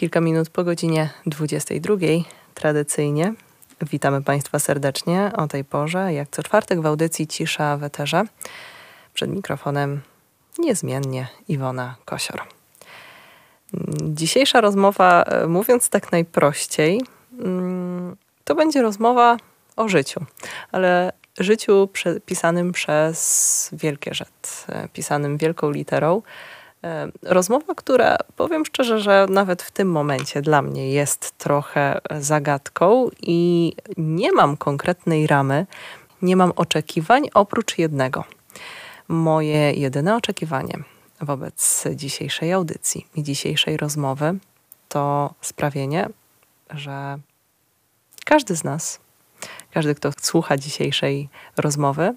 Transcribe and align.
Kilka 0.00 0.20
minut 0.20 0.50
po 0.50 0.64
godzinie 0.64 1.10
22 1.26 1.94
tradycyjnie 2.54 3.34
witamy 3.82 4.22
Państwa 4.22 4.58
serdecznie 4.58 5.30
o 5.36 5.46
tej 5.46 5.64
porze, 5.64 6.12
jak 6.12 6.28
co 6.30 6.42
czwartek 6.42 6.80
w 6.80 6.86
audycji 6.86 7.26
Cisza 7.26 7.76
w 7.76 7.84
Eterze. 7.84 8.24
Przed 9.14 9.30
mikrofonem 9.30 10.00
niezmiennie 10.58 11.28
Iwona 11.48 11.96
Kosior. 12.04 12.42
Dzisiejsza 14.02 14.60
rozmowa, 14.60 15.22
e, 15.22 15.46
mówiąc 15.46 15.88
tak 15.88 16.12
najprościej, 16.12 17.00
mm, 17.38 18.16
to 18.44 18.54
będzie 18.54 18.82
rozmowa 18.82 19.36
o 19.76 19.88
życiu, 19.88 20.24
ale 20.72 21.12
życiu 21.38 21.88
pisanym 22.26 22.72
przez 22.72 23.70
wielkie 23.72 24.14
rzet, 24.14 24.66
e, 24.68 24.88
pisanym 24.88 25.36
wielką 25.36 25.70
literą. 25.70 26.22
E, 26.84 27.08
rozmowa, 27.22 27.74
która 27.74 28.16
powiem 28.36 28.64
szczerze, 28.64 29.00
że 29.00 29.26
nawet 29.30 29.62
w 29.62 29.70
tym 29.70 29.90
momencie 29.90 30.42
dla 30.42 30.62
mnie 30.62 30.90
jest 30.90 31.38
trochę 31.38 32.00
zagadką 32.20 33.08
i 33.22 33.72
nie 33.96 34.32
mam 34.32 34.56
konkretnej 34.56 35.26
ramy, 35.26 35.66
nie 36.22 36.36
mam 36.36 36.52
oczekiwań 36.56 37.28
oprócz 37.34 37.78
jednego. 37.78 38.24
Moje 39.08 39.72
jedyne 39.72 40.16
oczekiwanie 40.16 40.74
wobec 41.20 41.84
dzisiejszej 41.94 42.52
audycji 42.52 43.06
i 43.14 43.22
dzisiejszej 43.22 43.76
rozmowy 43.76 44.38
to 44.88 45.34
sprawienie, 45.40 46.08
że 46.70 47.18
każdy 48.24 48.56
z 48.56 48.64
nas, 48.64 49.00
każdy, 49.70 49.94
kto 49.94 50.10
słucha 50.20 50.56
dzisiejszej 50.56 51.28
rozmowy, 51.56 52.14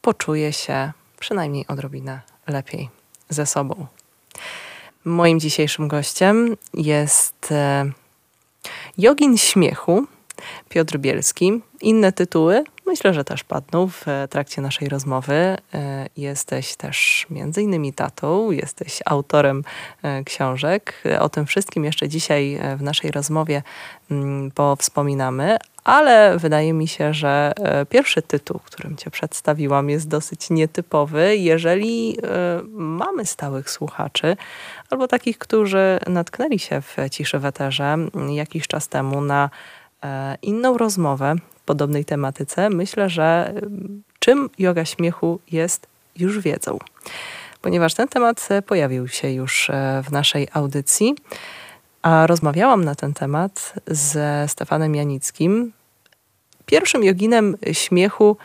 poczuje 0.00 0.52
się 0.52 0.92
przynajmniej 1.18 1.66
odrobinę 1.66 2.20
lepiej 2.46 3.01
ze 3.32 3.46
sobą. 3.46 3.86
Moim 5.04 5.40
dzisiejszym 5.40 5.88
gościem 5.88 6.56
jest 6.74 7.52
e, 7.52 7.90
jogin 8.98 9.38
śmiechu 9.38 10.06
Piotr 10.68 10.98
Bielski. 10.98 11.60
Inne 11.80 12.12
tytuły 12.12 12.64
myślę, 12.86 13.14
że 13.14 13.24
też 13.24 13.44
padną 13.44 13.88
w 13.88 14.06
trakcie 14.30 14.62
naszej 14.62 14.88
rozmowy. 14.88 15.34
E, 15.34 15.58
jesteś 16.16 16.76
też 16.76 17.26
między 17.30 17.62
innymi 17.62 17.92
tatą, 17.92 18.50
jesteś 18.50 19.00
autorem 19.06 19.64
e, 20.02 20.24
książek. 20.24 21.02
O 21.20 21.28
tym 21.28 21.46
wszystkim 21.46 21.84
jeszcze 21.84 22.08
dzisiaj 22.08 22.60
w 22.76 22.82
naszej 22.82 23.10
rozmowie 23.10 23.62
mm, 24.10 24.50
powspominamy, 24.50 25.56
ale 25.84 26.38
wydaje 26.38 26.72
mi 26.72 26.88
się, 26.88 27.14
że 27.14 27.52
e, 27.56 27.86
pierwszy 27.86 28.22
tytuł, 28.22 28.60
którym 28.64 28.96
Cię 28.96 29.10
przedstawiłam, 29.10 29.90
jest 29.90 30.08
dosyć 30.08 30.50
nietypowy, 30.50 31.36
jeżeli 31.36 32.18
e, 32.22 32.60
mamy 32.72 33.26
stałych 33.26 33.70
słuchaczy 33.70 34.36
albo 34.90 35.08
takich, 35.08 35.38
którzy 35.38 35.98
natknęli 36.06 36.58
się 36.58 36.80
w 36.80 36.96
ciszy 37.10 37.38
weterze 37.38 37.96
jakiś 38.28 38.66
czas 38.66 38.88
temu 38.88 39.20
na 39.20 39.50
e, 40.02 40.36
inną 40.42 40.78
rozmowę 40.78 41.36
podobnej 41.66 42.04
tematyce. 42.04 42.70
Myślę, 42.70 43.10
że 43.10 43.54
czym 44.18 44.50
yoga 44.58 44.84
śmiechu 44.84 45.40
jest, 45.50 45.86
już 46.16 46.38
wiedzą. 46.38 46.78
Ponieważ 47.60 47.94
ten 47.94 48.08
temat 48.08 48.48
pojawił 48.66 49.08
się 49.08 49.30
już 49.30 49.70
w 50.04 50.12
naszej 50.12 50.48
audycji. 50.52 51.14
A 52.02 52.26
rozmawiałam 52.26 52.84
na 52.84 52.94
ten 52.94 53.14
temat 53.14 53.74
ze 53.86 54.44
Stefanem 54.48 54.94
Janickim, 54.94 55.72
pierwszym 56.66 57.04
joginem 57.04 57.56
śmiechu 57.72 58.36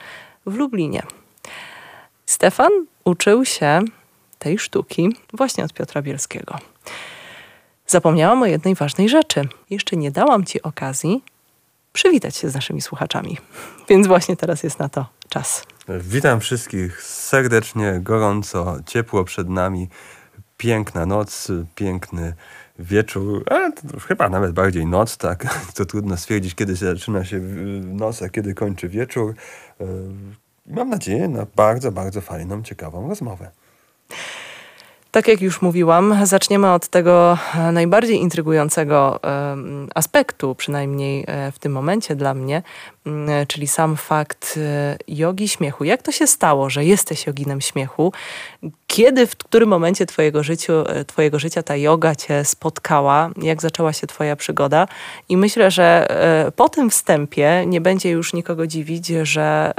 w 0.45 0.55
Lublinie. 0.55 1.03
Stefan 2.25 2.71
uczył 3.03 3.45
się 3.45 3.81
tej 4.39 4.59
sztuki 4.59 5.15
właśnie 5.33 5.63
od 5.63 5.73
Piotra 5.73 6.01
Bielskiego. 6.01 6.55
Zapomniałam 7.87 8.41
o 8.41 8.45
jednej 8.45 8.75
ważnej 8.75 9.09
rzeczy. 9.09 9.41
Jeszcze 9.69 9.95
nie 9.95 10.11
dałam 10.11 10.45
Ci 10.45 10.61
okazji 10.61 11.23
przywitać 11.97 12.35
się 12.35 12.49
z 12.49 12.55
naszymi 12.55 12.81
słuchaczami, 12.81 13.37
więc 13.89 14.07
właśnie 14.07 14.35
teraz 14.35 14.63
jest 14.63 14.79
na 14.79 14.89
to 14.89 15.05
czas. 15.29 15.63
Witam 15.99 16.39
wszystkich 16.39 17.01
serdecznie, 17.03 17.99
gorąco, 18.03 18.77
ciepło 18.85 19.23
przed 19.23 19.49
nami, 19.49 19.89
piękna 20.57 21.05
noc, 21.05 21.47
piękny 21.75 22.33
wieczór, 22.79 23.43
a 23.49 23.71
chyba 23.99 24.29
nawet 24.29 24.51
bardziej 24.51 24.85
noc, 24.85 25.17
tak. 25.17 25.45
To 25.75 25.85
trudno 25.85 26.17
stwierdzić, 26.17 26.55
kiedy 26.55 26.75
zaczyna 26.75 27.25
się 27.25 27.39
noc, 27.83 28.21
a 28.21 28.29
kiedy 28.29 28.53
kończy 28.53 28.89
wieczór. 28.89 29.35
E, 29.81 29.85
mam 30.65 30.89
nadzieję 30.89 31.27
na 31.27 31.45
bardzo, 31.55 31.91
bardzo 31.91 32.21
fajną, 32.21 32.63
ciekawą 32.63 33.09
rozmowę. 33.09 33.51
Tak 35.11 35.27
jak 35.27 35.41
już 35.41 35.61
mówiłam, 35.61 36.25
zaczniemy 36.25 36.71
od 36.71 36.87
tego 36.87 37.37
e, 37.55 37.71
najbardziej 37.71 38.17
intrygującego 38.17 39.19
aspektu, 39.95 40.55
przynajmniej 40.55 41.23
e, 41.27 41.51
w 41.51 41.59
tym 41.59 41.71
momencie 41.71 42.15
dla 42.15 42.33
mnie, 42.33 42.61
czyli 43.47 43.67
sam 43.67 43.95
fakt 43.95 44.55
e, 44.57 44.97
jogi 45.07 45.47
śmiechu. 45.47 45.83
Jak 45.83 46.01
to 46.01 46.11
się 46.11 46.27
stało, 46.27 46.69
że 46.69 46.85
jesteś 46.85 47.27
joginem 47.27 47.61
śmiechu? 47.61 48.13
Kiedy, 48.87 49.27
w 49.27 49.35
którym 49.35 49.69
momencie 49.69 50.05
twojego, 50.05 50.43
życiu, 50.43 50.73
twojego 51.07 51.39
życia 51.39 51.63
ta 51.63 51.75
yoga 51.75 52.15
cię 52.15 52.45
spotkała? 52.45 53.29
Jak 53.41 53.61
zaczęła 53.61 53.93
się 53.93 54.07
twoja 54.07 54.35
przygoda? 54.35 54.87
I 55.29 55.37
myślę, 55.37 55.71
że 55.71 56.07
po 56.55 56.69
tym 56.69 56.89
wstępie 56.89 57.63
nie 57.67 57.81
będzie 57.81 58.09
już 58.09 58.33
nikogo 58.33 58.67
dziwić, 58.67 59.07
że, 59.07 59.73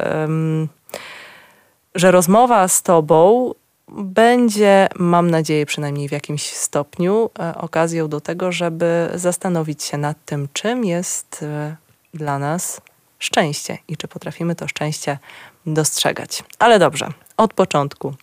że 1.95 2.11
rozmowa 2.11 2.69
z 2.69 2.83
tobą 2.83 3.53
będzie, 3.91 4.89
mam 4.97 5.31
nadzieję, 5.31 5.67
przynajmniej 5.67 6.09
w 6.09 6.13
jakimś 6.13 6.53
stopniu, 6.53 7.31
e, 7.39 7.55
okazją 7.55 8.09
do 8.09 8.21
tego, 8.21 8.53
żeby 8.53 9.11
zastanowić 9.15 9.83
się 9.83 9.99
nad 9.99 10.25
tym, 10.25 10.49
czym 10.53 10.85
jest 10.85 11.43
e, 11.43 11.77
dla 12.15 12.39
nas 12.39 12.81
szczęście 13.19 13.79
i 13.89 13.97
czy 13.97 14.09
potrafimy 14.09 14.55
to 14.55 14.69
szczęście 14.69 15.19
dostrzegać. 15.67 16.45
Ale 16.59 16.79
dobrze, 16.79 17.09
od 17.37 17.55
początku. 17.55 18.15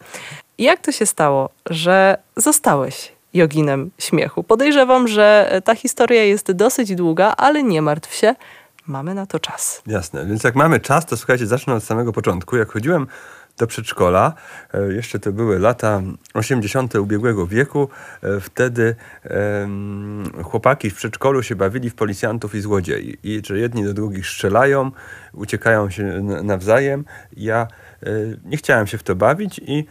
Jak 0.58 0.80
to 0.80 0.92
się 0.92 1.06
stało, 1.06 1.50
że 1.70 2.18
zostałeś 2.36 3.12
joginem 3.34 3.92
śmiechu? 4.00 4.44
Podejrzewam, 4.44 5.08
że 5.08 5.62
ta 5.64 5.76
historia 5.76 6.24
jest 6.24 6.52
dosyć 6.52 6.96
długa, 6.96 7.34
ale 7.38 7.64
nie 7.64 7.82
martw 7.82 8.14
się, 8.14 8.36
mamy 8.88 9.14
na 9.14 9.26
to 9.26 9.40
czas. 9.40 9.82
Jasne, 9.88 10.26
więc 10.26 10.44
jak 10.44 10.56
mamy 10.56 10.80
czas, 10.80 11.06
to 11.06 11.18
słuchajcie, 11.18 11.48
zacznę 11.48 11.74
od 11.74 11.84
samego 11.84 12.14
początku. 12.14 12.58
Jak 12.58 12.72
chodziłem 12.72 13.08
do 13.58 13.68
przedszkola. 13.68 14.34
E, 14.74 14.94
jeszcze 14.94 15.20
to 15.20 15.32
były 15.32 15.60
lata 15.60 16.02
80. 16.34 16.96
ubiegłego 16.96 17.48
wieku. 17.48 17.90
E, 18.24 18.40
wtedy 18.40 18.96
chłopaki 20.44 20.90
w 20.90 20.96
przedszkolu 20.96 21.44
się 21.44 21.56
bawili 21.56 21.90
w 21.90 21.96
policjantów 21.96 22.56
i 22.56 22.62
złodziei. 22.62 23.18
I 23.24 23.42
że 23.46 23.60
jedni 23.60 23.84
do 23.84 23.94
drugich 23.94 24.28
strzelają, 24.28 24.92
uciekają 25.34 25.90
się 25.90 26.04
nawzajem. 26.44 27.06
Ja 27.38 27.68
e, 28.04 28.10
nie 28.46 28.58
chciałem 28.58 28.88
się 28.88 28.98
w 28.98 29.04
to 29.04 29.16
bawić 29.16 29.62
i 29.66 29.86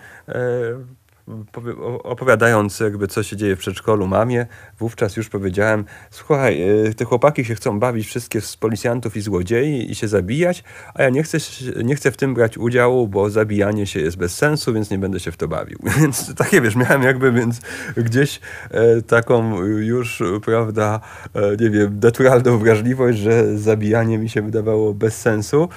opowiadając 2.02 2.80
jakby 2.80 3.08
co 3.08 3.22
się 3.22 3.36
dzieje 3.36 3.56
w 3.56 3.58
przedszkolu 3.58 4.06
mamie, 4.06 4.46
wówczas 4.78 5.16
już 5.16 5.28
powiedziałem, 5.28 5.84
słuchaj, 6.10 6.62
e, 6.62 6.94
te 6.94 7.04
chłopaki 7.04 7.44
się 7.44 7.54
chcą 7.54 7.78
bawić 7.78 8.06
wszystkie 8.06 8.40
z 8.40 8.56
policjantów 8.56 9.16
i 9.16 9.20
złodziei 9.20 9.90
i 9.90 9.94
się 9.94 10.08
zabijać, 10.08 10.64
a 10.94 11.02
ja 11.02 11.10
nie 11.10 11.22
chcę, 11.22 11.38
nie 11.84 11.94
chcę 11.94 12.10
w 12.10 12.16
tym 12.16 12.34
brać 12.34 12.58
udziału, 12.58 13.08
bo 13.08 13.30
zabijanie 13.30 13.86
się 13.86 14.00
jest 14.00 14.16
bez 14.16 14.36
sensu, 14.36 14.72
więc 14.72 14.90
nie 14.90 14.98
będę 14.98 15.20
się 15.20 15.32
w 15.32 15.36
to 15.36 15.48
bawił. 15.48 15.78
Więc 16.00 16.34
takie 16.34 16.60
wiesz, 16.60 16.76
miałem 16.76 17.02
jakby 17.02 17.32
więc 17.32 17.60
gdzieś 17.96 18.40
e, 18.70 19.02
taką 19.02 19.62
już, 19.64 20.22
prawda, 20.44 21.00
e, 21.34 21.56
nie 21.60 21.70
wiem, 21.70 22.00
naturalną 22.02 22.58
wrażliwość, 22.58 23.18
że 23.18 23.58
zabijanie 23.58 24.18
mi 24.18 24.28
się 24.28 24.42
wydawało 24.42 24.94
bez 24.94 25.20
sensu. 25.20 25.68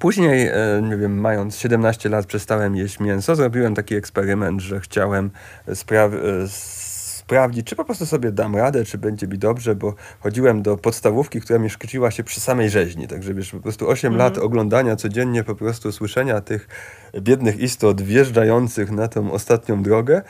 Później, 0.00 0.48
e, 0.48 0.82
nie 0.82 0.96
wiem, 0.96 1.20
mając 1.20 1.56
17 1.56 2.08
lat, 2.08 2.26
przestałem 2.26 2.76
jeść 2.76 3.00
mięso. 3.00 3.36
Zrobiłem 3.36 3.74
taki 3.74 3.94
eksperyment, 3.94 4.60
że 4.60 4.80
chciałem 4.80 5.30
spra- 5.68 6.14
e, 6.14 6.48
sprawdzić, 7.22 7.66
czy 7.66 7.76
po 7.76 7.84
prostu 7.84 8.06
sobie 8.06 8.32
dam 8.32 8.56
radę, 8.56 8.84
czy 8.84 8.98
będzie 8.98 9.26
mi 9.26 9.38
dobrze, 9.38 9.74
bo 9.74 9.94
chodziłem 10.20 10.62
do 10.62 10.76
podstawówki, 10.76 11.40
która 11.40 11.58
mi 11.58 11.70
szkociła 11.70 12.10
się 12.10 12.24
przy 12.24 12.40
samej 12.40 12.70
rzeźni. 12.70 13.08
Także 13.08 13.34
wiesz, 13.34 13.50
po 13.50 13.60
prostu 13.60 13.88
8 13.88 14.16
lat 14.16 14.32
mhm. 14.32 14.46
oglądania 14.46 14.96
codziennie, 14.96 15.44
po 15.44 15.54
prostu 15.54 15.92
słyszenia 15.92 16.40
tych 16.40 16.68
biednych 17.20 17.58
istot 17.58 18.02
wjeżdżających 18.02 18.90
na 18.90 19.08
tą 19.08 19.32
ostatnią 19.32 19.82
drogę 19.82 20.22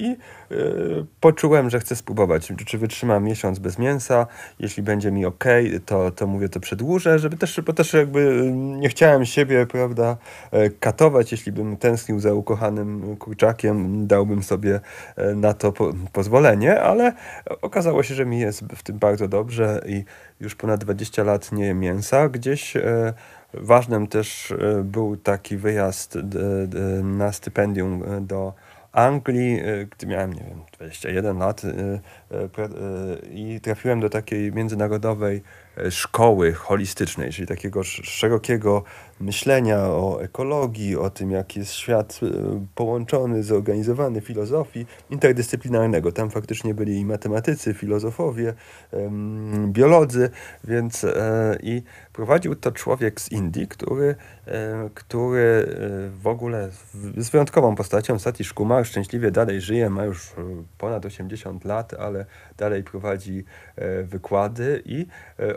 i 0.00 0.16
y, 0.52 1.06
poczułem, 1.20 1.70
że 1.70 1.80
chcę 1.80 1.96
spróbować, 1.96 2.52
czy 2.66 2.78
wytrzymam 2.78 3.24
miesiąc 3.24 3.58
bez 3.58 3.78
mięsa. 3.78 4.26
Jeśli 4.58 4.82
będzie 4.82 5.12
mi 5.12 5.26
ok, 5.26 5.44
to, 5.86 6.10
to 6.10 6.26
mówię, 6.26 6.48
to 6.48 6.60
przedłużę, 6.60 7.18
żeby 7.18 7.36
też, 7.36 7.60
bo 7.60 7.72
też 7.72 7.92
jakby 7.92 8.50
nie 8.54 8.88
chciałem 8.88 9.24
siebie, 9.26 9.66
prawda, 9.66 10.16
e, 10.50 10.70
katować. 10.70 11.32
Jeśli 11.32 11.52
bym 11.52 11.76
tęsknił 11.76 12.20
za 12.20 12.34
ukochanym 12.34 13.16
kurczakiem, 13.16 14.06
dałbym 14.06 14.42
sobie 14.42 14.80
e, 15.16 15.34
na 15.34 15.54
to 15.54 15.72
po, 15.72 15.92
pozwolenie, 16.12 16.80
ale 16.80 17.12
okazało 17.62 18.02
się, 18.02 18.14
że 18.14 18.26
mi 18.26 18.40
jest 18.40 18.62
w 18.76 18.82
tym 18.82 18.98
bardzo 18.98 19.28
dobrze 19.28 19.82
i 19.86 20.04
już 20.40 20.54
ponad 20.54 20.80
20 20.80 21.24
lat 21.24 21.52
nie 21.52 21.66
jem 21.66 21.80
mięsa. 21.80 22.28
Gdzieś 22.28 22.76
e, 22.76 23.12
Ważnym 23.54 24.06
też 24.06 24.54
był 24.84 25.16
taki 25.16 25.56
wyjazd 25.56 26.18
na 27.02 27.32
stypendium 27.32 28.02
do 28.26 28.52
Anglii, 28.92 29.58
gdy 29.90 30.06
miałem, 30.06 30.32
nie 30.32 30.44
wiem, 30.44 30.62
21 30.72 31.38
lat 31.38 31.62
i 33.30 33.60
trafiłem 33.60 34.00
do 34.00 34.10
takiej 34.10 34.52
międzynarodowej 34.52 35.42
szkoły 35.90 36.52
holistycznej, 36.52 37.32
czyli 37.32 37.48
takiego 37.48 37.84
szerokiego 37.84 38.82
myślenia 39.20 39.78
o 39.78 40.22
ekologii, 40.22 40.96
o 40.96 41.10
tym, 41.10 41.30
jak 41.30 41.56
jest 41.56 41.72
świat 41.72 42.20
połączony, 42.74 43.42
zorganizowany, 43.42 44.20
filozofii 44.20 44.86
interdyscyplinarnego. 45.10 46.12
Tam 46.12 46.30
faktycznie 46.30 46.74
byli 46.74 46.98
i 46.98 47.04
matematycy, 47.04 47.74
filozofowie, 47.74 48.54
biolodzy, 49.66 50.30
więc 50.64 51.06
i 51.62 51.82
prowadził 52.12 52.54
to 52.54 52.72
człowiek 52.72 53.20
z 53.20 53.32
Indii, 53.32 53.68
który, 53.68 54.14
który 54.94 55.76
w 56.22 56.26
ogóle 56.26 56.70
jest 57.16 57.32
wyjątkową 57.32 57.74
postacią. 57.74 58.18
Satish 58.18 58.52
Kumar 58.52 58.86
szczęśliwie 58.86 59.30
dalej 59.30 59.60
żyje, 59.60 59.90
ma 59.90 60.04
już 60.04 60.32
ponad 60.78 61.06
80 61.06 61.64
lat, 61.64 61.94
ale 61.94 62.26
dalej 62.56 62.84
prowadzi 62.84 63.44
wykłady 64.04 64.82
i 64.84 65.06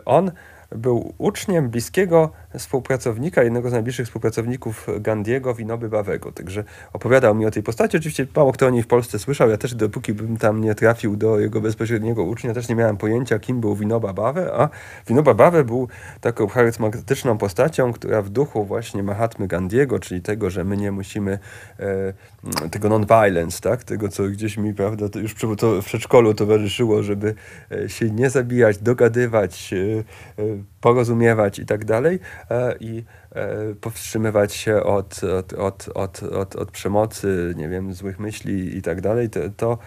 on 0.04 0.13
on. 0.14 0.36
Był 0.74 1.14
uczniem 1.18 1.70
bliskiego 1.70 2.30
współpracownika, 2.58 3.42
jednego 3.42 3.70
z 3.70 3.72
najbliższych 3.72 4.06
współpracowników 4.06 4.86
Gandiego, 5.00 5.54
Winoby 5.54 5.88
Bawego. 5.88 6.32
Także 6.32 6.64
opowiadał 6.92 7.34
mi 7.34 7.46
o 7.46 7.50
tej 7.50 7.62
postaci. 7.62 7.96
Oczywiście 7.96 8.26
mało 8.36 8.52
kto 8.52 8.66
o 8.66 8.70
niej 8.70 8.82
w 8.82 8.86
Polsce 8.86 9.18
słyszał. 9.18 9.50
Ja 9.50 9.56
też 9.56 9.74
dopóki 9.74 10.12
bym 10.12 10.36
tam 10.36 10.60
nie 10.60 10.74
trafił 10.74 11.16
do 11.16 11.38
jego 11.38 11.60
bezpośredniego 11.60 12.22
ucznia, 12.22 12.54
też 12.54 12.68
nie 12.68 12.74
miałem 12.74 12.96
pojęcia, 12.96 13.38
kim 13.38 13.60
był 13.60 13.76
Winoba 13.76 14.12
Bawe, 14.12 14.52
a 14.54 14.68
Winoba 15.06 15.34
Bawe 15.34 15.64
był 15.64 15.88
taką 16.20 16.48
charyzmatyczną 16.48 17.38
postacią, 17.38 17.92
która 17.92 18.22
w 18.22 18.28
duchu 18.28 18.64
właśnie 18.64 19.02
Mahatmy 19.02 19.46
Gandiego, 19.46 19.98
czyli 19.98 20.22
tego, 20.22 20.50
że 20.50 20.64
my 20.64 20.76
nie 20.76 20.92
musimy 20.92 21.38
e, 21.80 22.68
tego 22.70 22.88
non-violence, 22.88 23.60
tak? 23.60 23.84
tego, 23.84 24.08
co 24.08 24.24
gdzieś 24.24 24.56
mi 24.56 24.74
prawda, 24.74 25.08
to 25.08 25.18
już 25.18 25.34
w 25.82 25.84
przedszkolu 25.84 26.34
towarzyszyło, 26.34 27.02
żeby 27.02 27.34
e, 27.72 27.88
się 27.88 28.10
nie 28.10 28.30
zabijać, 28.30 28.78
dogadywać, 28.78 29.72
e, 29.72 30.42
e 30.42 30.63
um, 30.64 30.73
porozumiewać 30.84 31.58
i 31.58 31.66
tak 31.66 31.84
dalej. 31.84 32.18
E, 32.50 32.74
I 32.80 33.04
E, 33.34 33.74
powstrzymywać 33.80 34.54
się 34.54 34.82
od, 34.82 35.24
od, 35.24 35.52
od, 35.52 35.88
od, 35.94 36.22
od, 36.22 36.56
od 36.56 36.70
przemocy, 36.70 37.54
nie 37.56 37.68
wiem, 37.68 37.92
złych 37.92 38.18
myśli 38.18 38.76
i 38.76 38.82
tak 38.82 39.00
dalej, 39.00 39.30
to, 39.30 39.40
to 39.56 39.78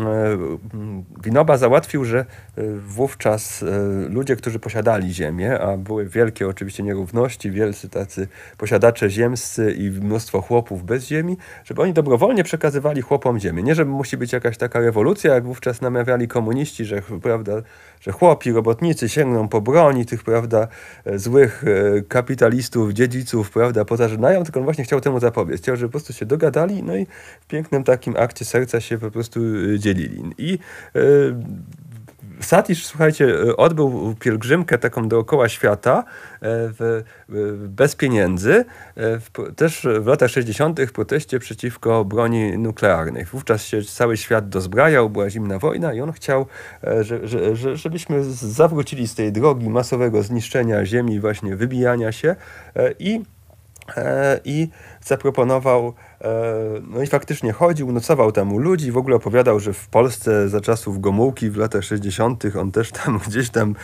e, 0.00 0.38
Winoba 1.24 1.56
załatwił, 1.56 2.04
że 2.04 2.24
wówczas 2.86 3.64
ludzie, 4.08 4.36
którzy 4.36 4.58
posiadali 4.58 5.14
ziemię, 5.14 5.60
a 5.60 5.76
były 5.76 6.08
wielkie 6.08 6.48
oczywiście 6.48 6.82
nierówności, 6.82 7.50
wielcy 7.50 7.88
tacy 7.88 8.28
posiadacze 8.58 9.10
ziemscy 9.10 9.72
i 9.72 9.90
mnóstwo 9.90 10.40
chłopów 10.40 10.84
bez 10.84 11.06
ziemi, 11.06 11.36
żeby 11.64 11.82
oni 11.82 11.92
dobrowolnie 11.92 12.44
przekazywali 12.44 13.02
chłopom 13.02 13.38
ziemię. 13.38 13.62
Nie, 13.62 13.74
żeby 13.74 13.90
musi 13.90 14.16
być 14.16 14.32
jakaś 14.32 14.56
taka 14.56 14.80
rewolucja, 14.80 15.34
jak 15.34 15.44
wówczas 15.44 15.80
namawiali 15.80 16.28
komuniści, 16.28 16.84
że, 16.84 17.02
prawda, 17.22 17.52
że 18.00 18.12
chłopi, 18.12 18.52
robotnicy 18.52 19.08
sięgną 19.08 19.48
po 19.48 19.60
broni 19.60 20.06
tych, 20.06 20.22
prawda, 20.22 20.43
złych 21.16 21.64
kapitalistów, 22.08 22.92
dziedziców, 22.92 23.50
prawda, 23.50 23.84
pozażynają, 23.84 24.44
tylko 24.44 24.60
on 24.60 24.64
właśnie 24.64 24.84
chciał 24.84 25.00
temu 25.00 25.20
zapobiec. 25.20 25.60
Chciał, 25.60 25.76
żeby 25.76 25.88
po 25.88 25.92
prostu 25.92 26.12
się 26.12 26.26
dogadali, 26.26 26.82
no 26.82 26.96
i 26.96 27.06
w 27.40 27.46
pięknym 27.46 27.84
takim 27.84 28.16
akcie 28.16 28.44
serca 28.44 28.80
się 28.80 28.98
po 28.98 29.10
prostu 29.10 29.40
y, 29.40 29.78
dzielili. 29.78 30.22
I 30.38 30.58
yy, 30.94 31.36
Satish, 32.44 32.86
słuchajcie, 32.86 33.56
odbył 33.56 34.14
pielgrzymkę 34.20 34.78
taką 34.78 35.08
dookoła 35.08 35.48
świata 35.48 35.98
e, 35.98 36.04
w, 36.40 37.02
bez 37.68 37.96
pieniędzy, 37.96 38.52
e, 38.54 38.64
w, 39.20 39.30
też 39.56 39.86
w 40.00 40.06
latach 40.06 40.30
60. 40.30 40.80
w 40.80 40.92
proteście 40.92 41.38
przeciwko 41.38 42.04
broni 42.04 42.58
nuklearnej. 42.58 43.24
Wówczas 43.24 43.64
się 43.64 43.82
cały 43.82 44.16
świat 44.16 44.48
dozbrajał, 44.48 45.10
była 45.10 45.30
zimna 45.30 45.58
wojna 45.58 45.94
i 45.94 46.00
on 46.00 46.12
chciał, 46.12 46.46
e, 46.84 47.04
że, 47.04 47.28
że, 47.28 47.56
że, 47.56 47.76
żebyśmy 47.76 48.24
zawrócili 48.34 49.08
z 49.08 49.14
tej 49.14 49.32
drogi 49.32 49.70
masowego 49.70 50.22
zniszczenia 50.22 50.84
ziemi, 50.84 51.20
właśnie 51.20 51.56
wybijania 51.56 52.12
się 52.12 52.36
i, 52.98 53.22
i 54.44 54.68
zaproponował 55.00 55.94
no 56.90 57.02
i 57.02 57.06
faktycznie 57.06 57.52
chodził, 57.52 57.92
nocował 57.92 58.32
tam 58.32 58.52
u 58.52 58.58
ludzi, 58.58 58.92
w 58.92 58.96
ogóle 58.96 59.16
opowiadał, 59.16 59.60
że 59.60 59.72
w 59.72 59.88
Polsce 59.88 60.48
za 60.48 60.60
czasów 60.60 61.00
Gomułki 61.00 61.50
w 61.50 61.56
latach 61.56 61.84
60. 61.84 62.44
on 62.60 62.72
też 62.72 62.92
tam 62.92 63.20
gdzieś 63.28 63.50
tam 63.50 63.74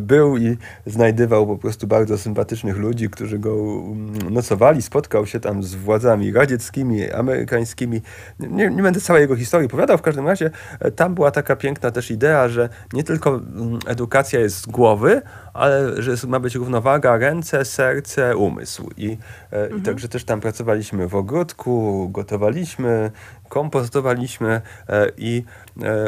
był 0.00 0.36
i 0.36 0.56
znajdywał 0.86 1.46
po 1.46 1.58
prostu 1.58 1.86
bardzo 1.86 2.18
sympatycznych 2.18 2.76
ludzi, 2.76 3.10
którzy 3.10 3.38
go 3.38 3.50
mm, 3.50 4.30
nocowali, 4.30 4.82
spotkał 4.82 5.26
się 5.26 5.40
tam 5.40 5.62
z 5.62 5.74
władzami 5.74 6.32
radzieckimi, 6.32 7.10
amerykańskimi. 7.10 8.02
Nie, 8.40 8.70
nie 8.70 8.82
będę 8.82 9.00
całej 9.00 9.20
jego 9.20 9.36
historii 9.36 9.66
opowiadał, 9.66 9.98
w 9.98 10.02
każdym 10.02 10.26
razie 10.26 10.50
e, 10.80 10.90
tam 10.90 11.14
była 11.14 11.30
taka 11.30 11.56
piękna 11.56 11.90
też 11.90 12.10
idea, 12.10 12.48
że 12.48 12.68
nie 12.92 13.04
tylko 13.04 13.30
mm, 13.30 13.78
edukacja 13.86 14.40
jest 14.40 14.56
z 14.56 14.66
głowy, 14.66 15.22
ale 15.54 16.02
że 16.02 16.26
ma 16.26 16.40
być 16.40 16.54
równowaga 16.54 17.16
ręce, 17.16 17.64
serce, 17.64 18.36
umysł. 18.36 18.90
I, 18.96 19.18
e, 19.52 19.62
mhm. 19.62 19.80
i 19.80 19.82
także 19.82 20.08
też 20.08 20.24
tam 20.24 20.40
pracowaliśmy 20.40 21.08
w 21.08 21.14
ogródku, 21.14 22.08
gotowaliśmy, 22.12 23.10
kompostowaliśmy 23.48 24.60
e, 24.88 25.10
i 25.16 25.44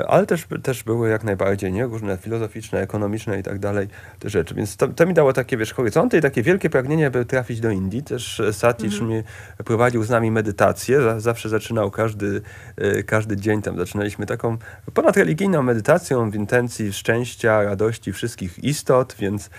ale 0.08 0.26
też, 0.26 0.46
też 0.62 0.82
były 0.82 1.08
jak 1.08 1.24
najbardziej 1.24 1.72
nie? 1.72 1.84
różne 1.84 2.16
filozoficzne, 2.16 2.80
ekonomiczne 2.80 3.38
i 3.38 3.42
tak 3.42 3.58
dalej 3.58 3.88
te 4.18 4.30
rzeczy. 4.30 4.54
Więc 4.54 4.76
to, 4.76 4.88
to 4.88 5.06
mi 5.06 5.14
dało 5.14 5.32
takie 5.32 5.56
wiesz, 5.56 5.72
horyzonty 5.72 6.18
i 6.18 6.20
takie 6.20 6.42
wielkie 6.42 6.70
pragnienie, 6.70 7.10
by 7.10 7.24
trafić 7.24 7.60
do 7.60 7.70
Indii. 7.70 8.02
Też 8.02 8.42
Satish 8.52 9.00
mhm. 9.00 9.10
mi 9.10 9.22
prowadził 9.64 10.04
z 10.04 10.10
nami 10.10 10.30
medytację. 10.30 11.00
Zawsze 11.20 11.48
zaczynał 11.48 11.90
każdy, 11.90 12.42
e, 12.76 13.02
każdy 13.02 13.36
dzień 13.36 13.62
tam 13.62 13.78
zaczynaliśmy 13.78 14.26
taką 14.26 14.58
ponadreligijną 14.94 15.62
medytacją 15.62 16.30
w 16.30 16.34
intencji 16.34 16.92
szczęścia, 16.92 17.62
radości 17.62 18.12
wszystkich 18.12 18.64
istot, 18.64 19.16
więc 19.18 19.50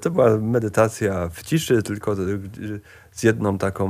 to 0.00 0.10
była 0.10 0.38
medytacja 0.38 1.28
w 1.28 1.42
ciszy, 1.42 1.82
tylko 1.82 2.16
z 3.12 3.22
jedną 3.22 3.58
taką 3.58 3.88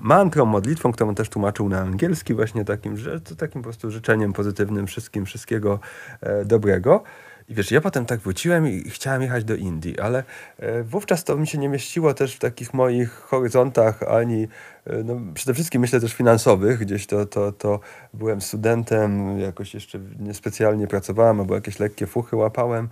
mantrą, 0.00 0.44
modlitwą, 0.44 0.92
którą 0.92 1.14
też 1.14 1.28
tłumaczył 1.28 1.68
na 1.68 1.80
angielski, 1.80 2.34
właśnie 2.34 2.64
takim, 2.64 2.96
że 2.96 3.20
to 3.20 3.34
takim 3.34 3.62
po 3.62 3.64
prostu 3.64 3.90
życzeniem 3.90 4.32
pozytywnym 4.32 4.85
wszystkim, 4.86 5.26
wszystkiego 5.26 5.80
e, 6.20 6.44
dobrego. 6.44 7.02
I 7.48 7.54
wiesz, 7.54 7.70
ja 7.70 7.80
potem 7.80 8.06
tak 8.06 8.20
wróciłem 8.20 8.68
i 8.68 8.90
chciałem 8.90 9.22
jechać 9.22 9.44
do 9.44 9.54
Indii, 9.54 10.00
ale 10.00 10.24
e, 10.58 10.82
wówczas 10.82 11.24
to 11.24 11.36
mi 11.36 11.46
się 11.46 11.58
nie 11.58 11.68
mieściło 11.68 12.14
też 12.14 12.36
w 12.36 12.38
takich 12.38 12.74
moich 12.74 13.10
horyzontach, 13.12 14.02
ani 14.02 14.48
e, 14.86 15.02
no, 15.04 15.20
przede 15.34 15.54
wszystkim 15.54 15.80
myślę 15.80 16.00
też 16.00 16.14
finansowych. 16.14 16.78
Gdzieś 16.78 17.06
to, 17.06 17.26
to, 17.26 17.52
to 17.52 17.80
byłem 18.14 18.40
studentem, 18.40 19.40
jakoś 19.40 19.74
jeszcze 19.74 19.98
niespecjalnie 20.18 20.86
pracowałem, 20.86 21.40
albo 21.40 21.54
jakieś 21.54 21.78
lekkie 21.78 22.06
fuchy 22.06 22.36
łapałem. 22.36 22.88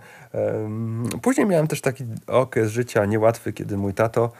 Później 1.21 1.47
miałem 1.47 1.67
też 1.67 1.81
taki 1.81 2.03
okres 2.27 2.71
życia 2.71 3.05
niełatwy, 3.05 3.53
kiedy 3.53 3.77
mój 3.77 3.93
tato 3.93 4.31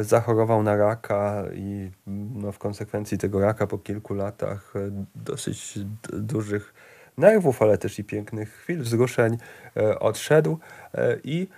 zachorował 0.00 0.62
na 0.62 0.76
raka 0.76 1.44
i 1.54 1.90
no, 2.34 2.52
w 2.52 2.58
konsekwencji 2.58 3.18
tego 3.18 3.40
raka 3.40 3.66
po 3.66 3.78
kilku 3.78 4.14
latach 4.14 4.74
dosyć 5.14 5.78
dużych 6.12 6.74
nerwów, 7.18 7.62
ale 7.62 7.78
też 7.78 7.98
i 7.98 8.04
pięknych 8.04 8.52
chwil, 8.52 8.82
wzruszeń 8.82 9.38
e, 9.76 9.98
odszedł 9.98 10.58
e, 10.94 11.16
i 11.24 11.48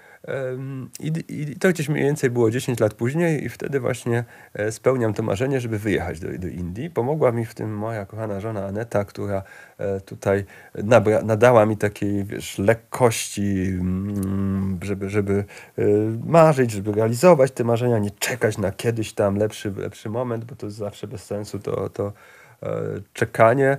i, 1.00 1.12
I, 1.28 1.56
to 1.56 1.68
gdzieś 1.68 1.88
mniej 1.88 2.04
więcej 2.04 2.30
było 2.30 2.50
10 2.50 2.80
lat 2.80 2.94
później 2.94 3.44
i 3.44 3.48
wtedy 3.48 3.80
właśnie 3.80 4.24
e, 4.54 4.72
spełniam 4.72 5.14
to 5.14 5.22
marzenie, 5.22 5.60
żeby 5.60 5.78
wyjechać 5.78 6.20
do, 6.20 6.38
do 6.38 6.48
Indii. 6.48 6.90
Pomogła 6.90 7.32
mi 7.32 7.44
w 7.44 7.54
tym 7.54 7.76
moja 7.76 8.06
kochana 8.06 8.40
żona 8.40 8.66
Aneta, 8.66 9.04
która 9.04 9.42
tutaj 10.06 10.44
nabra, 10.74 11.22
nadała 11.22 11.66
mi 11.66 11.76
takiej 11.76 12.24
wiesz, 12.24 12.58
lekkości, 12.58 13.66
mm, 13.80 14.78
żeby, 14.82 15.10
żeby 15.10 15.44
marzyć, 16.26 16.70
żeby 16.70 16.92
realizować 16.92 17.50
te 17.50 17.64
marzenia, 17.64 17.98
nie 17.98 18.10
czekać 18.10 18.58
na 18.58 18.72
kiedyś 18.72 19.12
tam 19.12 19.36
lepszy, 19.36 19.72
lepszy 19.76 20.10
moment, 20.10 20.44
bo 20.44 20.56
to 20.56 20.70
zawsze 20.70 21.06
bez 21.06 21.24
sensu 21.24 21.58
to, 21.58 21.88
to 21.88 22.12
czekanie 23.12 23.78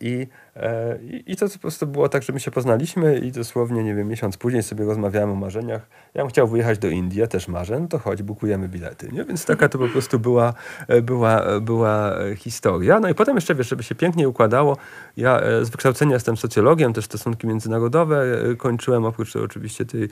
i 0.00 0.26
E, 0.56 0.98
I, 1.02 1.32
I 1.32 1.36
to 1.36 1.48
po 1.48 1.58
prostu 1.58 1.86
było 1.86 2.08
tak, 2.08 2.22
że 2.22 2.32
my 2.32 2.40
się 2.40 2.50
poznaliśmy 2.50 3.18
i 3.18 3.32
dosłownie, 3.32 3.84
nie 3.84 3.94
wiem, 3.94 4.08
miesiąc 4.08 4.36
później 4.36 4.62
sobie 4.62 4.84
rozmawiałem 4.84 5.30
o 5.30 5.34
marzeniach. 5.34 5.86
Ja 6.14 6.22
bym 6.22 6.30
chciał 6.30 6.48
wyjechać 6.48 6.78
do 6.78 6.88
Indii, 6.88 7.20
ja 7.20 7.26
też 7.26 7.48
marzę, 7.48 7.80
no 7.80 7.88
to 7.88 7.98
chodź, 7.98 8.22
bukujemy 8.22 8.68
bilety. 8.68 9.08
Nie? 9.12 9.24
Więc 9.24 9.44
taka 9.44 9.68
to 9.68 9.78
po 9.78 9.88
prostu 9.88 10.18
była, 10.18 10.54
e, 10.88 11.02
była, 11.02 11.40
e, 11.40 11.60
była 11.60 12.14
historia. 12.36 13.00
No 13.00 13.08
i 13.08 13.14
potem 13.14 13.34
jeszcze, 13.34 13.54
wiesz, 13.54 13.68
żeby 13.68 13.82
się 13.82 13.94
pięknie 13.94 14.28
układało, 14.28 14.76
ja 15.16 15.40
z 15.62 15.70
wykształcenia 15.70 16.14
jestem 16.14 16.36
socjologiem, 16.36 16.92
też 16.92 17.04
stosunki 17.04 17.46
międzynarodowe 17.46 18.24
kończyłem, 18.58 19.04
oprócz 19.04 19.36
oczywiście 19.36 19.84
tej 19.84 20.08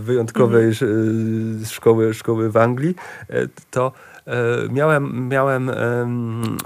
wyjątkowej 0.00 0.66
mhm. 0.66 1.64
szkoły, 1.66 2.14
szkoły 2.14 2.50
w 2.50 2.56
Anglii, 2.56 2.94
to 3.70 3.92
E, 3.92 4.07
miałem, 4.70 5.28
miałem 5.28 5.70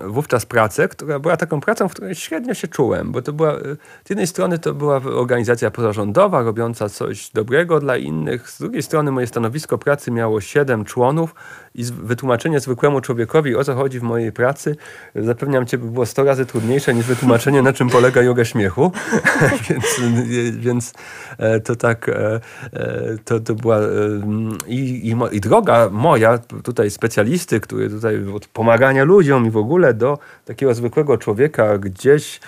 wówczas 0.05 0.47
pracę, 0.47 0.89
która 0.89 1.19
była 1.19 1.37
taką 1.37 1.61
pracą, 1.61 1.89
w 1.89 1.93
której 1.93 2.15
średnio 2.15 2.55
się 2.55 2.69
czułem, 2.69 3.13
bo 3.13 3.23
to 3.23 3.33
była, 3.33 3.53
e, 3.53 3.77
z 4.05 4.11
jednej 4.11 4.27
strony 4.27 4.59
to 4.59 4.75
była 4.75 4.97
organizacja 4.97 5.71
pozarządowa, 5.71 6.43
robiąca 6.43 6.89
coś 6.89 7.31
dobrego 7.31 7.81
dla 7.81 7.97
innych, 7.97 8.51
z 8.51 8.59
drugiej 8.59 8.83
strony 8.83 9.11
moje 9.11 9.27
stanowisko 9.27 9.79
pracy 9.79 10.11
miało 10.11 10.41
siedem 10.41 10.85
członów 10.85 11.35
i 11.75 11.85
wytłumaczenie 11.85 12.61
zwykłemu 12.61 13.01
człowiekowi, 13.01 13.57
o 13.57 13.65
co 13.65 13.75
chodzi 13.75 14.01
w 14.01 14.03
mojej 14.03 14.33
pracy, 14.33 14.77
zapewniam 15.15 15.67
cię, 15.67 15.79
by 15.79 15.91
było 15.91 16.07
100 16.07 16.25
razy 16.25 16.47
trudniejsze 16.47 16.95
niż 16.95 17.07
wytłumaczenie, 17.07 17.63
na 17.63 17.73
czym 17.73 17.89
polega 17.91 18.23
yoga 18.23 18.45
śmiechu. 18.45 18.93
więc, 19.69 20.01
więc 20.57 20.93
e, 21.39 21.61
to 21.61 21.77
tak, 21.77 22.09
e, 22.09 22.41
to, 23.25 23.41
to 23.41 23.55
była 23.55 23.81
i, 24.67 24.79
i, 25.11 25.37
i 25.37 25.41
droga 25.41 25.89
moja, 25.93 26.39
tutaj 26.39 26.91
specjalisty, 26.91 27.61
który 27.61 27.91
tutaj 27.91 28.29
od 28.35 28.47
pomagania 28.47 29.05
ludziom 29.05 29.47
i 29.47 29.51
w 29.51 29.57
ogóle 29.57 29.95
do 29.95 30.19
takiego 30.45 30.75
zwykłego 30.75 31.19
człowieka 31.19 31.79
gdzieś, 31.79 32.41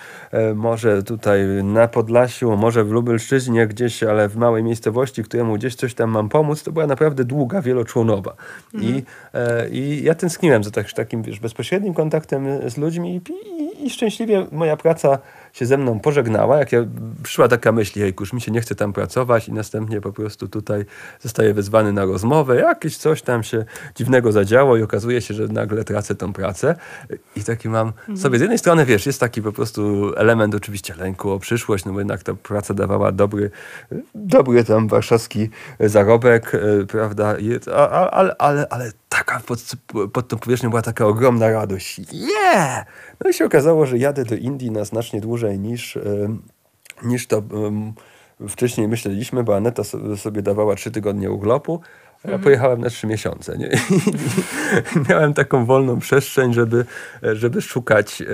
może 0.54 1.02
tutaj 1.02 1.40
na 1.64 1.88
Podlasiu, 1.88 2.56
może 2.56 2.84
w 2.84 2.90
Lubelszczyźnie 2.90 3.66
gdzieś, 3.66 4.02
ale 4.02 4.28
w 4.28 4.36
małej 4.36 4.62
miejscowości, 4.62 5.22
któremu 5.24 5.54
gdzieś 5.54 5.74
coś 5.74 5.94
tam 5.94 6.10
mam 6.10 6.28
pomóc, 6.28 6.62
to 6.62 6.72
była 6.72 6.86
naprawdę 6.86 7.24
długa, 7.24 7.62
wieloczłonowa. 7.62 8.34
Mhm. 8.74 8.94
I, 8.94 9.02
e, 9.34 9.68
I 9.68 10.04
ja 10.04 10.14
tęskniłem 10.14 10.64
za 10.64 10.70
tak, 10.70 10.92
takim 10.92 11.22
wiesz, 11.22 11.40
bezpośrednim 11.40 11.94
kontaktem 11.94 12.70
z 12.70 12.76
ludźmi 12.76 13.16
i, 13.16 13.20
i, 13.62 13.86
i 13.86 13.90
szczęśliwie 13.90 14.46
moja 14.52 14.76
praca 14.76 15.18
się 15.54 15.66
ze 15.66 15.78
mną 15.78 16.00
pożegnała, 16.00 16.58
jak 16.58 16.72
ja, 16.72 16.86
przyszła 17.22 17.48
taka 17.48 17.72
myśl, 17.72 18.00
hej, 18.00 18.14
już 18.20 18.32
mi 18.32 18.40
się 18.40 18.52
nie 18.52 18.60
chce 18.60 18.74
tam 18.74 18.92
pracować 18.92 19.48
i 19.48 19.52
następnie 19.52 20.00
po 20.00 20.12
prostu 20.12 20.48
tutaj 20.48 20.84
zostaję 21.20 21.54
wezwany 21.54 21.92
na 21.92 22.04
rozmowę, 22.04 22.56
jakieś 22.56 22.96
coś 22.96 23.22
tam 23.22 23.42
się 23.42 23.64
dziwnego 23.94 24.32
zadziało 24.32 24.76
i 24.76 24.82
okazuje 24.82 25.20
się, 25.20 25.34
że 25.34 25.48
nagle 25.48 25.84
tracę 25.84 26.14
tą 26.14 26.32
pracę. 26.32 26.74
I 27.36 27.44
taki 27.44 27.68
mam 27.68 27.86
mhm. 27.86 28.18
sobie, 28.18 28.38
z 28.38 28.40
jednej 28.40 28.58
strony 28.58 28.86
wiesz, 28.86 29.06
jest 29.06 29.20
taki 29.20 29.42
po 29.42 29.52
prostu 29.52 30.12
element 30.16 30.54
oczywiście 30.54 30.94
lęku 30.94 31.30
o 31.30 31.38
przyszłość, 31.38 31.84
no 31.84 31.92
bo 31.92 31.98
jednak 31.98 32.22
ta 32.22 32.34
praca 32.34 32.74
dawała 32.74 33.12
dobry, 33.12 33.50
dobry 34.14 34.64
tam 34.64 34.88
warszawski 34.88 35.50
zarobek, 35.80 36.54
e, 36.54 36.86
prawda, 36.86 37.36
ale, 38.10 38.36
ale, 38.38 38.68
ale 38.68 38.92
taka 39.16 39.40
pod, 39.40 39.58
pod 40.12 40.28
tą 40.28 40.38
powierzchnią 40.38 40.70
była 40.70 40.82
taka 40.82 41.06
ogromna 41.06 41.50
radość. 41.50 42.00
Yeah! 42.12 42.86
No 43.24 43.30
i 43.30 43.34
się 43.34 43.44
okazało, 43.44 43.86
że 43.86 43.98
jadę 43.98 44.24
do 44.24 44.34
Indii 44.34 44.70
na 44.70 44.84
znacznie 44.84 45.20
dłużej 45.20 45.58
niż, 45.58 45.98
niż 47.02 47.26
to 47.26 47.42
wcześniej 48.48 48.88
myśleliśmy, 48.88 49.44
bo 49.44 49.56
Aneta 49.56 49.82
sobie 50.16 50.42
dawała 50.42 50.74
trzy 50.74 50.90
tygodnie 50.90 51.30
urlopu, 51.30 51.80
ja 52.24 52.30
mhm. 52.30 52.42
pojechałem 52.42 52.80
na 52.80 52.90
trzy 52.90 53.06
miesiące. 53.06 53.58
Nie? 53.58 53.66
I 54.96 55.00
miałem 55.08 55.34
taką 55.34 55.64
wolną 55.64 55.98
przestrzeń, 55.98 56.54
żeby, 56.54 56.84
żeby 57.22 57.62
szukać 57.62 58.22
e, 58.22 58.24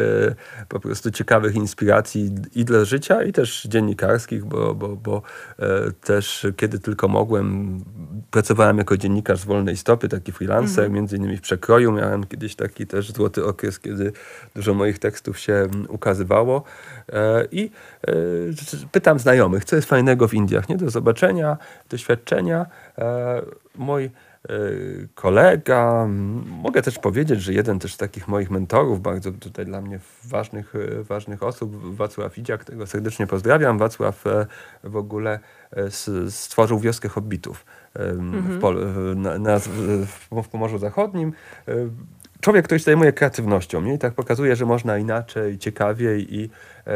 po 0.68 0.80
prostu 0.80 1.10
ciekawych 1.10 1.54
inspiracji 1.54 2.34
i 2.54 2.64
dla 2.64 2.84
życia, 2.84 3.22
i 3.22 3.32
też 3.32 3.62
dziennikarskich, 3.62 4.44
bo, 4.44 4.74
bo, 4.74 4.88
bo 4.88 5.22
e, 5.58 5.66
też 6.04 6.46
kiedy 6.56 6.78
tylko 6.78 7.08
mogłem, 7.08 7.78
pracowałem 8.30 8.78
jako 8.78 8.96
dziennikarz 8.96 9.40
z 9.40 9.44
wolnej 9.44 9.76
stopy, 9.76 10.08
taki 10.08 10.32
freelancer, 10.32 10.84
mhm. 10.84 10.92
między 10.92 11.16
innymi 11.16 11.36
w 11.36 11.40
przekroju. 11.40 11.92
Miałem 11.92 12.26
kiedyś 12.26 12.54
taki 12.54 12.86
też 12.86 13.12
złoty 13.12 13.44
okres, 13.44 13.80
kiedy 13.80 14.12
dużo 14.54 14.74
moich 14.74 14.98
tekstów 14.98 15.38
się 15.38 15.68
ukazywało. 15.88 16.62
E, 17.12 17.44
I 17.52 17.70
pytam 18.92 19.18
znajomych, 19.18 19.64
co 19.64 19.76
jest 19.76 19.88
fajnego 19.88 20.28
w 20.28 20.34
Indiach, 20.34 20.68
nie? 20.68 20.76
Do 20.76 20.90
zobaczenia, 20.90 21.56
doświadczenia. 21.88 22.66
E, 23.74 23.78
mój 23.78 24.10
kolega, 25.14 26.06
mogę 26.46 26.82
też 26.82 26.98
powiedzieć, 26.98 27.42
że 27.42 27.52
jeden 27.52 27.78
też 27.78 27.94
z 27.94 27.96
takich 27.96 28.28
moich 28.28 28.50
mentorów, 28.50 29.02
bardzo 29.02 29.32
tutaj 29.32 29.66
dla 29.66 29.80
mnie 29.80 30.00
ważnych, 30.24 30.74
ważnych 31.02 31.42
osób, 31.42 31.96
Wacław 31.96 32.38
Idziak, 32.38 32.60
którego 32.60 32.86
serdecznie 32.86 33.26
pozdrawiam. 33.26 33.78
Wacław 33.78 34.24
w 34.84 34.96
ogóle 34.96 35.40
stworzył 36.30 36.78
wioskę 36.78 37.08
hobbitów 37.08 37.66
mhm. 37.94 38.58
w, 38.58 38.60
Pol 38.60 38.86
na, 39.16 39.38
na, 39.38 39.58
w 40.42 40.48
Pomorzu 40.50 40.78
Zachodnim 40.78 41.32
człowiek, 42.40 42.64
który 42.64 42.78
się 42.78 42.84
zajmuje 42.84 43.12
kreatywnością 43.12 43.82
nie? 43.82 43.94
i 43.94 43.98
tak 43.98 44.14
pokazuje, 44.14 44.56
że 44.56 44.66
można 44.66 44.98
inaczej, 44.98 45.58
ciekawiej 45.58 46.34
i 46.34 46.50
e, 46.86 46.90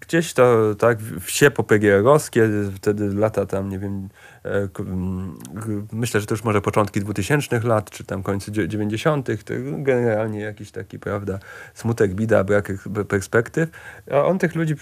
gdzieś 0.00 0.32
to 0.32 0.74
tak 0.74 0.98
wsie 1.20 1.50
popegierowskie, 1.50 2.48
wtedy 2.76 3.14
lata 3.14 3.46
tam, 3.46 3.68
nie 3.68 3.78
wiem, 3.78 4.08
E, 4.35 4.35
myślę, 5.92 6.20
że 6.20 6.26
to 6.26 6.34
już 6.34 6.44
może 6.44 6.60
początki 6.60 7.00
2000 7.00 7.60
lat, 7.60 7.90
czy 7.90 8.04
tam 8.04 8.22
końce 8.22 8.52
90., 8.52 9.26
to 9.44 9.54
generalnie 9.78 10.40
jakiś 10.40 10.70
taki, 10.70 10.98
prawda, 10.98 11.38
smutek, 11.74 12.14
bida, 12.14 12.44
brak 12.44 12.72
perspektyw. 13.08 13.68
A 14.10 14.24
on 14.24 14.38
tych 14.38 14.54
ludzi 14.54 14.74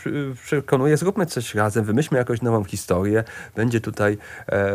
przekonuje, 0.45 0.97
zróbmy 0.97 1.27
coś 1.27 1.55
razem, 1.55 1.85
wymyślmy 1.85 2.19
jakąś 2.19 2.43
nową 2.43 2.65
historię, 2.65 3.25
będzie 3.57 3.81
tutaj 3.81 4.19
e, 4.49 4.73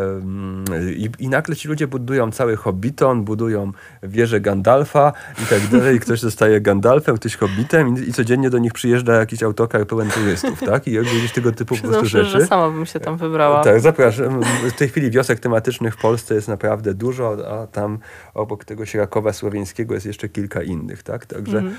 i, 0.91 1.09
i 1.19 1.29
nagle 1.29 1.55
ci 1.55 1.67
ludzie 1.67 1.87
budują 1.87 2.31
cały 2.31 2.55
Hobbiton, 2.55 3.23
budują 3.23 3.71
wieżę 4.03 4.41
Gandalfa 4.41 5.13
i 5.43 5.45
tak 5.45 5.67
dalej, 5.71 5.99
ktoś 5.99 6.19
zostaje 6.19 6.61
Gandalfem, 6.61 7.15
ktoś 7.15 7.35
Hobbitem 7.35 7.97
i, 7.97 8.09
i 8.09 8.13
codziennie 8.13 8.49
do 8.49 8.57
nich 8.57 8.73
przyjeżdża 8.73 9.13
jakiś 9.13 9.43
autokar 9.43 9.87
pełen 9.87 10.09
turystów, 10.09 10.59
tak? 10.59 10.87
I 10.87 10.93
jakby 10.93 11.29
tego 11.35 11.51
typu 11.51 11.75
po 11.75 11.87
prostu 11.87 12.05
rzeczy. 12.05 12.29
że 12.29 12.45
sama 12.45 12.69
bym 12.69 12.85
się 12.85 12.99
tam 12.99 13.17
wybrała. 13.17 13.63
Tak, 13.63 13.79
zapraszam 13.79 14.41
tej 14.79 14.89
chwili 14.89 15.11
wiosek 15.11 15.39
tematycznych 15.39 15.93
w 15.93 16.01
Polsce 16.01 16.35
jest 16.35 16.47
naprawdę 16.47 16.93
dużo, 16.93 17.37
a 17.51 17.67
tam 17.67 17.99
obok 18.33 18.65
tego 18.65 18.85
Sierakowa 18.85 19.33
Słowiańskiego 19.33 19.93
jest 19.93 20.05
jeszcze 20.05 20.29
kilka 20.29 20.63
innych, 20.63 21.03
tak? 21.03 21.25
Także, 21.25 21.57
mm. 21.57 21.75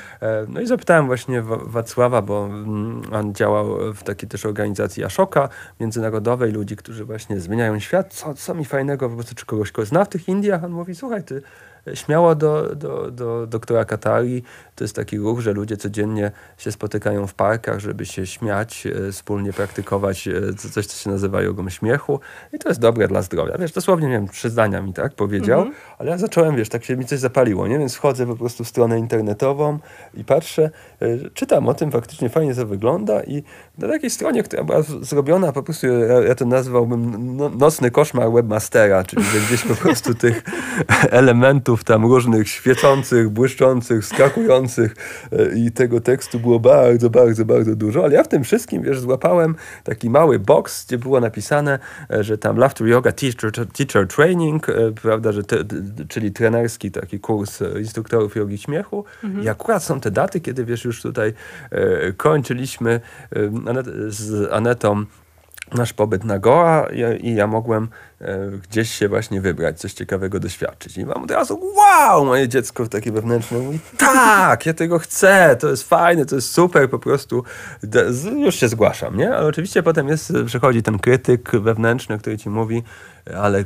no 0.49 0.61
i 0.61 0.67
zapytałem 0.67 1.07
właśnie 1.07 1.43
Wacława, 1.63 2.23
bo 2.23 2.47
mm, 2.47 3.03
on 3.13 3.35
działał 3.35 3.95
w 3.95 4.03
takiej 4.03 4.29
też 4.29 4.47
organizacji 4.47 5.05
Ashoka 5.05 5.49
międzynarodowej, 5.81 6.53
ludzi, 6.53 6.77
którzy 6.77 7.05
właśnie 7.05 7.41
zmieniają 7.41 7.79
świat, 7.79 8.15
co, 8.15 8.35
co 8.35 8.55
mi 8.55 8.65
fajnego, 8.65 9.09
po 9.09 9.15
prostu 9.15 9.35
czy 9.35 9.47
kogoś 9.47 9.73
kogo 9.73 9.87
zna 9.87 10.05
w 10.05 10.09
tych 10.09 10.29
Indiach? 10.29 10.65
On 10.65 10.73
mówi, 10.73 10.95
słuchaj, 10.95 11.25
ty 11.25 11.43
śmiało 11.95 12.35
do, 12.35 12.75
do, 12.77 13.11
do 13.11 13.47
doktora 13.47 13.85
Katari. 13.85 14.43
To 14.81 14.85
jest 14.85 14.97
taki 14.97 15.19
ruch, 15.19 15.41
że 15.41 15.53
ludzie 15.53 15.77
codziennie 15.77 16.31
się 16.59 16.73
spotykają 16.73 17.27
w 17.27 17.35
parkach, 17.35 17.81
żeby 17.81 18.07
się 18.07 18.27
śmiać, 18.27 18.87
e, 18.87 19.13
wspólnie 19.13 19.53
praktykować 19.53 20.29
e, 20.29 20.33
coś, 20.55 20.87
co 20.87 21.05
się 21.05 21.11
nazywa 21.11 21.43
jogą 21.43 21.69
śmiechu. 21.69 22.21
I 22.53 22.59
to 22.59 22.69
jest 22.69 22.81
dobre 22.81 23.09
dla 23.09 23.23
zdrowia. 23.23 23.59
Wiesz, 23.59 23.73
dosłownie, 23.73 24.09
nie 24.09 24.13
wiem, 24.13 24.29
trzy 24.29 24.51
zdania 24.51 24.83
mi 24.83 24.93
tak 24.93 25.15
powiedział, 25.15 25.61
mhm. 25.61 25.77
ale 25.99 26.11
ja 26.11 26.19
zacząłem, 26.19 26.57
wiesz, 26.57 26.69
tak 26.69 26.85
się 26.85 26.97
mi 26.97 27.05
coś 27.05 27.19
zapaliło, 27.19 27.69
nie? 27.69 27.79
Więc 27.79 27.95
wchodzę 27.95 28.27
po 28.27 28.37
prostu 28.37 28.65
w 28.65 28.69
stronę 28.69 28.99
internetową 28.99 29.79
i 30.15 30.25
patrzę, 30.25 30.71
e, 31.01 31.31
czytam 31.31 31.69
o 31.69 31.75
tym, 31.75 31.91
faktycznie 31.91 32.29
fajnie 32.29 32.55
to 32.55 32.67
wygląda 32.67 33.23
i 33.23 33.43
na 33.79 33.89
takiej 33.89 34.11
stronie, 34.11 34.43
która 34.43 34.65
była 34.65 34.83
zrobiona 34.83 35.53
po 35.53 35.63
prostu, 35.63 35.87
ja, 35.87 36.21
ja 36.21 36.35
to 36.35 36.45
nazwałbym 36.45 37.37
no, 37.37 37.49
nocny 37.49 37.91
koszmar 37.91 38.33
webmastera, 38.33 39.05
czyli 39.05 39.23
gdzieś 39.47 39.63
po 39.63 39.75
prostu 39.75 40.15
tych 40.15 40.43
elementów 41.21 41.85
tam 41.85 42.03
różnych 42.03 42.49
świecących, 42.49 43.29
błyszczących, 43.29 44.05
skakujących 44.05 44.70
e, 44.79 44.89
i 45.57 45.73
tego 45.73 46.01
tekstu 46.01 46.41
było 46.41 46.61
bardzo, 46.61 47.11
bardzo, 47.11 47.45
bardzo 47.45 47.77
dużo, 47.77 48.05
ale 48.05 48.15
ja 48.15 48.25
w 48.25 48.29
tym 48.29 48.45
wszystkim, 48.45 48.83
wiesz, 48.83 49.01
złapałem 49.01 49.55
taki 49.85 50.11
mały 50.11 50.39
box, 50.39 50.87
gdzie 50.87 50.99
było 50.99 51.21
napisane, 51.21 51.79
e, 52.11 52.25
że 52.25 52.39
tam 52.39 52.57
Laughter 52.57 52.87
Yoga 52.87 53.13
Teacher, 53.13 53.53
teacher 53.73 54.09
Training, 54.09 54.69
e, 54.69 54.73
prawda, 55.03 55.33
że 55.33 55.45
te, 55.45 55.57
czyli 56.09 56.33
trenerski 56.33 56.91
taki 56.91 57.21
kurs 57.21 57.59
instruktorów 57.79 58.37
jogi 58.37 58.59
śmiechu 58.59 59.05
mhm. 59.25 59.45
i 59.45 59.49
akurat 59.49 59.85
są 59.85 60.01
te 60.01 60.11
daty, 60.11 60.41
kiedy, 60.41 60.65
wiesz, 60.65 60.85
już 60.85 61.03
tutaj 61.03 61.33
kończyliśmy 62.17 63.01
z 64.09 64.53
Anetą 64.53 65.05
nasz 65.75 65.93
pobyt 65.93 66.25
na 66.25 66.39
Goa 66.39 66.87
i 67.21 67.35
ja 67.35 67.47
mogłem 67.47 67.89
e, 68.21 68.51
gdzieś 68.71 68.91
się 68.91 69.09
właśnie 69.09 69.41
wybrać, 69.41 69.81
coś 69.81 69.93
ciekawego 69.93 70.41
doświadczyć. 70.41 70.99
I 70.99 71.05
mam 71.05 71.23
od 71.23 71.31
razu, 71.31 71.61
wow, 71.77 72.25
moje 72.25 72.49
dziecko 72.49 72.87
takie 72.87 73.13
wewnętrzne 73.13 73.59
mówi, 73.59 73.79
tak, 73.99 74.67
ja 74.67 74.75
tego 74.75 74.99
chcę, 74.99 75.57
to 75.61 75.69
jest 75.69 75.89
fajne, 75.89 76.27
to 76.27 76.35
jest 76.35 76.53
super, 76.53 76.91
po 76.91 76.99
prostu 76.99 77.45
już 78.37 78.55
się 78.55 78.69
zgłaszam, 78.69 79.17
nie? 79.17 79.35
Ale 79.35 79.47
oczywiście 79.47 79.83
potem 79.83 80.09
jest, 80.09 80.33
przychodzi 80.47 80.83
ten 80.83 80.99
krytyk 80.99 81.51
wewnętrzny, 81.51 82.19
który 82.19 82.39
ci 82.39 82.51
mówi, 82.51 82.83
ale 83.37 83.65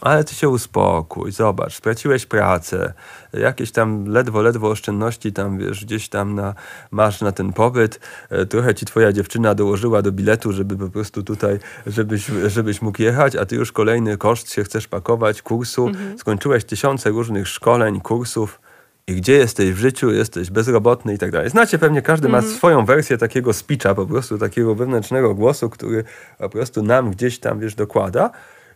ale 0.00 0.24
ty 0.24 0.34
się 0.34 0.48
uspokój, 0.48 1.32
zobacz, 1.32 1.74
straciłeś 1.74 2.26
pracę, 2.26 2.92
jakieś 3.32 3.72
tam 3.72 4.04
ledwo, 4.04 4.42
ledwo 4.42 4.68
oszczędności 4.68 5.32
tam, 5.32 5.58
wiesz, 5.58 5.84
gdzieś 5.84 6.08
tam 6.08 6.34
na, 6.34 6.54
masz 6.90 7.20
na 7.20 7.32
ten 7.32 7.52
pobyt, 7.52 8.00
e, 8.30 8.46
trochę 8.46 8.74
ci 8.74 8.86
twoja 8.86 9.12
dziewczyna 9.12 9.54
dołożyła 9.54 10.02
do 10.02 10.12
biletu, 10.12 10.52
żeby 10.52 10.76
po 10.76 10.88
prostu 10.88 11.22
tutaj, 11.22 11.58
żebyś, 11.86 12.26
żebyś 12.46 12.82
mógł 12.82 13.02
jechać, 13.02 13.36
a 13.36 13.46
ty 13.46 13.56
już 13.56 13.72
kolejny 13.72 14.16
koszt 14.16 14.52
się 14.52 14.64
chcesz 14.64 14.88
pakować, 14.88 15.42
kursu, 15.42 15.88
mhm. 15.88 16.18
skończyłeś 16.18 16.64
tysiące 16.64 17.10
różnych 17.10 17.48
szkoleń, 17.48 18.00
kursów, 18.00 18.60
i 19.06 19.14
gdzie 19.14 19.32
jesteś 19.32 19.70
w 19.70 19.78
życiu, 19.78 20.10
jesteś 20.10 20.50
bezrobotny 20.50 21.14
i 21.14 21.18
tak 21.18 21.30
dalej. 21.30 21.50
Znacie 21.50 21.78
pewnie, 21.78 22.02
każdy 22.02 22.26
mm. 22.26 22.32
ma 22.32 22.38
mhm. 22.38 22.56
swoją 22.56 22.84
wersję 22.84 23.18
takiego 23.18 23.52
speecha, 23.52 23.94
po 23.94 24.06
prostu 24.06 24.38
takiego 24.38 24.74
wewnętrznego 24.74 25.34
głosu, 25.34 25.70
który 25.70 26.04
po 26.38 26.48
prostu 26.48 26.82
nam 26.82 27.10
gdzieś 27.10 27.38
tam, 27.38 27.60
wiesz, 27.60 27.74
dokłada. 27.74 28.30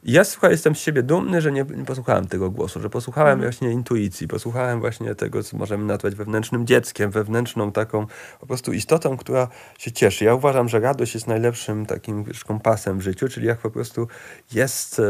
Ja 0.06 0.24
słuchaj, 0.24 0.50
jestem 0.50 0.74
z 0.74 0.78
siebie 0.78 1.02
dumny, 1.02 1.40
że 1.40 1.52
nie, 1.52 1.64
nie 1.76 1.84
posłuchałem 1.84 2.26
tego 2.26 2.50
głosu, 2.50 2.80
że 2.80 2.90
posłuchałem 2.90 3.32
mhm. 3.32 3.50
właśnie 3.50 3.72
intuicji, 3.72 4.28
posłuchałem 4.28 4.80
właśnie 4.80 5.14
tego, 5.14 5.42
co 5.42 5.56
możemy 5.56 5.84
nazwać 5.84 6.14
wewnętrznym 6.14 6.66
dzieckiem, 6.66 7.10
wewnętrzną 7.10 7.72
taką 7.72 8.06
po 8.40 8.46
prostu 8.46 8.72
istotą, 8.72 9.16
która 9.16 9.48
się 9.78 9.92
cieszy. 9.92 10.24
Ja 10.24 10.34
uważam, 10.34 10.68
że 10.68 10.80
radość 10.80 11.14
jest 11.14 11.26
najlepszym 11.26 11.86
takim 11.86 12.24
wiesz, 12.24 12.44
kompasem 12.44 12.98
w 12.98 13.02
życiu, 13.02 13.28
czyli 13.28 13.46
jak 13.46 13.58
po 13.58 13.70
prostu 13.70 14.08
jest 14.52 15.00
e, 15.00 15.04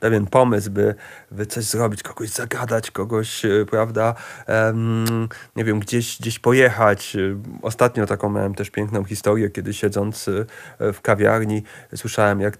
pewien 0.00 0.26
pomysł, 0.26 0.70
by, 0.70 0.94
by 1.30 1.46
coś 1.46 1.64
zrobić, 1.64 2.02
kogoś 2.02 2.28
zagadać, 2.28 2.90
kogoś, 2.90 3.44
e, 3.44 3.66
prawda, 3.70 4.14
e, 4.48 4.74
nie 5.56 5.64
wiem, 5.64 5.80
gdzieś, 5.80 6.20
gdzieś 6.20 6.38
pojechać. 6.38 7.16
Ostatnio 7.62 8.06
taką 8.06 8.30
miałem 8.30 8.54
też 8.54 8.70
piękną 8.70 9.04
historię, 9.04 9.50
kiedy 9.50 9.74
siedząc 9.74 10.28
e, 10.28 10.92
w 10.92 11.00
kawiarni 11.00 11.62
słyszałem, 11.96 12.40
jak 12.40 12.56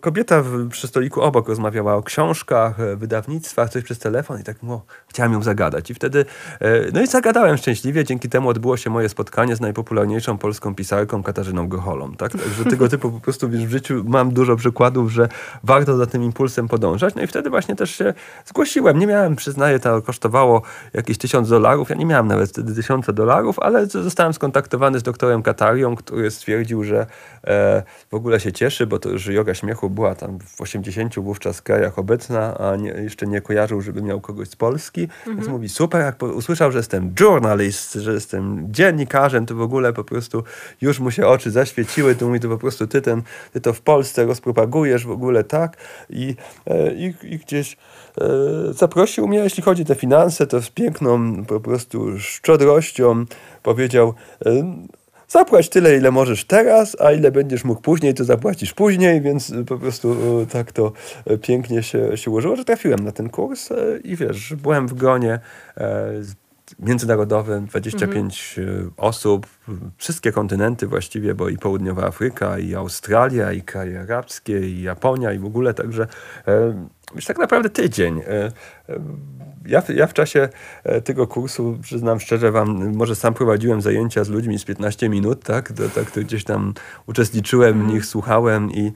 kobieta 0.00 0.42
przy 0.70 0.88
stoliku 0.88 1.22
obok 1.22 1.48
rozmawiała 1.48 1.94
o 1.94 2.02
książkach, 2.02 2.80
e, 2.80 2.96
wydawnictwach, 2.96 3.70
coś 3.70 3.84
przez 3.84 3.98
telefon 3.98 4.40
i 4.40 4.44
tak 4.44 4.56
no, 4.62 4.82
chciałem 5.08 5.32
ją 5.32 5.42
zagadać. 5.42 5.90
I 5.90 5.94
wtedy, 5.94 6.24
e, 6.60 6.92
no 6.92 7.02
i 7.02 7.06
zagadałem 7.06 7.56
szczęśliwie, 7.56 8.04
dzięki 8.04 8.28
temu 8.28 8.48
odbyło 8.48 8.76
się 8.76 8.90
moje 8.90 9.08
spotkanie 9.08 9.56
z 9.56 9.60
najpopularniejszą 9.60 10.38
polską 10.38 10.74
pisarką 10.74 11.22
Katarzyną 11.22 11.68
Gocholą. 11.68 12.14
Tak? 12.16 12.32
Także 12.32 12.64
tego 12.64 12.88
typu 12.88 13.10
po 13.10 13.20
prostu 13.20 13.48
wiesz, 13.48 13.66
w 13.66 13.70
życiu 13.70 14.04
mam 14.06 14.32
dużo 14.32 14.56
przykładów, 14.56 15.12
że 15.12 15.28
warto 15.62 15.96
za 15.96 16.06
tym 16.06 16.22
impulsem 16.22 16.68
podążać. 16.68 17.14
No 17.14 17.22
i 17.22 17.26
wtedy 17.26 17.50
właśnie 17.50 17.76
też 17.76 17.90
się 17.90 18.14
zgłosiłem. 18.44 18.98
Nie 18.98 19.06
miałem, 19.06 19.36
przyznaję, 19.36 19.80
to 19.80 20.02
kosztowało 20.02 20.62
jakieś 20.94 21.18
tysiąc 21.18 21.48
dolarów. 21.48 21.90
Ja 21.90 21.96
nie 21.96 22.06
miałem 22.06 22.28
nawet 22.28 22.50
wtedy 22.50 22.74
tysiąca 22.74 23.12
dolarów, 23.12 23.58
ale 23.58 23.86
zostałem 23.86 24.32
skontaktowany 24.32 24.98
z 24.98 25.02
doktorem 25.02 25.42
Katarią, 25.42 25.96
który 25.96 26.30
stwierdził, 26.30 26.84
że 26.84 27.06
e, 27.44 27.82
w 28.10 28.14
ogóle 28.14 28.40
się 28.40 28.52
cieszy, 28.52 28.86
bo 28.86 28.98
to 28.98 29.08
już 29.08 29.26
yoga 29.26 29.54
śmiechu 29.62 29.90
była 29.90 30.14
tam 30.14 30.38
w 30.38 30.60
80 30.60 31.14
wówczas 31.14 31.62
krajach 31.62 31.98
obecna, 31.98 32.58
a 32.58 32.76
nie, 32.76 32.90
jeszcze 32.90 33.26
nie 33.26 33.40
kojarzył, 33.40 33.80
żeby 33.80 34.02
miał 34.02 34.20
kogoś 34.20 34.48
z 34.48 34.56
Polski. 34.56 35.02
Mhm. 35.02 35.36
Więc 35.36 35.48
mówi, 35.48 35.68
super, 35.68 36.00
jak 36.00 36.22
usłyszał, 36.22 36.72
że 36.72 36.78
jestem 36.78 37.14
journalist, 37.20 37.94
że 37.94 38.12
jestem 38.12 38.66
dziennikarzem, 38.70 39.46
to 39.46 39.54
w 39.54 39.60
ogóle 39.60 39.92
po 39.92 40.04
prostu 40.04 40.44
już 40.80 41.00
mu 41.00 41.10
się 41.10 41.26
oczy 41.26 41.50
zaświeciły, 41.50 42.14
to 42.14 42.26
mówi, 42.26 42.40
to 42.40 42.48
po 42.48 42.58
prostu 42.58 42.86
ty, 42.86 43.02
ten, 43.02 43.22
ty 43.52 43.60
to 43.60 43.72
w 43.72 43.80
Polsce 43.80 44.24
rozpropagujesz 44.26 45.06
w 45.06 45.10
ogóle 45.10 45.44
tak 45.44 45.76
i, 46.10 46.34
e, 46.66 46.94
i, 46.94 47.14
i 47.22 47.38
gdzieś 47.38 47.76
e, 48.20 48.24
zaprosił 48.72 49.28
mnie, 49.28 49.38
jeśli 49.38 49.62
chodzi 49.62 49.82
o 49.82 49.86
te 49.86 49.94
finanse, 49.94 50.46
to 50.46 50.62
z 50.62 50.70
piękną 50.70 51.44
po 51.44 51.60
prostu 51.60 52.18
szczodrością 52.18 53.24
powiedział, 53.62 54.14
e, 54.46 54.76
zapłać 55.32 55.68
tyle, 55.68 55.96
ile 55.96 56.10
możesz 56.10 56.44
teraz, 56.44 56.96
a 57.00 57.12
ile 57.12 57.32
będziesz 57.32 57.64
mógł 57.64 57.80
później, 57.80 58.14
to 58.14 58.24
zapłacisz 58.24 58.72
później, 58.74 59.20
więc 59.20 59.52
po 59.66 59.78
prostu 59.78 60.16
e, 60.42 60.46
tak 60.46 60.72
to 60.72 60.92
e, 61.26 61.38
pięknie 61.38 61.82
się, 61.82 62.16
się 62.16 62.30
ułożyło, 62.30 62.56
że 62.56 62.64
trafiłem 62.64 63.00
na 63.00 63.12
ten 63.12 63.30
kurs 63.30 63.72
e, 63.72 63.76
i 64.04 64.16
wiesz, 64.16 64.54
byłem 64.54 64.88
w 64.88 64.94
gronie 64.94 65.38
międzynarodowym, 66.78 67.66
25 67.66 68.54
mhm. 68.58 68.90
osób, 68.96 69.46
wszystkie 69.96 70.32
kontynenty 70.32 70.86
właściwie, 70.86 71.34
bo 71.34 71.48
i 71.48 71.58
Południowa 71.58 72.06
Afryka, 72.06 72.58
i 72.58 72.74
Australia, 72.74 73.52
i 73.52 73.62
kraje 73.62 74.00
arabskie, 74.00 74.68
i 74.68 74.82
Japonia, 74.82 75.32
i 75.32 75.38
w 75.38 75.44
ogóle, 75.44 75.74
także 75.74 76.06
już 77.14 77.24
tak 77.24 77.38
naprawdę 77.38 77.70
tydzień 77.70 78.20
ja, 79.66 79.82
ja 79.94 80.06
w 80.06 80.14
czasie 80.14 80.48
e, 80.84 81.00
tego 81.00 81.26
kursu, 81.26 81.78
przyznam 81.82 82.20
szczerze 82.20 82.52
wam, 82.52 82.96
może 82.96 83.16
sam 83.16 83.34
prowadziłem 83.34 83.80
zajęcia 83.80 84.24
z 84.24 84.28
ludźmi 84.28 84.58
z 84.58 84.64
15 84.64 85.08
minut, 85.08 85.44
tak? 85.44 85.72
To, 85.72 85.88
tak 85.88 86.10
to 86.10 86.20
gdzieś 86.20 86.44
tam 86.44 86.74
uczestniczyłem 87.06 87.72
w 87.72 87.76
mhm. 87.76 87.94
nich, 87.94 88.06
słuchałem 88.06 88.70
i 88.70 88.92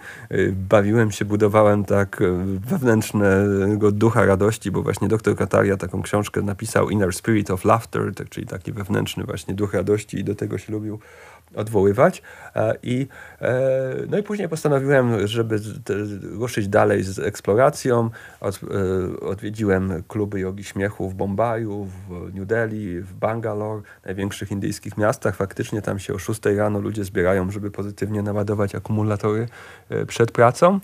bawiłem 0.52 1.12
się, 1.12 1.24
budowałem 1.24 1.84
tak 1.84 2.22
e, 2.22 2.24
wewnętrznego 2.68 3.92
ducha 3.92 4.26
radości, 4.26 4.70
bo 4.70 4.82
właśnie 4.82 5.08
doktor 5.08 5.36
Kataria 5.36 5.76
taką 5.76 6.02
książkę 6.02 6.42
napisał 6.42 6.90
Inner 6.90 7.12
Spirit 7.12 7.50
of 7.50 7.64
Laughter, 7.64 8.14
tak, 8.14 8.28
czyli 8.28 8.46
taki 8.46 8.72
wewnętrzny 8.72 9.24
właśnie 9.24 9.54
duch 9.54 9.74
radości 9.74 10.18
i 10.18 10.24
do 10.24 10.34
tego 10.34 10.58
się 10.58 10.72
lubił 10.72 10.98
odwoływać. 11.56 12.22
E, 12.56 12.74
I, 12.82 13.06
e, 13.40 13.60
no 14.08 14.18
i 14.18 14.22
później 14.22 14.48
postanowiłem, 14.48 15.28
żeby 15.28 15.60
ruszyć 16.22 16.68
dalej 16.68 17.02
z 17.02 17.18
eksploracją. 17.18 18.10
E, 18.42 18.50
odwiedziłem 19.20 20.02
kluby 20.08 20.40
jogi 20.40 20.64
śmiechu 20.64 21.08
w 21.08 21.14
Bombaju, 21.14 21.84
w 21.84 22.34
New 22.34 22.46
Delhi, 22.46 23.00
w 23.00 23.14
Bangalore, 23.14 23.82
największych 24.04 24.50
indyjskich 24.50 24.96
miastach. 24.96 25.36
Faktycznie 25.36 25.82
tam 25.82 25.98
się 25.98 26.14
o 26.14 26.18
6 26.18 26.40
rano 26.56 26.80
ludzie 26.80 27.04
zbierają, 27.04 27.50
żeby 27.50 27.70
pozytywnie 27.70 28.22
naładować 28.22 28.74
akumulatory 28.74 29.48
przed 30.06 30.32
pracą. 30.32 30.80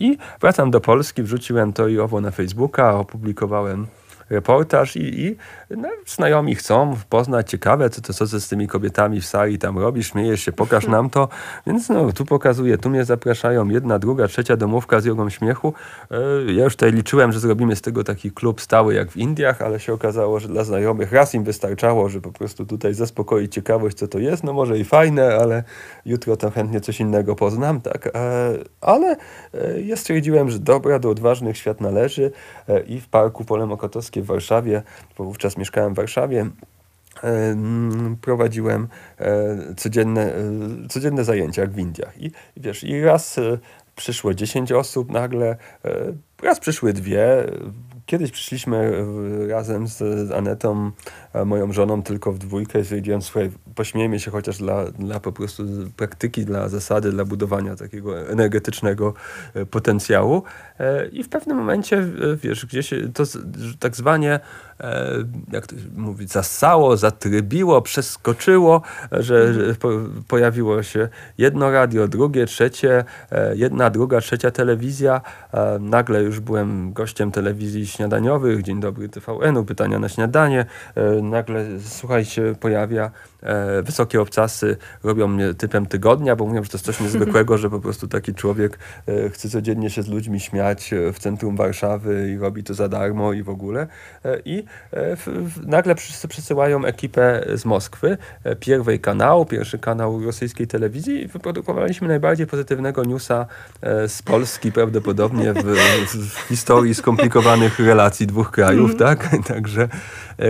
I 0.00 0.18
wracam 0.40 0.70
do 0.70 0.80
Polski, 0.80 1.22
wrzuciłem 1.22 1.72
to 1.72 1.88
i 1.88 1.98
owo 1.98 2.20
na 2.20 2.30
Facebooka, 2.30 2.94
opublikowałem 2.94 3.86
reportaż 4.32 4.96
i, 4.96 5.20
i 5.20 5.36
no, 5.76 5.88
znajomi 6.06 6.54
chcą 6.54 6.96
poznać, 7.08 7.50
ciekawe, 7.50 7.90
co 7.90 8.00
to 8.00 8.12
co 8.12 8.26
z 8.40 8.48
tymi 8.48 8.68
kobietami 8.68 9.20
w 9.20 9.26
sali 9.26 9.58
tam 9.58 9.78
robisz, 9.78 10.10
śmiejesz 10.10 10.40
się, 10.40 10.52
pokaż 10.52 10.86
nam 10.86 11.10
to. 11.10 11.28
Więc 11.66 11.88
no, 11.88 12.12
tu 12.12 12.24
pokazuję, 12.24 12.78
tu 12.78 12.90
mnie 12.90 13.04
zapraszają, 13.04 13.68
jedna, 13.68 13.98
druga, 13.98 14.28
trzecia 14.28 14.56
domówka 14.56 15.00
z 15.00 15.04
jogą 15.04 15.30
śmiechu. 15.30 15.74
E, 16.10 16.52
ja 16.52 16.64
już 16.64 16.76
tutaj 16.76 16.92
liczyłem, 16.92 17.32
że 17.32 17.40
zrobimy 17.40 17.76
z 17.76 17.82
tego 17.82 18.04
taki 18.04 18.30
klub 18.30 18.60
stały 18.60 18.94
jak 18.94 19.10
w 19.10 19.16
Indiach, 19.16 19.62
ale 19.62 19.80
się 19.80 19.92
okazało, 19.92 20.40
że 20.40 20.48
dla 20.48 20.64
znajomych 20.64 21.12
raz 21.12 21.34
im 21.34 21.44
wystarczało, 21.44 22.08
że 22.08 22.20
po 22.20 22.32
prostu 22.32 22.66
tutaj 22.66 22.94
zaspokoić 22.94 23.54
ciekawość, 23.54 23.96
co 23.96 24.08
to 24.08 24.18
jest. 24.18 24.44
No 24.44 24.52
może 24.52 24.78
i 24.78 24.84
fajne, 24.84 25.36
ale 25.36 25.64
jutro 26.06 26.36
to 26.36 26.50
chętnie 26.50 26.80
coś 26.80 27.00
innego 27.00 27.36
poznam, 27.36 27.80
tak. 27.80 28.06
E, 28.06 28.10
ale 28.80 29.16
e, 29.54 29.80
ja 29.80 29.96
stwierdziłem, 29.96 30.50
że 30.50 30.58
dobra, 30.58 30.98
do 30.98 31.10
odważnych 31.10 31.56
świat 31.56 31.80
należy 31.80 32.32
i 32.86 33.00
w 33.00 33.08
Parku 33.08 33.44
Pole 33.44 33.66
Mokotowskie 33.66 34.22
w 34.22 34.26
Warszawie, 34.26 34.82
bo 35.18 35.24
wówczas 35.24 35.56
mieszkałem 35.62 35.94
w 35.94 35.96
Warszawie, 35.96 36.46
e, 37.24 37.56
prowadziłem 38.20 38.88
e, 39.18 39.74
codzienne, 39.76 40.34
e, 40.34 40.88
codzienne 40.88 41.24
zajęcia 41.24 41.66
w 41.66 41.78
Indiach. 41.78 42.22
I 42.22 42.30
wiesz, 42.56 42.84
i 42.84 43.00
raz 43.00 43.40
przyszło 43.96 44.34
10 44.34 44.72
osób 44.72 45.10
nagle, 45.10 45.56
raz 46.42 46.60
przyszły 46.60 46.92
dwie, 46.92 47.46
Kiedyś 48.06 48.30
przyszliśmy 48.30 49.04
razem 49.48 49.86
z 49.86 50.30
Anetą, 50.32 50.90
moją 51.44 51.72
żoną, 51.72 52.02
tylko 52.02 52.32
w 52.32 52.38
dwójkę 52.38 52.80
i 52.80 52.84
stwierdziłem, 52.84 53.22
słuchaj, 53.22 53.50
pośmiejmy 53.74 54.20
się 54.20 54.30
chociaż 54.30 54.58
dla, 54.58 54.84
dla 54.84 55.20
po 55.20 55.32
prostu 55.32 55.64
praktyki, 55.96 56.44
dla 56.44 56.68
zasady, 56.68 57.10
dla 57.10 57.24
budowania 57.24 57.76
takiego 57.76 58.28
energetycznego 58.28 59.14
e, 59.54 59.66
potencjału. 59.66 60.42
E, 60.80 61.06
I 61.06 61.22
w 61.24 61.28
pewnym 61.28 61.56
momencie, 61.56 61.96
e, 61.98 62.06
wiesz, 62.36 62.66
gdzieś 62.66 62.90
to 63.14 63.24
tak 63.78 63.96
zwanie, 63.96 64.40
jak 65.52 65.66
to 65.66 65.76
mówić, 65.96 66.32
zasało, 66.32 66.96
zatrybiło, 66.96 67.82
przeskoczyło, 67.82 68.82
że 69.12 69.54
pojawiło 70.28 70.82
się 70.82 71.08
jedno 71.38 71.70
radio, 71.70 72.08
drugie, 72.08 72.46
trzecie, 72.46 73.04
jedna, 73.54 73.90
druga, 73.90 74.20
trzecia 74.20 74.50
telewizja. 74.50 75.20
Nagle 75.80 76.22
już 76.22 76.40
byłem 76.40 76.92
gościem 76.92 77.32
telewizji 77.32 77.86
śniadaniowych, 77.86 78.62
Dzień 78.62 78.80
Dobry 78.80 79.08
TVN-u, 79.08 79.64
pytania 79.64 79.98
na 79.98 80.08
śniadanie. 80.08 80.66
Nagle, 81.22 81.64
słuchaj, 81.84 82.24
się 82.24 82.54
pojawia 82.60 83.10
e, 83.42 83.82
wysokie 83.82 84.20
obcasy 84.20 84.76
robią 85.04 85.28
mnie 85.28 85.54
typem 85.54 85.86
tygodnia, 85.86 86.36
bo 86.36 86.46
mówią, 86.46 86.62
że 86.62 86.70
to 86.70 86.76
jest 86.76 86.84
coś 86.84 87.00
niezwykłego, 87.00 87.58
że 87.58 87.70
po 87.70 87.80
prostu 87.80 88.08
taki 88.08 88.34
człowiek 88.34 88.78
e, 89.06 89.30
chce 89.30 89.48
codziennie 89.48 89.90
się 89.90 90.02
z 90.02 90.08
ludźmi 90.08 90.40
śmiać 90.40 90.92
e, 90.92 91.12
w 91.12 91.18
centrum 91.18 91.56
Warszawy 91.56 92.30
i 92.30 92.38
robi 92.38 92.64
to 92.64 92.74
za 92.74 92.88
darmo 92.88 93.32
i 93.32 93.42
w 93.42 93.48
ogóle. 93.48 93.86
E, 94.24 94.38
I 94.44 94.64
e, 94.92 95.16
nagle 95.66 95.94
wszyscy 95.94 96.28
przesyłają 96.28 96.84
ekipę 96.84 97.44
z 97.54 97.64
Moskwy, 97.64 98.18
e, 98.44 98.56
pierwej 98.56 99.00
kanału, 99.00 99.46
pierwszy 99.46 99.78
kanał 99.78 100.24
rosyjskiej 100.24 100.66
telewizji 100.66 101.22
i 101.22 101.26
wyprodukowaliśmy 101.26 102.08
najbardziej 102.08 102.46
pozytywnego 102.46 103.04
newsa 103.04 103.46
z 104.08 104.22
Polski 104.22 104.72
prawdopodobnie 104.72 105.52
w, 105.52 105.64
w 106.14 106.48
historii 106.48 106.94
skomplikowanych 106.94 107.78
relacji 107.78 108.26
dwóch 108.26 108.50
krajów, 108.50 108.90
mm. 108.90 108.98
tak? 108.98 109.28
Także 109.54 109.88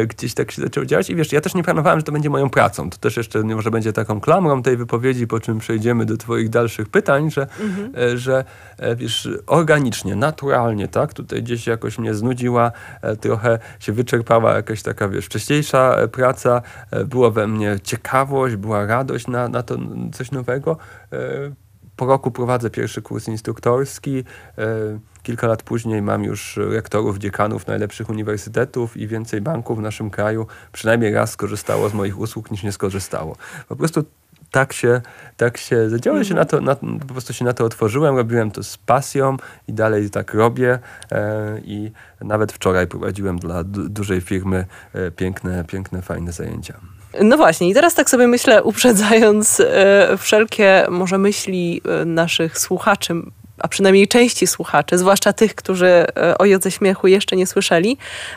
gdzieś 0.09 0.35
tak 0.35 0.51
się 0.51 0.63
zaczęło 0.63 0.87
działać 0.87 1.11
i 1.11 1.17
wiesz, 1.17 1.33
ja 1.33 1.41
też 1.41 1.55
nie 1.55 1.63
planowałem, 1.63 1.99
że 2.01 2.05
to 2.05 2.13
będzie 2.13 2.31
moją 2.31 2.51
pracą. 2.51 2.91
To 2.91 2.99
też 2.99 3.17
jeszcze 3.17 3.43
może 3.43 3.71
będzie 3.71 3.93
taką 3.93 4.21
klamrą 4.21 4.63
tej 4.63 4.77
wypowiedzi, 4.77 5.27
po 5.27 5.41
czym 5.41 5.59
przejdziemy 5.59 6.07
do 6.07 6.17
Twoich 6.17 6.49
dalszych 6.49 6.89
pytań, 6.89 7.31
że, 7.31 7.43
mhm. 7.43 7.93
E, 7.97 8.19
że 8.19 8.45
e, 8.79 8.97
wiesz, 8.97 9.29
organicznie, 9.47 10.17
naturalnie, 10.17 10.89
tak? 10.89 11.15
Tutaj 11.15 11.43
gdzieś 11.43 11.67
jakoś 11.67 11.99
mnie 11.99 12.15
znudziła, 12.15 12.73
e, 13.03 13.17
trochę 13.17 13.59
się 13.81 13.93
wyczerpała 13.93 14.55
jakaś 14.55 14.83
taka, 14.83 15.09
wiesz, 15.09 15.27
wcześniejsza 15.27 15.97
praca, 16.13 16.63
była 17.07 17.31
we 17.31 17.49
mnie 17.49 17.77
ciekawość, 17.83 18.57
była 18.57 18.87
radość 18.87 19.27
na, 19.27 19.49
na 19.49 19.63
to 19.63 19.77
coś 20.13 20.31
nowego. 20.31 20.77
Po 21.97 22.07
roku 22.07 22.31
prowadzę 22.31 22.71
pierwszy 22.71 23.03
kurs 23.03 23.29
instruktorski. 23.29 24.25
Kilka 25.23 25.47
lat 25.47 25.63
później 25.63 26.03
mam 26.03 26.25
już 26.25 26.57
rektorów, 26.57 27.19
dziekanów 27.19 27.67
najlepszych 27.67 28.09
uniwersytetów 28.11 28.97
i 28.97 29.07
więcej 29.07 29.41
banków 29.41 29.79
w 29.79 29.83
naszym 29.83 30.11
kraju 30.11 30.47
przynajmniej 30.73 31.13
raz 31.13 31.31
skorzystało 31.31 31.89
z 31.89 31.95
moich 31.95 32.19
usług 32.19 32.51
niż 32.51 32.63
nie 32.63 32.73
skorzystało. 32.73 33.37
Po 33.69 33.77
prostu 33.77 34.05
tak 34.53 34.73
się, 34.73 35.01
tak 35.37 35.57
się 35.57 35.91
zadziało, 35.91 36.25
się 36.25 36.35
na 36.35 36.45
to, 36.45 36.61
na, 36.61 36.77
po 36.77 37.13
prostu 37.13 37.33
się 37.33 37.45
na 37.45 37.53
to 37.53 37.65
otworzyłem, 37.65 38.17
robiłem 38.17 38.51
to 38.51 38.63
z 38.63 38.79
pasją 38.79 39.37
i 39.69 39.73
dalej 39.73 40.11
tak 40.11 40.35
robię 40.35 40.79
e, 41.13 41.61
i 41.65 41.93
nawet 42.21 42.53
wczoraj 42.53 42.87
prowadziłem 42.87 43.39
dla 43.39 43.65
dużej 43.65 44.21
firmy 44.21 44.67
e, 44.93 45.11
piękne, 45.11 45.65
piękne, 45.65 46.03
fajne 46.03 46.33
zajęcia. 46.33 46.75
No 47.21 47.37
właśnie, 47.37 47.71
i 47.71 47.75
teraz 47.75 47.95
tak 47.95 48.11
sobie 48.11 48.27
myślę, 48.27 48.63
uprzedzając 48.63 49.61
e, 49.61 50.17
wszelkie 50.19 50.87
może 50.91 51.19
myśli 51.19 51.81
e, 51.85 52.05
naszych 52.05 52.59
słuchaczy, 52.59 53.15
a 53.59 53.69
przynajmniej 53.69 54.09
części 54.09 54.47
słuchaczy, 54.47 54.99
zwłaszcza 54.99 55.33
tych, 55.33 55.55
którzy 55.55 55.87
e, 55.87 56.39
o 56.39 56.45
jodze 56.45 56.71
śmiechu 56.71 57.07
jeszcze 57.07 57.37
nie 57.37 57.47
słyszeli 57.47 57.97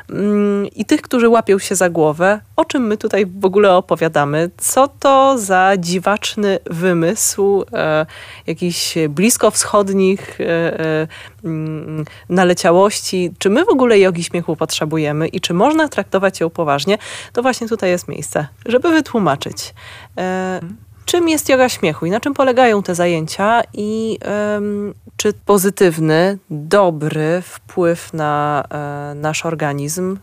mm, 0.10 0.68
i 0.68 0.86
tych, 0.86 1.02
którzy 1.02 1.30
łapią 1.30 1.60
się 1.60 1.76
za 1.76 1.90
głowę, 1.90 2.40
o 2.56 2.66
czym 2.66 2.88
my 2.88 2.98
tutaj 2.98 3.26
w 3.26 3.46
ogóle 3.46 3.74
opowiadamy, 3.74 4.50
co 4.58 4.88
to 4.88 5.38
za 5.38 5.74
dziwaczny 5.78 6.60
wymysł 6.66 7.66
e, 7.74 8.06
jakichś 8.48 8.98
bliskowschodnich 9.10 10.42
e, 10.42 11.08
mm, 11.44 12.06
naleciałości, 12.30 13.32
czy 13.40 13.50
my 13.50 13.66
w 13.66 13.70
ogóle 13.70 14.00
jogi 14.00 14.24
śmiechu 14.24 14.56
potrzebujemy 14.56 15.28
i 15.28 15.42
czy 15.42 15.54
można 15.54 15.88
traktować 15.88 16.40
ją 16.40 16.50
poważnie, 16.50 16.98
to 17.34 17.42
właśnie 17.42 17.68
tutaj 17.68 17.90
jest 17.90 18.08
miejsce, 18.08 18.48
żeby 18.66 18.90
wytłumaczyć. 18.90 19.74
E, 20.18 20.60
czym 21.06 21.30
jest 21.30 21.50
yoga 21.50 21.70
śmiechu 21.70 22.06
i 22.06 22.12
na 22.12 22.20
czym 22.20 22.34
polegają 22.34 22.84
te 22.84 22.96
zajęcia 22.96 23.62
i 23.74 24.20
um, 24.54 24.94
czy 25.18 25.34
pozytywny, 25.34 26.38
dobry 26.50 27.42
wpływ 27.42 28.14
na 28.14 28.64
e, 28.70 29.16
nasz 29.16 29.46
organizm 29.46 30.18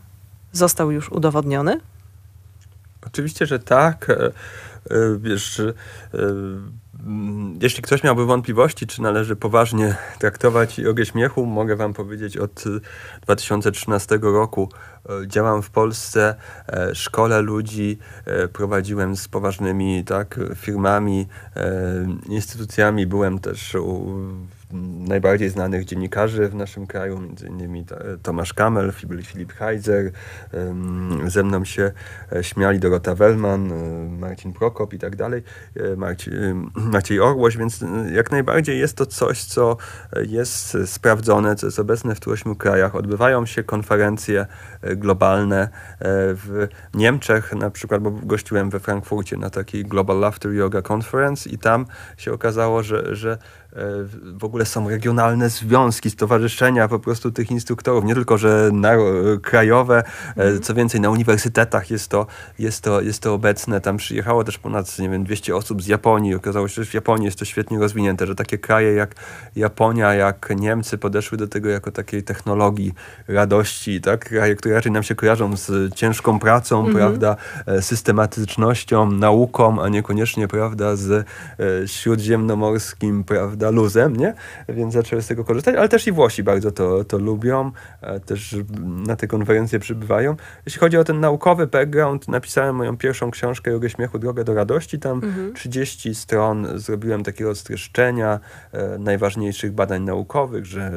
został 0.53 0.90
już 0.90 1.12
udowodniony? 1.12 1.81
Oczywiście, 3.07 3.47
że 3.47 3.59
tak. 3.59 4.11
E, 4.11 4.25
e, 4.25 4.33
wiesz, 5.18 5.61
e, 5.61 5.73
jeśli 7.62 7.82
ktoś 7.82 8.02
miałby 8.02 8.26
wątpliwości, 8.26 8.86
czy 8.86 9.02
należy 9.02 9.36
poważnie 9.36 9.96
traktować 10.18 10.78
jogę 10.78 11.06
śmiechu, 11.06 11.46
mogę 11.46 11.76
wam 11.76 11.92
powiedzieć 11.92 12.36
od 12.36 12.64
2013 13.20 14.18
roku 14.22 14.68
działam 15.26 15.62
w 15.62 15.70
Polsce, 15.70 16.34
szkole 16.94 17.40
ludzi, 17.40 17.98
prowadziłem 18.52 19.16
z 19.16 19.28
poważnymi 19.28 20.04
tak, 20.04 20.40
firmami, 20.56 21.26
instytucjami, 22.28 23.06
byłem 23.06 23.38
też 23.38 23.74
u 23.74 24.16
najbardziej 25.08 25.50
znanych 25.50 25.85
dziennikarzy 25.85 26.48
w 26.48 26.54
naszym 26.54 26.87
kraju, 26.87 27.20
między 27.20 27.46
innymi 27.46 27.85
Tomasz 28.22 28.52
Kamel, 28.52 28.92
Filip 29.22 29.52
Heizer, 29.52 30.12
ze 31.26 31.42
mną 31.42 31.64
się 31.64 31.92
e, 32.32 32.44
śmiali 32.44 32.78
Dorota 32.78 33.14
Wellman, 33.14 33.72
e, 33.72 33.76
Marcin 34.18 34.52
Prokop 34.52 34.94
i 34.94 34.98
tak 34.98 35.16
dalej, 35.16 35.42
e, 35.76 35.96
Maciej 36.76 37.20
Orłoś, 37.20 37.56
więc 37.56 37.85
jak 38.12 38.30
najbardziej 38.30 38.78
jest 38.78 38.96
to 38.96 39.06
coś, 39.06 39.44
co 39.44 39.76
jest 40.28 40.76
sprawdzone, 40.87 41.56
co 41.56 41.66
jest 41.66 41.78
obecne 41.78 42.14
w 42.14 42.20
tu 42.20 42.30
ośmiu 42.30 42.56
krajach. 42.56 42.94
Odbywają 42.94 43.46
się 43.46 43.62
konferencje 43.62 44.46
globalne 44.82 45.68
w 46.35 46.68
Niemczech, 46.94 47.54
na 47.54 47.70
przykład, 47.70 48.02
bo 48.02 48.11
gościłem 48.11 48.70
we 48.70 48.80
Frankfurcie 48.80 49.37
na 49.37 49.50
takiej 49.50 49.85
Global 49.85 50.18
Laughter 50.18 50.52
Yoga 50.52 50.82
Conference 50.92 51.50
i 51.50 51.58
tam 51.58 51.87
się 52.16 52.32
okazało, 52.32 52.82
że, 52.82 53.16
że 53.16 53.38
w 54.22 54.44
ogóle 54.44 54.62
są 54.64 54.88
regionalne 54.88 55.51
związki, 55.51 56.11
stowarzyszenia 56.11 56.88
po 56.88 56.98
prostu 56.98 57.33
tych 57.33 57.51
instruktorów, 57.51 58.05
nie 58.05 58.14
tylko, 58.14 58.38
że 58.38 58.70
na, 58.72 58.92
krajowe, 59.42 60.03
mm. 60.37 60.61
co 60.61 60.75
więcej 60.75 61.01
na 61.01 61.11
uniwersytetach 61.11 61.90
jest 61.90 62.09
to, 62.09 62.27
jest, 62.59 62.85
to, 62.85 63.01
jest 63.01 63.22
to 63.22 63.35
obecne. 63.35 63.81
Tam 63.81 63.96
przyjechało 63.96 64.44
też 64.44 64.59
ponad, 64.59 64.98
nie 64.98 65.09
wiem, 65.09 65.25
200 65.25 65.57
osób 65.57 65.83
z 65.83 65.87
Japonii. 65.87 66.35
Okazało 66.35 66.68
się, 66.68 66.85
że 66.85 66.90
w 66.90 66.94
Japonii 66.94 67.25
jest 67.25 67.38
to 67.38 67.44
świetnie 67.44 67.79
rozwinięte, 67.79 68.27
że 68.27 68.35
takie 68.35 68.59
kraje 68.59 68.92
jak 68.92 69.14
Japonia, 69.57 70.14
jak 70.14 70.53
Niemcy 70.57 70.98
podeszły 70.98 71.38
do 71.38 71.48
tego 71.48 71.68
jako 71.68 71.92
takiej 71.92 72.22
technologii 72.22 72.92
radości, 73.29 74.01
tak? 74.01 74.29
Kraje, 74.29 74.57
które 74.57 74.75
raczej 74.75 74.92
nam 74.92 75.03
się 75.03 75.14
kojarzą 75.14 75.57
z 75.57 75.94
ciężką 75.94 76.38
pracą, 76.38 76.85
-hmm. 76.85 76.94
prawda, 76.94 77.37
e, 77.66 77.83
systematycznością, 77.83 79.11
nauką, 79.11 79.83
a 79.83 79.88
niekoniecznie, 79.88 80.48
prawda, 80.48 80.96
z 80.96 81.11
e, 81.12 81.88
śródziemnomorskim, 81.88 83.25
prawda, 83.25 83.70
luzem, 83.70 84.16
nie? 84.16 84.35
Więc 84.68 84.94
zaczęły 84.94 85.22
z 85.22 85.26
tego 85.26 85.44
korzystać, 85.44 85.74
ale 85.74 85.88
też 85.88 86.06
i 86.06 86.12
Włosi 86.12 86.42
bardzo 86.42 86.72
to, 86.72 87.04
to 87.04 87.18
lubią, 87.18 87.70
e, 88.00 88.20
też 88.20 88.56
na 89.06 89.16
te 89.16 89.26
konferencje 89.26 89.78
przybywają. 89.78 90.36
Jeśli 90.66 90.80
chodzi 90.80 90.96
o 90.96 91.04
ten 91.04 91.20
naukowy 91.20 91.66
background, 91.66 92.28
napisałem 92.28 92.76
moją 92.76 92.96
pierwszą 92.96 93.30
książkę 93.30 93.70
Jogę 93.70 93.90
Śmiechu, 93.90 94.18
Drogę 94.18 94.44
do 94.44 94.54
Radości. 94.54 94.98
Tam 94.98 95.24
mhm. 95.24 95.54
30 95.54 96.14
stron 96.14 96.78
zrobiłem 96.78 97.24
takiego 97.24 97.54
streszczenia 97.54 98.40
e, 98.72 98.98
najważniejszych 98.98 99.72
badań 99.72 100.02
naukowych, 100.02 100.66
że 100.66 100.92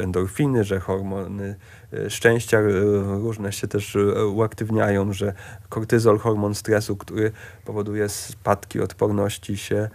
endorfiny, 0.00 0.64
że 0.64 0.80
hormony 0.80 1.56
e, 1.92 2.10
szczęścia 2.10 2.60
różne 3.06 3.52
się 3.52 3.68
też 3.68 3.96
uaktywniają, 4.34 5.12
że 5.12 5.32
kortyzol, 5.68 6.18
hormon 6.18 6.54
stresu, 6.54 6.96
który 6.96 7.32
powoduje 7.64 8.08
spadki 8.08 8.80
odporności 8.80 9.56
się 9.56 9.88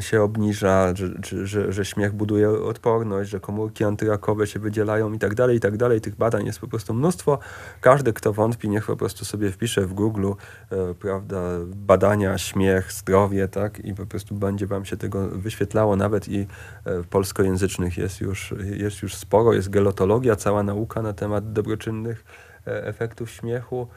się 0.00 0.22
obniża, 0.22 0.94
że, 0.94 1.08
że, 1.46 1.72
że 1.72 1.84
śmiech 1.84 2.12
buduje 2.12 2.50
odporność, 2.50 3.30
że 3.30 3.40
komórki 3.40 3.84
antyrakowe 3.84 4.46
się 4.46 4.60
wydzielają 4.60 5.12
i 5.12 5.18
tak 5.18 5.34
dalej, 5.34 5.56
i 5.56 5.60
tak 5.60 5.76
dalej. 5.76 6.00
Tych 6.00 6.16
badań 6.16 6.46
jest 6.46 6.58
po 6.58 6.68
prostu 6.68 6.94
mnóstwo. 6.94 7.38
Każdy, 7.80 8.12
kto 8.12 8.32
wątpi, 8.32 8.68
niech 8.68 8.86
po 8.86 8.96
prostu 8.96 9.24
sobie 9.24 9.50
wpisze 9.50 9.86
w 9.86 9.94
Google, 9.94 10.26
e, 10.70 10.94
prawda, 10.94 11.40
badania, 11.66 12.38
śmiech, 12.38 12.92
zdrowie, 12.92 13.48
tak, 13.48 13.78
i 13.84 13.94
po 13.94 14.06
prostu 14.06 14.34
będzie 14.34 14.66
wam 14.66 14.84
się 14.84 14.96
tego 14.96 15.28
wyświetlało. 15.28 15.96
Nawet 15.96 16.28
i 16.28 16.46
e, 16.84 17.02
polskojęzycznych 17.10 17.98
jest 17.98 18.20
już, 18.20 18.54
jest 18.70 19.02
już 19.02 19.14
sporo. 19.14 19.52
Jest 19.52 19.70
gelotologia, 19.70 20.36
cała 20.36 20.62
nauka 20.62 21.02
na 21.02 21.12
temat 21.12 21.52
dobroczynnych 21.52 22.24
e, 22.66 22.84
efektów 22.86 23.30
śmiechu 23.30 23.88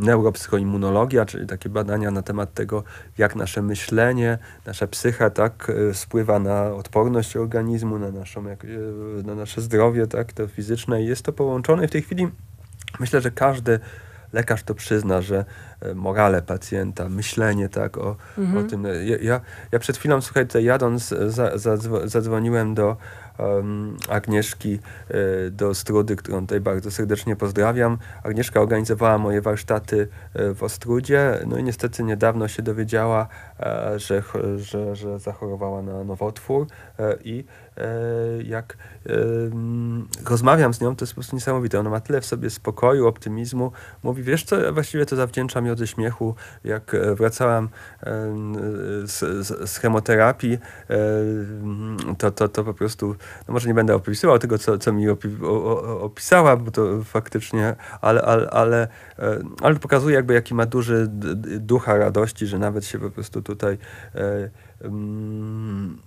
neuropsychoimmunologia, 0.00 1.24
czyli 1.24 1.46
takie 1.46 1.68
badania 1.68 2.10
na 2.10 2.22
temat 2.22 2.54
tego, 2.54 2.84
jak 3.18 3.36
nasze 3.36 3.62
myślenie, 3.62 4.38
nasza 4.66 4.86
psycha 4.86 5.30
tak 5.30 5.72
spływa 5.92 6.38
na 6.38 6.74
odporność 6.74 7.36
organizmu, 7.36 7.98
na, 7.98 8.10
naszą, 8.10 8.48
e, 8.48 8.56
na 9.24 9.34
nasze 9.34 9.60
zdrowie 9.60 10.06
tak, 10.06 10.32
to 10.32 10.48
fizyczne 10.48 11.02
i 11.02 11.06
jest 11.06 11.22
to 11.22 11.32
połączone. 11.32 11.84
I 11.84 11.88
w 11.88 11.90
tej 11.90 12.02
chwili 12.02 12.28
myślę, 13.00 13.20
że 13.20 13.30
każdy 13.30 13.80
lekarz 14.32 14.62
to 14.62 14.74
przyzna, 14.74 15.22
że 15.22 15.44
e, 15.80 15.94
morale 15.94 16.42
pacjenta, 16.42 17.08
myślenie 17.08 17.68
tak 17.68 17.98
o, 17.98 18.16
mhm. 18.38 18.66
o 18.66 18.68
tym. 18.68 18.84
Ja, 18.84 19.16
ja, 19.20 19.40
ja, 19.72 19.78
przed 19.78 19.96
chwilą, 19.96 20.20
słuchajcie, 20.20 20.62
jadąc, 20.62 21.14
za, 21.26 21.76
zadzwoniłem 22.04 22.74
do 22.74 22.96
Agnieszki 24.08 24.78
e, 25.08 25.50
do 25.50 25.74
Strudy, 25.74 26.16
którą 26.16 26.40
tutaj 26.40 26.60
bardzo 26.60 26.90
serdecznie 26.90 27.36
pozdrawiam. 27.36 27.98
Agnieszka 28.22 28.60
organizowała 28.60 29.18
moje 29.18 29.40
warsztaty 29.40 30.08
e, 30.34 30.54
w 30.54 30.62
Ostrudzie, 30.62 31.38
no 31.46 31.58
i 31.58 31.62
niestety 31.62 32.02
niedawno 32.02 32.48
się 32.48 32.62
dowiedziała, 32.62 33.28
e, 33.60 33.98
że, 33.98 34.22
że, 34.56 34.96
że 34.96 35.18
zachorowała 35.18 35.82
na 35.82 36.04
nowotwór 36.04 36.66
i 37.24 37.44
jak 38.44 38.76
rozmawiam 40.24 40.74
z 40.74 40.80
nią, 40.80 40.96
to 40.96 41.02
jest 41.02 41.12
po 41.12 41.14
prostu 41.14 41.36
niesamowite. 41.36 41.80
Ona 41.80 41.90
ma 41.90 42.00
tyle 42.00 42.20
w 42.20 42.26
sobie 42.26 42.50
spokoju, 42.50 43.06
optymizmu. 43.06 43.72
Mówi, 44.02 44.22
wiesz 44.22 44.44
co, 44.44 44.60
ja 44.60 44.72
właściwie 44.72 45.06
to 45.06 45.16
zawdzięczam 45.16 45.76
ze 45.76 45.86
śmiechu. 45.86 46.34
Jak 46.64 46.96
wracałam 47.14 47.68
z, 49.04 49.46
z, 49.46 49.70
z 49.70 49.78
chemoterapii, 49.78 50.58
to, 52.18 52.30
to, 52.30 52.48
to 52.48 52.64
po 52.64 52.74
prostu 52.74 53.16
no 53.48 53.54
może 53.54 53.68
nie 53.68 53.74
będę 53.74 53.94
opisywał 53.94 54.38
tego, 54.38 54.58
co, 54.58 54.78
co 54.78 54.92
mi 54.92 55.08
opi 55.08 55.28
opisała, 56.00 56.56
bo 56.56 56.70
to 56.70 57.04
faktycznie, 57.04 57.76
ale, 58.00 58.22
ale, 58.22 58.50
ale, 58.50 58.88
e, 59.18 59.38
ale 59.62 59.74
pokazuje 59.74 60.14
jakby 60.14 60.34
jaki 60.34 60.54
ma 60.54 60.66
duży 60.66 61.06
ducha 61.60 61.96
radości, 61.96 62.46
że 62.46 62.58
nawet 62.58 62.84
się 62.84 62.98
po 62.98 63.10
prostu 63.10 63.42
tutaj 63.42 63.78
e, 64.14 64.50
mm, 64.80 65.98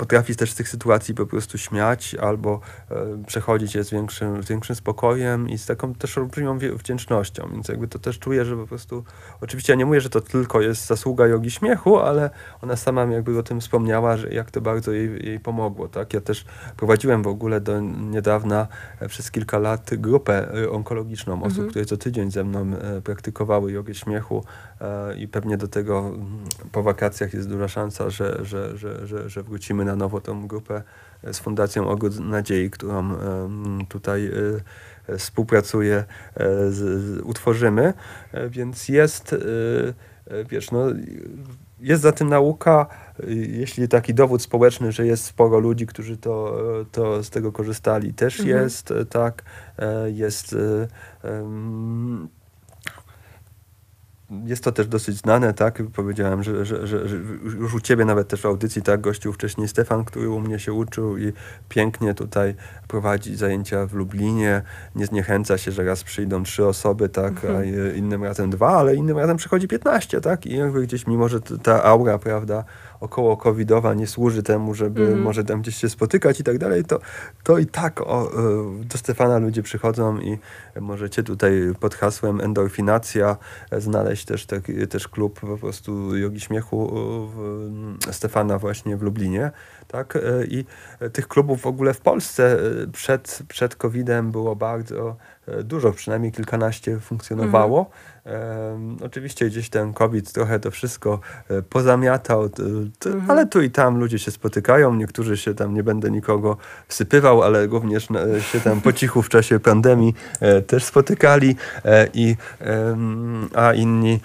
potrafi 0.00 0.36
też 0.36 0.50
z 0.50 0.54
tych 0.54 0.68
sytuacji 0.68 1.14
po 1.14 1.26
prostu 1.26 1.58
śmiać 1.58 2.14
albo 2.14 2.60
e, 2.90 3.24
przechodzić 3.26 3.74
je 3.74 3.84
z 3.84 3.90
większym, 3.90 4.42
z 4.42 4.48
większym 4.48 4.76
spokojem 4.76 5.48
i 5.48 5.58
z 5.58 5.66
taką 5.66 5.94
też 5.94 6.18
olbrzymią 6.18 6.58
wdzięcznością. 6.58 7.48
Więc 7.52 7.68
jakby 7.68 7.88
to 7.88 7.98
też 7.98 8.18
czuję, 8.18 8.44
że 8.44 8.56
po 8.56 8.66
prostu, 8.66 9.04
oczywiście 9.40 9.72
ja 9.72 9.76
nie 9.76 9.86
mówię, 9.86 10.00
że 10.00 10.10
to 10.10 10.20
tylko 10.20 10.60
jest 10.60 10.86
zasługa 10.86 11.26
jogi 11.26 11.50
śmiechu, 11.50 11.98
ale 11.98 12.30
ona 12.62 12.76
sama 12.76 13.04
jakby 13.04 13.38
o 13.38 13.42
tym 13.42 13.60
wspomniała, 13.60 14.16
że 14.16 14.28
jak 14.28 14.50
to 14.50 14.60
bardzo 14.60 14.92
jej, 14.92 15.26
jej 15.26 15.40
pomogło. 15.40 15.88
Tak? 15.88 16.14
Ja 16.14 16.20
też 16.20 16.44
prowadziłem 16.76 17.22
w 17.22 17.26
ogóle 17.26 17.60
do 17.60 17.80
niedawna 17.80 18.66
e, 19.00 19.08
przez 19.08 19.30
kilka 19.30 19.58
lat 19.58 19.90
grupę 19.92 20.62
e, 20.62 20.70
onkologiczną 20.70 21.42
osób, 21.42 21.50
mhm. 21.50 21.70
które 21.70 21.84
co 21.84 21.96
tydzień 21.96 22.30
ze 22.30 22.44
mną 22.44 22.70
praktykowały 23.04 23.72
jogę 23.72 23.94
śmiechu 23.94 24.44
i 25.18 25.28
pewnie 25.28 25.56
do 25.56 25.68
tego 25.68 25.98
mm, 25.98 26.44
po 26.72 26.82
wakacjach 26.82 27.34
jest 27.34 27.48
duża 27.48 27.68
szansa, 27.68 28.10
że, 28.10 28.38
że, 28.42 28.78
że, 28.78 29.06
że, 29.06 29.28
że 29.28 29.42
wrócimy 29.42 29.84
na 29.84 29.89
nowo 29.96 30.20
tą 30.20 30.46
grupę 30.46 30.82
z 31.32 31.38
Fundacją 31.38 31.88
Ogród 31.88 32.20
Nadziei, 32.20 32.70
którą 32.70 33.10
tutaj 33.88 34.30
e, 35.08 35.18
współpracuję, 35.18 36.04
utworzymy. 37.24 37.92
E, 38.32 38.48
więc 38.48 38.88
jest, 38.88 39.32
e, 39.32 39.36
wiesz, 40.44 40.70
no 40.70 40.84
jest 41.80 42.02
za 42.02 42.12
tym 42.12 42.28
nauka, 42.28 42.86
jeśli 43.28 43.88
taki 43.88 44.14
dowód 44.14 44.42
społeczny, 44.42 44.92
że 44.92 45.06
jest 45.06 45.24
sporo 45.24 45.58
ludzi, 45.58 45.86
którzy 45.86 46.16
to, 46.16 46.58
to 46.92 47.22
z 47.22 47.30
tego 47.30 47.52
korzystali, 47.52 48.14
też 48.14 48.40
mhm. 48.40 48.58
jest, 48.58 48.94
tak, 49.10 49.42
jest 50.06 50.56
jest 54.44 54.64
to 54.64 54.72
też 54.72 54.86
dosyć 54.86 55.16
znane, 55.16 55.54
tak? 55.54 55.82
Powiedziałem, 55.94 56.42
że, 56.42 56.64
że, 56.64 56.86
że, 56.86 57.08
że, 57.08 57.16
już 57.58 57.74
u 57.74 57.80
ciebie 57.80 58.04
nawet 58.04 58.28
też 58.28 58.40
w 58.40 58.46
audycji, 58.46 58.82
tak? 58.82 59.00
Gościł 59.00 59.32
wcześniej 59.32 59.68
Stefan, 59.68 60.04
który 60.04 60.30
u 60.30 60.40
mnie 60.40 60.58
się 60.58 60.72
uczył 60.72 61.18
i 61.18 61.32
pięknie 61.68 62.14
tutaj 62.14 62.54
prowadzi 62.88 63.36
zajęcia 63.36 63.86
w 63.86 63.92
Lublinie. 63.92 64.62
Nie 64.94 65.06
zniechęca 65.06 65.58
się, 65.58 65.72
że 65.72 65.84
raz 65.84 66.04
przyjdą 66.04 66.42
trzy 66.42 66.66
osoby, 66.66 67.08
tak? 67.08 67.44
Mhm. 67.44 67.56
A 67.56 67.64
innym 67.96 68.24
razem 68.24 68.50
dwa, 68.50 68.68
ale 68.68 68.94
innym 68.94 69.18
razem 69.18 69.36
przychodzi 69.36 69.68
piętnaście, 69.68 70.20
tak? 70.20 70.46
I 70.46 70.56
jakby 70.56 70.82
gdzieś, 70.82 71.06
mimo 71.06 71.28
że 71.28 71.40
ta 71.40 71.84
aura, 71.84 72.18
prawda, 72.18 72.64
około 73.00 73.36
covidowa 73.36 73.94
nie 73.94 74.06
służy 74.06 74.42
temu, 74.42 74.74
żeby 74.74 75.06
mm. 75.06 75.22
może 75.22 75.44
tam 75.44 75.62
gdzieś 75.62 75.76
się 75.76 75.88
spotykać 75.88 76.40
i 76.40 76.44
tak 76.44 76.58
dalej, 76.58 76.84
to, 76.84 77.00
to 77.42 77.58
i 77.58 77.66
tak 77.66 78.00
o, 78.00 78.32
e, 78.32 78.84
do 78.84 78.98
Stefana 78.98 79.38
ludzie 79.38 79.62
przychodzą 79.62 80.18
i 80.18 80.38
możecie 80.80 81.22
tutaj 81.22 81.52
pod 81.80 81.94
hasłem 81.94 82.40
endorfinacja 82.40 83.36
znaleźć 83.78 84.24
też, 84.24 84.46
taki, 84.46 84.88
też 84.88 85.08
klub 85.08 85.40
po 85.40 85.58
prostu 85.58 86.16
jogi 86.16 86.40
śmiechu 86.40 86.90
w, 87.34 87.96
Stefana 88.10 88.58
właśnie 88.58 88.96
w 88.96 89.02
Lublinie. 89.02 89.50
Tak? 89.88 90.16
E, 90.16 90.20
I 90.44 90.64
tych 91.12 91.28
klubów 91.28 91.60
w 91.60 91.66
ogóle 91.66 91.94
w 91.94 92.00
Polsce 92.00 92.58
e, 92.82 92.86
przed, 92.86 93.42
przed 93.48 93.76
COVID-em 93.76 94.30
było 94.30 94.56
bardzo 94.56 95.16
dużo, 95.64 95.92
przynajmniej 95.92 96.32
kilkanaście 96.32 97.00
funkcjonowało. 97.00 97.78
Mm. 97.78 97.90
Oczywiście 99.04 99.46
gdzieś 99.46 99.68
ten 99.68 99.92
COVID 99.92 100.32
trochę 100.32 100.60
to 100.60 100.70
wszystko 100.70 101.20
e, 101.48 101.62
pozamiatał, 101.62 102.42
mhm. 102.42 103.30
ale 103.30 103.46
tu 103.46 103.62
i 103.62 103.70
tam 103.70 103.98
ludzie 103.98 104.18
się 104.18 104.30
spotykają. 104.30 104.94
Niektórzy 104.94 105.36
się 105.36 105.54
tam, 105.54 105.74
nie 105.74 105.82
będę 105.82 106.10
nikogo 106.10 106.56
wsypywał, 106.88 107.42
ale 107.42 107.66
również 107.66 108.08
się 108.52 108.60
tam 108.60 108.80
po 108.80 108.92
cichu 108.92 109.22
w 109.22 109.28
czasie 109.28 109.60
pandemii 109.60 110.14
e, 110.40 110.62
też 110.62 110.84
spotykali, 110.84 111.56
e, 111.84 112.08
i, 112.14 112.36
a 113.54 113.72
inni, 113.72 114.20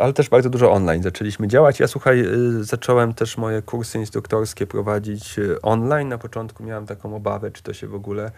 ale 0.00 0.12
też 0.12 0.28
bardzo 0.28 0.50
dużo 0.50 0.72
online 0.72 1.02
zaczęliśmy 1.02 1.48
działać. 1.48 1.80
Ja 1.80 1.88
słuchaj, 1.88 2.24
zacząłem 2.60 3.14
też 3.14 3.38
moje 3.38 3.62
kursy 3.62 3.98
instruktorskie 3.98 4.66
prowadzić 4.66 5.40
online. 5.62 6.08
Na 6.08 6.18
początku 6.18 6.64
miałem 6.64 6.86
taką 6.86 7.16
obawę, 7.16 7.50
czy 7.50 7.62
to 7.62 7.72
się 7.72 7.88
w 7.88 7.94
ogóle 7.94 8.30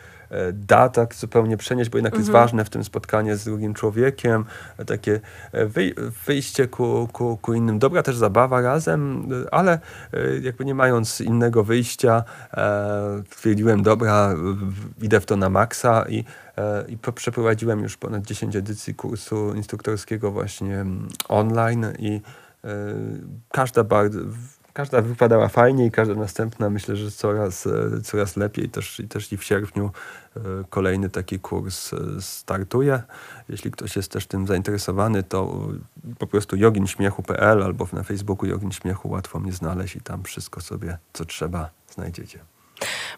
da 0.53 0.89
tak 0.89 1.15
zupełnie 1.15 1.57
przenieść, 1.57 1.91
bo 1.91 1.99
jednak 1.99 2.13
mhm. 2.13 2.21
jest 2.21 2.33
ważne 2.33 2.65
w 2.65 2.71
tym 2.71 2.85
spotkanie 2.85 3.37
z 3.37 3.45
drugim 3.45 3.75
człowiekiem 3.75 4.45
takie 4.87 5.21
e, 5.53 5.67
wyjście 6.27 6.69
ku, 6.69 7.09
ku, 7.13 7.39
ku 7.43 7.55
innym. 7.55 7.79
Dobra 7.79 8.03
też 8.03 8.17
zabawa 8.17 8.61
razem, 8.61 9.29
ale 9.51 9.73
e, 10.13 10.39
jakby 10.43 10.65
nie 10.65 10.75
mając 10.75 11.21
innego 11.21 11.65
wyjścia, 11.65 12.25
e, 12.55 13.23
stwierdziłem, 13.31 13.83
dobra, 13.83 14.35
idę 15.03 15.21
w 15.21 15.27
to 15.27 15.37
na 15.37 15.51
maksa 15.51 16.05
i 16.09 16.25
i 16.89 16.99
przeprowadziłem 17.15 17.81
już 17.81 17.97
ponad 17.97 18.23
10 18.23 18.57
edycji 18.57 18.95
kursu 18.95 19.55
instruktorskiego 19.55 20.31
właśnie 20.31 20.85
online 21.29 21.87
i 21.99 22.21
każda 23.53 23.85
bardzo 23.85 24.21
każda 24.77 25.03
wypadała 25.03 25.49
fajnie 25.49 25.87
i 25.87 25.91
każda 25.91 26.15
następna 26.15 26.71
myślę, 26.71 26.97
że 26.97 27.11
coraz, 27.11 27.67
e, 27.67 28.01
coraz 28.03 28.37
lepiej. 28.37 28.69
Też, 28.69 29.03
też 29.09 29.33
i 29.33 29.37
w 29.37 29.45
sierpniu 29.45 29.91
e, 30.37 30.41
kolejny 30.71 31.11
taki 31.11 31.39
kurs 31.39 31.93
e, 31.93 31.97
startuje. 32.21 33.03
Jeśli 33.49 33.71
ktoś 33.71 33.97
jest 33.97 34.13
też 34.13 34.27
tym 34.27 34.47
zainteresowany, 34.47 35.23
to 35.23 35.69
po 36.19 36.27
prostu 36.27 36.57
joginśmiechu.pl 36.57 37.63
albo 37.63 37.89
na 37.93 38.03
Facebooku 38.03 38.47
Jogin 38.47 38.73
Śmiechu 38.73 39.09
łatwo 39.09 39.41
mnie 39.41 39.53
znaleźć 39.53 39.97
i 39.97 40.01
tam 40.01 40.23
wszystko 40.23 40.61
sobie, 40.61 40.99
co 41.13 41.25
trzeba, 41.25 41.71
znajdziecie. 41.95 42.56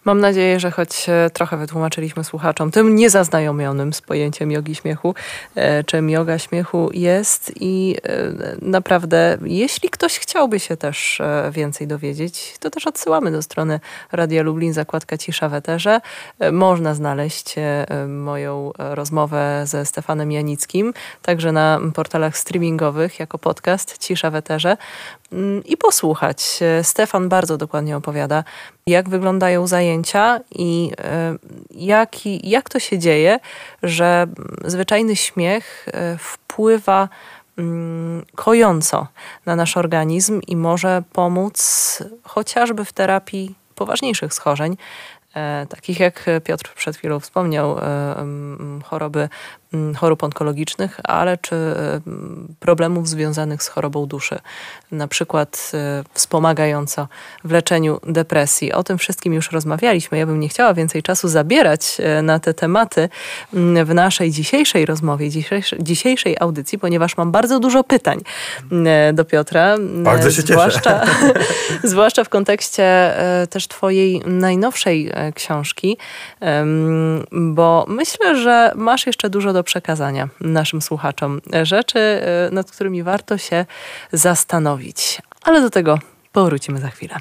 Mam 0.05 0.21
nadzieję, 0.21 0.61
że 0.61 0.71
choć 0.71 1.09
e, 1.09 1.31
trochę 1.31 1.57
wytłumaczyliśmy 1.57 2.25
słuchaczom, 2.25 2.71
tym 2.71 2.95
niezaznajomionym 2.95 3.93
z 3.93 4.01
pojęciem 4.01 4.51
jogi 4.51 4.75
śmiechu, 4.75 5.15
e, 5.55 5.85
czym 5.85 6.11
yoga 6.11 6.39
śmiechu 6.39 6.91
jest 6.95 7.53
i 7.61 7.97
e, 8.03 8.33
naprawdę, 8.63 9.39
jeśli 9.45 9.91
ktoś 9.91 10.19
chciałby 10.19 10.61
się 10.61 10.77
też 10.77 11.23
więcej 11.51 11.87
dowiedzieć, 11.87 12.55
to 12.61 12.71
też 12.71 12.87
odsyłamy 12.87 13.31
do 13.31 13.43
strony 13.43 13.81
Radia 14.13 14.43
Lublin, 14.43 14.73
zakładka 14.73 15.19
Cisza 15.19 15.49
w 15.49 15.55
Eterze. 15.55 16.01
Można 16.53 16.95
znaleźć 16.95 17.55
moją 18.09 18.73
rozmowę 18.79 19.63
ze 19.65 19.87
Stefanem 19.87 20.33
Janickim, 20.33 20.95
także 21.23 21.53
na 21.53 21.81
portalach 21.95 22.39
streamingowych 22.39 23.21
jako 23.21 23.39
podcast 23.39 23.99
Cisza 23.99 24.31
w 24.31 24.35
Eterze. 24.35 24.77
Mm, 25.33 25.65
i 25.65 25.77
posłuchać. 25.77 26.61
Stefan 26.83 27.29
bardzo 27.29 27.57
dokładnie 27.57 27.97
opowiada, 27.97 28.45
jak 28.87 29.09
wyglądają 29.09 29.67
zajęcia 29.67 30.41
i 30.55 30.93
e, 30.99 31.37
jak, 31.71 32.27
jak 32.27 32.71
to 32.71 32.79
się 32.79 32.99
dzieje, 32.99 33.41
że 33.83 34.27
zwyczajny 34.65 35.17
śmiech 35.17 35.87
e, 35.93 36.19
wpływa 36.19 37.09
mm, 37.59 38.25
kojąco 38.35 39.07
na 39.47 39.57
nasz 39.57 39.77
organizm 39.77 40.41
i 40.47 40.57
może 40.57 41.03
pomóc 41.13 41.99
chociażby 42.23 42.85
w 42.85 42.93
terapii 42.93 43.55
poważniejszych 43.75 44.35
schorzeń, 44.35 44.73
e, 44.73 44.77
takich 45.69 46.01
jak 46.01 46.27
Piotr 46.45 46.75
przed 46.75 46.97
chwilą 46.97 47.21
wspomniał, 47.21 47.77
choroby 48.85 49.29
Mm, 49.75 49.95
chorób 49.95 50.23
onkologicznych, 50.23 51.01
ale 51.05 51.39
czy 51.39 51.57
e, 51.57 52.01
problemów 52.61 53.09
związanych 53.09 53.63
z 53.63 53.69
chorobą 53.69 54.07
duszy, 54.07 54.39
na 54.93 55.09
przykład 55.09 55.71
e, 55.75 56.05
wspomagająco 56.15 57.09
w 57.45 57.51
leczeniu 57.51 58.01
depresji. 58.07 58.73
O 58.73 58.85
tym 58.85 58.99
wszystkim 58.99 59.35
już 59.35 59.53
rozmawialiśmy. 59.53 60.19
Ja 60.19 60.27
bym 60.27 60.41
nie 60.41 60.49
chciała 60.49 60.75
więcej 60.75 61.03
czasu 61.03 61.29
zabierać 61.29 61.97
e, 61.99 62.23
na 62.23 62.41
te 62.41 62.55
tematy 62.55 63.09
w 63.85 63.95
naszej 63.95 64.31
dzisiejszej 64.31 64.87
rozmowie, 64.87 65.29
dzisiejszej, 65.79 66.37
audycji, 66.41 66.79
ponieważ 66.79 67.17
mam 67.17 67.33
bardzo 67.33 67.61
dużo 67.61 67.85
pytań 67.85 68.21
do 69.13 69.25
Piotra. 69.25 69.77
Bardzo 69.95 70.31
się 70.31 70.43
zwłaszcza, 70.43 71.01
zwłaszcza 71.85 72.25
w 72.25 72.29
kontekście 72.29 73.15
też 73.51 73.69
Twojej 73.69 74.23
najnowszej 74.27 75.13
książki, 75.35 75.99
bo 77.33 77.85
myślę, 77.89 78.37
że 78.37 78.73
masz 78.75 79.07
jeszcze 79.07 79.31
dużo 79.31 79.53
do 79.53 79.63
przekazania 79.63 80.29
naszym 80.41 80.83
słuchaczom. 80.83 81.41
Rzeczy, 81.63 81.99
e, 81.99 82.51
nad 82.53 82.71
którymi 82.71 83.03
warto 83.03 83.39
się 83.39 83.67
zastanowić. 84.13 85.23
Ale 85.43 85.61
do 85.61 85.71
tego 85.71 85.99
powrócimy 86.33 86.81
za 86.81 86.89
chwilę. 86.89 87.17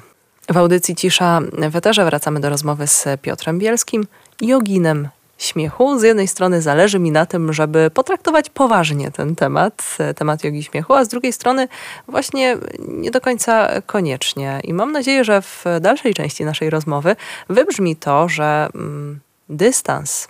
W 0.50 0.56
audycji 0.56 0.96
Cisza 0.96 1.40
w 1.70 1.76
Eterze 1.76 2.04
wracamy 2.04 2.40
do 2.40 2.50
rozmowy 2.50 2.86
z 2.86 3.06
Piotrem 3.22 3.58
Bielskim, 3.58 4.06
joginem 4.40 5.08
śmiechu. 5.38 5.98
Z 5.98 6.02
jednej 6.02 6.28
strony 6.28 6.62
zależy 6.62 6.98
mi 6.98 7.10
na 7.10 7.26
tym, 7.26 7.52
żeby 7.52 7.90
potraktować 7.90 8.50
poważnie 8.50 9.10
ten 9.10 9.36
temat, 9.36 9.96
e, 9.98 10.14
temat 10.14 10.44
jogi 10.44 10.62
śmiechu, 10.62 10.94
a 10.94 11.04
z 11.04 11.08
drugiej 11.08 11.32
strony 11.32 11.68
właśnie 12.08 12.56
nie 12.78 13.10
do 13.10 13.20
końca 13.20 13.68
koniecznie. 13.86 14.60
I 14.64 14.74
mam 14.74 14.92
nadzieję, 14.92 15.24
że 15.24 15.42
w 15.42 15.64
dalszej 15.80 16.14
części 16.14 16.44
naszej 16.44 16.70
rozmowy 16.70 17.16
wybrzmi 17.48 17.96
to, 17.96 18.28
że 18.28 18.68
mm, 18.74 19.20
dystans 19.48 20.28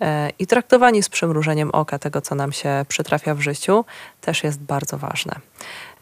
E, 0.00 0.30
I 0.38 0.46
traktowanie 0.46 1.02
z 1.02 1.08
przymrużeniem 1.08 1.70
oka 1.70 1.98
tego, 1.98 2.20
co 2.20 2.34
nam 2.34 2.52
się 2.52 2.84
przytrafia 2.88 3.34
w 3.34 3.40
życiu, 3.40 3.84
też 4.20 4.44
jest 4.44 4.60
bardzo 4.60 4.98
ważne. 4.98 5.34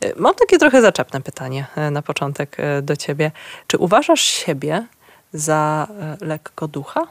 E, 0.00 0.20
mam 0.20 0.34
takie 0.34 0.58
trochę 0.58 0.82
zaczepne 0.82 1.20
pytanie 1.20 1.66
na 1.90 2.02
początek 2.02 2.56
do 2.82 2.96
ciebie. 2.96 3.30
Czy 3.66 3.78
uważasz 3.78 4.20
siebie 4.20 4.86
za 5.32 5.88
lekko 6.20 6.68
ducha? 6.68 7.06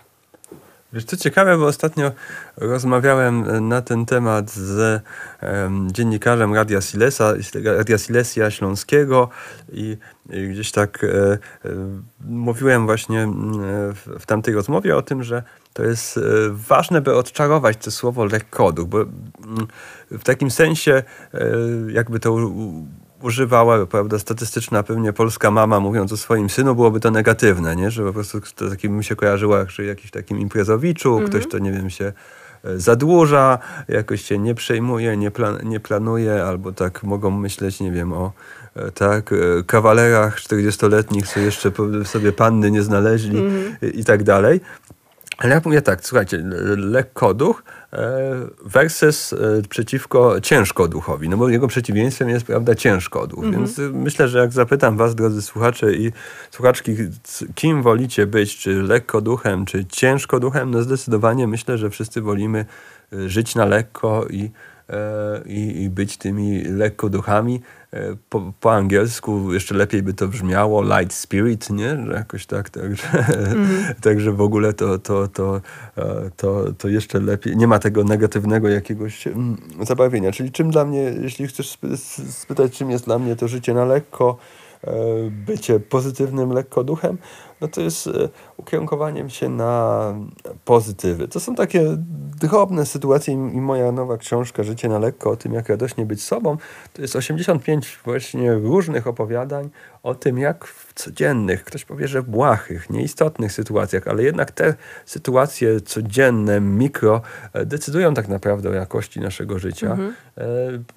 Wiesz, 0.95 1.05
co 1.05 1.17
ciekawe, 1.17 1.57
bo 1.57 1.65
ostatnio 1.65 2.11
rozmawiałem 2.57 3.67
na 3.67 3.81
ten 3.81 4.05
temat 4.05 4.51
z 4.51 5.01
um, 5.41 5.91
dziennikarzem 5.91 6.53
Radia 6.53 6.81
Silesa, 6.81 7.33
Radia 7.63 7.97
Silesia 7.97 8.51
Śląskiego 8.51 9.29
i, 9.71 9.97
i 10.29 10.47
gdzieś 10.47 10.71
tak 10.71 11.03
e, 11.03 11.07
e, 11.07 11.37
mówiłem 12.25 12.85
właśnie 12.85 13.27
w, 13.93 14.19
w 14.19 14.25
tamtej 14.25 14.53
rozmowie 14.53 14.97
o 14.97 15.01
tym, 15.01 15.23
że 15.23 15.43
to 15.73 15.83
jest 15.83 16.17
e, 16.17 16.21
ważne, 16.49 17.01
by 17.01 17.15
odczarować 17.15 17.77
to 17.77 17.91
słowo 17.91 18.25
lekkoduch, 18.25 18.87
bo 18.87 19.05
w 20.11 20.23
takim 20.23 20.51
sensie 20.51 21.03
e, 21.33 21.47
jakby 21.91 22.19
to 22.19 22.35
używała, 23.25 23.85
prawda, 23.85 24.19
statystyczna 24.19 24.83
pewnie 24.83 25.13
polska 25.13 25.51
mama 25.51 25.79
mówiąc 25.79 26.11
o 26.11 26.17
swoim 26.17 26.49
synu, 26.49 26.75
byłoby 26.75 26.99
to 26.99 27.11
negatywne, 27.11 27.75
nie? 27.75 27.91
Że 27.91 28.03
po 28.03 28.13
prostu 28.13 28.41
to 28.55 28.69
takim 28.69 29.03
się 29.03 29.15
kojarzyło 29.15 29.57
jak 29.57 29.79
jakiś 29.79 30.11
takim 30.11 30.39
imprezowiczu, 30.39 31.13
mhm. 31.13 31.29
ktoś 31.29 31.47
to, 31.51 31.59
nie 31.59 31.71
wiem, 31.71 31.89
się 31.89 32.13
e, 32.63 32.79
zadłuża, 32.79 33.59
jakoś 33.87 34.21
się 34.21 34.37
nie 34.37 34.55
przejmuje, 34.55 35.17
nie, 35.17 35.31
plan, 35.31 35.59
nie 35.63 35.79
planuje, 35.79 36.43
albo 36.43 36.71
tak 36.71 37.03
mogą 37.03 37.31
myśleć, 37.31 37.79
nie 37.79 37.91
wiem, 37.91 38.13
o 38.13 38.31
tak, 38.93 39.33
kawalerach 39.67 40.39
40-letnich, 40.39 41.27
co 41.27 41.39
jeszcze 41.39 41.71
sobie 42.03 42.31
panny 42.31 42.71
nie 42.71 42.83
znaleźli 42.83 43.37
mhm. 43.37 43.75
i, 43.81 43.99
i 43.99 44.05
tak 44.05 44.23
dalej. 44.23 44.61
Ale 45.37 45.55
ja 45.55 45.61
mówię 45.65 45.81
tak, 45.81 46.05
słuchajcie, 46.05 46.43
lekkoduch 46.77 47.63
e, 47.93 47.97
versus 48.65 49.33
e, 49.33 49.37
przeciwko 49.69 50.41
ciężkoduchowi, 50.41 51.29
no 51.29 51.37
bo 51.37 51.49
jego 51.49 51.67
przeciwieństwem 51.67 52.29
jest, 52.29 52.45
prawda, 52.45 52.75
ciężkoduch. 52.75 53.43
Mhm. 53.43 53.65
Więc 53.65 53.77
myślę, 53.93 54.27
że 54.27 54.39
jak 54.39 54.51
zapytam 54.51 54.97
was, 54.97 55.15
drodzy 55.15 55.41
słuchacze 55.41 55.93
i 55.93 56.11
słuchaczki, 56.51 56.95
kim 57.55 57.81
wolicie 57.81 58.27
być, 58.27 58.57
czy 58.57 58.83
lekkoduchem, 58.83 59.65
czy 59.65 59.85
ciężkoduchem, 59.85 60.71
no 60.71 60.83
zdecydowanie 60.83 61.47
myślę, 61.47 61.77
że 61.77 61.89
wszyscy 61.89 62.21
wolimy 62.21 62.65
e, 63.13 63.29
żyć 63.29 63.55
na 63.55 63.65
lekko 63.65 64.25
i, 64.29 64.51
i, 65.45 65.83
i 65.83 65.89
być 65.89 66.17
tymi 66.17 66.63
lekkoduchami. 66.63 67.61
E, 67.95 68.15
po, 68.29 68.53
po, 68.59 68.73
angielsku 68.73 69.53
jeszcze 69.53 69.75
lepiej 69.75 70.03
by 70.03 70.13
to 70.13 70.27
brzmiało 70.27 70.83
light 70.83 71.13
spirit, 71.13 71.69
nie? 71.69 72.05
Że 72.05 72.13
jakoś 72.13 72.45
tak, 72.45 72.69
także, 72.69 73.07
mm. 73.37 73.67
także 74.01 74.31
w 74.31 74.41
ogóle 74.41 74.73
to, 74.73 74.99
to, 74.99 75.27
to, 75.27 75.61
e, 75.97 76.31
to, 76.37 76.73
to 76.73 76.87
jeszcze 76.87 77.19
lepiej, 77.19 77.57
nie 77.57 77.67
ma 77.67 77.79
tego 77.79 78.03
negatywnego 78.03 78.69
jakiegoś 78.69 79.27
mm, 79.27 79.57
zabawienia. 79.81 80.31
Czyli 80.31 80.51
czym 80.51 80.71
dla 80.71 80.85
mnie, 80.85 81.13
jeśli 81.21 81.47
chcesz 81.47 81.77
spytać, 82.31 82.77
czym 82.77 82.91
jest 82.91 83.05
dla 83.05 83.19
mnie 83.19 83.35
to 83.35 83.47
życie 83.47 83.73
na 83.73 83.85
lekko, 83.85 84.37
e, 84.83 84.93
bycie 85.29 85.79
pozytywnym 85.79 86.51
lekko 86.51 86.83
duchem, 86.83 87.17
no 87.61 87.67
to 87.67 87.81
jest 87.81 88.09
ukierunkowaniem 88.65 89.29
się 89.29 89.49
na 89.49 90.13
pozytywy. 90.65 91.27
To 91.27 91.39
są 91.39 91.55
takie 91.55 91.97
drobne 92.39 92.85
sytuacje 92.85 93.33
i 93.33 93.37
moja 93.37 93.91
nowa 93.91 94.17
książka 94.17 94.63
Życie 94.63 94.89
na 94.89 94.99
lekko 94.99 95.31
o 95.31 95.35
tym, 95.35 95.53
jak 95.53 95.69
radośnie 95.69 96.05
być 96.05 96.23
sobą, 96.23 96.57
to 96.93 97.01
jest 97.01 97.15
85 97.15 97.99
właśnie 98.05 98.53
różnych 98.53 99.07
opowiadań 99.07 99.69
o 100.03 100.15
tym, 100.15 100.37
jak 100.37 100.65
w 100.65 100.93
codziennych, 100.93 101.63
ktoś 101.63 101.85
powie, 101.85 102.07
że 102.07 102.23
błahych, 102.23 102.89
nieistotnych 102.89 103.51
sytuacjach, 103.51 104.07
ale 104.07 104.23
jednak 104.23 104.51
te 104.51 104.73
sytuacje 105.05 105.81
codzienne, 105.81 106.61
mikro, 106.61 107.21
e, 107.53 107.65
decydują 107.65 108.13
tak 108.13 108.27
naprawdę 108.27 108.69
o 108.69 108.73
jakości 108.73 109.19
naszego 109.19 109.59
życia. 109.59 109.91
Mhm. 109.91 110.13
E, 110.37 110.43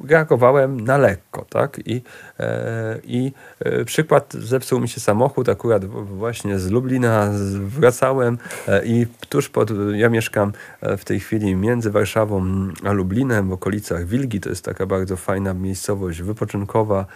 reagowałem 0.09 0.81
na 0.81 0.98
lekko, 0.98 1.46
tak? 1.50 1.81
I, 1.87 2.02
i 3.05 3.33
przykład, 3.87 4.35
zepsuł 4.35 4.81
mi 4.81 4.88
się 4.88 5.01
samochód, 5.01 5.48
akurat 5.48 5.85
właśnie 5.85 6.59
z 6.59 6.70
Lublina 6.70 7.31
wracałem 7.55 8.38
i 8.85 9.07
tuż 9.29 9.48
pod, 9.48 9.70
ja 9.94 10.09
mieszkam 10.09 10.53
w 10.98 11.05
tej 11.05 11.20
chwili 11.20 11.57
między 11.57 11.90
Warszawą 11.90 12.46
a 12.85 12.92
Lublinem, 12.92 13.48
w 13.48 13.53
okolicach 13.53 14.07
Wilgi, 14.07 14.40
to 14.40 14.48
jest 14.48 14.64
taka 14.64 14.87
bardzo 14.87 15.16
fajna 15.16 15.55
miejscowość 15.55 16.22
wypoczynkowa, 16.22 17.07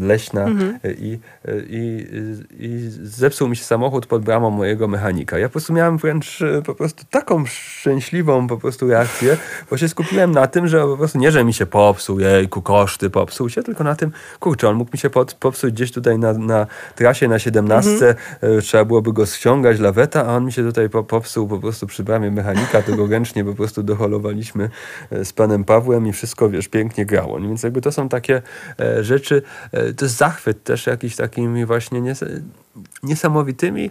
leśna 0.00 0.44
mhm. 0.44 0.78
i 0.98 1.18
i, 1.68 2.06
i, 2.58 2.88
zepsuł 3.02 3.48
mi 3.48 3.56
się 3.56 3.64
samochód 3.64 4.06
pod 4.06 4.24
bramą 4.24 4.50
mojego 4.50 4.88
mechanika. 4.88 5.38
Ja 5.38 5.48
po 5.48 5.52
prostu 5.52 5.72
miałem 5.72 5.98
wręcz 5.98 6.42
e, 6.42 6.62
po 6.62 6.74
prostu 6.74 7.04
taką 7.10 7.46
szczęśliwą 7.46 8.46
po 8.46 8.56
prostu 8.58 8.88
reakcję, 8.88 9.36
bo 9.70 9.76
się 9.76 9.88
skupiłem 9.88 10.32
na 10.32 10.46
tym, 10.46 10.68
że 10.68 10.80
po 10.80 10.96
prostu 10.96 11.18
nie, 11.18 11.32
że 11.32 11.44
mi 11.44 11.54
się 11.54 11.66
popsuł, 11.66 12.20
jejku, 12.20 12.62
koszty, 12.62 13.10
popsuł 13.10 13.48
się, 13.48 13.62
tylko 13.62 13.84
na 13.84 13.94
tym, 13.94 14.12
kurczę, 14.46 14.68
on 14.68 14.76
mógł 14.76 14.90
mi 14.92 14.98
się 14.98 15.10
pod, 15.10 15.34
popsuć 15.34 15.74
gdzieś 15.74 15.92
tutaj 15.92 16.18
na, 16.18 16.32
na 16.32 16.66
trasie 16.94 17.28
na 17.28 17.38
17, 17.38 17.90
mhm. 17.90 18.16
E, 18.40 18.60
trzeba 18.60 18.84
byłoby 18.84 19.12
go 19.12 19.26
ściągać, 19.26 19.78
laweta, 19.78 20.26
a 20.26 20.36
on 20.36 20.44
mi 20.44 20.52
się 20.52 20.64
tutaj 20.64 20.88
popsuł 20.88 21.48
po 21.48 21.58
prostu 21.58 21.86
przy 21.86 22.04
bramie 22.04 22.30
mechanika, 22.30 22.82
tego 22.82 23.06
ręcznie 23.16 23.44
po 23.44 23.54
prostu 23.54 23.82
doholowaliśmy 23.82 24.70
e, 25.10 25.24
z 25.24 25.32
panem 25.32 25.64
Pawłem 25.64 26.06
i 26.06 26.12
wszystko, 26.12 26.48
wiesz, 26.48 26.68
pięknie 26.68 27.06
grało. 27.06 27.40
Więc 27.40 27.62
jakby 27.62 27.80
to 27.80 27.92
są 27.92 28.08
takie 28.08 28.42
rzeczy, 29.00 29.42
to 29.96 30.04
jest 30.04 30.16
zachwyt 30.16 30.64
też 30.64 30.86
jakiś 30.86 31.16
takimi 31.16 31.64
właśnie 31.64 32.00
nies 32.00 32.24
niesamowitymi 33.02 33.90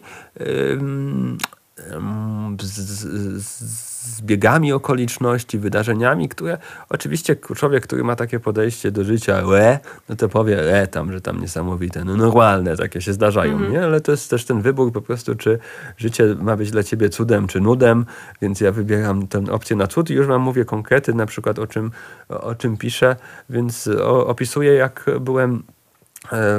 zbiegami 4.06 4.74
okoliczności, 4.74 5.60
wydarzeniami, 5.60 6.30
które 6.30 6.58
oczywiście 6.90 7.36
człowiek, 7.36 7.84
który 7.84 8.04
ma 8.04 8.16
takie 8.16 8.40
podejście 8.40 8.92
do 8.92 9.04
życia, 9.04 9.44
e, 9.58 9.80
no 10.10 10.16
to 10.16 10.30
powie, 10.30 10.82
e, 10.82 10.88
tam, 10.88 11.12
że 11.12 11.22
tam 11.22 11.42
niesamowite, 11.42 12.06
no 12.06 12.18
normalne, 12.18 12.78
takie 12.78 13.02
się 13.02 13.14
zdarzają, 13.14 13.58
-hmm. 13.58 13.72
nie? 13.72 13.84
Ale 13.84 14.02
to 14.02 14.12
jest 14.12 14.30
też 14.30 14.46
ten 14.46 14.62
wybór 14.62 14.92
po 14.92 15.02
prostu, 15.02 15.36
czy 15.36 15.60
życie 15.98 16.36
ma 16.42 16.56
być 16.56 16.72
dla 16.72 16.84
ciebie 16.84 17.10
cudem, 17.10 17.48
czy 17.48 17.62
nudem, 17.62 18.06
więc 18.42 18.62
ja 18.62 18.72
wybieram 18.72 19.28
tę 19.28 19.44
opcję 19.52 19.76
na 19.76 19.88
cud 19.88 20.10
i 20.10 20.14
już 20.14 20.28
wam 20.28 20.42
mówię 20.42 20.66
konkrety, 20.66 21.14
na 21.14 21.26
przykład 21.26 21.60
o 21.60 21.68
czym, 21.68 21.92
o, 22.30 22.56
czym 22.56 22.78
piszę, 22.78 23.16
więc 23.50 23.88
o, 23.88 24.28
opisuję, 24.28 24.74
jak 24.74 25.06
byłem 25.20 25.64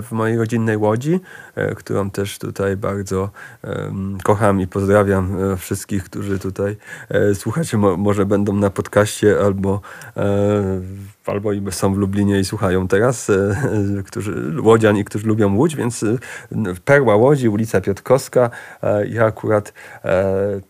w 0.02 0.08
mojej 0.10 0.38
rodzinnej 0.38 0.76
łodzi, 0.76 1.20
e, 1.54 1.74
którą 1.74 2.10
też 2.10 2.38
tutaj 2.38 2.76
bardzo 2.76 3.30
kocham 4.22 4.60
i 4.60 4.66
pozdrawiam 4.66 5.52
e, 5.52 5.56
wszystkich, 5.56 6.04
którzy 6.04 6.38
tutaj 6.38 6.76
słuchacie, 7.34 7.78
może 7.78 8.26
będą 8.26 8.52
na 8.52 8.70
podcaście 8.70 9.40
albo 9.40 9.80
albo 11.28 11.50
są 11.70 11.94
w 11.94 11.98
Lublinie 11.98 12.40
i 12.40 12.44
słuchają 12.44 12.88
teraz, 12.88 13.30
którzy, 14.06 14.62
łodziani, 14.62 15.04
którzy 15.04 15.26
lubią 15.26 15.56
Łódź, 15.56 15.76
więc 15.76 16.04
perła 16.84 17.16
Łodzi, 17.16 17.48
ulica 17.48 17.80
Piotrkowska. 17.80 18.50
Ja 19.08 19.24
akurat 19.24 19.72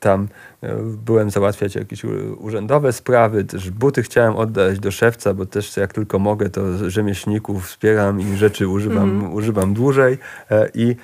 tam 0.00 0.28
byłem 1.04 1.30
załatwiać 1.30 1.74
jakieś 1.74 2.04
urzędowe 2.38 2.92
sprawy, 2.92 3.44
też 3.44 3.70
buty 3.70 4.02
chciałem 4.02 4.36
oddać 4.36 4.78
do 4.78 4.90
szewca, 4.90 5.34
bo 5.34 5.46
też 5.46 5.76
jak 5.76 5.92
tylko 5.92 6.18
mogę, 6.18 6.50
to 6.50 6.90
rzemieślników 6.90 7.66
wspieram 7.66 8.20
i 8.20 8.36
rzeczy 8.36 8.68
używam, 8.68 9.10
mm. 9.10 9.32
używam 9.32 9.74
dłużej. 9.74 10.18
E, 10.50 10.68
I 10.74 10.96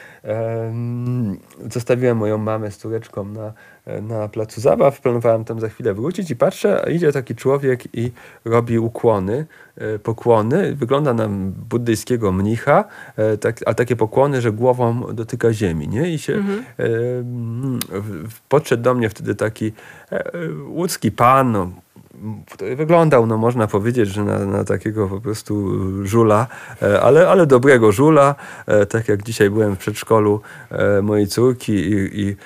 zostawiłem 1.71 2.17
moją 2.17 2.38
mamę 2.38 2.71
z 2.71 2.77
córeczką 2.77 3.25
na, 3.25 3.53
na 3.87 4.29
placu 4.29 4.61
zabaw, 4.61 5.01
planowałem 5.01 5.45
tam 5.45 5.61
za 5.61 5.68
chwilę 5.68 5.95
wrócić 5.95 6.31
i 6.31 6.37
patrzę, 6.37 6.83
a 6.87 6.90
idzie 6.90 7.12
taki 7.12 7.35
człowiek 7.35 7.97
i 7.97 8.12
robi 8.45 8.79
ukłony, 8.79 9.47
e, 9.77 9.99
pokłony. 9.99 10.75
Wygląda 10.75 11.14
na 11.14 11.29
buddyjskiego 11.68 12.33
mnicha, 12.33 12.85
e, 13.16 13.37
tak, 13.38 13.61
a 13.66 13.75
takie 13.75 13.97
pokłony, 13.97 14.40
że 14.40 14.53
głową 14.53 15.14
dotyka 15.14 15.53
ziemi. 15.53 15.88
Nie? 15.88 16.14
I 16.14 16.18
się 16.18 16.35
mhm. 16.35 16.64
podszedł 18.49 18.83
do 18.83 18.95
mnie 18.95 19.09
wtedy 19.09 19.35
taki 19.35 19.73
łódzki 20.68 21.12
pan, 21.12 21.73
no, 22.23 22.77
wyglądał, 22.77 23.27
no 23.27 23.39
można 23.39 23.67
powiedzieć, 23.67 24.09
że 24.09 24.25
na, 24.25 24.39
na 24.39 24.65
takiego 24.65 25.09
po 25.09 25.21
prostu 25.21 25.73
żula, 26.07 26.47
e, 26.83 27.01
ale, 27.01 27.29
ale 27.29 27.47
dobrego 27.47 27.93
żula. 27.93 28.35
E, 28.67 28.87
tak 28.87 29.09
jak 29.09 29.23
dzisiaj 29.23 29.51
byłem 29.51 29.77
w 29.77 29.79
przedszkolu 29.79 30.41
e, 30.71 31.03
mojej 31.03 31.27
córki 31.27 31.73
i, 31.73 32.21
i, 32.21 32.37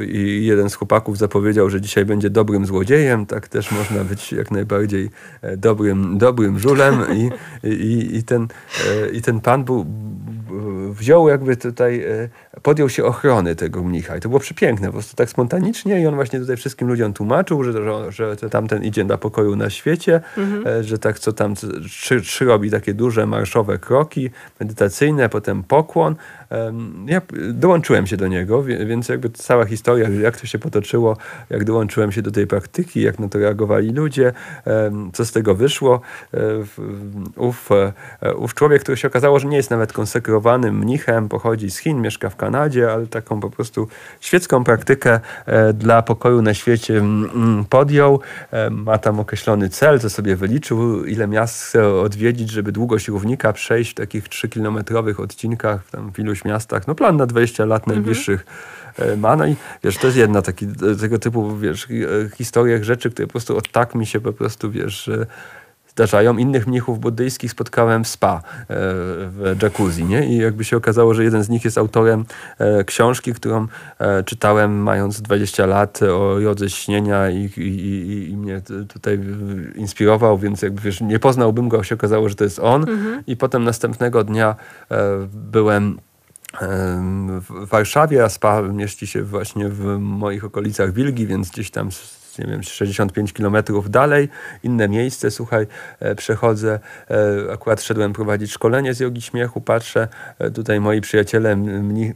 i 0.00 0.46
jeden 0.46 0.70
z 0.70 0.74
chłopaków 0.74 1.18
zapowiedział, 1.18 1.70
że 1.70 1.80
dzisiaj 1.80 2.04
będzie 2.04 2.30
dobrym 2.30 2.66
złodziejem, 2.66 3.26
tak 3.26 3.48
też 3.48 3.72
można 3.72 4.04
być 4.04 4.32
jak 4.32 4.50
najbardziej 4.50 5.10
dobrym, 5.56 6.18
dobrym 6.18 6.58
żulem 6.58 6.94
i, 7.16 7.30
i, 7.68 8.16
i, 8.16 8.22
ten, 8.22 8.48
i 9.12 9.22
ten 9.22 9.40
pan 9.40 9.64
był, 9.64 9.86
wziął 10.90 11.28
jakby 11.28 11.56
tutaj, 11.56 12.04
podjął 12.62 12.88
się 12.88 13.04
ochrony 13.04 13.56
tego 13.56 13.82
mnicha 13.82 14.16
i 14.16 14.20
to 14.20 14.28
było 14.28 14.40
przepiękne, 14.40 14.86
po 14.86 14.92
prostu 14.92 15.16
tak 15.16 15.30
spontanicznie 15.30 16.00
i 16.00 16.06
on 16.06 16.14
właśnie 16.14 16.40
tutaj 16.40 16.56
wszystkim 16.56 16.88
ludziom 16.88 17.12
tłumaczył, 17.12 17.64
że, 17.64 17.72
że, 17.72 18.12
że 18.12 18.50
tamten 18.50 18.84
idzie 18.84 19.04
na 19.04 19.18
pokoju 19.18 19.56
na 19.56 19.70
świecie, 19.70 20.20
mhm. 20.38 20.66
E, 20.66 20.84
że 20.84 20.98
tak 20.98 21.18
co 21.18 21.32
tam, 21.32 21.54
trzy, 21.88 22.20
trzy 22.20 22.44
robi 22.44 22.70
takie 22.70 22.94
duże 22.94 23.26
marszowe 23.26 23.78
kroki 23.78 24.30
medytacyjne, 24.60 25.28
potem 25.28 25.62
pokłon. 25.62 26.14
Ja 27.06 27.20
dołączyłem 27.52 28.06
się 28.06 28.16
do 28.16 28.28
niego, 28.28 28.62
więc 28.62 29.08
jakby 29.08 29.30
cała 29.30 29.64
historia, 29.64 30.08
jak 30.08 30.40
to 30.40 30.46
się 30.46 30.58
potoczyło, 30.58 31.16
jak 31.50 31.64
dołączyłem 31.64 32.12
się 32.12 32.22
do 32.22 32.30
tej 32.30 32.46
praktyki, 32.46 33.02
jak 33.02 33.18
na 33.18 33.28
to 33.28 33.38
reagowali 33.38 33.90
ludzie, 33.90 34.32
co 35.12 35.24
z 35.24 35.32
tego 35.32 35.54
wyszło. 35.54 36.00
E, 36.34 36.38
ów, 37.36 37.68
e, 38.22 38.34
ów 38.34 38.54
człowiek, 38.54 38.82
który 38.82 38.96
się 38.96 39.08
okazało, 39.08 39.38
że 39.38 39.48
nie 39.48 39.56
jest 39.56 39.70
nawet 39.70 39.92
konsekrowanym 39.92 40.78
mnichem, 40.78 41.28
pochodzi 41.28 41.70
z 41.70 41.78
Chin, 41.78 42.00
mieszka 42.00 42.30
w 42.30 42.36
Kanadzie, 42.36 42.92
ale 42.92 43.06
taką 43.06 43.40
po 43.40 43.50
prostu 43.50 43.88
świecką 44.20 44.64
praktykę 44.64 45.20
dla 45.74 46.02
pokoju 46.02 46.42
na 46.42 46.54
świecie 46.54 47.02
podjął. 47.70 48.20
Ma 48.70 48.98
tam 48.98 49.20
określony 49.20 49.68
cel, 49.68 50.00
co 50.00 50.10
sobie 50.10 50.36
wyliczył, 50.36 51.04
ile 51.04 51.26
miast 51.26 51.62
chce 51.62 51.88
odwiedzić, 51.88 52.50
żeby 52.50 52.72
długość 52.72 53.08
równika 53.08 53.52
przejść 53.52 53.90
w 53.90 53.94
takich 53.94 54.28
3-kilometrowych 54.28 55.20
odcinkach 55.20 55.90
tam 55.90 56.12
w 56.12 56.18
iluś 56.18 56.35
miastach. 56.44 56.86
No 56.86 56.94
plan 56.94 57.16
na 57.16 57.26
20 57.26 57.64
lat 57.64 57.82
mhm. 57.82 57.96
najbliższych 57.96 58.46
e, 58.98 59.16
ma. 59.16 59.36
No 59.36 59.46
i 59.46 59.56
wiesz, 59.84 59.98
to 59.98 60.06
jest 60.06 60.18
jedna 60.18 60.42
taki, 60.42 60.66
tego 61.00 61.18
typu 61.18 61.56
wiesz, 61.56 61.88
e, 61.90 62.36
historiach 62.36 62.82
rzeczy, 62.82 63.10
które 63.10 63.26
po 63.26 63.32
prostu 63.32 63.56
od 63.56 63.72
tak 63.72 63.94
mi 63.94 64.06
się 64.06 64.20
po 64.20 64.32
prostu, 64.32 64.70
wiesz, 64.70 65.10
zdarzają. 65.96 66.36
Innych 66.36 66.66
mnichów 66.66 67.00
buddyjskich 67.00 67.50
spotkałem 67.50 68.04
w 68.04 68.08
spa, 68.08 68.36
e, 68.36 68.64
w 68.68 69.56
jacuzzi, 69.62 70.04
nie? 70.04 70.26
I 70.26 70.36
jakby 70.36 70.64
się 70.64 70.76
okazało, 70.76 71.14
że 71.14 71.24
jeden 71.24 71.42
z 71.42 71.48
nich 71.48 71.64
jest 71.64 71.78
autorem 71.78 72.24
e, 72.58 72.84
książki, 72.84 73.32
którą 73.32 73.66
e, 73.98 74.24
czytałem 74.24 74.82
mając 74.82 75.22
20 75.22 75.66
lat 75.66 76.02
o 76.02 76.40
jodze 76.40 76.70
śnienia 76.70 77.30
i, 77.30 77.50
i, 77.56 77.60
i, 77.60 78.30
i 78.30 78.36
mnie 78.36 78.60
tutaj 78.88 79.20
inspirował, 79.74 80.38
więc 80.38 80.62
jakby 80.62 80.80
wiesz, 80.80 81.00
nie 81.00 81.18
poznałbym 81.18 81.68
go, 81.68 81.82
się 81.82 81.94
okazało, 81.94 82.28
że 82.28 82.34
to 82.34 82.44
jest 82.44 82.58
on. 82.58 82.82
Mhm. 82.82 83.22
I 83.26 83.36
potem 83.36 83.64
następnego 83.64 84.24
dnia 84.24 84.56
byłem 85.32 85.98
w 86.60 87.66
Warszawie, 87.68 88.24
a 88.24 88.28
spa 88.28 88.62
mieści 88.62 89.06
się 89.06 89.22
właśnie 89.22 89.68
w 89.68 89.98
moich 89.98 90.44
okolicach 90.44 90.92
Wilgi, 90.92 91.26
więc 91.26 91.50
gdzieś 91.50 91.70
tam 91.70 91.90
nie 92.38 92.46
wiem, 92.46 92.62
65 92.62 93.32
kilometrów 93.32 93.90
dalej, 93.90 94.28
inne 94.62 94.88
miejsce, 94.88 95.30
słuchaj, 95.30 95.66
e, 96.00 96.14
przechodzę, 96.14 96.78
e, 97.10 97.52
akurat 97.52 97.82
szedłem 97.82 98.12
prowadzić 98.12 98.52
szkolenie 98.52 98.94
z 98.94 99.00
jogi 99.00 99.22
śmiechu, 99.22 99.60
patrzę, 99.60 100.08
e, 100.38 100.50
tutaj 100.50 100.80
moi 100.80 101.00
przyjaciele 101.00 101.56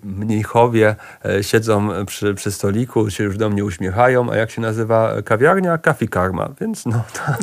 mnichowie 0.04 0.96
siedzą 1.42 2.04
przy, 2.06 2.34
przy 2.34 2.52
stoliku, 2.52 3.10
się 3.10 3.24
już 3.24 3.36
do 3.36 3.50
mnie 3.50 3.64
uśmiechają, 3.64 4.30
a 4.30 4.36
jak 4.36 4.50
się 4.50 4.60
nazywa 4.60 5.22
kawiarnia? 5.22 5.78
Kafi 5.78 6.08
Karma, 6.08 6.48
więc 6.60 6.86
no, 6.86 7.04
ta, 7.16 7.36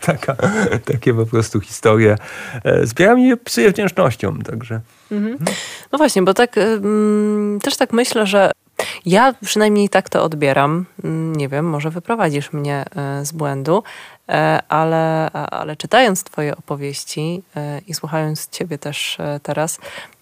taka, 0.00 0.36
takie 0.84 1.14
po 1.14 1.26
prostu 1.26 1.60
historie 1.60 2.16
zbieram 2.82 3.20
i 3.20 3.36
psyję 3.36 3.70
wdzięcznością, 3.70 4.38
także... 4.38 4.80
Mhm. 5.10 5.38
No 5.92 5.98
właśnie, 5.98 6.22
bo 6.22 6.34
tak 6.34 6.54
też 7.62 7.76
tak 7.76 7.92
myślę, 7.92 8.26
że 8.26 8.50
ja 9.06 9.34
przynajmniej 9.44 9.88
tak 9.88 10.08
to 10.08 10.22
odbieram. 10.22 10.86
Mm, 11.04 11.36
nie 11.36 11.48
wiem, 11.48 11.68
może 11.68 11.90
wyprowadzisz 11.90 12.52
mnie 12.52 12.84
e, 12.96 13.24
z 13.24 13.32
błędu, 13.32 13.82
e, 14.28 14.62
ale, 14.68 15.30
ale 15.30 15.76
czytając 15.76 16.24
Twoje 16.24 16.56
opowieści 16.56 17.42
e, 17.56 17.80
i 17.86 17.94
słuchając 17.94 18.48
Ciebie 18.48 18.78
też 18.78 19.18
teraz, 19.42 19.78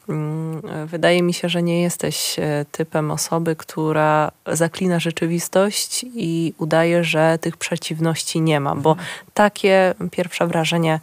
mm, 0.09 0.63
wydaje 0.87 1.23
mi 1.23 1.35
się, 1.35 1.49
że 1.49 1.63
nie 1.63 1.83
jesteś 1.83 2.37
typem 2.73 3.11
osoby, 3.11 3.57
która 3.57 4.31
zaklina 4.47 4.99
rzeczywistość 4.99 6.05
i 6.15 6.55
udaje, 6.59 7.05
że 7.05 7.39
tych 7.41 7.57
przeciwności 7.57 8.41
nie 8.41 8.61
ma, 8.61 8.75
bo 8.75 8.91
mhm. 8.91 9.09
takie 9.35 9.95
pierwsze 10.11 10.47
wrażenie 10.47 11.01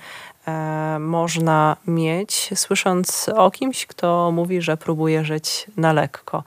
można 1.00 1.78
mieć, 1.88 2.50
słysząc 2.56 3.30
o 3.36 3.52
kimś, 3.52 3.86
kto 3.86 4.32
mówi, 4.32 4.62
że 4.62 4.78
próbuje 4.78 5.26
żyć 5.26 5.68
na 5.78 5.94
lekko. 5.94 6.44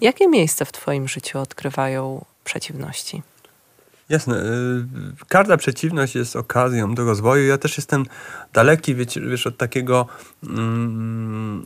Jakie 0.00 0.28
miejsce 0.28 0.64
w 0.64 0.72
Twoim 0.72 1.08
życiu 1.08 1.38
odgrywają 1.38 2.24
przeciwności? 2.44 3.22
Jasne. 4.08 4.36
Y, 4.36 5.26
każda 5.28 5.56
przeciwność 5.56 6.14
jest 6.14 6.36
okazją 6.36 6.94
do 6.94 7.04
rozwoju. 7.04 7.46
Ja 7.46 7.58
też 7.58 7.76
jestem 7.76 8.04
daleki, 8.52 8.94
wiesz 8.94 9.46
od 9.46 9.56
takiego 9.56 10.06
mm, 10.42 11.64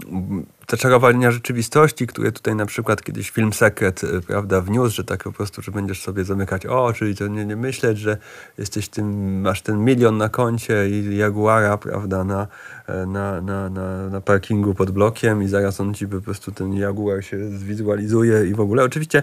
zaczarowania 0.71 1.31
rzeczywistości, 1.31 2.07
które 2.07 2.33
tutaj 2.33 2.55
na 2.55 2.66
przykład 2.66 3.03
kiedyś 3.03 3.31
film 3.31 3.53
Sekret, 3.53 4.05
y, 4.05 4.21
prawda, 4.21 4.61
wniósł, 4.61 4.97
że 4.97 5.05
tak 5.05 5.25
po 5.25 5.33
prostu, 5.33 5.62
że 5.62 5.73
będziesz 5.73 6.03
sobie 6.03 6.25
zamykać 6.25 6.66
oczy 6.66 7.11
i 7.11 7.14
to 7.14 7.29
nie, 7.29 7.47
nie 7.47 7.57
myśleć, 7.57 7.99
że 7.99 8.16
jesteś 8.59 8.89
tym, 8.89 9.41
masz 9.41 9.62
ten 9.62 9.85
milion 9.85 10.16
na 10.16 10.29
koncie 10.29 10.89
i 10.91 11.16
Jaguara, 11.16 11.79
prawda, 11.79 12.25
na, 12.25 12.47
e, 12.87 13.07
na, 13.07 13.41
na, 13.41 13.68
na, 13.68 14.09
na 14.09 14.21
parkingu 14.21 14.75
pod 14.75 14.91
blokiem 14.91 15.43
i 15.43 15.49
zaraz 15.49 15.81
on 15.81 15.95
ci 15.95 16.09
po 16.09 16.21
prostu 16.21 16.53
ten 16.53 16.73
Jaguar 16.73 17.25
się 17.25 17.51
zwizualizuje 17.51 18.47
i 18.47 18.55
w 18.55 18.61
ogóle. 18.61 18.85
Oczywiście 18.85 19.23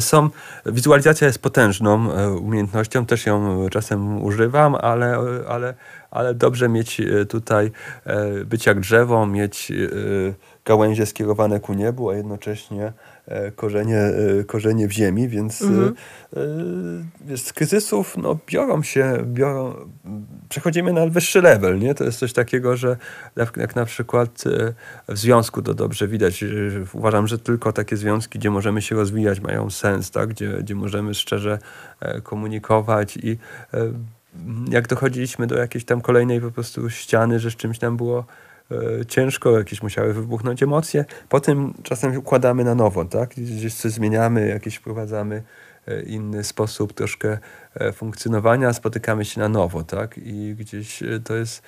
są, 0.00 0.30
wizualizacja 0.66 1.26
jest 1.26 1.38
potężną 1.38 2.12
e, 2.12 2.30
umiejętnością, 2.30 3.06
też 3.06 3.26
ją 3.26 3.66
czasem 3.70 4.22
używam, 4.22 4.74
ale, 4.74 5.18
ale, 5.48 5.74
ale 6.10 6.34
dobrze 6.34 6.68
mieć 6.68 7.00
e, 7.00 7.26
tutaj, 7.26 7.70
być 8.46 8.66
jak 8.66 8.80
drzewo, 8.80 9.26
mieć 9.26 9.72
gałęzie 10.66 11.06
skierowane 11.06 11.60
ku 11.60 11.74
niebu, 11.74 12.10
a 12.10 12.14
jednocześnie 12.14 12.92
e, 13.26 13.50
korzenie, 13.50 13.98
e, 13.98 14.44
korzenie 14.44 14.88
w 14.88 14.92
ziemi, 14.92 15.28
więc 15.28 15.62
mhm. 15.62 15.94
E, 17.32 17.36
z 17.36 17.52
kryzysów 17.52 18.16
no, 18.16 18.38
biorą 18.46 18.82
się, 18.82 19.18
biorą, 19.24 19.74
przechodzimy 20.48 20.92
na 20.92 21.06
wyższy 21.06 21.42
level. 21.42 21.78
Nie? 21.78 21.94
To 21.94 22.04
jest 22.04 22.18
coś 22.18 22.32
takiego, 22.32 22.76
że 22.76 22.96
jak, 23.36 23.56
jak 23.56 23.76
na 23.76 23.84
przykład 23.84 24.44
w 25.08 25.18
związku 25.18 25.62
to 25.62 25.74
dobrze 25.74 26.08
widać. 26.08 26.44
Uważam, 26.92 27.26
że 27.26 27.38
tylko 27.38 27.72
takie 27.72 27.96
związki, 27.96 28.38
gdzie 28.38 28.50
możemy 28.50 28.82
się 28.82 28.96
rozwijać, 28.96 29.40
mają 29.40 29.70
sens, 29.70 30.10
tak? 30.10 30.28
gdzie, 30.28 30.58
gdzie 30.60 30.74
możemy 30.74 31.14
szczerze 31.14 31.58
komunikować 32.22 33.16
i 33.16 33.38
jak 34.70 34.88
dochodziliśmy 34.88 35.46
do 35.46 35.58
jakiejś 35.58 35.84
tam 35.84 36.00
kolejnej 36.00 36.40
po 36.40 36.50
prostu 36.50 36.90
ściany, 36.90 37.40
że 37.40 37.50
z 37.50 37.56
czymś 37.56 37.78
tam 37.78 37.96
było 37.96 38.24
ciężko, 39.08 39.58
jakieś 39.58 39.82
musiały 39.82 40.14
wybuchnąć 40.14 40.62
emocje. 40.62 41.04
Potem 41.28 41.74
czasem 41.82 42.16
układamy 42.16 42.64
na 42.64 42.74
nowo, 42.74 43.04
tak? 43.04 43.30
Gdzieś 43.30 43.74
coś 43.74 43.92
zmieniamy, 43.92 44.48
jakieś 44.48 44.76
wprowadzamy 44.76 45.42
e, 45.86 46.02
inny 46.02 46.44
sposób 46.44 46.92
troszkę 46.92 47.38
e, 47.74 47.92
funkcjonowania, 47.92 48.72
spotykamy 48.72 49.24
się 49.24 49.40
na 49.40 49.48
nowo, 49.48 49.82
tak? 49.84 50.18
I 50.18 50.54
gdzieś 50.54 51.02
to 51.24 51.36
jest... 51.36 51.62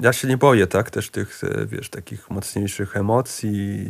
Ja 0.00 0.12
się 0.12 0.28
nie 0.28 0.36
boję, 0.36 0.66
tak? 0.66 0.90
Też 0.90 1.10
tych, 1.10 1.40
wiesz, 1.66 1.90
takich 1.90 2.30
mocniejszych 2.30 2.96
emocji. 2.96 3.88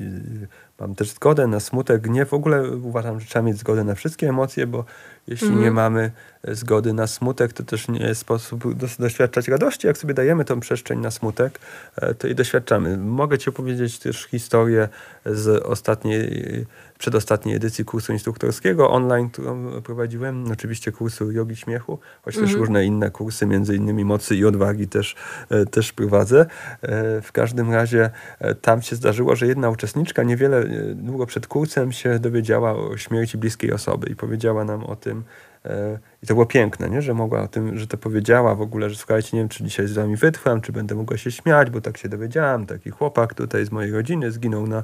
Mam 0.81 0.95
też 0.95 1.11
zgodę 1.11 1.47
na 1.47 1.61
smutek, 1.61 2.03
gniew. 2.03 2.29
W 2.29 2.35
ogóle 2.35 2.71
uważam, 2.71 3.21
że 3.21 3.27
trzeba 3.27 3.43
mieć 3.43 3.59
zgodę 3.59 3.85
na 3.85 3.95
wszystkie 3.95 4.29
emocje, 4.29 4.67
bo 4.67 4.85
jeśli 5.27 5.49
nie 5.49 5.55
mhm. 5.55 5.75
mamy 5.75 6.11
e, 6.43 6.55
zgody 6.55 6.93
na 6.93 7.07
smutek, 7.07 7.53
to 7.53 7.63
też 7.63 7.89
nie 7.89 8.01
jest 8.01 8.21
sposób 8.21 8.75
doświadczać 8.99 9.49
radości. 9.49 9.87
Jak 9.87 9.99
sobie 9.99 10.15
dajemy 10.15 10.45
tą 10.45 10.61
przestrzeń 10.61 11.01
na 11.01 11.11
smutek, 11.11 11.59
e, 11.97 12.15
to 12.15 12.29
i 12.29 12.35
doświadczamy. 12.35 12.97
Mogę 12.97 13.39
Ci 13.39 13.51
opowiedzieć 13.51 13.99
też 13.99 14.25
historię 14.25 14.89
z 15.27 15.65
ostatniej, 15.65 16.67
przedostatniej 16.99 17.57
edycji 17.57 17.85
kursu 17.85 18.13
instruktorskiego 18.13 18.91
online, 18.91 19.31
którą 19.31 19.83
prowadziłem. 19.83 20.53
Oczywiście 20.53 20.93
kursu 20.93 21.33
jogi 21.33 21.57
śmiechu, 21.57 21.99
choć 22.23 22.35
też 22.35 22.43
mhm. 22.43 22.61
różne 22.61 22.85
inne 22.85 23.11
kursy, 23.11 23.47
między 23.47 23.77
innymi 23.77 24.05
mocy 24.05 24.37
i 24.37 24.45
odwagi 24.45 24.89
też, 24.89 25.17
e, 25.51 25.67
też 25.67 25.93
prowadzę. 25.93 26.47
W 27.23 27.29
każdym 27.33 27.73
razie 27.73 28.11
tam 28.61 28.83
się 28.83 28.97
zdarzyło, 28.97 29.37
że 29.37 29.47
jedna 29.47 29.71
uczestniczka 29.71 30.23
niewiele 30.23 30.65
długo 30.95 31.27
przed 31.27 31.47
kursem 31.47 31.93
się 31.93 32.19
dowiedziała 32.19 32.73
o 32.73 32.97
śmierci 32.97 33.39
bliskiej 33.39 33.73
osoby 33.73 34.11
i 34.11 34.17
powiedziała 34.17 34.65
nam 34.65 34.85
o 34.85 34.97
tym. 34.97 35.25
E, 35.67 35.99
I 36.23 36.27
to 36.27 36.35
było 36.35 36.47
piękne, 36.47 36.91
nie? 36.91 37.03
że 37.03 37.15
mogła 37.15 37.43
o 37.43 37.49
tym, 37.49 37.79
że 37.79 37.87
to 37.87 37.97
powiedziała 37.97 38.55
w 38.55 38.61
ogóle, 38.61 38.91
że 38.91 38.97
słuchajcie, 38.97 39.29
nie 39.33 39.41
wiem, 39.41 39.49
czy 39.49 39.65
dzisiaj 39.65 39.87
z 39.87 39.93
wami 39.93 40.17
wytrwam, 40.17 40.61
czy 40.61 40.73
będę 40.73 40.95
mogła 40.95 41.17
się 41.17 41.31
śmiać, 41.31 41.71
bo 41.71 41.81
tak 41.81 41.97
się 41.99 42.09
dowiedziałam. 42.09 42.67
Taki 42.67 42.91
chłopak 42.91 43.35
tutaj 43.35 43.65
z 43.65 43.71
mojej 43.71 43.93
rodziny 43.93 44.31
zginął 44.31 44.67
na, 44.67 44.83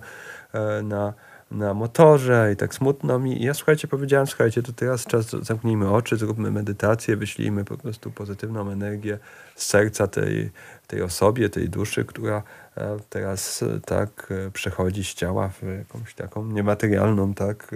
e, 0.53 0.83
na, 0.83 1.15
na 1.51 1.75
motorze 1.75 2.51
i 2.53 2.57
tak 2.57 2.75
smutno 2.75 3.19
mi. 3.19 3.43
I 3.43 3.45
ja 3.45 3.55
słuchajcie, 3.55 3.89
powiedziałam, 3.89 4.27
słuchajcie, 4.27 4.63
to 4.63 4.73
teraz 4.73 5.07
czas, 5.07 5.31
zamknijmy 5.31 5.91
oczy, 5.91 6.17
zróbmy 6.17 6.51
medytację, 6.51 7.17
wyślijmy 7.17 7.65
po 7.65 7.77
prostu 7.77 8.11
pozytywną 8.11 8.71
energię 8.71 9.19
z 9.57 9.67
serca 9.67 10.07
tej, 10.07 10.51
tej 10.91 11.03
osobie, 11.03 11.49
tej 11.49 11.69
duszy, 11.69 12.05
która 12.05 12.43
e, 12.77 12.97
teraz 13.11 13.63
e, 13.63 13.81
tak 13.81 14.33
e, 14.47 14.51
przechodzi 14.51 15.05
z 15.05 15.15
ciała 15.15 15.49
w 15.49 15.63
jakąś 15.79 16.15
taką 16.15 16.47
niematerialną 16.47 17.35
tak 17.35 17.75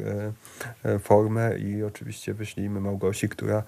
formę 1.01 1.59
i 1.59 1.85
oczywiście 1.85 2.35
wyślijmy 2.35 2.81
Małgosi, 2.81 3.29
która 3.29 3.63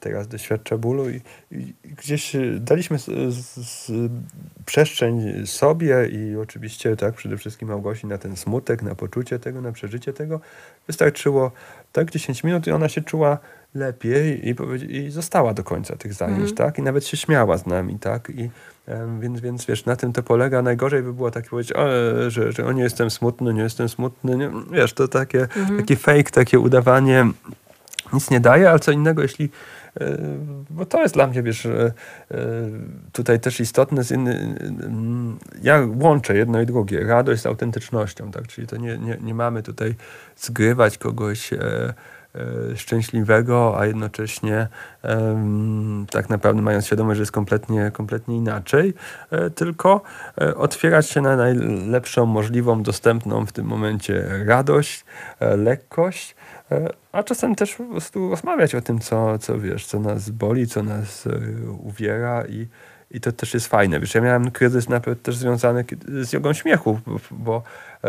teraz 0.00 0.28
doświadcza 0.28 0.78
bólu 0.78 1.10
i, 1.10 1.20
i 1.50 1.74
gdzieś 1.84 2.36
daliśmy 2.60 2.98
z, 2.98 3.04
z, 3.56 3.92
przestrzeń 4.66 5.46
sobie 5.46 6.08
i 6.08 6.36
oczywiście 6.36 6.96
tak 6.96 7.14
przede 7.14 7.36
wszystkim 7.36 7.68
Małgosi 7.68 8.06
na 8.06 8.18
ten 8.18 8.36
smutek, 8.36 8.82
na 8.82 8.94
poczucie 8.94 9.38
tego, 9.38 9.60
na 9.60 9.72
przeżycie 9.72 10.12
tego. 10.12 10.40
Wystarczyło 10.86 11.52
tak 11.92 12.10
10 12.10 12.44
minut 12.44 12.66
i 12.66 12.70
ona 12.70 12.88
się 12.88 13.02
czuła 13.02 13.38
lepiej 13.74 14.48
i, 14.48 14.54
i 14.96 15.10
została 15.10 15.54
do 15.54 15.64
końca 15.64 15.96
tych 15.96 16.14
zajęć, 16.14 16.40
mm. 16.40 16.54
tak? 16.54 16.78
I 16.78 16.82
nawet 16.82 17.06
się 17.06 17.16
śmiała 17.16 17.58
z 17.58 17.66
nami, 17.66 17.98
tak? 17.98 18.30
I 18.30 18.50
więc, 19.20 19.40
więc 19.40 19.66
wiesz, 19.66 19.84
na 19.84 19.96
tym 19.96 20.12
to 20.12 20.22
polega. 20.22 20.62
Najgorzej 20.62 21.02
by 21.02 21.12
było 21.12 21.30
takie 21.30 21.48
powiedzieć, 21.48 21.72
że, 22.28 22.52
że 22.52 22.66
o, 22.66 22.72
nie 22.72 22.82
jestem 22.82 23.10
smutny, 23.10 23.54
nie 23.54 23.62
jestem 23.62 23.88
smutny. 23.88 24.36
Nie, 24.36 24.50
wiesz, 24.70 24.92
to 24.92 25.08
takie, 25.08 25.40
mhm. 25.40 25.76
taki 25.78 25.96
fake, 25.96 26.30
takie 26.30 26.58
udawanie 26.58 27.26
nic 28.12 28.30
nie 28.30 28.40
daje, 28.40 28.70
ale 28.70 28.78
co 28.78 28.92
innego, 28.92 29.22
jeśli 29.22 29.50
e, 30.00 30.18
bo 30.70 30.86
to 30.86 31.02
jest 31.02 31.14
dla 31.14 31.26
mnie, 31.26 31.42
wiesz, 31.42 31.66
e, 31.66 31.92
tutaj 33.12 33.40
też 33.40 33.60
istotne. 33.60 34.02
Inny, 34.14 34.56
ja 35.62 35.82
łączę 35.94 36.36
jedno 36.36 36.60
i 36.60 36.66
drugie. 36.66 37.04
Radość 37.04 37.42
z 37.42 37.46
autentycznością, 37.46 38.30
tak? 38.30 38.46
Czyli 38.46 38.66
to 38.66 38.76
nie, 38.76 38.98
nie, 38.98 39.18
nie 39.20 39.34
mamy 39.34 39.62
tutaj 39.62 39.94
zgrywać 40.36 40.98
kogoś 40.98 41.52
E, 41.52 41.94
szczęśliwego, 42.76 43.80
a 43.80 43.86
jednocześnie 43.86 44.68
tak 46.10 46.28
naprawdę 46.28 46.62
mając 46.62 46.86
świadomość, 46.86 47.16
że 47.16 47.22
jest 47.22 47.32
kompletnie, 47.32 47.90
kompletnie 47.94 48.36
inaczej, 48.36 48.94
e, 49.30 49.50
tylko 49.50 50.02
e, 50.40 50.54
otwierać 50.54 51.10
się 51.10 51.20
na 51.20 51.36
najlepszą 51.36 52.26
możliwą, 52.26 52.82
dostępną 52.82 53.46
w 53.46 53.52
tym 53.52 53.66
momencie 53.66 54.44
radość, 54.46 55.04
lekkość, 55.40 56.34
a 57.12 57.22
czasem 57.22 57.54
też 57.54 57.74
po 57.74 57.84
prostu 57.84 58.30
rozmawiać 58.30 58.74
o 58.74 58.80
tym, 58.80 58.98
co, 58.98 59.38
co 59.38 59.58
wiesz, 59.58 59.86
co 59.86 60.00
nas 60.00 60.30
boli, 60.30 60.66
co 60.66 60.82
nas 60.82 61.28
uwiera 61.78 62.44
i, 62.46 62.66
i 63.10 63.20
to 63.20 63.32
też 63.32 63.54
jest 63.54 63.66
fajne. 63.66 64.00
Wiesz, 64.00 64.14
ja 64.14 64.20
miałem 64.20 64.50
kryzys 64.50 64.88
nawet 64.88 65.22
też 65.22 65.36
związany 65.36 65.84
z 66.22 66.32
jogą 66.32 66.52
śmiechu, 66.52 67.00
bo 67.30 67.62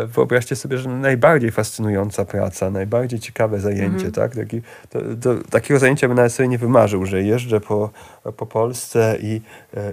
wyobraźcie 0.06 0.56
sobie, 0.56 0.78
że 0.78 0.90
najbardziej 0.90 1.52
fascynująca 1.52 2.26
praca, 2.26 2.72
najbardziej 2.72 3.20
ciekawe 3.20 3.60
zajęcie, 3.60 3.86
mm 3.86 4.12
-hmm. 4.12 4.16
tak? 4.16 4.36
Taki, 4.36 4.62
to, 4.90 5.00
to, 5.22 5.36
takiego 5.50 5.80
zajęcia 5.80 6.08
bym 6.08 6.18
nawet 6.18 6.34
sobie 6.34 6.50
nie 6.50 6.58
wymarzył, 6.58 7.06
że 7.06 7.24
jeżdżę 7.24 7.62
po, 7.62 7.90
po 8.38 8.46
Polsce 8.46 9.18
i, 9.22 9.42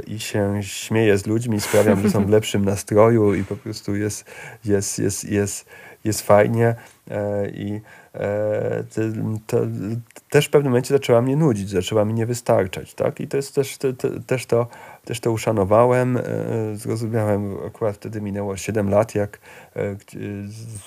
i 0.07 0.20
się 0.20 0.61
śmieję 0.62 1.18
z 1.18 1.26
ludźmi, 1.26 1.61
sprawiam, 1.61 2.02
że 2.02 2.11
są 2.11 2.24
w 2.24 2.30
lepszym 2.30 2.64
nastroju 2.64 3.34
i 3.34 3.44
po 3.44 3.57
prostu 3.57 3.96
jest, 3.96 4.24
jest, 4.64 4.98
jest, 4.98 5.24
jest, 5.24 5.66
jest 6.05 6.22
fajnie 6.22 6.74
e, 7.11 7.50
i 7.50 7.80
e, 8.14 8.84
to, 9.46 9.59
też 10.30 10.46
w 10.46 10.50
pewnym 10.50 10.72
momencie 10.72 10.94
zaczęła 10.94 11.22
mnie 11.22 11.36
nudzić, 11.36 11.70
zaczęła 11.70 12.05
mi 12.05 12.14
nie 12.14 12.26
wystarczać, 12.26 12.94
tak? 12.94 13.20
I 13.20 13.28
to 13.28 13.36
jest 13.36 13.55
też, 13.55 13.78
te, 13.78 13.92
te, 13.92 14.20
też, 14.20 14.46
to, 14.46 14.66
też 15.05 15.20
to 15.20 15.32
uszanowałem, 15.32 16.16
e, 16.16 16.22
zrozumiałem, 16.74 17.57
akurat 17.66 17.96
wtedy 17.96 18.20
minęło 18.20 18.57
7 18.57 18.90
lat, 18.90 19.14
jak 19.14 19.38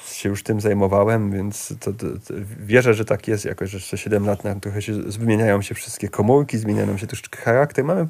się 0.08 0.30
już 0.30 0.44
tym 0.44 0.62
zajmowałem, 0.62 1.32
więc 1.32 1.74
to, 1.80 1.94
to, 1.94 2.06
to 2.08 2.34
wierzę, 2.60 2.94
że 2.94 3.06
tak 3.06 3.28
jest 3.28 3.46
jakoś, 3.46 3.70
że 3.70 3.78
jeszcze 3.78 3.98
7 3.98 4.26
lat 4.26 4.44
nam 4.44 4.60
trochę 4.60 4.82
się 4.82 5.12
zmieniają 5.12 5.62
się 5.62 5.76
wszystkie 5.76 6.10
komórki, 6.10 6.58
zmienia 6.58 6.86
nam 6.86 6.98
się 6.98 7.08
troszeczkę 7.08 7.42
charakter. 7.42 7.86
Mamy, 7.86 8.06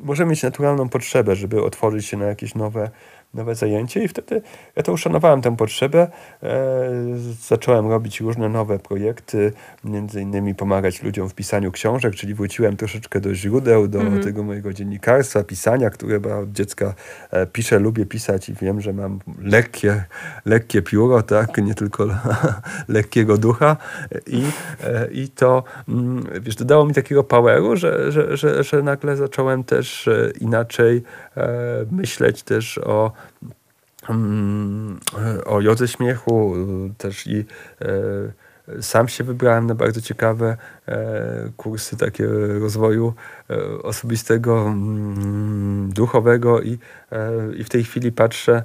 możemy 0.00 0.30
mieć 0.30 0.42
naturalną 0.42 0.88
potrzebę, 0.88 1.36
żeby 1.36 1.62
otworzyć 1.62 2.06
się 2.06 2.16
na 2.16 2.24
jakieś 2.26 2.54
nowe 2.54 2.90
nowe 3.34 3.54
zajęcie 3.54 4.04
i 4.04 4.08
wtedy 4.08 4.42
ja 4.76 4.82
to 4.82 4.92
uszanowałem 4.92 5.42
tę 5.42 5.56
potrzebę. 5.56 6.10
E, 6.42 6.90
zacząłem 7.48 7.88
robić 7.88 8.20
różne 8.20 8.48
nowe 8.48 8.78
projekty, 8.78 9.52
między 9.84 10.20
innymi 10.20 10.54
pomagać 10.54 11.02
ludziom 11.02 11.28
w 11.28 11.34
pisaniu 11.34 11.72
książek, 11.72 12.14
czyli 12.14 12.34
wróciłem 12.34 12.76
troszeczkę 12.76 13.20
do 13.20 13.34
źródeł, 13.34 13.88
do 13.88 14.00
mm 14.00 14.20
-hmm. 14.20 14.24
tego 14.24 14.42
mojego 14.42 14.72
dziennikarstwa, 14.72 15.44
pisania, 15.44 15.90
które 15.90 16.36
od 16.38 16.52
dziecka 16.52 16.94
e, 17.30 17.46
piszę, 17.46 17.78
lubię 17.78 18.06
pisać 18.06 18.48
i 18.48 18.54
wiem, 18.54 18.80
że 18.80 18.92
mam 18.92 19.18
lekkie, 19.42 20.04
lekkie 20.44 20.82
pióro, 20.82 21.22
tak, 21.22 21.58
nie 21.58 21.74
tylko 21.74 22.06
lekkiego 22.88 23.38
ducha 23.38 23.76
i, 24.26 24.44
e, 24.84 25.08
i 25.12 25.28
to, 25.28 25.64
mm, 25.88 26.24
wiesz, 26.40 26.56
dodało 26.56 26.86
mi 26.86 26.94
takiego 26.94 27.24
poweru, 27.24 27.76
że, 27.76 28.12
że, 28.12 28.36
że, 28.36 28.64
że 28.64 28.82
nagle 28.82 29.16
zacząłem 29.16 29.64
też 29.64 30.08
inaczej 30.40 31.02
myśleć 31.90 32.42
też 32.42 32.78
o 32.78 33.12
o 35.44 35.60
jodze 35.60 35.88
śmiechu 35.88 36.54
też 36.98 37.26
i 37.26 37.44
e, 37.80 38.82
sam 38.82 39.08
się 39.08 39.24
wybrałem 39.24 39.66
na 39.66 39.74
bardzo 39.74 40.00
ciekawe 40.00 40.56
e, 40.88 41.50
kursy 41.56 41.96
takie 41.96 42.26
rozwoju 42.60 43.14
osobistego, 43.82 44.68
mm, 44.68 45.92
duchowego 45.92 46.62
i, 46.62 46.78
i 47.56 47.64
w 47.64 47.68
tej 47.68 47.84
chwili 47.84 48.12
patrzę, 48.12 48.62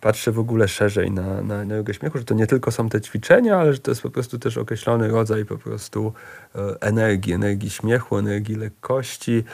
patrzę 0.00 0.32
w 0.32 0.38
ogóle 0.38 0.68
szerzej 0.68 1.10
na, 1.10 1.42
na, 1.42 1.64
na 1.64 1.74
jogę 1.74 1.94
śmiechu, 1.94 2.18
że 2.18 2.24
to 2.24 2.34
nie 2.34 2.46
tylko 2.46 2.70
są 2.70 2.88
te 2.88 3.00
ćwiczenia, 3.00 3.58
ale 3.58 3.72
że 3.72 3.78
to 3.78 3.90
jest 3.90 4.02
po 4.02 4.10
prostu 4.10 4.38
też 4.38 4.56
określony 4.58 5.08
rodzaj 5.08 5.44
po 5.44 5.58
prostu 5.58 6.12
energii, 6.80 7.32
energii 7.32 7.70
śmiechu, 7.70 8.18
energii 8.18 8.54
lekkości, 8.54 9.44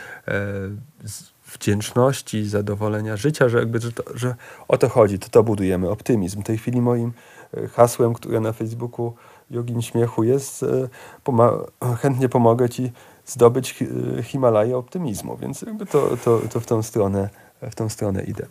wdzięczności, 1.61 2.49
zadowolenia 2.49 3.17
życia, 3.17 3.49
że 3.49 3.59
jakby 3.59 3.81
że, 3.81 3.93
to, 3.93 4.03
że 4.15 4.35
o 4.69 4.79
to 4.79 4.89
chodzi, 4.89 5.19
to 5.19 5.29
to 5.29 5.43
budujemy, 5.43 5.91
optymizm. 5.91 6.43
W 6.43 6.45
tej 6.45 6.59
chwili 6.59 6.81
moim 6.81 7.13
e, 7.55 7.69
hasłem, 7.69 8.15
które 8.15 8.41
na 8.41 8.53
Facebooku 8.53 9.15
Jogin 9.51 9.83
Śmiechu 9.83 10.25
jest, 10.25 10.63
e, 10.63 11.97
chętnie 11.97 12.29
pomogę 12.29 12.69
Ci 12.69 12.93
zdobyć 13.27 13.83
e, 14.19 14.23
Himalaję 14.23 14.77
optymizmu, 14.77 15.37
więc 15.37 15.63
jakby 15.63 15.87
to, 15.87 16.17
to, 16.25 16.41
to 16.53 16.61
w, 16.61 16.67
tą 16.67 16.83
stronę, 16.83 17.29
w 17.63 17.75
tą 17.75 17.89
stronę 17.89 18.23
idę. 18.23 18.47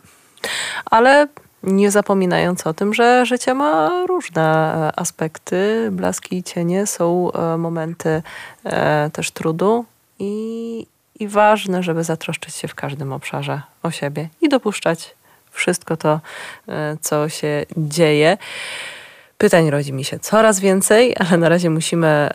Ale 0.84 1.28
nie 1.62 1.90
zapominając 1.90 2.66
o 2.66 2.74
tym, 2.74 2.94
że 2.94 3.26
życie 3.26 3.54
ma 3.54 3.90
różne 4.06 4.72
aspekty, 4.96 5.88
blaski 5.92 6.36
i 6.36 6.42
cienie, 6.42 6.86
są 6.86 7.30
momenty 7.58 8.22
też 9.12 9.30
trudu 9.30 9.84
i, 10.18 10.86
i 11.20 11.28
ważne, 11.28 11.82
żeby 11.82 12.04
zatroszczyć 12.04 12.54
się 12.54 12.68
w 12.68 12.74
każdym 12.74 13.12
obszarze 13.12 13.62
o 13.82 13.90
siebie 13.90 14.28
i 14.40 14.48
dopuszczać 14.48 15.14
wszystko 15.50 15.96
to, 15.96 16.20
e, 16.68 16.96
co 17.00 17.28
się 17.28 17.66
dzieje. 17.76 18.38
Pytań 19.38 19.70
rodzi 19.70 19.92
mi 19.92 20.04
się 20.04 20.18
coraz 20.18 20.60
więcej, 20.60 21.14
ale 21.18 21.36
na 21.38 21.48
razie 21.48 21.70
musimy 21.70 22.30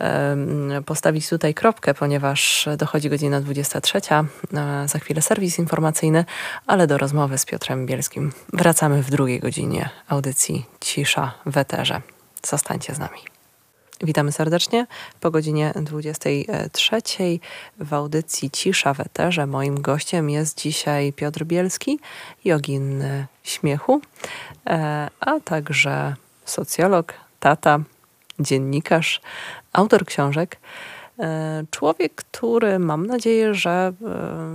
postawić 0.86 1.28
tutaj 1.28 1.54
kropkę, 1.54 1.94
ponieważ 1.94 2.68
dochodzi 2.78 3.10
godzina 3.10 3.40
23. 3.40 4.00
E, 4.54 4.88
za 4.88 4.98
chwilę 4.98 5.22
serwis 5.22 5.58
informacyjny, 5.58 6.24
ale 6.66 6.86
do 6.86 6.98
rozmowy 6.98 7.38
z 7.38 7.44
Piotrem 7.44 7.86
Bielskim 7.86 8.32
wracamy 8.52 9.02
w 9.02 9.10
drugiej 9.10 9.40
godzinie 9.40 9.90
audycji 10.08 10.66
Cisza 10.80 11.32
w 11.46 11.58
Eterze. 11.58 12.00
Zostańcie 12.42 12.94
z 12.94 12.98
nami. 12.98 13.33
Witamy 14.02 14.32
serdecznie 14.32 14.86
po 15.20 15.30
godzinie 15.30 15.72
23 15.76 16.96
w 17.78 17.94
audycji 17.94 18.50
Cisza 18.50 18.94
w 18.94 19.00
Eterze. 19.00 19.46
Moim 19.46 19.80
gościem 19.80 20.30
jest 20.30 20.60
dzisiaj 20.60 21.12
Piotr 21.12 21.44
Bielski, 21.44 21.98
jogin 22.44 23.04
śmiechu, 23.42 24.00
e, 24.66 25.08
a 25.20 25.40
także 25.40 26.14
socjolog, 26.44 27.14
tata, 27.40 27.78
dziennikarz, 28.38 29.20
autor 29.72 30.04
książek. 30.04 30.56
E, 31.18 31.64
człowiek, 31.70 32.14
który 32.14 32.78
mam 32.78 33.06
nadzieję, 33.06 33.54
że 33.54 33.70
e, 33.70 33.92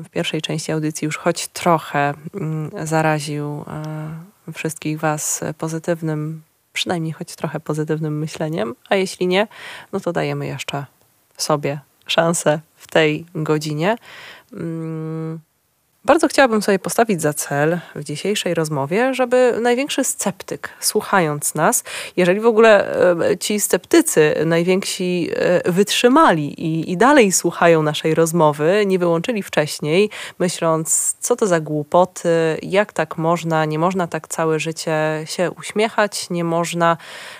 w 0.03 0.09
pierwszej 0.09 0.41
części 0.41 0.71
audycji 0.71 1.05
już 1.05 1.17
choć 1.17 1.47
trochę 1.47 2.13
mm, 2.35 2.87
zaraził 2.87 3.65
wszystkich 4.53 4.99
Was 4.99 5.41
pozytywnym 5.57 6.41
przynajmniej 6.79 7.13
choć 7.13 7.35
trochę 7.35 7.59
pozytywnym 7.59 8.19
myśleniem, 8.19 8.75
a 8.89 8.95
jeśli 8.95 9.27
nie, 9.27 9.47
no 9.93 9.99
to 9.99 10.13
dajemy 10.13 10.47
jeszcze 10.47 10.85
sobie 11.37 11.79
szansę 12.07 12.59
w 12.75 12.87
tej 12.87 13.25
godzinie. 13.35 13.95
Mm, 14.53 15.39
bardzo 16.05 16.27
chciałabym 16.27 16.61
sobie 16.61 16.79
postawić 16.79 17.21
za 17.21 17.33
cel 17.33 17.79
w 17.95 18.03
dzisiejszej 18.03 18.53
rozmowie, 18.53 19.13
żeby 19.13 19.53
największy 19.61 20.03
sceptyk, 20.03 20.69
słuchając 20.79 21.55
nas, 21.55 21.83
jeżeli 22.17 22.39
w 22.39 22.45
ogóle 22.45 22.95
e, 23.31 23.37
ci 23.37 23.59
sceptycy 23.59 24.35
najwięksi 24.45 25.29
e, 25.35 25.71
wytrzymali 25.71 26.61
i, 26.61 26.91
i 26.91 26.97
dalej 26.97 27.31
słuchają 27.31 27.83
naszej 27.83 28.15
rozmowy, 28.15 28.83
nie 28.85 28.99
wyłączyli 28.99 29.43
wcześniej, 29.43 30.09
myśląc, 30.39 31.15
co 31.19 31.35
to 31.35 31.47
za 31.47 31.59
głupoty, 31.59 32.29
jak 32.61 32.93
tak 32.93 33.17
można, 33.17 33.65
nie 33.65 33.79
można 33.79 34.07
tak 34.07 34.27
całe 34.27 34.59
życie 34.59 34.95
się 35.25 35.51
uśmiechać, 35.51 36.29
nie 36.29 36.43
można 36.43 36.97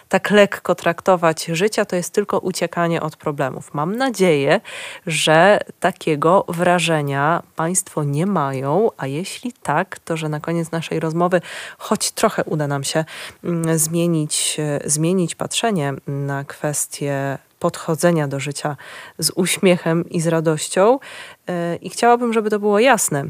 tak 0.09 0.31
lekko 0.31 0.75
traktować 0.75 1.45
życia, 1.45 1.85
to 1.85 1.95
jest 1.95 2.13
tylko 2.13 2.39
uciekanie 2.39 3.01
od 3.01 3.15
problemów. 3.15 3.73
Mam 3.73 3.95
nadzieję, 3.95 4.61
że 5.07 5.59
takiego 5.79 6.45
wrażenia 6.47 7.43
Państwo 7.55 8.03
nie 8.03 8.25
mają, 8.25 8.89
a 8.97 9.07
jeśli 9.07 9.53
tak, 9.63 9.99
to 9.99 10.17
że 10.17 10.29
na 10.29 10.39
koniec 10.39 10.71
naszej 10.71 10.99
rozmowy 10.99 11.41
choć 11.77 12.11
trochę 12.11 12.43
uda 12.43 12.67
nam 12.67 12.83
się 12.83 13.05
mm, 13.43 13.79
zmienić, 13.79 14.57
e, 14.59 14.89
zmienić 14.89 15.35
patrzenie 15.35 15.93
na 16.07 16.43
kwestie 16.43 17.37
podchodzenia 17.59 18.27
do 18.27 18.39
życia 18.39 18.77
z 19.19 19.31
uśmiechem 19.35 20.09
i 20.09 20.21
z 20.21 20.27
radością. 20.27 20.99
E, 21.47 21.75
I 21.75 21.89
chciałabym, 21.89 22.33
żeby 22.33 22.49
to 22.49 22.59
było 22.59 22.79
jasne. 22.79 23.25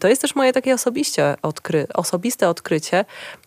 To 0.00 0.08
jest 0.08 0.22
też 0.22 0.34
moje 0.34 0.52
takie 0.52 0.74
osobiście 0.74 1.36
odkry 1.42 1.86
osobiste 1.94 2.48
odkrycie, 2.48 3.04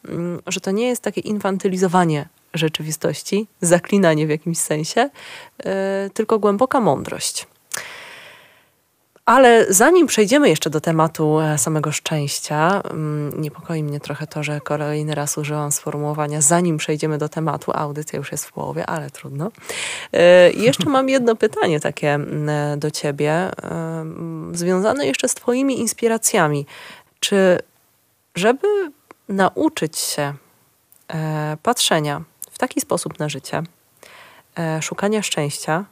mm, 0.07 0.41
że 0.47 0.59
to 0.59 0.71
nie 0.71 0.87
jest 0.87 1.01
takie 1.01 1.21
infantylizowanie 1.21 2.27
rzeczywistości, 2.53 3.47
zaklinanie 3.61 4.27
w 4.27 4.29
jakimś 4.29 4.57
sensie, 4.57 5.09
yy, 5.65 5.71
tylko 6.13 6.39
głęboka 6.39 6.79
mądrość. 6.79 7.47
Ale 9.27 9.65
zanim 9.69 10.07
przejdziemy 10.07 10.49
jeszcze 10.49 10.69
do 10.69 10.81
tematu 10.81 11.39
e, 11.39 11.57
samego 11.57 11.91
szczęścia, 11.91 12.81
mm, 12.81 13.41
niepokoi 13.41 13.83
mnie 13.83 13.99
trochę 13.99 14.27
to, 14.27 14.43
że 14.43 14.61
kolejny 14.61 15.15
raz 15.15 15.37
użyłam 15.37 15.71
sformułowania 15.71 16.41
zanim 16.41 16.77
przejdziemy 16.77 17.17
do 17.17 17.29
tematu, 17.29 17.71
audycja 17.75 18.17
już 18.17 18.31
jest 18.31 18.45
w 18.45 18.51
połowie, 18.51 18.85
ale 18.85 19.09
trudno. 19.09 19.51
E, 20.13 20.51
jeszcze 20.51 20.89
mam 20.89 21.09
jedno 21.09 21.35
pytanie 21.35 21.79
takie 21.79 22.13
mm, 22.13 22.79
do 22.79 22.91
ciebie, 22.91 23.31
e, 23.31 23.51
związane 24.51 25.07
jeszcze 25.07 25.29
z 25.29 25.33
twoimi 25.33 25.79
inspiracjami. 25.79 26.65
Czy 27.19 27.59
żeby 28.35 28.67
nauczyć 29.29 29.97
się 29.97 30.33
patrzenia 31.63 32.21
w 32.51 32.57
taki 32.57 32.81
sposób 32.81 33.19
na 33.19 33.29
życie, 33.29 33.63
szukania 34.81 35.21
szczęścia, 35.21 35.85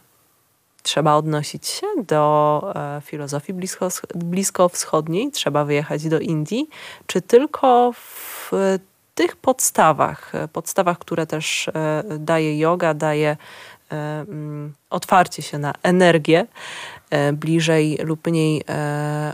trzeba 0.86 1.16
odnosić 1.16 1.68
się 1.68 1.88
do 2.08 2.74
e, 2.76 3.02
filozofii 3.02 3.54
blisko, 3.54 3.90
bliskowschodniej, 4.16 5.32
trzeba 5.32 5.66
wyjechać 5.66 6.08
do 6.08 6.20
Indii, 6.20 6.70
czy 7.08 7.22
tylko 7.22 7.92
w 7.94 8.52
tych 9.16 9.36
podstawach, 9.36 10.32
podstawach, 10.54 11.00
które 11.00 11.28
też 11.28 11.68
e, 11.68 12.04
daje 12.20 12.60
yoga, 12.60 12.94
daje 12.94 13.38
mm, 13.90 14.74
otwarcie 14.90 15.42
się 15.42 15.58
na 15.58 15.74
energię 15.84 16.46
bliżej 17.34 17.98
lub 18.04 18.28
mniej 18.28 18.64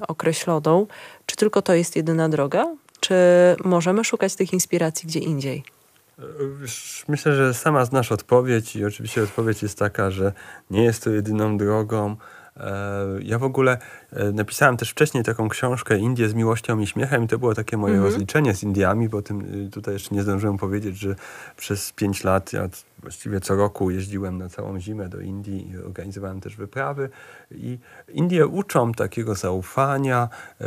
określoną. 0.08 0.88
Czy 1.26 1.36
tylko 1.36 1.62
to 1.62 1.74
jest 1.74 1.96
jedyna 1.96 2.30
droga? 2.30 2.66
Czy 3.00 3.16
możemy 3.64 4.04
szukać 4.04 4.36
tych 4.36 4.54
inspiracji 4.54 5.08
gdzie 5.08 5.20
indziej? 5.20 5.64
Myślę, 7.08 7.36
że 7.36 7.54
sama 7.54 7.86
znasz 7.86 8.12
odpowiedź 8.12 8.76
i 8.76 8.86
oczywiście 8.86 9.24
odpowiedź 9.24 9.64
jest 9.64 9.80
taka, 9.80 10.12
że 10.12 10.34
nie 10.70 10.84
jest 10.84 11.04
to 11.04 11.10
jedyną 11.10 11.58
drogą. 11.58 12.16
E, 12.58 13.06
ja 13.22 13.40
w 13.40 13.44
ogóle 13.44 13.78
napisałem 14.34 14.78
też 14.78 14.90
wcześniej 14.90 15.24
taką 15.24 15.50
książkę 15.50 15.98
Indie 15.98 16.30
z 16.30 16.34
miłością 16.34 16.80
i 16.80 16.88
śmiechem 16.88 17.24
i 17.24 17.28
to 17.28 17.38
było 17.38 17.56
takie 17.56 17.78
moje 17.78 17.94
mhm. 17.94 18.12
rozliczenie 18.12 18.56
z 18.56 18.64
Indiami, 18.64 19.10
bo 19.10 19.22
tym 19.22 19.66
y, 19.66 19.70
tutaj 19.70 19.94
jeszcze 19.94 20.16
nie 20.16 20.24
zdążyłem 20.24 20.58
powiedzieć, 20.58 20.98
że 20.98 21.16
przez 21.58 21.92
pięć 21.92 22.24
lat 22.24 22.54
ja 22.54 22.70
właściwie 23.02 23.40
co 23.40 23.56
roku 23.56 23.92
jeździłem 23.92 24.38
na 24.38 24.50
całą 24.50 24.80
zimę 24.80 25.10
do 25.10 25.22
Indii 25.22 25.72
i 25.72 25.78
organizowałem 25.78 26.42
też 26.42 26.56
wyprawy. 26.56 27.10
I 27.52 27.78
Indie 28.14 28.48
uczą 28.48 28.92
takiego 28.92 29.36
zaufania. 29.36 30.30
E, 30.62 30.66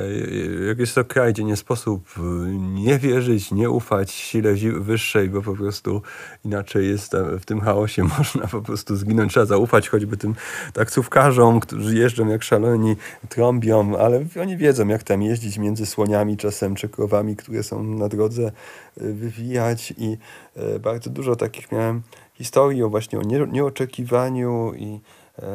jak 0.66 0.78
jest 0.78 0.94
to 0.94 1.04
kraj, 1.04 1.32
gdzie 1.32 1.44
nie 1.44 1.56
sposób 1.56 2.08
e, 2.18 2.22
nie 2.58 2.98
wierzyć, 2.98 3.50
nie 3.50 3.70
ufać 3.70 4.10
sile 4.10 4.54
wyższej, 4.80 5.28
bo 5.28 5.42
po 5.42 5.56
prostu 5.56 6.02
inaczej 6.44 6.88
jest 6.88 7.12
w 7.40 7.44
tym 7.44 7.60
chaosie, 7.60 8.02
można 8.18 8.46
po 8.46 8.62
prostu 8.62 8.96
zginąć. 8.96 9.32
Trzeba 9.32 9.46
zaufać 9.46 9.88
choćby 9.88 10.16
tym 10.16 10.34
taksówkarzom, 10.72 11.60
którzy 11.60 11.96
jeżdżą 11.96 12.28
jak 12.28 12.42
szaleni, 12.42 12.96
trąbią, 13.34 13.98
ale 13.98 14.24
oni 14.40 14.56
wiedzą, 14.56 14.88
jak 14.88 15.02
tam 15.02 15.22
jeździć 15.22 15.58
między 15.58 15.86
słoniami 15.86 16.36
czasem, 16.36 16.74
czy 16.74 16.88
krowami, 16.88 17.36
które 17.36 17.62
są 17.62 17.82
na 17.82 18.08
drodze, 18.08 18.42
e, 18.46 18.52
wywijać 18.96 19.94
i 19.98 20.16
bardzo 20.80 21.10
dużo 21.10 21.36
takich 21.36 21.72
miałem 21.72 22.02
historii 22.34 22.82
o 22.82 22.88
właśnie 22.88 23.18
o 23.18 23.22
nie, 23.22 23.46
nieoczekiwaniu 23.52 24.72
i 24.76 25.00
e, 25.38 25.46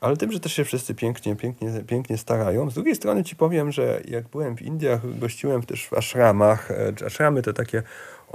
ale 0.00 0.16
tym, 0.16 0.32
że 0.32 0.40
też 0.40 0.52
się 0.52 0.64
wszyscy 0.64 0.94
pięknie, 0.94 1.36
pięknie, 1.36 1.70
pięknie 1.86 2.18
starają. 2.18 2.70
Z 2.70 2.74
drugiej 2.74 2.94
strony 2.94 3.24
ci 3.24 3.36
powiem, 3.36 3.72
że 3.72 4.00
jak 4.08 4.28
byłem 4.28 4.56
w 4.56 4.62
Indiach, 4.62 5.18
gościłem 5.18 5.62
też 5.62 5.86
w 5.86 5.92
ashramach. 5.92 6.70
E, 6.70 6.92
ashramy 7.06 7.42
to 7.42 7.52
takie 7.52 7.82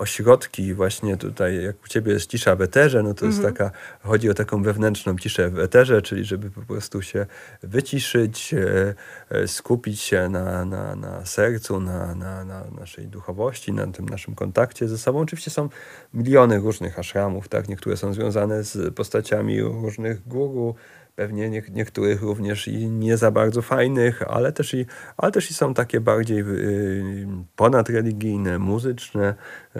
ośrodki 0.01 0.73
właśnie 0.73 1.17
tutaj, 1.17 1.63
jak 1.63 1.83
u 1.85 1.87
ciebie 1.87 2.13
jest 2.13 2.29
cisza 2.29 2.55
w 2.55 2.61
eterze, 2.61 3.03
no 3.03 3.13
to 3.13 3.25
jest 3.25 3.37
mhm. 3.37 3.53
taka, 3.53 3.71
chodzi 4.03 4.29
o 4.29 4.33
taką 4.33 4.63
wewnętrzną 4.63 5.17
ciszę 5.17 5.49
w 5.49 5.59
eterze, 5.59 6.01
czyli 6.01 6.25
żeby 6.25 6.51
po 6.51 6.61
prostu 6.61 7.01
się 7.01 7.25
wyciszyć, 7.63 8.53
e, 8.53 8.93
e, 9.29 9.47
skupić 9.47 10.01
się 10.01 10.29
na, 10.29 10.65
na, 10.65 10.95
na 10.95 11.25
sercu, 11.25 11.79
na, 11.79 12.15
na, 12.15 12.45
na 12.45 12.63
naszej 12.79 13.07
duchowości, 13.07 13.73
na 13.73 13.87
tym 13.87 14.09
naszym 14.09 14.35
kontakcie 14.35 14.87
ze 14.87 14.97
sobą. 14.97 15.19
Oczywiście 15.19 15.51
są 15.51 15.69
miliony 16.13 16.59
różnych 16.59 16.99
ashramów, 16.99 17.47
tak? 17.47 17.69
Niektóre 17.69 17.97
są 17.97 18.13
związane 18.13 18.63
z 18.63 18.95
postaciami 18.95 19.61
różnych 19.61 20.27
guru, 20.27 20.75
pewnie 21.15 21.49
nie, 21.49 21.63
niektórych 21.71 22.21
również 22.21 22.67
i 22.67 22.87
nie 22.87 23.17
za 23.17 23.31
bardzo 23.31 23.61
fajnych, 23.61 24.21
ale 24.21 24.51
też 24.51 24.73
i, 24.73 24.85
ale 25.17 25.31
też 25.31 25.51
i 25.51 25.53
są 25.53 25.73
takie 25.73 25.99
bardziej 25.99 26.39
y, 26.39 27.25
ponadreligijne, 27.55 28.59
muzyczne 28.59 29.35
y, 29.75 29.79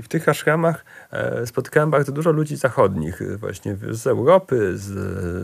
i 0.00 0.02
w 0.02 0.08
tych 0.08 0.28
ashramach 0.28 0.84
y, 1.42 1.46
spotkałem 1.46 1.90
bardzo 1.90 2.12
dużo 2.12 2.32
ludzi 2.32 2.56
zachodnich, 2.56 3.22
y, 3.22 3.36
właśnie 3.36 3.76
z 3.90 4.06
Europy, 4.06 4.78
z, 4.78 4.88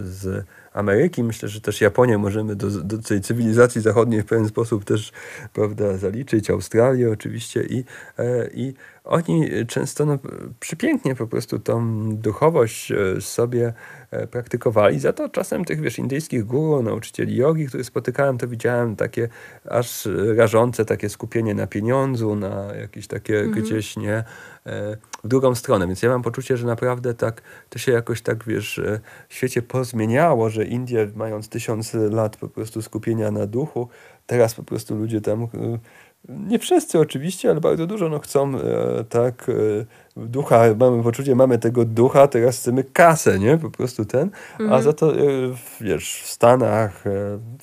z 0.06 0.46
Ameryki. 0.72 1.22
Myślę, 1.22 1.48
że 1.48 1.60
też 1.60 1.80
Japonię 1.80 2.18
możemy 2.18 2.56
do, 2.56 2.70
do 2.70 2.98
tej 2.98 3.20
cywilizacji 3.20 3.80
zachodniej 3.80 4.22
w 4.22 4.26
pewien 4.26 4.48
sposób 4.48 4.84
też 4.84 5.12
prawda, 5.52 5.96
zaliczyć, 5.96 6.50
Australię 6.50 7.10
oczywiście 7.10 7.62
i, 7.62 7.84
e, 8.18 8.48
i 8.54 8.74
oni 9.04 9.50
często 9.66 10.06
no, 10.06 10.18
przypięknie 10.60 11.14
po 11.14 11.26
prostu 11.26 11.58
tą 11.58 12.06
duchowość 12.16 12.92
e, 12.92 13.20
sobie 13.20 13.72
e, 14.10 14.26
praktykowali. 14.26 15.00
Za 15.00 15.12
to 15.12 15.28
czasem 15.28 15.64
tych, 15.64 15.80
wiesz, 15.80 15.98
indyjskich 15.98 16.44
guru, 16.44 16.82
nauczycieli 16.82 17.36
jogi, 17.36 17.66
których 17.66 17.86
spotykałem, 17.86 18.38
to 18.38 18.48
widziałem 18.48 18.96
takie 18.96 19.28
aż 19.70 20.08
rażące 20.36 20.84
takie 20.84 21.08
skupienie 21.08 21.54
na 21.54 21.66
pieniądzu, 21.66 22.36
na 22.36 22.74
jakieś 22.74 23.06
takie 23.06 23.38
mhm. 23.38 23.64
gdzieś, 23.64 23.96
nie, 23.96 24.14
e, 24.14 24.24
w 25.24 25.28
drugą 25.28 25.54
stronę. 25.54 25.86
Więc 25.86 26.02
ja 26.02 26.08
mam 26.08 26.22
poczucie, 26.22 26.56
że 26.56 26.66
naprawdę 26.66 27.14
tak, 27.14 27.42
to 27.70 27.78
się 27.78 27.92
jakoś 27.92 28.22
tak, 28.22 28.44
wiesz, 28.44 28.80
w 29.28 29.34
świecie 29.34 29.62
pozmieniało, 29.62 30.50
że 30.50 30.64
Indie 30.64 31.08
mając 31.14 31.48
tysiąc 31.48 31.94
lat 31.94 32.36
po 32.36 32.48
prostu 32.48 32.82
skupienia 32.82 33.30
na 33.30 33.46
duchu, 33.46 33.88
teraz 34.26 34.54
po 34.54 34.62
prostu 34.62 34.96
ludzie 34.96 35.20
tam 35.20 35.48
nie 36.28 36.58
wszyscy 36.58 36.98
oczywiście, 36.98 37.50
ale 37.50 37.60
bardzo 37.60 37.86
dużo 37.86 38.08
no, 38.08 38.18
chcą 38.18 38.58
e, 38.58 39.04
tak 39.04 39.46
e, 39.48 39.52
ducha, 40.16 40.62
mamy 40.78 41.02
poczucie, 41.02 41.34
mamy 41.34 41.58
tego 41.58 41.84
ducha, 41.84 42.28
teraz 42.28 42.58
chcemy 42.58 42.84
kasę, 42.84 43.38
nie? 43.38 43.58
Po 43.58 43.70
prostu 43.70 44.04
ten. 44.04 44.30
Mhm. 44.52 44.72
A 44.72 44.82
za 44.82 44.92
to, 44.92 45.14
e, 45.14 45.22
wiesz, 45.80 46.22
w 46.22 46.30
Stanach, 46.30 47.06
e, 47.06 47.10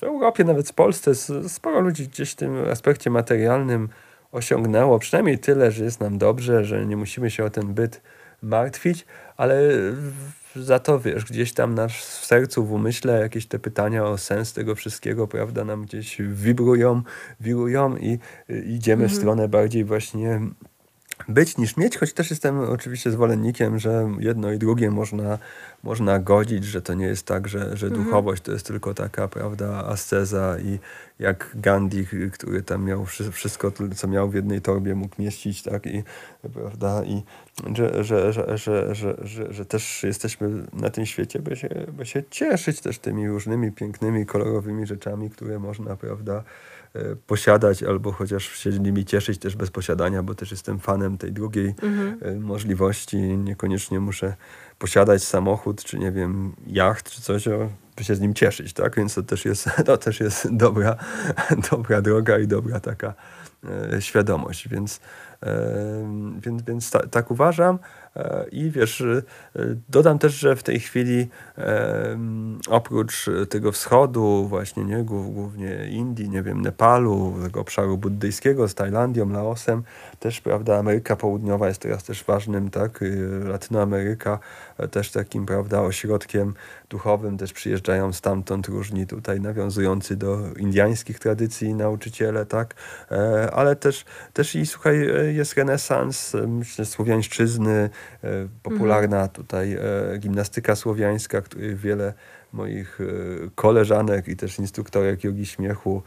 w 0.00 0.02
Europie, 0.02 0.44
nawet 0.44 0.68
w 0.68 0.72
Polsce 0.72 1.14
sporo 1.48 1.80
ludzi 1.80 2.08
gdzieś 2.08 2.32
w 2.32 2.36
tym 2.36 2.56
aspekcie 2.70 3.10
materialnym 3.10 3.88
osiągnęło 4.34 4.98
przynajmniej 4.98 5.38
tyle, 5.38 5.72
że 5.72 5.84
jest 5.84 6.00
nam 6.00 6.18
dobrze, 6.18 6.64
że 6.64 6.86
nie 6.86 6.96
musimy 6.96 7.30
się 7.30 7.44
o 7.44 7.50
ten 7.50 7.74
byt 7.74 8.00
martwić, 8.42 9.06
ale 9.36 9.70
za 10.56 10.78
to, 10.78 11.00
wiesz, 11.00 11.24
gdzieś 11.24 11.52
tam 11.52 11.74
nasz 11.74 12.04
w 12.04 12.26
sercu, 12.26 12.64
w 12.64 12.72
umyśle 12.72 13.20
jakieś 13.20 13.46
te 13.46 13.58
pytania 13.58 14.04
o 14.04 14.18
sens 14.18 14.52
tego 14.52 14.74
wszystkiego, 14.74 15.28
prawda, 15.28 15.64
nam 15.64 15.82
gdzieś 15.82 16.22
wibrują, 16.22 17.02
wirują 17.40 17.96
i 17.96 18.18
idziemy 18.48 19.02
mhm. 19.02 19.08
w 19.08 19.20
stronę 19.20 19.48
bardziej 19.48 19.84
właśnie 19.84 20.40
być 21.28 21.58
niż 21.58 21.76
mieć, 21.76 21.98
choć 21.98 22.12
też 22.12 22.30
jestem 22.30 22.60
oczywiście 22.60 23.10
zwolennikiem, 23.10 23.78
że 23.78 24.10
jedno 24.18 24.52
i 24.52 24.58
drugie 24.58 24.90
można, 24.90 25.38
można 25.82 26.18
godzić, 26.18 26.64
że 26.64 26.82
to 26.82 26.94
nie 26.94 27.06
jest 27.06 27.26
tak, 27.26 27.48
że, 27.48 27.76
że 27.76 27.86
mhm. 27.86 28.04
duchowość 28.04 28.42
to 28.42 28.52
jest 28.52 28.66
tylko 28.66 28.94
taka, 28.94 29.28
prawda, 29.28 29.84
asceza 29.86 30.58
i 30.58 30.78
jak 31.18 31.50
Gandhi, 31.54 32.06
który 32.32 32.62
tam 32.62 32.84
miał 32.84 33.06
wszystko, 33.32 33.72
co 33.96 34.08
miał 34.08 34.30
w 34.30 34.34
jednej 34.34 34.60
torbie, 34.60 34.94
mógł 34.94 35.22
mieścić, 35.22 35.62
tak, 35.62 35.86
i 35.86 36.02
prawda, 36.54 37.04
i 37.04 37.22
że, 37.74 38.04
że, 38.04 38.32
że, 38.32 38.58
że, 38.58 38.94
że, 38.94 39.16
że, 39.22 39.52
że 39.52 39.66
też 39.66 40.02
jesteśmy 40.02 40.50
na 40.72 40.90
tym 40.90 41.06
świecie, 41.06 41.38
by 41.38 41.56
się, 41.56 41.68
by 41.92 42.06
się 42.06 42.22
cieszyć 42.30 42.80
też 42.80 42.98
tymi 42.98 43.28
różnymi 43.28 43.72
pięknymi, 43.72 44.26
kolorowymi 44.26 44.86
rzeczami, 44.86 45.30
które 45.30 45.58
można, 45.58 45.96
prawda, 45.96 46.44
posiadać, 47.26 47.82
albo 47.82 48.12
chociaż 48.12 48.44
się 48.44 48.70
nimi 48.70 49.04
cieszyć 49.04 49.38
też 49.38 49.56
bez 49.56 49.70
posiadania, 49.70 50.22
bo 50.22 50.34
też 50.34 50.50
jestem 50.50 50.78
fanem 50.78 51.18
tej 51.18 51.32
drugiej 51.32 51.74
mhm. 51.82 52.18
E, 52.22 52.40
możliwości. 52.40 53.16
Niekoniecznie 53.16 54.00
muszę 54.00 54.34
posiadać 54.78 55.24
samochód, 55.24 55.84
czy 55.84 55.98
nie 55.98 56.12
wiem, 56.12 56.52
jacht, 56.66 57.10
czy 57.10 57.22
coś, 57.22 57.48
by 57.96 58.04
się 58.04 58.14
z 58.14 58.20
nim 58.20 58.34
cieszyć, 58.34 58.72
tak? 58.72 58.96
Więc 58.96 59.14
to 59.14 59.22
też 59.22 59.44
jest, 59.44 59.70
to 59.86 59.96
też 59.96 60.20
jest 60.20 60.56
dobra, 60.56 60.96
dobra 61.70 62.02
droga 62.02 62.38
i 62.38 62.46
dobra 62.46 62.80
taka 62.80 63.14
e, 63.92 64.02
świadomość. 64.02 64.68
Więc, 64.68 65.00
e, 65.42 66.38
więc, 66.40 66.62
więc 66.62 66.90
ta, 66.90 67.06
tak 67.06 67.30
uważam. 67.30 67.78
I 68.52 68.70
wiesz, 68.70 69.00
e, 69.00 69.22
dodam 69.88 70.18
też, 70.18 70.34
że 70.34 70.56
w 70.56 70.62
tej 70.62 70.80
chwili 70.80 71.28
oprócz 72.68 73.26
tego 73.48 73.72
wschodu, 73.72 74.46
właśnie 74.48 74.84
nie, 74.84 75.02
głównie 75.02 75.88
Indii, 75.90 76.30
nie 76.30 76.42
wiem, 76.42 76.60
Nepalu, 76.62 77.34
tego 77.42 77.60
obszaru 77.60 77.98
buddyjskiego 77.98 78.68
z 78.68 78.74
Tajlandią, 78.74 79.28
Laosem, 79.28 79.82
też, 80.24 80.40
prawda, 80.40 80.78
Ameryka 80.78 81.16
Południowa 81.16 81.68
jest 81.68 81.80
teraz 81.80 82.04
też 82.04 82.24
ważnym, 82.24 82.70
tak, 82.70 83.04
Latynoameryka 83.44 84.38
e, 84.78 84.88
też 84.88 85.10
takim, 85.10 85.46
prawda, 85.46 85.80
ośrodkiem 85.80 86.54
duchowym, 86.88 87.38
też 87.38 87.52
przyjeżdżają 87.52 88.12
stamtąd 88.12 88.68
różni 88.68 89.06
tutaj 89.06 89.40
nawiązujący 89.40 90.16
do 90.16 90.38
indiańskich 90.58 91.18
tradycji 91.18 91.74
nauczyciele, 91.74 92.46
tak, 92.46 92.74
ale 93.52 93.76
też, 93.76 94.04
też 94.32 94.54
i 94.54 94.66
słuchaj, 94.66 95.08
jest 95.34 95.54
renesans, 95.56 96.32
myślę, 96.46 96.84
słowiańszczyzny, 96.84 97.90
E, 98.24 98.48
popularna 98.62 99.16
mhm. 99.16 99.28
tutaj 99.28 99.72
e, 99.72 100.18
gimnastyka 100.18 100.76
słowiańska, 100.76 101.40
której 101.40 101.76
wiele 101.76 102.14
moich 102.54 103.00
e, 103.00 103.04
koleżanek 103.54 104.28
i 104.28 104.36
też 104.36 104.58
instruktorek 104.58 105.24
jogi 105.24 105.46
śmiechu 105.46 106.02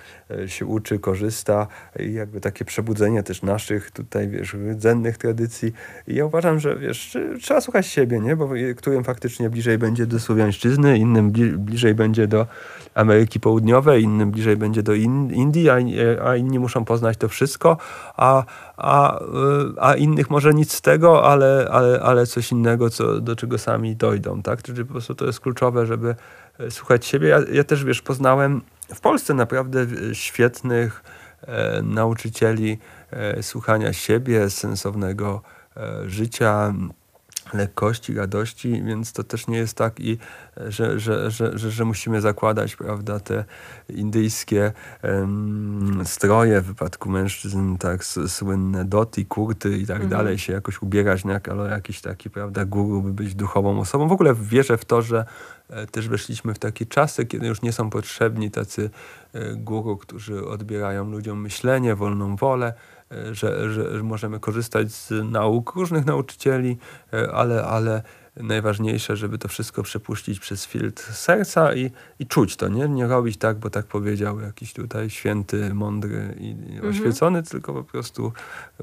się 0.47 0.65
uczy, 0.65 0.99
korzysta 0.99 1.67
i 1.99 2.13
jakby 2.13 2.41
takie 2.41 2.65
przebudzenie 2.65 3.23
też 3.23 3.41
naszych 3.41 3.91
tutaj, 3.91 4.29
wiesz, 4.29 4.53
rdzennych 4.53 5.17
tradycji. 5.17 5.73
I 6.07 6.15
ja 6.15 6.25
uważam, 6.25 6.59
że 6.59 6.75
wiesz, 6.75 7.17
trzeba 7.41 7.61
słuchać 7.61 7.87
siebie, 7.87 8.19
nie? 8.19 8.35
Bo 8.35 8.49
którym 8.77 9.03
faktycznie 9.03 9.49
bliżej 9.49 9.77
będzie 9.77 10.05
do 10.05 10.19
słowiańszczyzny, 10.19 10.97
innym 10.97 11.31
bliżej 11.57 11.95
będzie 11.95 12.27
do 12.27 12.47
Ameryki 12.93 13.39
Południowej, 13.39 14.03
innym 14.03 14.31
bliżej 14.31 14.57
będzie 14.57 14.83
do 14.83 14.93
Indii, 14.93 15.69
a, 16.23 16.35
inni 16.35 16.59
muszą 16.59 16.85
poznać 16.85 17.17
to 17.17 17.29
wszystko, 17.29 17.77
a, 18.17 18.43
a, 18.77 19.19
a 19.79 19.95
innych 19.95 20.29
może 20.29 20.53
nic 20.53 20.73
z 20.73 20.81
tego, 20.81 21.25
ale, 21.31 21.67
ale, 21.71 22.01
ale 22.01 22.25
coś 22.25 22.51
innego, 22.51 22.89
co, 22.89 23.21
do 23.21 23.35
czego 23.35 23.57
sami 23.57 23.95
dojdą, 23.95 24.41
tak? 24.41 24.63
Czyli 24.63 24.85
po 24.85 24.91
prostu 24.91 25.15
to 25.15 25.25
jest 25.25 25.39
kluczowe, 25.39 25.85
żeby 25.85 26.15
e, 26.59 26.71
słuchać 26.71 27.05
siebie. 27.05 27.27
Ja, 27.27 27.39
ja 27.51 27.63
też, 27.63 27.83
wiesz, 27.83 28.01
poznałem 28.01 28.61
w 28.95 28.99
Polsce 28.99 29.33
naprawdę 29.33 29.85
świetnych 30.13 31.03
e, 31.41 31.81
nauczycieli 31.81 32.77
e, 33.11 33.43
słuchania 33.43 33.93
siebie, 33.93 34.49
sensownego 34.49 35.41
e, 35.77 36.09
życia, 36.09 36.73
lekkości, 37.53 38.13
radości, 38.13 38.83
więc 38.83 39.13
to 39.13 39.23
też 39.23 39.47
nie 39.47 39.57
jest 39.57 39.77
tak, 39.77 39.99
i, 39.99 40.17
że, 40.67 40.99
że, 40.99 41.31
że, 41.31 41.57
że, 41.57 41.71
że 41.71 41.85
musimy 41.85 42.21
zakładać 42.21 42.75
prawda, 42.75 43.19
te 43.19 43.45
indyjskie 43.89 44.71
stroje 46.03 46.61
w 46.61 46.65
wypadku 46.65 47.09
mężczyzn, 47.09 47.77
tak 47.77 48.05
słynne 48.05 48.85
doty, 48.85 49.25
kurty 49.25 49.77
i 49.77 49.85
tak 49.85 49.95
mhm. 49.95 50.09
dalej, 50.09 50.37
się 50.39 50.53
jakoś 50.53 50.81
ubierać, 50.81 51.25
jak, 51.25 51.49
ale 51.49 51.69
jakiś 51.69 52.01
taki 52.01 52.29
prawda, 52.29 52.65
guru 52.65 53.01
by 53.01 53.13
być 53.13 53.35
duchową 53.35 53.79
osobą. 53.79 54.07
W 54.07 54.11
ogóle 54.11 54.35
wierzę 54.35 54.77
w 54.77 54.85
to, 54.85 55.01
że 55.01 55.25
e, 55.69 55.87
też 55.87 56.07
weszliśmy 56.07 56.53
w 56.53 56.59
takie 56.59 56.85
czasy, 56.85 57.25
kiedy 57.25 57.47
już 57.47 57.61
nie 57.61 57.71
są 57.71 57.89
potrzebni 57.89 58.51
tacy 58.51 58.89
e, 59.33 59.55
guru, 59.55 59.97
którzy 59.97 60.47
odbierają 60.47 61.11
ludziom 61.11 61.41
myślenie, 61.41 61.95
wolną 61.95 62.35
wolę, 62.35 62.73
że, 63.31 63.73
że, 63.73 64.03
możemy 64.03 64.39
korzystać 64.39 64.91
z 64.91 65.11
nauk 65.31 65.75
różnych 65.75 66.05
nauczycieli, 66.05 66.77
e, 67.13 67.31
ale, 67.31 67.63
ale 67.63 68.01
najważniejsze, 68.35 69.15
żeby 69.15 69.37
to 69.37 69.47
wszystko 69.47 69.83
przepuścić 69.83 70.39
przez 70.39 70.65
filtr 70.65 71.13
serca 71.13 71.73
i, 71.73 71.91
i 72.19 72.25
czuć 72.25 72.55
to, 72.55 72.67
nie? 72.67 72.89
Nie 72.89 73.07
robić 73.07 73.37
tak, 73.37 73.57
bo 73.57 73.69
tak 73.69 73.85
powiedział 73.85 74.39
jakiś 74.39 74.73
tutaj 74.73 75.09
święty, 75.09 75.73
mądry 75.73 76.35
i 76.39 76.51
mhm. 76.51 76.89
oświecony, 76.89 77.43
tylko 77.43 77.73
po 77.73 77.83
prostu, 77.83 78.33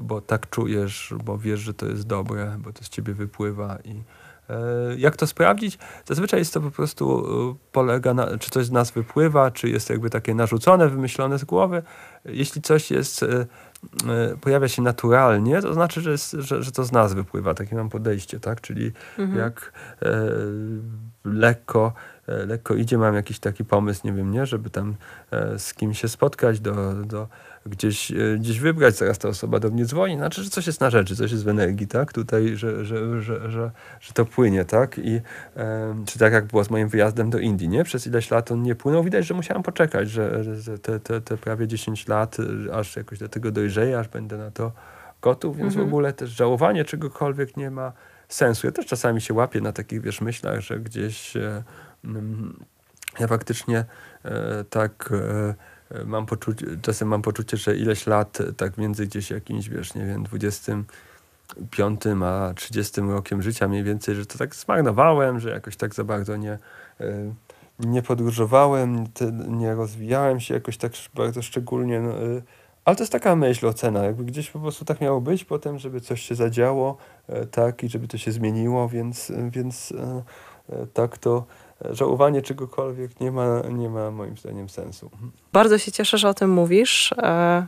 bo 0.01 0.21
tak 0.21 0.49
czujesz, 0.49 1.13
bo 1.23 1.37
wiesz, 1.37 1.59
że 1.59 1.73
to 1.73 1.85
jest 1.85 2.07
dobre, 2.07 2.57
bo 2.59 2.73
to 2.73 2.83
z 2.83 2.89
ciebie 2.89 3.13
wypływa 3.13 3.77
i 3.83 4.03
e, 4.49 4.95
jak 4.97 5.15
to 5.17 5.27
sprawdzić? 5.27 5.77
Zazwyczaj 6.05 6.39
jest 6.39 6.53
to 6.53 6.61
po 6.61 6.71
prostu 6.71 7.25
e, 7.51 7.55
polega 7.71 8.13
na, 8.13 8.37
czy 8.37 8.51
coś 8.51 8.65
z 8.65 8.71
nas 8.71 8.91
wypływa, 8.91 9.51
czy 9.51 9.69
jest 9.69 9.89
jakby 9.89 10.09
takie 10.09 10.35
narzucone, 10.35 10.89
wymyślone 10.89 11.39
z 11.39 11.45
głowy. 11.45 11.83
Jeśli 12.25 12.61
coś 12.61 12.91
jest 12.91 13.25
pojawia 14.41 14.67
się 14.67 14.81
naturalnie, 14.81 15.61
to 15.61 15.73
znaczy, 15.73 16.01
że, 16.01 16.11
jest, 16.11 16.31
że, 16.31 16.63
że 16.63 16.71
to 16.71 16.83
z 16.83 16.91
nas 16.91 17.13
wypływa. 17.13 17.53
Takie 17.53 17.75
mam 17.75 17.89
podejście, 17.89 18.39
tak? 18.39 18.61
Czyli 18.61 18.91
mhm. 19.17 19.39
jak 19.39 19.73
e, 20.01 20.29
lekko, 21.25 21.93
e, 22.27 22.45
lekko 22.45 22.73
idzie, 22.73 22.97
mam 22.97 23.15
jakiś 23.15 23.39
taki 23.39 23.65
pomysł, 23.65 24.01
nie 24.03 24.13
wiem, 24.13 24.31
nie, 24.31 24.45
żeby 24.45 24.69
tam 24.69 24.95
e, 25.31 25.59
z 25.59 25.73
kim 25.73 25.93
się 25.93 26.07
spotkać, 26.07 26.59
do, 26.59 26.93
do 26.93 27.27
gdzieś, 27.65 28.11
e, 28.11 28.15
gdzieś 28.39 28.59
wybrać, 28.59 28.95
zaraz 28.95 29.17
ta 29.17 29.29
osoba 29.29 29.59
do 29.59 29.69
mnie 29.69 29.85
dzwoni, 29.85 30.15
znaczy, 30.15 30.43
że 30.43 30.49
coś 30.49 30.67
jest 30.67 30.81
na 30.81 30.89
rzeczy, 30.89 31.15
coś 31.15 31.31
jest 31.31 31.43
w 31.43 31.47
energii, 31.47 31.87
tak? 31.87 32.13
Tutaj, 32.13 32.55
że, 32.55 32.85
że, 32.85 33.21
że, 33.21 33.51
że, 33.51 33.71
że 33.99 34.13
to 34.13 34.25
płynie, 34.25 34.65
tak? 34.65 34.97
I 34.97 35.21
czy 36.05 36.19
tak 36.19 36.33
jak 36.33 36.45
było 36.45 36.63
z 36.63 36.69
moim 36.69 36.87
wyjazdem 36.87 37.29
do 37.29 37.39
Indii, 37.39 37.69
nie? 37.69 37.83
Przez 37.83 38.07
ileś 38.07 38.31
lat 38.31 38.51
on 38.51 38.63
nie 38.63 38.75
płynął. 38.75 39.03
Widać, 39.03 39.25
że 39.25 39.33
musiałem 39.33 39.63
poczekać, 39.63 40.09
że, 40.09 40.43
te, 40.81 40.99
te, 40.99 41.21
te 41.21 41.37
prawie 41.37 41.67
10 41.67 42.07
lat, 42.07 42.37
aż 42.73 42.95
jakoś 42.95 43.19
do 43.19 43.29
tego 43.29 43.51
dojrzeję, 43.51 43.99
aż 43.99 44.07
będę 44.07 44.37
na 44.37 44.51
to 44.51 44.71
gotów, 45.21 45.57
więc 45.57 45.73
mhm. 45.73 45.85
w 45.85 45.87
ogóle 45.87 46.13
też 46.13 46.29
żałowanie 46.29 46.85
czegokolwiek 46.85 47.57
nie 47.57 47.71
ma 47.71 47.93
sensu. 48.29 48.67
Ja 48.67 48.71
też 48.71 48.85
czasami 48.85 49.21
się 49.21 49.33
łapię 49.33 49.61
na 49.61 49.71
takich, 49.71 50.01
wiesz, 50.01 50.21
myślach, 50.21 50.59
że 50.59 50.79
gdzieś 50.79 51.37
e, 51.37 51.63
mm, 52.05 52.65
ja 53.19 53.27
faktycznie 53.27 53.85
e, 54.25 54.63
tak 54.69 55.09
e, 55.11 55.55
mam 56.05 56.25
poczucie, 56.25 56.65
czasem 56.81 57.07
mam 57.07 57.21
poczucie, 57.21 57.57
że 57.57 57.75
ileś 57.75 58.07
lat 58.07 58.37
tak 58.57 58.77
między 58.77 59.07
gdzieś 59.07 59.31
jakimś, 59.31 59.69
wiesz, 59.69 59.95
nie 59.95 60.05
wiem, 60.05 60.23
25 60.23 61.99
a 62.23 62.53
30 62.55 63.01
rokiem 63.01 63.41
życia 63.41 63.67
mniej 63.67 63.83
więcej, 63.83 64.15
że 64.15 64.25
to 64.25 64.37
tak 64.37 64.55
zmarnowałem, 64.55 65.39
że 65.39 65.49
jakoś 65.49 65.75
tak 65.75 65.95
za 65.95 66.03
bardzo 66.03 66.37
nie, 66.37 66.57
e, 66.99 67.33
nie 67.79 68.01
podróżowałem, 68.01 69.07
nie 69.47 69.75
rozwijałem 69.75 70.39
się 70.39 70.53
jakoś 70.53 70.77
tak 70.77 70.91
bardzo 71.13 71.41
szczególnie. 71.41 71.99
No, 71.99 72.11
e, 72.11 72.41
ale 72.85 72.95
to 72.95 73.03
jest 73.03 73.11
taka 73.11 73.35
myśl, 73.35 73.67
ocena, 73.67 74.03
jakby 74.03 74.23
gdzieś 74.23 74.49
po 74.51 74.59
prostu 74.59 74.85
tak 74.85 75.01
miało 75.01 75.21
być 75.21 75.45
potem, 75.45 75.79
żeby 75.79 76.01
coś 76.01 76.21
się 76.21 76.35
zadziało, 76.35 76.97
e, 77.27 77.45
tak, 77.45 77.83
i 77.83 77.89
żeby 77.89 78.07
to 78.07 78.17
się 78.17 78.31
zmieniło, 78.31 78.89
więc, 78.89 79.31
więc 79.51 79.93
tak 80.93 81.17
to 81.17 81.45
żałowanie 81.89 82.41
czegokolwiek 82.41 83.19
nie 83.19 83.31
ma, 83.31 83.61
nie 83.69 83.89
ma 83.89 84.11
moim 84.11 84.37
zdaniem 84.37 84.69
sensu. 84.69 85.11
Bardzo 85.53 85.77
się 85.77 85.91
cieszę, 85.91 86.17
że 86.17 86.29
o 86.29 86.33
tym 86.33 86.49
mówisz. 86.49 87.13
E, 87.17 87.67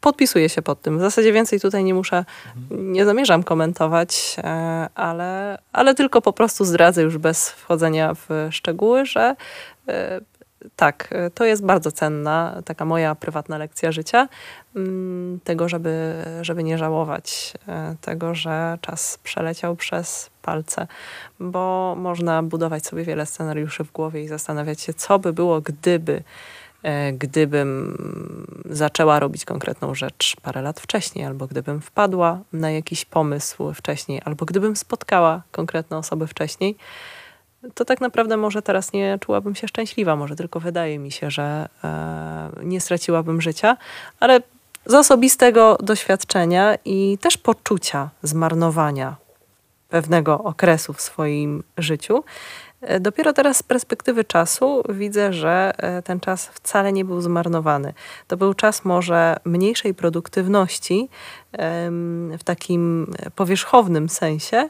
podpisuję 0.00 0.48
się 0.48 0.62
pod 0.62 0.82
tym. 0.82 0.98
W 0.98 1.00
zasadzie 1.00 1.32
więcej 1.32 1.60
tutaj 1.60 1.84
nie 1.84 1.94
muszę, 1.94 2.24
nie 2.70 3.04
zamierzam 3.04 3.42
komentować, 3.42 4.36
e, 4.38 4.88
ale, 4.94 5.58
ale 5.72 5.94
tylko 5.94 6.22
po 6.22 6.32
prostu 6.32 6.64
zdradzę 6.64 7.02
już 7.02 7.18
bez 7.18 7.50
wchodzenia 7.50 8.14
w 8.14 8.48
szczegóły, 8.50 9.06
że 9.06 9.36
e, 9.88 10.20
tak, 10.76 11.08
e, 11.12 11.30
to 11.30 11.44
jest 11.44 11.64
bardzo 11.64 11.92
cenna, 11.92 12.62
taka 12.64 12.84
moja 12.84 13.14
prywatna 13.14 13.58
lekcja 13.58 13.92
życia, 13.92 14.28
mm, 14.76 15.40
tego, 15.44 15.68
żeby, 15.68 16.24
żeby 16.42 16.64
nie 16.64 16.78
żałować 16.78 17.54
e, 17.68 17.96
tego, 18.00 18.34
że 18.34 18.78
czas 18.80 19.18
przeleciał 19.22 19.76
przez 19.76 20.30
palce, 20.42 20.86
bo 21.40 21.94
można 21.98 22.42
budować 22.42 22.86
sobie 22.86 23.04
wiele 23.04 23.26
scenariuszy 23.26 23.84
w 23.84 23.92
głowie 23.92 24.22
i 24.22 24.28
zastanawiać 24.28 24.80
się, 24.80 24.94
co 24.94 25.18
by 25.18 25.32
było, 25.32 25.60
gdyby 25.60 26.22
e, 26.82 27.12
gdybym 27.12 27.96
zaczęła 28.70 29.20
robić 29.20 29.44
konkretną 29.44 29.94
rzecz 29.94 30.36
parę 30.42 30.62
lat 30.62 30.80
wcześniej, 30.80 31.24
albo 31.24 31.46
gdybym 31.46 31.80
wpadła 31.80 32.38
na 32.52 32.70
jakiś 32.70 33.04
pomysł 33.04 33.72
wcześniej, 33.74 34.22
albo 34.24 34.46
gdybym 34.46 34.76
spotkała 34.76 35.42
konkretne 35.52 35.96
osoby 35.96 36.26
wcześniej 36.26 36.76
to 37.74 37.84
tak 37.84 38.00
naprawdę 38.00 38.36
może 38.36 38.62
teraz 38.62 38.92
nie 38.92 39.18
czułabym 39.20 39.54
się 39.54 39.68
szczęśliwa, 39.68 40.16
może 40.16 40.36
tylko 40.36 40.60
wydaje 40.60 40.98
mi 40.98 41.12
się, 41.12 41.30
że 41.30 41.68
e, 41.84 42.50
nie 42.62 42.80
straciłabym 42.80 43.40
życia, 43.40 43.76
ale 44.20 44.40
z 44.86 44.94
osobistego 44.94 45.78
doświadczenia 45.80 46.76
i 46.84 47.18
też 47.20 47.38
poczucia 47.38 48.10
zmarnowania 48.22 49.16
pewnego 49.88 50.42
okresu 50.42 50.92
w 50.92 51.00
swoim 51.00 51.62
życiu, 51.78 52.24
e, 52.80 53.00
Dopiero 53.00 53.32
teraz 53.32 53.56
z 53.56 53.62
perspektywy 53.62 54.24
czasu 54.24 54.82
widzę, 54.88 55.32
że 55.32 55.72
e, 55.76 56.02
ten 56.02 56.20
czas 56.20 56.46
wcale 56.46 56.92
nie 56.92 57.04
był 57.04 57.20
zmarnowany. 57.20 57.94
To 58.28 58.36
był 58.36 58.54
czas 58.54 58.84
może 58.84 59.36
mniejszej 59.44 59.94
produktywności 59.94 61.08
w 62.38 62.44
takim 62.44 63.12
powierzchownym 63.36 64.08
sensie, 64.08 64.68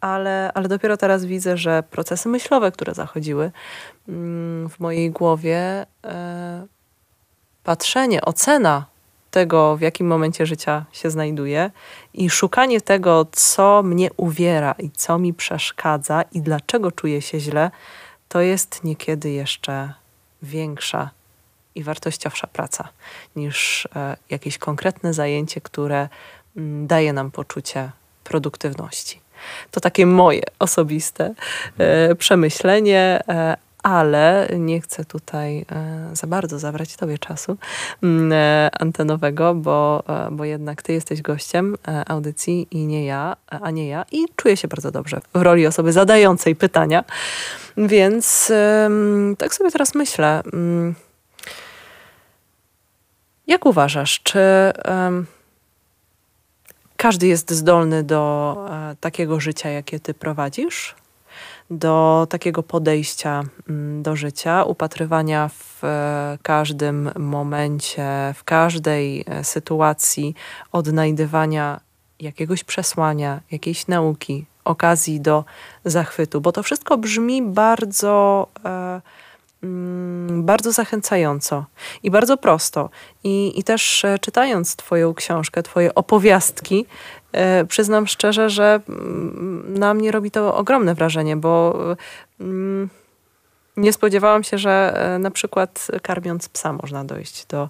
ale, 0.00 0.50
ale 0.54 0.68
dopiero 0.68 0.96
teraz 0.96 1.24
widzę, 1.24 1.56
że 1.56 1.82
procesy 1.90 2.28
myślowe, 2.28 2.72
które 2.72 2.94
zachodziły 2.94 3.52
mm, 4.08 4.68
w 4.68 4.80
mojej 4.80 5.10
głowie, 5.10 5.86
e, 6.04 6.66
patrzenie, 7.64 8.20
ocena 8.22 8.86
tego, 9.30 9.76
w 9.76 9.80
jakim 9.80 10.06
momencie 10.06 10.46
życia 10.46 10.84
się 10.92 11.10
znajduję 11.10 11.70
i 12.14 12.30
szukanie 12.30 12.80
tego, 12.80 13.26
co 13.32 13.82
mnie 13.82 14.10
uwiera 14.16 14.74
i 14.78 14.90
co 14.90 15.18
mi 15.18 15.34
przeszkadza 15.34 16.22
i 16.32 16.40
dlaczego 16.42 16.92
czuję 16.92 17.22
się 17.22 17.40
źle, 17.40 17.70
to 18.28 18.40
jest 18.40 18.84
niekiedy 18.84 19.30
jeszcze 19.30 19.92
większa 20.42 21.10
i 21.74 21.82
wartościowsza 21.82 22.46
praca 22.46 22.88
niż 23.36 23.88
e, 23.96 24.16
jakieś 24.30 24.58
konkretne 24.58 25.14
zajęcie, 25.14 25.60
które 25.60 26.08
mm, 26.56 26.86
daje 26.86 27.12
nam 27.12 27.30
poczucie 27.30 27.90
produktywności. 28.24 29.20
To 29.70 29.80
takie 29.80 30.06
moje 30.06 30.42
osobiste 30.58 31.34
e, 31.78 32.14
przemyślenie, 32.14 33.20
e, 33.28 33.56
ale 33.82 34.48
nie 34.58 34.80
chcę 34.80 35.04
tutaj 35.04 35.58
e, 35.58 36.10
za 36.12 36.26
bardzo 36.26 36.58
zabrać 36.58 36.96
Tobie 36.96 37.18
czasu 37.18 37.56
mm, 38.02 38.32
antenowego, 38.80 39.54
bo, 39.54 40.02
bo 40.30 40.44
jednak 40.44 40.82
Ty 40.82 40.92
jesteś 40.92 41.22
gościem 41.22 41.76
audycji 42.06 42.68
i 42.70 42.86
nie 42.86 43.04
ja, 43.04 43.36
a 43.46 43.70
nie 43.70 43.88
ja. 43.88 44.04
I 44.12 44.26
czuję 44.36 44.56
się 44.56 44.68
bardzo 44.68 44.90
dobrze 44.90 45.20
w 45.34 45.42
roli 45.42 45.66
osoby 45.66 45.92
zadającej 45.92 46.56
pytania. 46.56 47.04
Więc 47.76 48.52
tak 49.38 49.54
sobie 49.54 49.70
teraz 49.70 49.94
myślę. 49.94 50.42
Mm, 50.52 50.94
jak 53.46 53.66
uważasz, 53.66 54.20
czy 54.22 54.40
każdy 57.00 57.26
jest 57.26 57.50
zdolny 57.50 58.02
do 58.02 58.56
e, 58.70 58.96
takiego 59.00 59.40
życia, 59.40 59.68
jakie 59.68 60.00
ty 60.00 60.14
prowadzisz, 60.14 60.94
do 61.70 62.26
takiego 62.30 62.62
podejścia 62.62 63.44
mm, 63.68 64.02
do 64.02 64.16
życia, 64.16 64.64
upatrywania 64.64 65.48
w 65.48 65.84
e, 65.84 66.38
każdym 66.42 67.10
momencie, 67.16 68.34
w 68.36 68.44
każdej 68.44 69.24
e, 69.26 69.44
sytuacji, 69.44 70.34
odnajdywania 70.72 71.80
jakiegoś 72.20 72.64
przesłania, 72.64 73.40
jakiejś 73.50 73.86
nauki, 73.86 74.46
okazji 74.64 75.20
do 75.20 75.44
zachwytu, 75.84 76.40
bo 76.40 76.52
to 76.52 76.62
wszystko 76.62 76.98
brzmi 76.98 77.42
bardzo. 77.42 78.46
Bardzo 80.30 80.72
zachęcająco 80.72 81.64
i 82.02 82.10
bardzo 82.10 82.36
prosto. 82.36 82.90
I, 83.24 83.58
i 83.60 83.64
też 83.64 84.04
e, 84.04 84.18
czytając 84.18 84.76
Twoją 84.76 85.14
książkę, 85.14 85.62
Twoje 85.62 85.94
opowiastki, 85.94 86.86
e, 87.32 87.64
przyznam 87.64 88.06
szczerze, 88.06 88.50
że 88.50 88.80
mm, 88.88 89.78
na 89.78 89.94
mnie 89.94 90.10
robi 90.10 90.30
to 90.30 90.56
ogromne 90.56 90.94
wrażenie, 90.94 91.36
bo 91.36 91.78
mm, 92.40 92.88
nie 93.76 93.92
spodziewałam 93.92 94.42
się, 94.42 94.58
że 94.58 94.92
e, 94.96 95.18
na 95.18 95.30
przykład 95.30 95.86
karmiąc 96.02 96.48
psa 96.48 96.72
można 96.72 97.04
dojść 97.04 97.46
do 97.46 97.68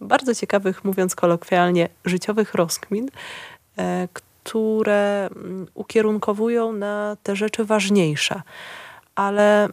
bardzo 0.00 0.34
ciekawych, 0.34 0.84
mówiąc 0.84 1.14
kolokwialnie, 1.14 1.88
życiowych 2.04 2.54
rozkmin, 2.54 3.08
które 4.14 5.28
mm, 5.36 5.66
ukierunkowują 5.74 6.72
na 6.72 7.16
te 7.22 7.36
rzeczy 7.36 7.64
ważniejsze. 7.64 8.42
Ale 9.14 9.68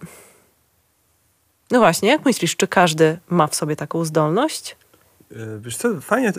no 1.72 1.80
właśnie, 1.80 2.10
jak 2.10 2.26
myślisz, 2.26 2.56
czy 2.56 2.68
każdy 2.68 3.20
ma 3.30 3.48
w 3.48 3.56
sobie 3.56 3.76
taką 3.76 4.06
zdolność? 4.06 4.76
E, 5.32 5.36
wiesz 5.60 5.78
co, 5.78 6.02
fajnie, 6.02 6.32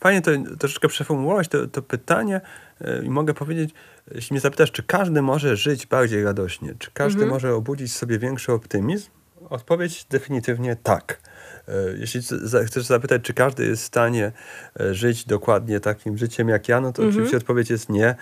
fajnie 0.00 0.22
to 0.22 0.30
troszeczkę 0.58 0.88
przeformułować 0.88 1.48
to, 1.48 1.66
to 1.66 1.82
pytanie 1.82 2.40
e, 2.80 3.04
i 3.04 3.10
mogę 3.10 3.34
powiedzieć, 3.34 3.70
jeśli 4.14 4.34
mnie 4.34 4.40
zapytasz, 4.40 4.72
czy 4.72 4.82
każdy 4.82 5.22
może 5.22 5.56
żyć 5.56 5.86
bardziej 5.86 6.24
radośnie, 6.24 6.74
czy 6.78 6.90
każdy 6.90 7.22
mhm. 7.22 7.30
może 7.30 7.54
obudzić 7.54 7.92
sobie 7.92 8.18
większy 8.18 8.52
optymizm, 8.52 9.10
odpowiedź 9.50 10.04
definitywnie 10.04 10.76
tak. 10.82 11.20
E, 11.68 11.72
jeśli 11.98 12.20
chcesz 12.66 12.84
zapytać, 12.84 13.22
czy 13.22 13.34
każdy 13.34 13.66
jest 13.66 13.82
w 13.82 13.86
stanie 13.86 14.32
e, 14.80 14.94
żyć 14.94 15.24
dokładnie 15.24 15.80
takim 15.80 16.18
życiem 16.18 16.48
jak 16.48 16.68
ja, 16.68 16.80
no 16.80 16.92
to 16.92 17.02
mhm. 17.02 17.08
oczywiście 17.08 17.36
odpowiedź 17.36 17.70
jest 17.70 17.88
nie, 17.88 18.14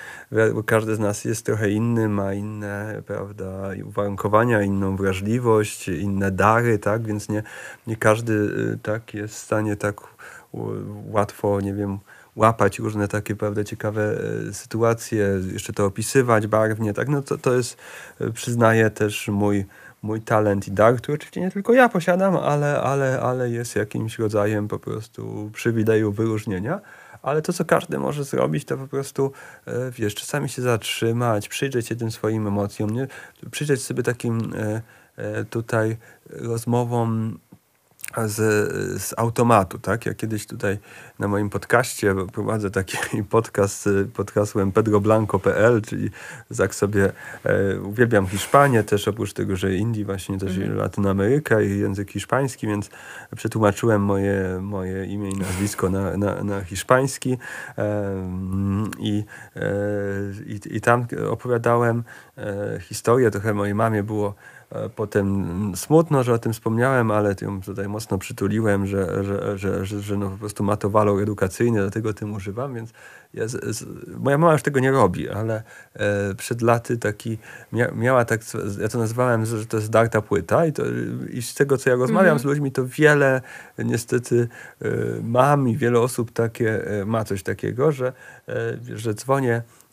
bo 0.55 0.62
każdy 0.62 0.95
z 0.95 0.99
nas 0.99 1.24
jest 1.24 1.47
trochę 1.47 1.70
inny, 1.70 2.09
ma 2.09 2.34
inne 2.34 3.03
prawda, 3.07 3.70
uwarunkowania, 3.84 4.62
inną 4.62 4.97
wrażliwość, 4.97 5.88
inne 5.88 6.30
dary, 6.30 6.78
tak, 6.78 7.07
więc 7.07 7.28
nie, 7.28 7.42
nie 7.86 7.97
każdy 7.97 8.34
e, 8.74 8.78
tak 8.82 9.14
jest 9.14 9.34
w 9.34 9.38
stanie 9.38 9.76
tak 9.76 10.01
łatwo, 11.11 11.61
nie 11.61 11.74
wiem, 11.74 11.99
łapać 12.36 12.78
różne 12.78 13.09
takie, 13.09 13.36
prawda, 13.36 13.64
ciekawe 13.64 14.16
sytuacje, 14.53 15.40
jeszcze 15.53 15.72
to 15.72 15.86
opisywać 15.86 16.47
barwnie, 16.47 16.92
tak, 16.92 17.09
no 17.09 17.22
to, 17.22 17.38
to 17.38 17.55
jest, 17.55 17.76
przyznaję 18.34 18.90
też 18.90 19.28
mój 19.28 19.64
mój 20.05 20.20
talent 20.20 20.68
i 20.68 20.72
dar, 20.72 20.96
który 20.96 21.14
oczywiście 21.14 21.40
nie 21.40 21.50
tylko 21.50 21.72
ja 21.72 21.88
posiadam, 21.88 22.36
ale, 22.36 22.80
ale, 22.80 23.20
ale 23.20 23.50
jest 23.50 23.76
jakimś 23.76 24.18
rodzajem 24.18 24.68
po 24.68 24.78
prostu 24.78 25.50
przywileju 25.52 26.12
wyróżnienia. 26.12 26.80
Ale 27.22 27.42
to, 27.42 27.52
co 27.52 27.64
każdy 27.64 27.98
może 27.98 28.24
zrobić, 28.24 28.64
to 28.64 28.76
po 28.76 28.86
prostu, 28.86 29.32
e, 29.66 29.90
wiesz, 29.90 30.14
czasami 30.14 30.48
się 30.48 30.62
zatrzymać, 30.62 31.48
przyjrzeć 31.48 31.86
się 31.86 31.96
tym 31.96 32.11
swoim 32.11 32.46
emocjom, 32.46 32.90
nie? 32.90 33.07
przyjrzeć 33.50 33.82
sobie 33.82 34.02
takim 34.02 34.52
e, 34.55 34.82
e, 35.16 35.44
tutaj 35.44 35.96
rozmowom 36.30 37.38
z, 38.27 38.37
z 39.03 39.15
automatu, 39.17 39.79
tak? 39.79 40.07
Ja 40.07 40.15
kiedyś 40.15 40.47
tutaj 40.47 40.79
na 41.19 41.29
moim 41.29 41.51
podcaście 41.51 42.15
prowadzę 42.33 42.71
taki 42.71 42.97
podcast 43.31 43.89
pod 44.15 44.31
hasłem 44.31 44.73
pedroblanco.pl, 44.73 45.83
czyli 45.83 46.11
tak 46.57 46.75
sobie 46.75 47.12
e, 47.45 47.81
uwielbiam 47.81 48.27
Hiszpanię 48.27 48.85
też, 48.85 49.09
oprócz 49.09 49.33
tego, 49.33 49.57
że 49.57 49.75
Indii 49.75 50.05
właśnie 50.05 50.39
też 50.39 50.57
mhm. 50.57 50.77
Latynoameryka 50.77 51.61
i 51.61 51.79
język 51.79 52.11
hiszpański, 52.11 52.67
więc 52.67 52.91
przetłumaczyłem 53.37 54.03
moje, 54.03 54.59
moje 54.62 55.07
imię 55.07 55.31
i 55.31 55.39
nazwisko 55.39 55.91
na, 55.91 56.17
na, 56.17 56.45
na 56.45 56.65
hiszpański 56.65 57.39
e, 57.79 58.05
i, 58.99 59.25
e, 59.57 59.62
i, 60.47 60.77
i 60.77 60.81
tam 60.81 61.07
opowiadałem 61.31 62.05
e, 62.39 62.81
historię, 62.81 63.31
trochę 63.31 63.55
mojej 63.55 63.75
mamie 63.75 64.03
było 64.03 64.35
potem 64.97 65.73
smutno, 65.77 66.23
że 66.23 66.33
o 66.33 66.39
tym 66.39 66.53
wspomniałem, 66.53 67.11
ale 67.11 67.35
ją 67.43 67.61
tutaj 67.61 67.89
mocno 67.89 68.19
przytuliłem, 68.19 68.87
że, 68.87 69.25
że, 69.25 69.59
że, 69.59 69.87
że, 69.87 70.01
że 70.01 70.17
no 70.17 70.31
po 70.31 70.37
prostu 70.37 70.65
ma 70.65 70.77
to 70.77 70.91
walor 70.91 71.23
edukacyjny, 71.23 71.81
dlatego 71.81 72.15
tym 72.15 72.33
używam, 72.33 72.75
więc 72.75 72.93
ja 73.35 73.49
z, 73.49 73.77
z, 73.77 73.87
moja 74.19 74.39
mama 74.39 74.53
już 74.53 74.62
tego 74.62 74.81
nie 74.81 74.91
robi, 74.91 75.29
ale 75.29 75.62
e, 75.95 76.35
przed 76.35 76.62
laty 76.62 76.99
taki 76.99 77.39
mia, 77.73 77.91
miała 77.91 78.25
tak, 78.25 78.41
ja 78.81 78.89
to 78.89 78.99
nazywałem, 78.99 79.47
że 79.47 79.67
to 79.67 79.77
jest 79.77 79.91
darta 79.91 80.23
płyta 80.23 80.67
i, 80.67 80.73
to, 80.73 80.83
i 81.33 81.43
z 81.43 81.55
tego, 81.55 81.79
co 81.79 81.91
ja 81.91 81.97
rozmawiam 81.97 82.27
mm 82.27 82.39
-hmm. 82.39 82.43
z 82.43 82.45
ludźmi, 82.45 82.73
to 82.73 82.87
wiele 82.87 83.41
niestety 83.79 84.49
e, 84.83 84.89
mam 85.23 85.69
i 85.69 85.77
wiele 85.77 86.01
osób 86.01 86.33
takie 86.33 86.87
e, 87.01 87.05
ma 87.05 87.25
coś 87.25 87.43
takiego, 87.43 87.93
że, 87.93 88.12
e, 88.49 88.79
że 88.97 89.15
dzwonię 89.15 89.62
E, 89.65 89.84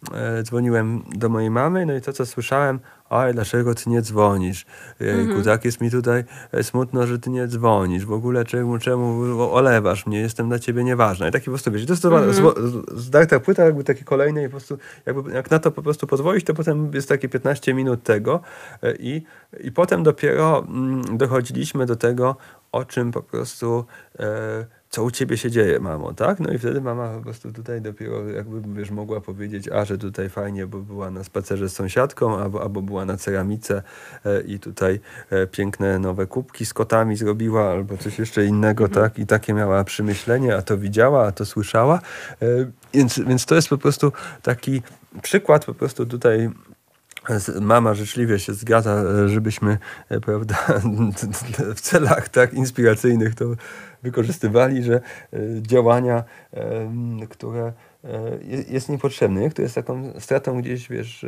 dzwoniłem 0.43 1.04
do 1.16 1.30
mojej 1.30 1.49
mamy, 1.49 1.86
no 1.86 1.95
i 1.95 2.02
to, 2.02 2.14
co 2.14 2.26
słyszałem, 2.26 2.80
oj, 3.10 3.34
dlaczego 3.34 3.76
ty 3.76 3.89
nie 3.89 4.02
dzwonisz? 4.02 4.66
Jejku, 4.99 5.22
mhm. 5.22 5.43
tak 5.43 5.66
jest 5.66 5.82
mi 5.82 5.91
tutaj 5.91 6.24
e, 6.52 6.64
smutno, 6.64 7.08
że 7.08 7.20
ty 7.20 7.30
nie 7.30 7.47
dzwonisz. 7.47 8.06
W 8.06 8.12
ogóle 8.12 8.45
czemu, 8.45 8.78
czemu 8.78 9.24
olewasz 9.54 10.06
mnie? 10.06 10.20
Jestem 10.20 10.47
dla 10.47 10.60
ciebie 10.60 10.84
nieważna. 10.84 11.28
I 11.28 11.32
taki 11.32 11.45
po 11.45 11.52
prostu, 11.52 11.72
wiesz, 11.72 11.86
to 11.86 11.93
jest 11.93 12.06
mhm. 12.06 12.84
zdarta 12.95 13.39
płyta 13.39 13.64
jakby 13.64 13.84
takie 13.84 14.04
kolejne 14.04 14.43
i 14.43 14.45
po 14.45 14.52
prostu, 14.52 14.78
jakby, 15.06 15.32
jak 15.32 15.52
na 15.52 15.60
to 15.60 15.72
po 15.72 15.82
prostu 15.82 16.08
pozwolić, 16.08 16.45
to 16.45 16.54
potem 16.54 16.91
jest 16.93 17.10
takie 17.10 17.30
15 17.30 17.74
minut 17.74 18.04
tego 18.04 18.39
e, 18.84 18.95
i, 18.95 19.24
i 19.60 19.72
potem 19.72 20.04
dopiero 20.04 20.66
mm, 20.68 21.18
dochodziliśmy 21.18 21.86
do 21.86 21.95
tego, 21.95 22.36
o 22.72 22.86
czym 22.86 23.12
po 23.12 23.22
prostu... 23.22 23.86
E, 24.20 24.81
co 24.92 25.04
u 25.04 25.12
ciebie 25.12 25.38
się 25.38 25.52
dzieje, 25.52 25.80
mamo, 25.80 26.14
tak? 26.14 26.39
No 26.39 26.54
i 26.54 26.58
wtedy 26.58 26.82
mama 26.82 27.10
po 27.18 27.22
prostu 27.22 27.52
tutaj 27.52 27.82
dopiero 27.82 28.30
jakby, 28.30 28.80
wiesz, 28.80 28.92
mogła 28.92 29.22
powiedzieć, 29.22 29.70
a, 29.70 29.86
że 29.86 29.98
tutaj 29.98 30.30
fajnie, 30.30 30.68
bo 30.68 30.78
była 30.80 31.12
na 31.12 31.24
spacerze 31.24 31.70
z 31.70 31.74
sąsiadką, 31.74 32.38
albo, 32.38 32.62
albo 32.62 32.82
była 32.82 33.06
na 33.06 33.18
ceramice 33.18 33.84
e, 34.26 34.42
i 34.42 34.60
tutaj 34.60 35.00
e, 35.30 35.48
piękne 35.48 36.00
nowe 36.00 36.28
kubki 36.28 36.66
z 36.66 36.74
kotami 36.74 37.16
zrobiła, 37.16 37.72
albo 37.72 37.98
coś 37.98 38.20
jeszcze 38.20 38.46
innego, 38.46 38.86
mhm. 38.86 39.04
tak? 39.04 39.20
I 39.20 39.28
takie 39.28 39.54
miała 39.54 39.84
przemyślenie, 39.84 40.56
a 40.56 40.62
to 40.62 40.78
widziała, 40.78 41.28
a 41.28 41.32
to 41.32 41.46
słyszała. 41.46 42.00
E, 42.42 42.46
więc, 42.94 43.20
więc 43.20 43.46
to 43.46 43.56
jest 43.56 43.70
po 43.70 43.78
prostu 43.78 44.12
taki 44.42 44.82
przykład 45.22 45.66
po 45.66 45.74
prostu 45.74 46.06
tutaj 46.06 46.50
Mama 47.62 47.94
życzliwie 47.94 48.39
się 48.39 48.54
zgadza, 48.54 49.04
żebyśmy 49.28 49.78
prawda, 50.26 50.56
w 51.76 51.82
celach 51.82 52.30
tak 52.30 52.54
inspiracyjnych 52.54 53.36
to 53.36 53.46
wykorzystywali, 54.04 54.84
że 54.84 54.95
e, 54.95 55.39
działania, 55.62 56.24
które 57.30 57.74
e, 58.04 58.39
jest 58.70 58.89
niepotrzebne, 58.89 59.49
które 59.49 59.64
jest 59.64 59.76
taką 59.76 60.14
stratą 60.20 60.62
gdzieś, 60.62 60.89
wiesz, 60.89 61.26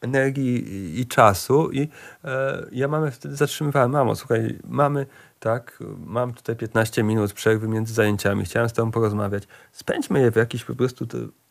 energii 0.00 1.00
i 1.00 1.06
czasu. 1.06 1.70
I 1.70 1.88
e, 2.24 2.66
ja 2.72 2.88
mamy 2.88 3.10
wtedy 3.10 3.36
zatrzymywałem, 3.36 3.90
mamo, 3.90 4.16
słuchaj, 4.16 4.58
mamy 4.64 5.06
tak, 5.40 5.78
mam 6.06 6.34
tutaj 6.34 6.56
15 6.56 7.02
minut 7.02 7.32
przerwy 7.32 7.68
między 7.68 7.94
zajęciami, 7.94 8.44
chciałem 8.44 8.68
z 8.68 8.72
tobą 8.72 8.90
porozmawiać, 8.90 9.48
spędźmy 9.72 10.20
je 10.20 10.30
w 10.30 10.36
jakiś 10.36 10.64
po 10.64 10.74
prostu 10.74 11.06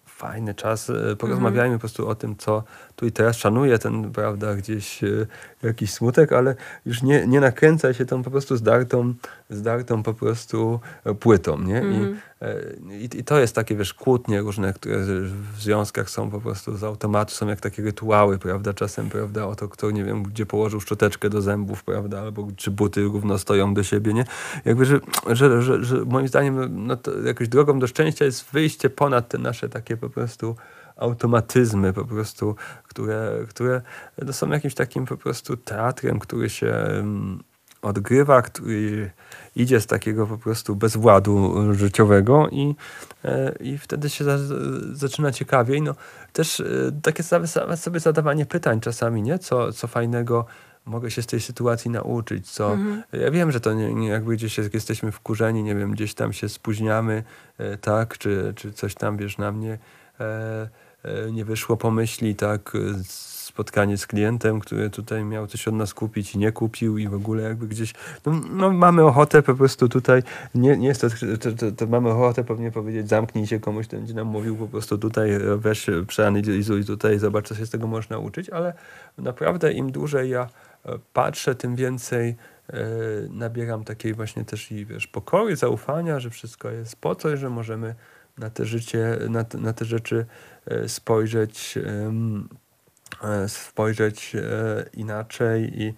fajny 0.05 0.53
czas, 0.53 0.91
porozmawiajmy 1.19 1.67
mm 1.67 1.78
-hmm. 1.78 1.82
po 1.82 1.82
prostu 1.82 2.07
o 2.07 2.15
tym, 2.15 2.36
co 2.38 2.63
tu 2.95 3.05
i 3.05 3.11
teraz 3.11 3.38
szanuję 3.38 3.80
ten, 3.80 4.11
prawda, 4.11 4.55
gdzieś 4.55 5.01
jakiś 5.64 5.93
smutek, 5.93 6.34
ale 6.34 6.55
już 6.86 7.01
nie, 7.01 7.28
nie 7.28 7.39
nakręcaj 7.39 7.93
się 7.93 8.05
tą 8.05 8.24
po 8.24 8.32
prostu 8.32 8.57
zdartą, 8.57 9.14
zdartą 9.49 10.03
po 10.03 10.14
prostu 10.14 10.80
płytą, 11.20 11.62
nie? 11.62 11.80
Mm. 11.80 11.93
I, 11.93 11.95
mhm. 11.95 12.20
e, 12.41 12.95
i, 12.95 13.20
I, 13.20 13.24
to 13.24 13.39
jest 13.39 13.55
takie, 13.55 13.76
wiesz, 13.76 13.93
kłótnie 13.93 14.41
różne, 14.41 14.74
które 14.74 14.97
w 14.97 15.62
związkach 15.62 16.09
są 16.09 16.30
po 16.30 16.41
prostu 16.41 16.78
z 16.78 16.84
automatu, 16.84 17.32
są 17.32 17.47
jak 17.47 17.62
takie 17.62 17.84
rytuały, 17.84 18.39
prawda, 18.39 18.74
czasem, 18.74 19.09
prawda, 19.09 19.45
o 19.45 19.55
to, 19.55 19.68
kto, 19.68 19.91
nie 19.91 20.03
wiem, 20.03 20.24
gdzie 20.24 20.45
położył 20.45 20.82
szczoteczkę 20.82 21.30
do 21.30 21.41
zębów, 21.41 21.84
prawda, 21.84 22.22
albo 22.22 22.47
czy 22.55 22.72
buty 22.72 23.03
równo 23.03 23.38
stoją 23.38 23.74
do 23.74 23.84
siebie, 23.84 24.14
nie? 24.14 24.26
Jakby, 24.66 24.86
że, 24.86 24.99
że, 25.28 25.62
że, 25.62 25.84
że 25.84 26.05
moim 26.05 26.28
zdaniem, 26.28 26.86
no 26.88 26.97
to 26.97 27.20
jakąś 27.20 27.47
drogą 27.47 27.80
do 27.80 27.88
szczęścia 27.88 28.26
jest 28.26 28.51
wyjście 28.51 28.89
ponad 28.89 29.28
te 29.28 29.38
nasze 29.38 29.70
takie 29.70 29.97
po 29.97 30.09
prostu 30.09 30.55
automatyzmy 31.02 31.93
po 31.93 32.06
prostu, 32.06 32.56
które, 32.84 33.32
które 33.49 33.82
no 34.26 34.34
są 34.34 34.49
jakimś 34.49 34.74
takim 34.74 35.06
po 35.06 35.18
prostu 35.18 35.58
teatrem, 35.58 36.20
który 36.20 36.49
się 36.49 36.68
mm, 36.68 37.43
odgrywa, 37.82 38.41
który 38.41 39.12
idzie 39.56 39.82
z 39.82 39.88
takiego 39.88 40.28
po 40.28 40.38
prostu 40.38 40.76
bezwładu 40.76 41.54
życiowego 41.74 42.49
i, 42.49 42.76
e, 43.26 43.56
i 43.60 43.78
wtedy 43.78 44.10
się 44.10 44.24
za, 44.24 44.38
zaczyna 44.93 45.32
ciekawiej. 45.32 45.82
No, 45.82 45.95
też 46.34 46.60
e, 46.60 46.66
takie 47.02 47.24
sobie 47.76 47.99
zadawanie 47.99 48.45
pytań 48.45 48.80
czasami, 48.80 49.22
nie? 49.22 49.39
Co, 49.39 49.74
co 49.74 49.88
fajnego 49.88 50.45
mogę 50.86 51.12
się 51.12 51.22
z 51.22 51.28
tej 51.28 51.39
sytuacji 51.39 51.91
nauczyć, 51.91 52.52
co... 52.52 52.74
Mhm. 52.74 53.04
Ja 53.14 53.32
wiem, 53.32 53.52
że 53.52 53.60
to 53.60 53.74
nie, 53.74 53.93
nie 53.93 54.08
jakby 54.08 54.34
gdzieś 54.36 54.58
jesteśmy 54.58 55.12
wkurzeni, 55.12 55.64
nie 55.64 55.76
wiem, 55.76 55.91
gdzieś 55.91 56.14
tam 56.14 56.34
się 56.34 56.49
spóźniamy, 56.49 57.24
e, 57.58 57.78
tak, 57.78 58.18
czy, 58.18 58.54
czy 58.56 58.74
coś 58.74 58.95
tam, 58.95 59.18
wiesz, 59.18 59.38
na 59.38 59.52
mnie... 59.52 59.78
E, 60.20 60.70
nie 61.32 61.45
wyszło 61.45 61.78
pomyśli, 61.78 62.36
tak, 62.36 62.74
spotkanie 63.52 63.97
z 63.97 64.08
klientem, 64.08 64.60
który 64.60 64.89
tutaj 64.89 65.26
miał 65.26 65.47
coś 65.47 65.68
od 65.68 65.74
nas 65.74 65.93
kupić 65.93 66.36
i 66.36 66.38
nie 66.38 66.52
kupił 66.52 66.97
i 66.97 67.08
w 67.08 67.14
ogóle 67.14 67.43
jakby 67.43 67.68
gdzieś, 67.68 67.93
no, 68.26 68.41
no 68.52 68.72
mamy 68.72 69.04
ochotę 69.04 69.41
po 69.41 69.56
prostu 69.56 69.89
tutaj, 69.89 70.24
nie, 70.56 70.78
nie 70.78 70.88
jest 70.88 71.02
to, 71.02 71.08
to, 71.39 71.52
to, 71.52 71.72
to, 71.72 71.88
mamy 71.88 72.10
ochotę 72.10 72.43
pewnie 72.43 72.72
powiedzieć, 72.72 73.10
zamknij 73.10 73.47
się 73.47 73.60
komuś, 73.60 73.88
ten 73.88 73.99
będzie 73.99 74.14
nam 74.14 74.28
mówił 74.28 74.58
po 74.58 74.68
prostu 74.68 74.97
tutaj, 74.97 75.32
weź, 75.58 75.86
przeanalizuj 76.08 76.86
tutaj, 76.86 77.20
zobacz, 77.20 77.47
co 77.47 77.56
się 77.56 77.66
z 77.66 77.70
tego 77.70 77.88
można 77.88 78.16
nauczyć, 78.16 78.49
ale 78.49 78.74
naprawdę 79.18 79.74
im 79.74 79.91
dłużej 79.91 80.30
ja 80.30 80.47
e, 80.86 80.99
patrzę, 81.14 81.56
tym 81.56 81.76
więcej 81.76 82.36
e, 82.70 82.76
nabieram 83.30 83.84
takiej 83.84 84.14
właśnie 84.14 84.45
też 84.45 84.72
i 84.72 84.86
wiesz, 84.86 85.08
pokory, 85.08 85.56
zaufania, 85.56 86.20
że 86.20 86.30
wszystko 86.30 86.70
jest 86.70 86.95
po 86.95 87.16
coś, 87.16 87.39
że 87.39 87.49
możemy 87.49 87.95
na 88.42 88.50
te 88.50 88.66
życie, 88.66 89.18
na 89.30 89.44
te, 89.44 89.58
na 89.58 89.74
te 89.74 89.86
rzeczy 89.86 90.26
e, 90.66 90.89
spojrzeć, 90.89 91.78
e, 93.24 93.50
spojrzeć 93.50 94.36
e, 94.36 94.42
inaczej 94.94 95.82
i 95.82 95.94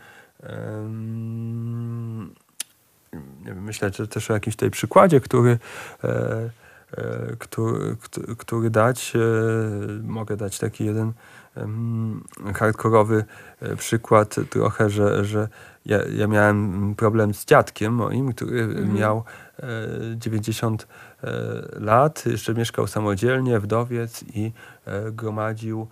myślę 3.56 3.91
że 3.94 4.08
też 4.08 4.32
o 4.32 4.34
jakimś 4.34 4.56
tej 4.56 4.72
przykładzie, 4.72 5.20
który, 5.20 5.60
który, 7.39 7.96
który 8.38 8.70
dać. 8.70 9.14
Mogę 10.04 10.38
dać 10.38 10.60
taki 10.60 10.86
jeden 10.86 11.14
hardkorowy 12.56 13.26
przykład 13.78 14.36
trochę, 14.50 14.89
że, 14.89 15.26
że 15.26 15.48
ja, 15.86 16.00
ja 16.16 16.28
miałem 16.28 16.96
problem 16.96 17.34
z 17.34 17.46
dziadkiem 17.46 17.94
moim, 17.94 18.34
który 18.34 18.62
mhm. 18.62 18.94
miał 18.94 19.24
90 20.16 20.88
lat, 21.74 22.26
jeszcze 22.26 22.54
mieszkał 22.54 22.88
samodzielnie, 22.88 23.60
wdowiec 23.60 24.24
i 24.34 24.52
gromadził 25.12 25.88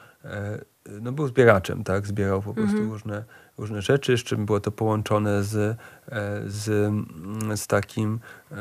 no 1.02 1.12
był 1.12 1.28
zbieraczem, 1.28 1.84
tak? 1.84 2.08
Zbierał 2.08 2.42
po 2.42 2.54
prostu 2.54 2.78
mhm. 2.78 2.92
różne, 2.92 3.24
różne 3.58 3.82
rzeczy, 3.82 4.18
z 4.18 4.24
czym 4.24 4.46
było 4.46 4.60
to 4.60 4.72
połączone 4.72 5.44
z, 5.44 5.56
e, 5.56 5.78
z, 6.46 6.70
mm, 6.70 7.58
z 7.58 7.68
takim 7.68 8.20
e, 8.52 8.56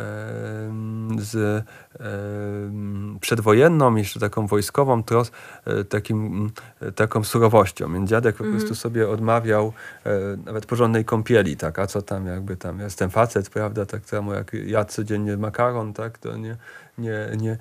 z 1.18 1.34
e, 1.36 1.64
przedwojenną, 3.20 3.96
jeszcze 3.96 4.20
taką 4.20 4.46
wojskową, 4.46 5.02
tros, 5.02 5.30
takim, 5.88 6.50
taką 6.94 7.24
surowością. 7.24 7.92
Więc 7.92 8.10
dziadek 8.10 8.36
po 8.36 8.44
prostu 8.44 8.58
mhm. 8.58 8.76
sobie 8.76 9.08
odmawiał 9.08 9.72
nawet 10.44 10.66
porządnej 10.66 11.04
kąpieli, 11.04 11.56
tak? 11.56 11.78
A 11.78 11.86
co 11.86 12.02
tam 12.02 12.26
jakby 12.26 12.56
tam, 12.56 12.80
jestem 12.80 13.10
facet, 13.10 13.50
prawda? 13.50 13.86
Tak 13.86 14.06
samo 14.06 14.34
jak 14.34 14.52
ja 14.66 14.84
codziennie 14.84 15.36
makaron, 15.36 15.92
tak? 15.92 16.18
To 16.18 16.36
nie, 16.36 16.56
nie, 17.01 17.28
nie, 17.36 17.59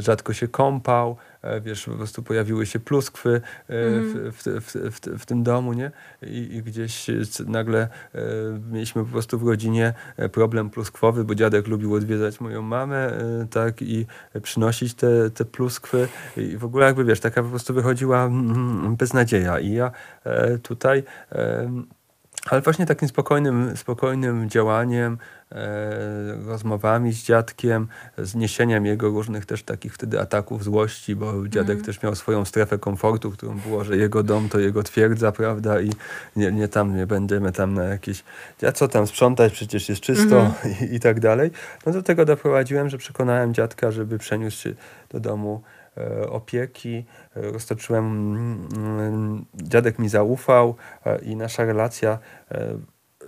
rzadko 0.00 0.32
się 0.32 0.48
kąpał, 0.48 1.16
E, 1.42 1.60
wiesz, 1.60 1.84
po 1.84 1.90
prostu 1.90 2.22
pojawiły 2.22 2.66
się 2.66 2.80
pluskwy 2.80 3.40
mm. 3.68 4.32
w, 4.32 4.42
w, 4.42 4.72
w, 4.90 5.20
w, 5.20 5.26
tym 5.26 5.42
domu, 5.42 5.72
nie? 5.72 5.90
I, 6.22 6.54
I, 6.56 6.62
gdzieś 6.62 7.06
nagle 7.46 7.88
mieliśmy 8.72 9.04
po 9.04 9.10
prostu 9.10 9.38
w 9.38 9.48
rodzinie 9.48 9.94
problem 10.32 10.70
pluskwowy, 10.70 11.24
bo 11.24 11.34
dziadek 11.34 11.66
lubił 11.66 11.94
odwiedzać 11.94 12.40
moją 12.40 12.62
mamę, 12.62 13.18
tak, 13.50 13.82
i 13.82 14.06
przynosić 14.42 14.94
te, 14.94 15.30
te 15.30 15.44
pluskwy 15.44 16.08
i 16.36 16.56
w 16.56 16.64
ogóle 16.64 16.86
jakby, 16.86 17.04
wiesz, 17.04 17.20
taka 17.20 17.42
po 17.42 17.48
prostu 17.48 17.74
wychodziła 17.74 18.24
mm, 18.24 18.50
mm, 18.50 18.96
beznadzieja 18.96 19.58
i 19.60 19.72
ja 19.72 19.90
tutaj 20.62 21.02
ale 22.50 22.60
właśnie 22.60 22.86
takim 22.86 23.08
spokojnym, 23.08 23.76
spokojnym 23.76 24.50
działaniem, 24.50 25.18
E, 25.54 26.46
rozmowami 26.46 27.12
z 27.12 27.24
dziadkiem, 27.24 27.88
zniesieniem 28.18 28.86
jego 28.86 29.08
różnych 29.08 29.46
też 29.46 29.62
takich 29.62 29.94
wtedy 29.94 30.20
ataków 30.20 30.64
złości, 30.64 31.16
bo 31.16 31.48
dziadek 31.48 31.74
mm. 31.74 31.84
też 31.84 32.02
miał 32.02 32.14
swoją 32.14 32.44
strefę 32.44 32.78
komfortu, 32.78 33.30
którą 33.30 33.58
było, 33.58 33.84
że 33.84 33.96
jego 33.96 34.22
dom 34.22 34.48
to 34.48 34.58
jego 34.58 34.82
twierdza, 34.82 35.32
prawda, 35.32 35.80
i 35.80 35.90
nie, 36.36 36.52
nie 36.52 36.68
tam, 36.68 36.96
nie 36.96 37.06
będziemy 37.06 37.52
tam 37.52 37.74
na 37.74 37.84
jakieś, 37.84 38.24
ja 38.62 38.72
co 38.72 38.88
tam 38.88 39.06
sprzątać, 39.06 39.52
przecież 39.52 39.88
jest 39.88 40.00
czysto 40.00 40.40
mm 40.40 40.52
-hmm. 40.52 40.92
i, 40.92 40.94
i 40.94 41.00
tak 41.00 41.20
dalej. 41.20 41.50
No 41.86 41.92
do 41.92 42.02
tego 42.02 42.24
doprowadziłem, 42.24 42.88
że 42.88 42.98
przekonałem 42.98 43.54
dziadka, 43.54 43.90
żeby 43.90 44.18
przeniósł 44.18 44.56
się 44.56 44.74
do 45.10 45.20
domu 45.20 45.62
opieki, 46.28 47.04
e, 47.36 47.40
roztoczyłem, 47.40 48.04
mm, 48.74 49.44
dziadek 49.54 49.98
mi 49.98 50.08
zaufał 50.08 50.76
i 51.22 51.36
nasza 51.36 51.64
relacja 51.64 52.18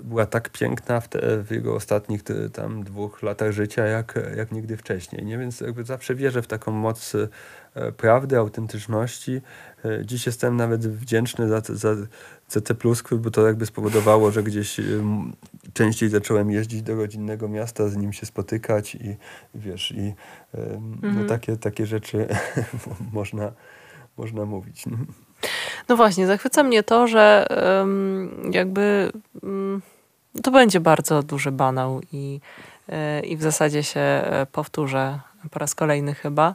była 0.02 0.26
tak 0.26 0.48
piękna 0.48 1.00
w, 1.00 1.08
te, 1.08 1.42
w 1.42 1.50
jego 1.50 1.74
ostatnich 1.74 2.22
tam 2.52 2.84
dwóch 2.84 3.22
latach 3.22 3.52
życia, 3.52 3.86
jak, 3.86 4.18
jak 4.36 4.52
nigdy 4.52 4.76
wcześniej. 4.76 5.24
Nie? 5.24 5.38
Więc 5.38 5.60
jakby 5.60 5.84
zawsze 5.84 6.14
wierzę 6.14 6.42
w 6.42 6.46
taką 6.46 6.72
moc 6.72 7.14
e, 7.74 7.92
prawdy, 7.92 8.38
autentyczności. 8.38 9.40
E, 9.84 10.06
dziś 10.06 10.26
jestem 10.26 10.56
nawet 10.56 10.86
wdzięczny 10.86 11.48
za, 11.48 11.62
za, 12.48 12.74
pluskwy, 12.78 13.16
bo 13.16 13.30
to 13.30 13.46
jakby 13.46 13.66
spowodowało, 13.66 14.30
że 14.30 14.42
gdzieś 14.42 14.80
częściej 15.72 16.08
zacząłem 16.08 16.50
jeździć 16.50 16.82
do 16.82 16.94
rodzinnego 16.94 17.48
miasta, 17.48 17.88
z 17.88 17.96
nim 17.96 18.12
się 18.12 18.26
spotykać 18.26 18.94
i 18.94 19.16
wiesz, 19.54 19.90
i 19.90 20.14
no, 21.02 21.08
mhm. 21.08 21.28
takie, 21.28 21.56
takie 21.56 21.86
rzeczy 21.86 22.28
można, 23.12 23.52
można 24.16 24.44
mówić. 24.44 24.84
No 25.88 25.96
właśnie, 25.96 26.26
zachwyca 26.26 26.62
mnie 26.62 26.82
to, 26.82 27.08
że 27.08 27.46
jakby 28.50 29.12
to 30.42 30.50
będzie 30.50 30.80
bardzo 30.80 31.22
duży 31.22 31.52
banał 31.52 32.00
i, 32.12 32.40
e, 32.88 33.20
i 33.20 33.36
w 33.36 33.42
zasadzie 33.42 33.82
się 33.82 34.00
e, 34.00 34.46
powtórzę 34.52 35.20
po 35.50 35.58
raz 35.58 35.74
kolejny 35.74 36.14
chyba, 36.14 36.48
e, 36.48 36.54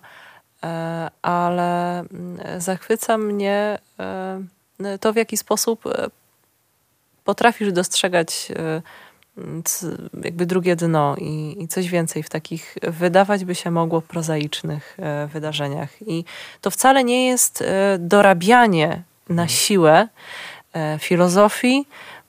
ale 1.21 1.99
mm, 1.99 2.61
zachwyca 2.61 3.17
mnie 3.17 3.79
to, 4.99 5.13
w 5.13 5.15
jaki 5.15 5.37
sposób 5.37 5.83
potrafisz 7.23 7.71
dostrzegać 7.71 8.51
jakby 10.23 10.45
drugie 10.45 10.75
dno 10.75 11.15
i, 11.17 11.55
i, 11.59 11.67
coś 11.67 11.89
więcej 11.89 12.23
w 12.23 12.29
takich, 12.29 12.75
wydawać 12.83 13.45
by 13.45 13.55
się 13.55 13.71
mogło, 13.71 14.01
prozaicznych 14.01 14.97
wydarzeniach. 15.33 15.89
I 16.07 16.25
to 16.61 16.71
wcale 16.71 17.03
nie 17.03 17.27
jest 17.27 17.63
dorabianie 17.99 19.03
na 19.29 19.43
mhm. 19.43 19.49
siłę 19.49 20.07
filozofii, 20.99 21.85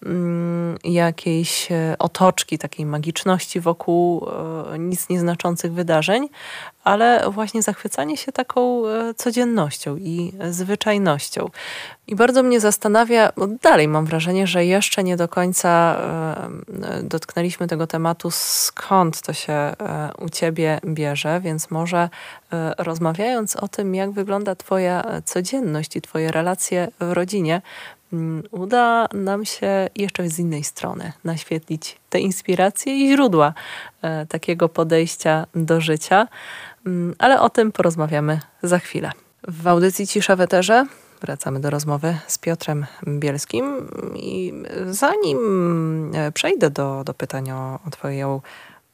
Mm, 0.06 0.76
jakiejś 0.84 1.72
e, 1.72 1.96
otoczki, 1.98 2.58
takiej 2.58 2.86
magiczności 2.86 3.60
wokół 3.60 4.28
e, 4.74 4.78
nic 4.78 5.08
nieznaczących 5.08 5.72
wydarzeń, 5.72 6.28
ale 6.84 7.30
właśnie 7.30 7.62
zachwycanie 7.62 8.16
się 8.16 8.32
taką 8.32 8.86
e, 8.86 9.14
codziennością 9.14 9.96
i 9.96 10.32
zwyczajnością. 10.50 11.50
I 12.06 12.16
bardzo 12.16 12.42
mnie 12.42 12.60
zastanawia, 12.60 13.32
bo 13.36 13.46
dalej 13.46 13.88
mam 13.88 14.06
wrażenie, 14.06 14.46
że 14.46 14.64
jeszcze 14.64 15.04
nie 15.04 15.16
do 15.16 15.28
końca 15.28 15.96
dotknęliśmy 17.02 17.66
tego 17.66 17.86
tematu, 17.86 18.30
skąd 18.30 19.22
to 19.22 19.32
się 19.32 19.74
u 20.18 20.28
ciebie 20.28 20.80
bierze, 20.84 21.40
więc 21.40 21.70
może 21.70 22.08
rozmawiając 22.78 23.56
o 23.56 23.68
tym, 23.68 23.94
jak 23.94 24.10
wygląda 24.10 24.54
Twoja 24.54 25.04
codzienność 25.24 25.96
i 25.96 26.00
Twoje 26.00 26.32
relacje 26.32 26.88
w 27.00 27.12
rodzinie, 27.12 27.62
uda 28.50 29.08
nam 29.12 29.44
się 29.44 29.88
jeszcze 29.96 30.28
z 30.28 30.38
innej 30.38 30.64
strony 30.64 31.12
naświetlić 31.24 31.98
te 32.10 32.20
inspiracje 32.20 32.96
i 32.96 33.12
źródła 33.12 33.54
e, 34.02 34.26
takiego 34.26 34.68
podejścia 34.68 35.46
do 35.54 35.80
życia, 35.80 36.28
mm, 36.86 37.14
ale 37.18 37.40
o 37.40 37.50
tym 37.50 37.72
porozmawiamy 37.72 38.40
za 38.62 38.78
chwilę. 38.78 39.12
W 39.48 39.66
audycji 39.66 40.06
Cisza 40.06 40.36
w 40.36 40.40
Eterze 40.40 40.86
wracamy 41.20 41.60
do 41.60 41.70
rozmowy 41.70 42.18
z 42.26 42.38
Piotrem 42.38 42.86
Bielskim 43.08 43.88
i 44.16 44.52
zanim 44.86 46.10
e, 46.14 46.32
przejdę 46.32 46.70
do, 46.70 47.04
do 47.04 47.14
pytań 47.14 47.50
o, 47.50 47.78
o 47.86 47.90
Twoją 47.90 48.40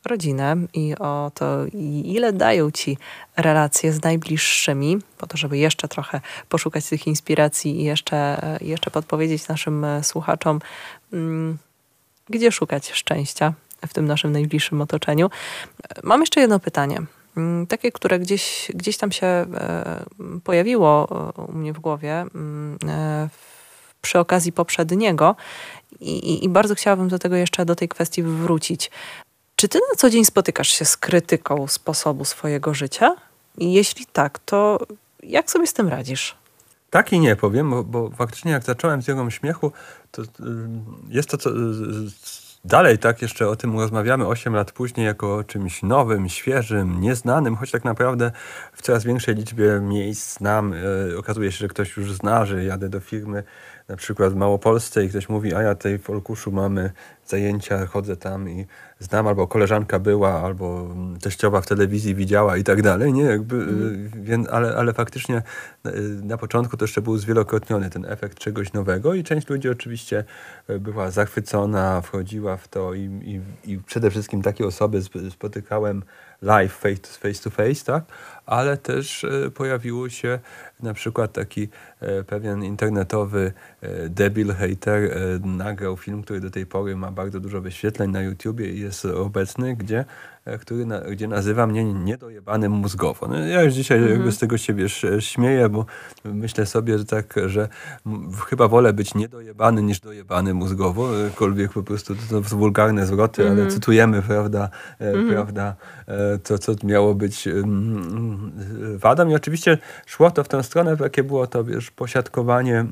rodzinę 0.06 0.56
i 0.74 0.94
o 0.98 1.30
to, 1.34 1.66
ile 2.04 2.32
dają 2.32 2.70
ci 2.70 2.98
relacje 3.36 3.92
z 3.92 4.02
najbliższymi, 4.02 4.98
po 5.18 5.26
to, 5.26 5.36
żeby 5.36 5.58
jeszcze 5.58 5.88
trochę 5.88 6.20
poszukać 6.48 6.88
tych 6.88 7.06
inspiracji 7.06 7.80
i 7.80 7.84
jeszcze, 7.84 8.40
jeszcze 8.60 8.90
podpowiedzieć 8.90 9.48
naszym 9.48 9.84
e, 9.84 10.04
słuchaczom, 10.04 10.60
mm, 11.12 11.58
gdzie 12.28 12.52
szukać 12.52 12.92
szczęścia 12.92 13.52
w 13.86 13.94
tym 13.94 14.06
naszym 14.06 14.32
najbliższym 14.32 14.80
otoczeniu. 14.80 15.30
Mam 16.02 16.20
jeszcze 16.20 16.40
jedno 16.40 16.60
pytanie. 16.60 17.02
Mm, 17.36 17.66
takie, 17.66 17.92
które 17.92 18.18
gdzieś, 18.18 18.70
gdzieś 18.74 18.96
tam 18.96 19.12
się 19.12 19.26
e, 19.26 20.04
pojawiło 20.44 21.08
e, 21.38 21.42
u 21.42 21.52
mnie 21.52 21.72
w 21.72 21.78
głowie 21.78 22.24
mm, 22.34 22.78
przy 24.02 24.18
okazji 24.18 24.52
poprzedniego 24.52 25.36
i, 26.00 26.44
i, 26.44 26.48
bardzo 26.48 26.74
chciałabym 26.74 27.08
do 27.08 27.18
tego 27.18 27.36
jeszcze, 27.36 27.64
do 27.64 27.76
tej 27.76 27.88
kwestii 27.88 28.22
wrócić. 28.22 28.90
Czy 29.56 29.68
ty 29.68 29.78
na 29.78 29.96
co 29.96 30.10
dzień 30.10 30.24
spotykasz 30.24 30.68
się 30.68 30.84
z 30.84 30.96
krytyką 30.96 31.66
sposobu 31.66 32.24
swojego 32.24 32.74
życia? 32.74 33.16
I 33.58 33.72
jeśli 33.72 34.06
tak, 34.06 34.38
to 34.38 34.78
jak 35.22 35.50
sobie 35.50 35.66
z 35.66 35.72
tym 35.72 35.88
radzisz? 35.88 36.36
Tak 36.90 37.12
i 37.12 37.20
nie 37.20 37.36
powiem, 37.36 37.70
bo, 37.70 37.84
bo 37.84 38.10
faktycznie 38.10 38.52
jak 38.52 38.64
zacząłem 38.64 39.02
z 39.02 39.08
jego 39.08 39.30
śmiechu, 39.30 39.72
to 40.10 40.22
y, 40.22 40.26
jest 41.08 41.28
to 41.28 41.36
co, 41.36 41.50
dalej 42.64 42.98
tak 42.98 43.22
jeszcze 43.22 43.48
o 43.48 43.56
tym 43.56 43.78
rozmawiamy 43.78 44.26
8 44.26 44.54
lat 44.54 44.72
później 44.72 45.06
jako 45.06 45.36
o 45.36 45.44
czymś 45.44 45.82
nowym, 45.82 46.28
świeżym, 46.28 47.00
nieznanym, 47.00 47.56
choć 47.56 47.70
tak 47.70 47.84
naprawdę 47.84 48.32
w 48.72 48.82
coraz 48.82 49.04
większej 49.04 49.34
liczbie 49.34 49.80
miejsc 49.80 50.38
znam. 50.38 50.72
Y, 50.72 51.18
okazuje 51.18 51.52
się, 51.52 51.58
że 51.58 51.68
ktoś 51.68 51.96
już 51.96 52.12
zna, 52.12 52.46
że 52.46 52.64
jadę 52.64 52.88
do 52.88 53.00
firmy 53.00 53.44
na 53.88 53.96
przykład 53.96 54.32
w 54.32 54.36
Małopolsce 54.36 55.04
i 55.04 55.08
ktoś 55.08 55.28
mówi, 55.28 55.54
a 55.54 55.62
ja 55.62 55.74
tej 55.74 55.98
w 55.98 56.10
Olkuszu 56.10 56.52
mamy 56.52 56.90
zajęcia, 57.26 57.86
chodzę 57.86 58.16
tam 58.16 58.48
i 58.50 58.66
znam, 58.98 59.26
albo 59.26 59.46
koleżanka 59.46 59.98
była, 59.98 60.42
albo 60.42 60.94
teściowa 61.22 61.60
w 61.60 61.66
telewizji 61.66 62.14
widziała 62.14 62.56
i 62.56 62.64
tak 62.64 62.82
dalej, 62.82 63.12
nie? 63.12 63.22
Jakby, 63.22 63.56
mm. 63.56 64.46
ale, 64.50 64.76
ale 64.76 64.92
faktycznie 64.92 65.42
y, 65.86 65.90
na 66.22 66.36
początku 66.36 66.76
to 66.76 66.84
jeszcze 66.84 67.02
był 67.02 67.18
zwielokrotniony 67.18 67.90
ten 67.90 68.04
efekt 68.04 68.38
czegoś 68.38 68.72
nowego 68.72 69.14
i 69.14 69.24
część 69.24 69.48
ludzi 69.48 69.68
oczywiście 69.68 70.24
y, 70.70 70.78
była 70.78 71.10
zachwycona, 71.10 72.00
wchodziła 72.00 72.56
w 72.56 72.68
to 72.68 72.94
i, 72.94 73.00
i, 73.00 73.40
i 73.72 73.78
przede 73.78 74.10
wszystkim 74.10 74.42
takie 74.42 74.66
osoby 74.66 75.02
spotykałem 75.30 76.02
live, 76.42 76.72
face 76.72 76.96
to 76.96 77.08
face, 77.08 77.42
to 77.42 77.50
face 77.50 77.84
tak? 77.84 78.04
Ale 78.46 78.76
też 78.76 79.24
e, 79.24 79.50
pojawiło 79.50 80.08
się 80.08 80.38
na 80.82 80.94
przykład 80.94 81.32
taki 81.32 81.68
e, 82.00 82.24
pewien 82.24 82.64
internetowy 82.64 83.52
e, 83.80 84.08
debil 84.08 84.54
hater 84.54 85.10
nagrał 85.44 85.96
film, 85.96 86.22
który 86.22 86.40
do 86.40 86.50
tej 86.50 86.66
pory 86.66 86.96
ma 86.96 87.10
bardzo 87.10 87.40
dużo 87.40 87.60
wyświetleń 87.60 88.10
na 88.10 88.22
YouTubie 88.22 88.72
i 88.72 88.80
jest 88.80 89.04
obecny, 89.04 89.76
gdzie 89.76 90.04
który 90.60 90.86
na, 90.86 91.00
gdzie 91.00 91.28
nazywa 91.28 91.66
mnie 91.66 91.84
niedojebanym 91.84 92.72
mózgowo. 92.72 93.28
No, 93.28 93.38
ja 93.38 93.62
już 93.62 93.74
dzisiaj 93.74 93.98
mhm. 94.12 94.32
z 94.32 94.38
tego 94.38 94.58
się 94.58 94.74
wiesz, 94.74 95.06
śmieję, 95.20 95.68
bo 95.68 95.86
myślę 96.24 96.66
sobie, 96.66 96.98
że 96.98 97.04
tak, 97.04 97.34
że 97.46 97.68
chyba 98.46 98.68
wolę 98.68 98.92
być 98.92 99.14
niedojebany 99.14 99.82
niż 99.82 100.00
dojebany 100.00 100.54
mózgowo, 100.54 101.08
kolwiek 101.34 101.72
po 101.72 101.82
prostu 101.82 102.14
to, 102.14 102.20
to 102.40 102.56
wulgarne 102.56 103.06
zwroty, 103.06 103.42
mhm. 103.42 103.60
ale 103.60 103.70
cytujemy, 103.70 104.22
prawda, 104.22 104.68
mhm. 104.98 105.28
prawda, 105.28 105.76
to 106.44 106.58
co 106.58 106.72
miało 106.84 107.14
być 107.14 107.48
wadą 108.96 109.28
i 109.28 109.34
oczywiście 109.34 109.78
szło 110.06 110.30
to 110.30 110.44
w 110.44 110.48
tę 110.48 110.62
stronę, 110.62 110.96
jakie 111.00 111.24
było 111.24 111.46
to, 111.46 111.64
wiesz, 111.64 111.90
posiadkowanie 111.90 112.86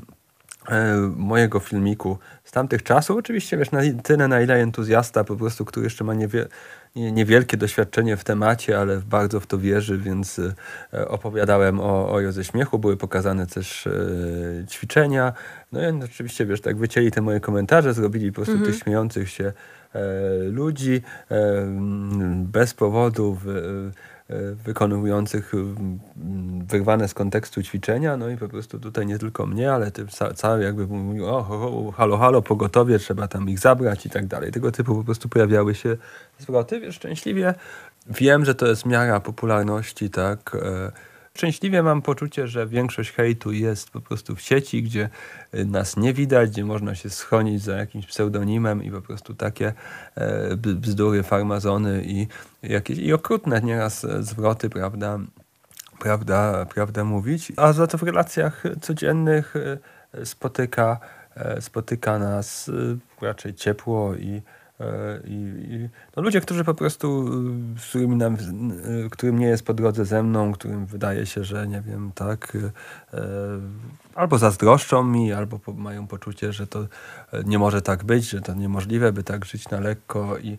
E, 0.69 0.97
mojego 1.15 1.59
filmiku 1.59 2.17
z 2.43 2.51
tamtych 2.51 2.83
czasów. 2.83 3.17
Oczywiście, 3.17 3.57
wiesz, 3.57 3.71
na 3.71 3.79
tyle, 4.03 4.27
na 4.27 4.41
ile 4.41 4.55
entuzjasta 4.55 5.23
po 5.23 5.35
prostu, 5.35 5.65
który 5.65 5.83
jeszcze 5.83 6.03
ma 6.03 6.13
niewie, 6.13 6.39
nie, 6.39 6.47
niewielkie 6.95 7.57
doświadczenie 7.57 8.17
w 8.17 8.23
temacie, 8.23 8.79
ale 8.79 8.97
bardzo 8.97 9.39
w 9.39 9.47
to 9.47 9.57
wierzy, 9.57 9.97
więc 9.97 10.41
e, 10.93 11.07
opowiadałem 11.07 11.79
o, 11.79 12.11
o 12.11 12.21
Joze 12.21 12.43
Śmiechu, 12.43 12.79
były 12.79 12.97
pokazane 12.97 13.47
też 13.47 13.87
e, 13.87 13.91
ćwiczenia. 14.69 15.33
No 15.71 15.89
i 15.89 16.03
oczywiście, 16.03 16.45
wiesz, 16.45 16.61
tak 16.61 16.77
wycięli 16.77 17.11
te 17.11 17.21
moje 17.21 17.39
komentarze, 17.39 17.93
zrobili 17.93 18.31
po 18.31 18.35
prostu 18.35 18.53
mhm. 18.53 18.71
tych 18.71 18.81
śmiejących 18.83 19.29
się 19.29 19.53
e, 19.93 20.01
ludzi 20.49 21.01
bez 22.53 22.73
powodu 22.73 23.37
w, 23.43 23.47
E, 23.47 24.14
wykonujących 24.65 25.51
wyrwane 26.67 27.07
z 27.07 27.13
kontekstu 27.13 27.63
ćwiczenia, 27.63 28.17
no 28.17 28.29
i 28.29 28.37
po 28.37 28.49
prostu 28.49 28.79
tutaj 28.79 29.05
nie 29.05 29.19
tylko 29.19 29.45
mnie, 29.45 29.73
ale 29.73 29.91
cały 30.35 30.63
jakby 30.63 30.87
mówił, 30.87 31.25
o, 31.25 31.37
o, 31.37 31.91
halo, 31.91 32.17
halo, 32.17 32.41
pogotowie, 32.41 32.99
trzeba 32.99 33.27
tam 33.27 33.49
ich 33.49 33.59
zabrać 33.59 34.05
i 34.05 34.09
tak 34.09 34.27
dalej. 34.27 34.51
Tego 34.51 34.71
typu 34.71 34.95
po 34.95 35.03
prostu 35.03 35.29
pojawiały 35.29 35.75
się 35.75 35.97
zwroty, 36.39 36.79
więc 36.79 36.95
szczęśliwie 36.95 37.53
wiem, 38.07 38.45
że 38.45 38.55
to 38.55 38.67
jest 38.67 38.85
miara 38.85 39.19
popularności, 39.19 40.09
tak, 40.09 40.55
e, 40.55 40.91
Szczęśliwie 41.35 41.83
mam 41.83 42.01
poczucie, 42.01 42.47
że 42.47 42.67
większość 42.67 43.11
hejtu 43.11 43.51
jest 43.51 43.89
po 43.89 44.01
prostu 44.01 44.35
w 44.35 44.41
sieci, 44.41 44.83
gdzie 44.83 45.09
y, 45.53 45.65
nas 45.65 45.97
nie 45.97 46.13
widać, 46.13 46.49
gdzie 46.49 46.65
można 46.65 46.95
się 46.95 47.09
schronić 47.09 47.63
za 47.63 47.75
jakimś 47.75 48.05
pseudonimem 48.05 48.83
i 48.83 48.91
po 48.91 49.01
prostu 49.01 49.33
takie 49.33 49.73
e, 50.15 50.55
bzdury, 50.57 51.23
farmazony 51.23 52.03
i 52.05 52.27
jakieś 52.63 52.97
i 52.97 53.13
okrutne 53.13 53.61
nieraz 53.61 54.05
e, 54.05 54.23
zwroty, 54.23 54.69
prawda, 54.69 55.19
prawda, 55.99 56.65
prawda 56.65 57.03
mówić. 57.03 57.51
A 57.55 57.73
za 57.73 57.87
to 57.87 57.97
w 57.97 58.03
relacjach 58.03 58.63
codziennych 58.81 59.53
e, 60.13 60.25
spotyka, 60.25 60.99
spotyka 61.59 62.19
nas 62.19 62.71
raczej 63.21 63.53
ciepło 63.53 64.15
i 64.15 64.41
I, 65.23 65.33
i 65.73 65.89
no 66.15 66.23
ludzie, 66.23 66.41
którzy 66.41 66.63
po 66.63 66.73
prostu, 66.73 67.27
y, 67.77 67.79
z 67.79 67.89
którymi 67.89 68.15
nam, 68.15 68.35
y, 68.35 69.09
którym 69.09 69.39
nie 69.39 69.47
jest 69.47 69.65
po 69.65 69.73
drodze 69.73 70.05
ze 70.05 70.23
mną, 70.23 70.53
którym 70.53 70.85
wydaje 70.85 71.25
się, 71.25 71.43
że 71.43 71.67
nie 71.67 71.81
wiem, 71.81 72.11
tak, 72.15 72.57
e, 73.13 73.19
albo 74.15 74.37
zazdroszczą 74.37 75.03
mi, 75.03 75.33
albo 75.33 75.59
mają 75.73 76.07
poczucie, 76.07 76.53
że 76.53 76.67
to 76.67 76.79
e, 76.79 76.87
nie 77.43 77.59
może 77.59 77.81
tak 77.81 78.03
być, 78.03 78.29
że 78.29 78.41
to 78.41 78.53
niemożliwe, 78.53 79.13
by 79.13 79.23
tak 79.23 79.45
żyć 79.45 79.69
na 79.69 79.79
lekko 79.79 80.37
i 80.37 80.57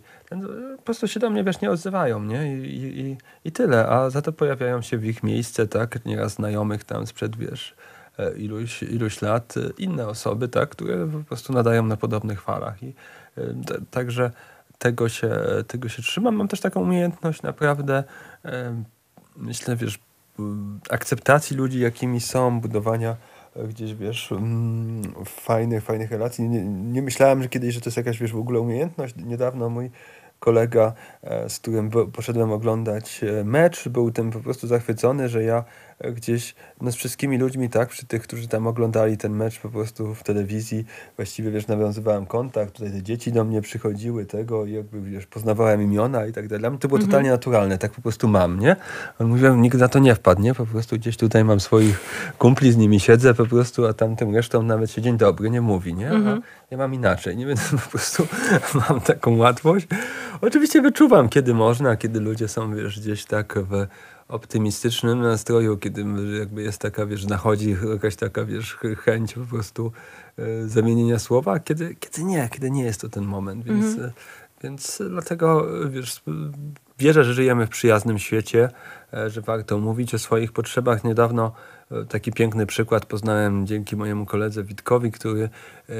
po 0.77 0.83
prostu 0.83 1.07
się 1.07 1.19
do 1.19 1.29
mnie, 1.29 1.43
wiesz, 1.43 1.61
nie 1.61 1.71
odzywają, 1.71 2.23
nie? 2.23 2.57
I, 2.57 2.99
i, 3.01 3.17
i 3.45 3.51
tyle, 3.51 3.87
a 3.87 4.09
za 4.09 4.21
to 4.21 4.33
pojawiają 4.33 4.81
się 4.81 4.97
w 4.97 5.05
ich 5.05 5.23
miejsce, 5.23 5.67
tak, 5.67 6.05
nieraz 6.05 6.33
znajomych 6.33 6.83
tam 6.83 7.07
sprzed, 7.07 7.35
wiesz, 7.35 7.75
iluś, 8.37 8.83
iluś 8.83 9.21
lat, 9.21 9.55
inne 9.77 10.07
osoby, 10.07 10.47
tak, 10.47 10.69
które 10.69 11.07
po 11.07 11.19
prostu 11.19 11.53
nadają 11.53 11.85
na 11.85 11.97
podobnych 11.97 12.41
falach 12.41 12.83
i 12.83 12.93
Także 13.91 14.31
tego 14.77 15.09
się, 15.09 15.29
tego 15.67 15.89
się 15.89 16.01
trzymam. 16.01 16.35
Mam 16.35 16.47
też 16.47 16.59
taką 16.59 16.81
umiejętność 16.81 17.41
naprawdę, 17.41 18.03
myślę, 19.37 19.75
wiesz, 19.75 19.99
akceptacji 20.89 21.57
ludzi, 21.57 21.79
jakimi 21.79 22.21
są, 22.21 22.59
budowania 22.59 23.15
e, 23.55 23.67
gdzieś, 23.67 23.93
wiesz, 23.93 24.31
mm, 24.31 25.01
fajnych, 25.25 25.83
fajnych 25.83 26.11
relacji. 26.11 26.49
Nie, 26.49 26.65
nie 26.65 27.01
myślałem, 27.01 27.43
że 27.43 27.49
kiedyś, 27.49 27.73
że 27.73 27.81
to 27.81 27.87
jest 27.87 27.97
jakaś, 27.97 28.19
wiesz, 28.19 28.33
w 28.33 28.39
ogóle 28.39 28.59
umiejętność. 28.59 29.15
Niedawno 29.15 29.69
mój 29.69 29.91
kolega, 30.39 30.93
e, 31.23 31.49
z 31.49 31.59
którym 31.59 31.89
poszedłem 32.13 32.51
oglądać 32.51 33.21
e, 33.23 33.43
mecz, 33.43 33.87
był 33.89 34.11
tym 34.11 34.31
po 34.31 34.39
prostu 34.39 34.67
zachwycony, 34.67 35.29
że 35.29 35.43
ja 35.43 35.63
gdzieś 36.13 36.55
no, 36.81 36.91
z 36.91 36.95
wszystkimi 36.95 37.37
ludźmi, 37.37 37.69
tak, 37.69 37.89
przy 37.89 38.05
tych, 38.05 38.21
którzy 38.21 38.47
tam 38.47 38.67
oglądali 38.67 39.17
ten 39.17 39.33
mecz 39.33 39.59
po 39.59 39.69
prostu 39.69 40.15
w 40.15 40.23
telewizji, 40.23 40.85
właściwie, 41.15 41.51
wiesz, 41.51 41.67
nawiązywałem 41.67 42.25
kontakt, 42.25 42.73
tutaj 42.73 42.91
te 42.91 43.03
dzieci 43.03 43.31
do 43.31 43.43
mnie 43.43 43.61
przychodziły, 43.61 44.25
tego 44.25 44.65
i 44.65 44.71
jakby, 44.71 45.01
wiesz, 45.01 45.25
poznawałem 45.25 45.81
imiona 45.81 46.25
i 46.25 46.33
tak 46.33 46.47
dalej. 46.47 46.59
Dla 46.59 46.69
mnie 46.69 46.79
to 46.79 46.87
było 46.87 46.97
mhm. 46.97 47.11
totalnie 47.11 47.29
naturalne, 47.29 47.77
tak 47.77 47.91
po 47.91 48.01
prostu 48.01 48.27
mam, 48.27 48.59
nie? 48.59 48.75
On 49.19 49.27
mówił, 49.27 49.55
nikt 49.55 49.77
na 49.77 49.87
to 49.87 49.99
nie 49.99 50.15
wpadł, 50.15 50.41
nie? 50.41 50.53
Po 50.53 50.65
prostu 50.65 50.95
gdzieś 50.95 51.17
tutaj 51.17 51.43
mam 51.43 51.59
swoich 51.59 51.99
kumpli, 52.37 52.71
z 52.71 52.77
nimi 52.77 52.99
siedzę 52.99 53.33
po 53.33 53.45
prostu, 53.45 53.85
a 53.85 53.93
tamtym 53.93 54.35
resztą 54.35 54.63
nawet 54.63 54.91
się 54.91 55.01
dzień 55.01 55.17
dobry 55.17 55.49
nie 55.49 55.61
mówi, 55.61 55.93
nie? 55.93 56.09
Mhm. 56.09 56.41
ja 56.71 56.77
mam 56.77 56.93
inaczej, 56.93 57.37
nie 57.37 57.45
wiem, 57.47 57.57
po 57.83 57.89
prostu 57.89 58.27
mam 58.89 59.01
taką 59.01 59.37
łatwość. 59.37 59.87
Oczywiście 60.41 60.81
wyczuwam, 60.81 61.29
kiedy 61.29 61.53
można, 61.53 61.95
kiedy 61.95 62.19
ludzie 62.19 62.47
są, 62.47 62.75
wiesz, 62.75 62.99
gdzieś 62.99 63.25
tak 63.25 63.59
w 63.59 63.87
optymistycznym 64.27 65.21
nastroju, 65.21 65.77
kiedy 65.77 66.05
jakby 66.39 66.63
jest 66.63 66.81
taka, 66.81 67.05
wiesz, 67.05 67.25
nachodzi 67.25 67.75
jakaś 67.93 68.15
taka, 68.15 68.45
wiesz, 68.45 68.77
chęć 68.97 69.33
po 69.33 69.45
prostu 69.45 69.91
e, 70.37 70.67
zamienienia 70.67 71.19
słowa, 71.19 71.59
kiedy, 71.59 71.95
kiedy 71.95 72.23
nie, 72.23 72.49
kiedy 72.51 72.71
nie 72.71 72.83
jest 72.83 73.01
to 73.01 73.09
ten 73.09 73.23
moment, 73.23 73.63
więc, 73.63 73.85
mhm. 73.85 74.11
więc 74.63 75.01
dlatego, 75.09 75.67
wiesz, 75.89 76.23
wierzę, 76.99 77.23
że 77.23 77.33
żyjemy 77.33 77.65
w 77.65 77.69
przyjaznym 77.69 78.19
świecie, 78.19 78.69
e, 79.13 79.29
że 79.29 79.41
warto 79.41 79.77
mówić 79.77 80.13
o 80.13 80.19
swoich 80.19 80.51
potrzebach. 80.51 81.03
Niedawno 81.03 81.51
Taki 82.09 82.31
piękny 82.31 82.65
przykład 82.65 83.05
poznałem 83.05 83.67
dzięki 83.67 83.95
mojemu 83.95 84.25
koledze 84.25 84.63
Witkowi, 84.63 85.11
który, 85.11 85.49
e, 85.89 85.93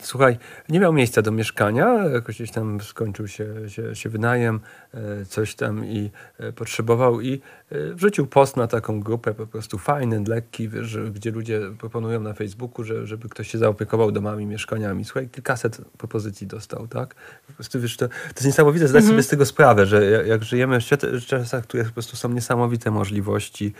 słuchaj, 0.00 0.38
nie 0.68 0.80
miał 0.80 0.92
miejsca 0.92 1.22
do 1.22 1.32
mieszkania, 1.32 1.86
jakoś 1.94 2.34
gdzieś 2.34 2.50
tam 2.50 2.80
skończył 2.80 3.28
się, 3.28 3.46
się, 3.68 3.96
się 3.96 4.08
wynajem, 4.08 4.60
e, 4.94 5.24
coś 5.24 5.54
tam 5.54 5.86
i 5.86 6.10
e, 6.38 6.52
potrzebował 6.52 7.20
i 7.20 7.40
wrzucił 7.70 8.26
post 8.26 8.56
na 8.56 8.66
taką 8.66 9.00
grupę 9.00 9.34
po 9.34 9.46
prostu 9.46 9.78
fajny, 9.78 10.24
lekki, 10.28 10.68
gdzie 11.14 11.30
ludzie 11.30 11.60
proponują 11.78 12.20
na 12.20 12.32
Facebooku, 12.32 12.84
że, 12.84 13.06
żeby 13.06 13.28
ktoś 13.28 13.50
się 13.50 13.58
zaopiekował 13.58 14.12
domami, 14.12 14.46
mieszkaniami. 14.46 15.04
Słuchaj, 15.04 15.28
kilkaset 15.28 15.80
propozycji 15.98 16.46
dostał, 16.46 16.86
tak? 16.86 17.14
Po 17.46 17.52
prostu, 17.52 17.80
wiesz, 17.80 17.96
to, 17.96 18.08
to 18.08 18.14
jest 18.34 18.46
niesamowite, 18.46 18.88
zdać 18.88 19.04
sobie 19.04 19.22
z 19.22 19.28
tego 19.28 19.46
sprawę, 19.46 19.86
że 19.86 20.04
jak, 20.04 20.26
jak 20.26 20.44
żyjemy 20.44 20.78
w 21.20 21.26
czasach, 21.26 21.64
które 21.64 21.84
po 21.84 21.92
prostu 21.92 22.16
są 22.16 22.28
niesamowite 22.28 22.90
możliwości, 22.90 23.72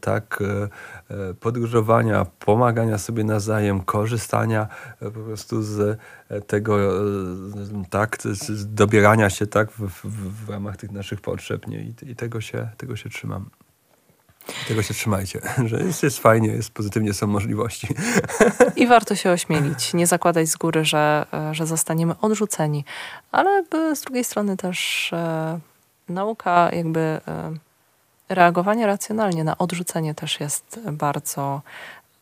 tak, 0.00 0.42
podróżowania, 1.40 2.24
pomagania 2.24 2.98
sobie 2.98 3.24
nawzajem, 3.24 3.80
korzystania 3.80 4.68
e, 5.00 5.10
po 5.10 5.20
prostu 5.20 5.62
z 5.62 5.98
e, 6.28 6.40
tego, 6.40 6.78
tak, 7.90 8.18
z 8.22 8.74
dobierania 8.74 9.30
się 9.30 9.46
tak 9.46 9.70
w, 9.70 9.88
w, 9.88 10.46
w 10.46 10.50
ramach 10.50 10.76
tych 10.76 10.92
naszych 10.92 11.20
potrzeb. 11.20 11.66
Nie? 11.66 11.80
I, 11.82 11.94
I, 12.02 12.16
tego, 12.16 12.40
się, 12.40 12.68
tego 12.76 12.96
się 12.96 13.10
trzymam. 13.10 13.50
Tego 14.68 14.82
się 14.82 14.94
trzymajcie, 14.94 15.40
że 15.66 15.80
jest, 15.80 16.02
jest 16.02 16.18
fajnie, 16.18 16.48
jest 16.48 16.70
pozytywnie, 16.70 17.14
są 17.14 17.26
możliwości. 17.26 17.88
I 18.76 18.86
warto 18.86 19.14
się 19.14 19.30
ośmielić, 19.30 19.94
nie 19.94 20.06
zakładać 20.06 20.48
z 20.48 20.56
góry, 20.56 20.84
że, 20.84 21.26
że 21.52 21.66
zostaniemy 21.66 22.14
odrzuceni, 22.20 22.84
ale 23.32 23.64
z 23.94 24.00
drugiej 24.00 24.24
strony 24.24 24.56
też 24.56 25.10
e, 25.12 25.58
nauka 26.08 26.70
jakby 26.72 27.00
e, 27.00 27.20
reagowanie 28.28 28.86
racjonalnie 28.86 29.44
na 29.44 29.58
odrzucenie 29.58 30.14
też 30.14 30.40
jest 30.40 30.80
bardzo, 30.92 31.60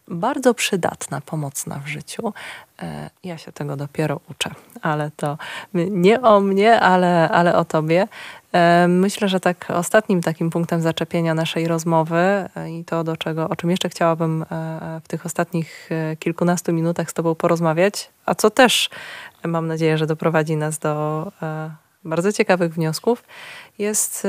bardzo 0.08 0.54
przydatna, 0.54 1.20
pomocna 1.20 1.78
w 1.78 1.86
życiu. 1.86 2.32
E, 2.82 3.10
ja 3.24 3.38
się 3.38 3.52
tego 3.52 3.76
dopiero 3.76 4.20
uczę, 4.30 4.50
ale 4.82 5.10
to 5.16 5.38
nie 5.74 6.20
o 6.20 6.40
mnie, 6.40 6.80
ale, 6.80 7.28
ale 7.28 7.56
o 7.56 7.64
tobie. 7.64 8.08
E, 8.52 8.88
myślę, 8.88 9.28
że 9.28 9.40
tak 9.40 9.70
ostatnim 9.70 10.22
takim 10.22 10.50
punktem 10.50 10.80
zaczepienia 10.80 11.34
naszej 11.34 11.68
rozmowy 11.68 12.16
e, 12.16 12.48
i 12.70 12.84
to, 12.84 13.04
do 13.04 13.16
czego, 13.16 13.48
o 13.48 13.56
czym 13.56 13.70
jeszcze 13.70 13.88
chciałabym 13.88 14.44
w 15.04 15.08
tych 15.08 15.26
ostatnich 15.26 15.90
kilkunastu 16.18 16.72
minutach 16.72 17.10
z 17.10 17.14
Tobą 17.14 17.34
porozmawiać, 17.34 18.10
a 18.26 18.34
co 18.34 18.50
też 18.50 18.90
mam 19.44 19.66
nadzieję, 19.66 19.98
że 19.98 20.06
doprowadzi 20.06 20.56
nas 20.56 20.78
do 20.78 21.32
bardzo 22.04 22.32
ciekawych 22.32 22.74
wniosków, 22.74 23.24
jest 23.78 24.26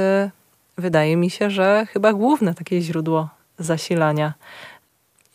wydaje 0.78 1.18
mi 1.18 1.30
się, 1.30 1.50
że 1.50 1.86
chyba 1.94 2.14
główne 2.14 2.54
takie 2.54 2.82
źródło 2.82 3.30
zasilania. 3.60 4.34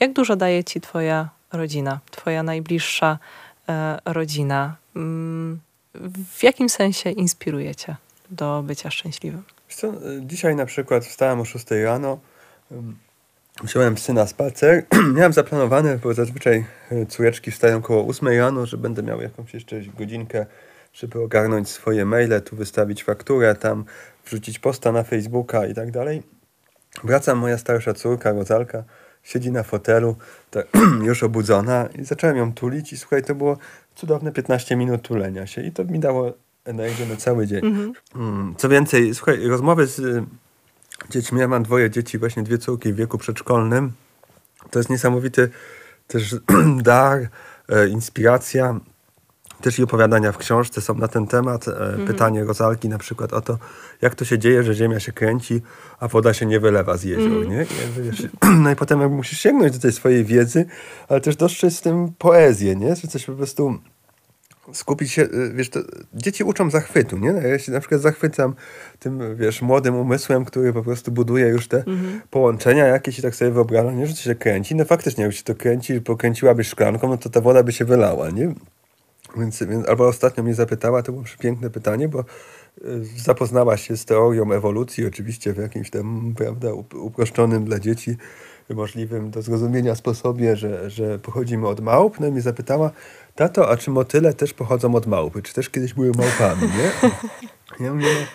Jak 0.01 0.13
dużo 0.13 0.37
daje 0.37 0.65
ci 0.65 0.81
Twoja 0.81 1.29
rodzina, 1.53 2.01
Twoja 2.11 2.43
najbliższa 2.43 3.19
e, 3.69 3.99
rodzina? 4.05 4.77
Mm, 4.97 5.61
w 6.39 6.43
jakim 6.43 6.69
sensie 6.69 7.11
inspiruje 7.11 7.75
Cię 7.75 7.97
do 8.31 8.63
bycia 8.67 8.91
szczęśliwym? 8.91 9.43
Co, 9.69 9.93
dzisiaj 10.21 10.57
na 10.57 10.67
przykład 10.67 11.05
wstałem 11.05 11.41
o 11.41 11.45
6 11.45 11.67
rano, 11.85 12.19
wziąłem 13.63 13.95
psy 13.95 14.13
na 14.13 14.27
spacer. 14.27 14.87
Miałem 15.17 15.33
zaplanowane, 15.33 15.99
bo 15.99 16.15
zazwyczaj 16.15 16.65
e, 16.91 17.07
córeczki 17.07 17.51
wstają 17.51 17.77
około 17.77 18.07
8 18.07 18.29
rano, 18.29 18.67
że 18.67 18.77
będę 18.77 19.03
miał 19.03 19.21
jakąś 19.21 19.55
jeszcze 19.55 19.81
godzinkę 19.81 20.47
żeby 20.93 21.23
ogarnąć 21.23 21.69
swoje 21.69 22.05
maile, 22.05 22.43
tu 22.45 22.57
wystawić 22.57 23.05
fakturę, 23.05 23.55
tam 23.55 23.85
wrzucić 24.29 24.59
posta 24.59 24.93
na 24.93 25.03
Facebooka 25.03 25.67
i 25.67 25.75
tak 25.75 25.91
dalej. 25.91 26.23
Wracam, 27.05 27.39
moja 27.39 27.59
starsza 27.59 27.95
córka, 27.95 28.33
Rozalka, 28.33 28.85
siedzi 29.23 29.51
na 29.51 29.63
fotelu, 29.63 30.17
tak, 30.51 30.67
już 31.09 31.23
obudzona 31.23 31.89
i 31.99 32.05
zacząłem 32.05 32.37
ją 32.37 32.53
tulić 32.53 32.93
i 32.93 32.99
słuchaj, 32.99 33.23
to 33.23 33.35
było 33.35 33.59
cudowne 33.95 34.33
15 34.33 34.77
minut 34.77 35.03
tulenia 35.03 35.47
się 35.47 35.63
i 35.63 35.73
to 35.73 35.85
mi 35.85 35.99
dało 35.99 36.33
energię 36.65 37.07
na 37.07 37.17
cały 37.17 37.47
dzień. 37.47 37.67
Mhm. 37.67 37.93
Mm, 38.15 38.55
co 38.57 38.69
więcej, 38.69 39.15
słuchaj, 39.15 39.47
rozmowy 39.47 39.87
z 39.87 39.99
y, 39.99 40.25
dziećmi, 41.11 41.41
ja 41.41 41.49
mam 41.49 41.63
dwoje 41.63 41.91
dzieci, 41.91 42.19
właśnie 42.19 42.43
dwie 42.43 42.59
córki 42.59 42.93
w 42.93 42.97
wieku 42.97 43.19
przedszkolnym, 43.19 43.93
to 44.71 44.79
jest 44.79 44.91
niesamowity 44.91 45.51
też 46.07 46.37
dar, 46.83 47.29
e, 47.69 47.89
inspiracja, 47.89 48.81
też 49.61 49.79
i 49.79 49.83
opowiadania 49.83 50.33
w 50.33 50.39
książce 50.39 50.81
są 50.81 50.95
na 50.95 51.09
ten 51.09 51.27
temat. 51.27 51.69
E, 51.69 51.73
mhm. 51.73 52.07
Pytanie 52.07 52.45
Rozalki 52.45 52.89
na 52.89 52.99
przykład 52.99 53.33
o 53.33 53.41
to, 53.41 53.59
jak 54.03 54.15
to 54.15 54.25
się 54.25 54.39
dzieje, 54.39 54.63
że 54.63 54.75
ziemia 54.75 55.01
się 55.01 55.13
kręci, 55.13 55.63
a 56.01 56.09
woda 56.09 56.35
się 56.35 56.47
nie 56.47 56.61
wylewa 56.61 56.97
z 56.97 57.05
jezior. 57.05 57.27
Mhm. 57.27 57.51
Nie? 57.51 57.63
I 57.63 58.03
wiesz, 58.03 58.23
no 58.63 58.71
i 58.71 58.77
potem 58.77 59.13
musisz 59.13 59.41
sięgnąć 59.41 59.73
do 59.73 59.79
tej 59.79 59.93
swojej 59.93 60.25
wiedzy, 60.25 60.67
ale 61.09 61.21
też 61.21 61.37
dostrzec 61.37 61.77
z 61.77 61.81
tym 61.81 62.13
poezję, 62.19 62.77
nie? 62.77 62.97
że 62.97 63.09
coś 63.09 63.25
po 63.25 63.33
prostu 63.33 63.79
skupić 64.73 65.13
się, 65.13 65.23
y, 65.23 65.53
wiesz, 65.55 65.71
to 65.71 65.81
dzieci 66.15 66.45
uczą 66.45 66.71
zachwytu, 66.71 67.19
nie? 67.19 67.29
Ja 67.29 67.59
się 67.59 67.73
na 67.73 67.81
przykład 67.81 68.01
zachwycam 68.01 68.55
tym, 68.99 69.37
wiesz, 69.37 69.63
młodym 69.63 69.95
umysłem, 69.95 70.45
który 70.45 70.73
po 70.73 70.83
prostu 70.83 71.13
buduje 71.13 71.47
już 71.47 71.69
te 71.69 71.77
mhm. 71.77 72.21
połączenia 72.31 72.87
jakieś 72.87 73.19
i 73.19 73.23
tak 73.23 73.35
sobie 73.35 73.51
wyobrażam, 73.51 73.99
nie, 73.99 74.07
że 74.07 74.15
to 74.15 74.21
się 74.21 74.35
kręci. 74.35 74.75
No 74.75 74.85
faktycznie, 74.85 75.25
jak 75.25 75.33
się 75.33 75.43
to 75.43 75.55
kręci, 75.55 76.01
pokręciłabyś 76.01 76.69
szklanką, 76.69 77.09
no 77.09 77.17
to 77.17 77.31
ta 77.31 77.41
woda 77.41 77.63
by 77.63 77.73
się 77.73 77.85
wylała, 77.85 78.31
nie? 78.31 78.55
Więc, 79.37 79.63
więc 79.63 79.89
albo 79.89 80.09
ostatnio 80.09 80.43
mnie 80.45 80.55
zapytała, 80.55 81.03
to 81.03 81.13
było 81.13 81.25
piękne 81.39 81.71
pytanie, 81.71 82.09
bo 82.09 82.21
y, 82.21 82.25
zapoznała 83.17 83.77
się 83.77 83.97
z 83.97 84.05
teorią 84.05 84.53
ewolucji, 84.53 85.07
oczywiście 85.07 85.53
w 85.53 85.57
jakimś 85.57 85.91
tam, 85.91 86.35
prawda, 86.37 86.69
uproszczonym 86.95 87.65
dla 87.65 87.79
dzieci 87.79 88.17
możliwym 88.75 89.31
do 89.31 89.43
zrozumienia 89.43 89.95
sposobie, 89.95 90.57
że, 90.57 90.91
że 90.91 91.19
pochodzimy 91.19 91.69
od 91.69 91.81
małp, 91.81 92.21
no 92.21 92.27
i 92.27 92.33
mnie 92.33 92.41
zapytała, 92.41 92.91
tato, 93.35 93.71
a 93.71 93.77
czy 93.77 93.91
motyle 93.91 94.35
też 94.35 94.55
pochodzą 94.55 94.95
od 94.95 95.07
małpy? 95.07 95.43
Czy 95.43 95.55
też 95.55 95.71
kiedyś 95.71 95.95
były 95.95 96.13
małpami, 96.17 96.63
nie? 96.63 97.11
Ja 97.87 97.95
mówię, 97.95 98.07
no, 98.21 98.27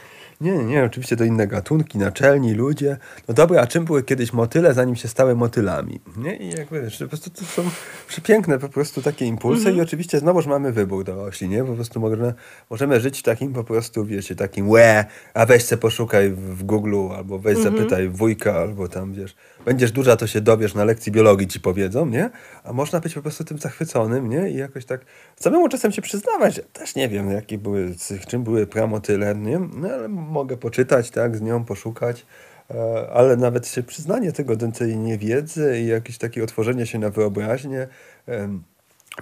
nie, 0.44 0.64
nie, 0.64 0.84
oczywiście 0.84 1.18
to 1.18 1.24
inne 1.24 1.48
gatunki, 1.48 1.98
naczelni 1.98 2.53
ludzie. 2.53 2.98
No 3.28 3.34
dobra, 3.34 3.61
a 3.61 3.68
czym 3.68 3.86
były 3.86 4.03
kiedyś 4.03 4.34
motyle, 4.34 4.74
zanim 4.74 4.95
się 4.95 5.07
stały 5.07 5.36
motylami? 5.36 5.99
Nie? 6.18 6.36
I 6.36 6.49
jak 6.49 6.72
wiesz, 6.72 6.98
po 6.98 7.07
prostu 7.07 7.30
to 7.30 7.45
są 7.45 7.64
przepiękne 8.07 8.60
po 8.60 8.70
prostu 8.70 9.02
takie 9.02 9.26
impulsy 9.26 9.61
mm 9.61 9.74
-hmm. 9.74 9.78
i 9.78 9.82
oczywiście 9.82 10.20
znowuż 10.20 10.45
mamy 10.45 10.72
wybór 10.72 11.03
dorośli, 11.03 11.49
nie? 11.49 11.64
Po 11.64 11.74
prostu 11.74 11.99
możemy, 11.99 12.34
możemy 12.70 12.99
żyć 12.99 13.22
takim 13.22 13.53
po 13.53 13.64
prostu, 13.64 14.06
wiecie, 14.06 14.36
takim 14.36 14.70
łe, 14.70 15.06
a 15.34 15.45
weź 15.45 15.64
se 15.64 15.78
poszukaj 15.78 16.30
w 16.32 16.64
Google 16.64 16.95
albo 17.18 17.40
weź 17.40 17.57
mm 17.57 17.74
-hmm. 17.74 17.78
zapytaj 17.78 18.10
wujka 18.10 18.53
albo 18.53 18.88
tam, 18.88 19.14
wiesz, 19.14 19.36
będziesz 19.65 19.91
duża, 19.91 20.15
to 20.15 20.27
się 20.27 20.41
dowiesz, 20.41 20.73
na 20.73 20.84
lekcji 20.84 21.11
biologii 21.11 21.48
ci 21.48 21.60
powiedzą, 21.60 22.06
nie? 22.06 22.30
A 22.64 22.73
można 22.73 22.99
być 22.99 23.14
po 23.14 23.22
prostu 23.22 23.44
tym 23.44 23.57
zachwyconym, 23.57 24.30
nie? 24.30 24.49
I 24.49 24.57
jakoś 24.57 24.85
tak 24.85 25.02
samemu 25.35 25.69
czasem 25.69 25.91
się 25.91 26.02
przyznawać, 26.02 26.61
też 26.73 26.95
nie 26.95 27.10
wiem, 27.10 27.31
jakie 27.31 27.57
były, 27.57 27.95
czym 28.27 28.44
były 28.44 28.68
pramotyle, 28.68 29.35
nie? 29.35 29.60
No 29.60 29.90
ale 29.90 30.07
mogę 30.07 30.57
poczytać, 30.57 31.10
tak, 31.10 31.38
z 31.38 31.41
nią 31.41 31.65
poszukać, 31.65 32.26
e, 32.72 33.10
ale 33.14 33.38
nawet 33.38 33.68
się 33.68 33.84
przyznanie 33.84 34.31
tego 34.31 34.56
do 34.56 34.72
tej 34.72 34.98
niewiedzy 34.98 35.80
i 35.81 35.88
jakieś 35.88 36.18
takie 36.18 36.44
otworzenie 36.44 36.85
się 36.85 36.99
na 36.99 37.10
wyobraźnię, 37.10 37.88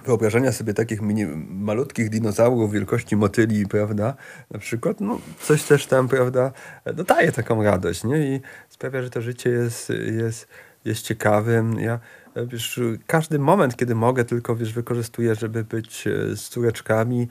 wyobrażenia 0.04 0.52
sobie 0.52 0.74
takich 0.74 1.00
mini, 1.02 1.26
malutkich 1.48 2.10
dinozaurów 2.10 2.72
wielkości 2.72 3.16
motyli, 3.16 3.66
prawda, 3.66 4.14
na 4.50 4.58
przykład, 4.58 5.00
no 5.00 5.18
coś 5.40 5.62
też 5.62 5.86
tam, 5.86 6.08
prawda, 6.08 6.52
no 6.96 7.04
daje 7.04 7.32
taką 7.32 7.62
radość, 7.62 8.04
nie? 8.04 8.36
I 8.36 8.40
sprawia, 8.68 9.02
że 9.02 9.10
to 9.10 9.20
życie 9.20 9.50
jest, 9.50 9.92
jest, 10.24 10.48
jest 10.84 11.02
ciekawym. 11.02 11.80
Ja, 11.80 11.98
wiesz, 12.36 12.80
każdy 13.06 13.38
moment, 13.38 13.76
kiedy 13.76 13.94
mogę, 13.94 14.24
tylko, 14.24 14.56
wiesz, 14.56 14.72
wykorzystuję, 14.72 15.34
żeby 15.34 15.64
być 15.64 16.06
e, 16.06 16.36
z 16.36 16.48
córeczkami, 16.48 17.28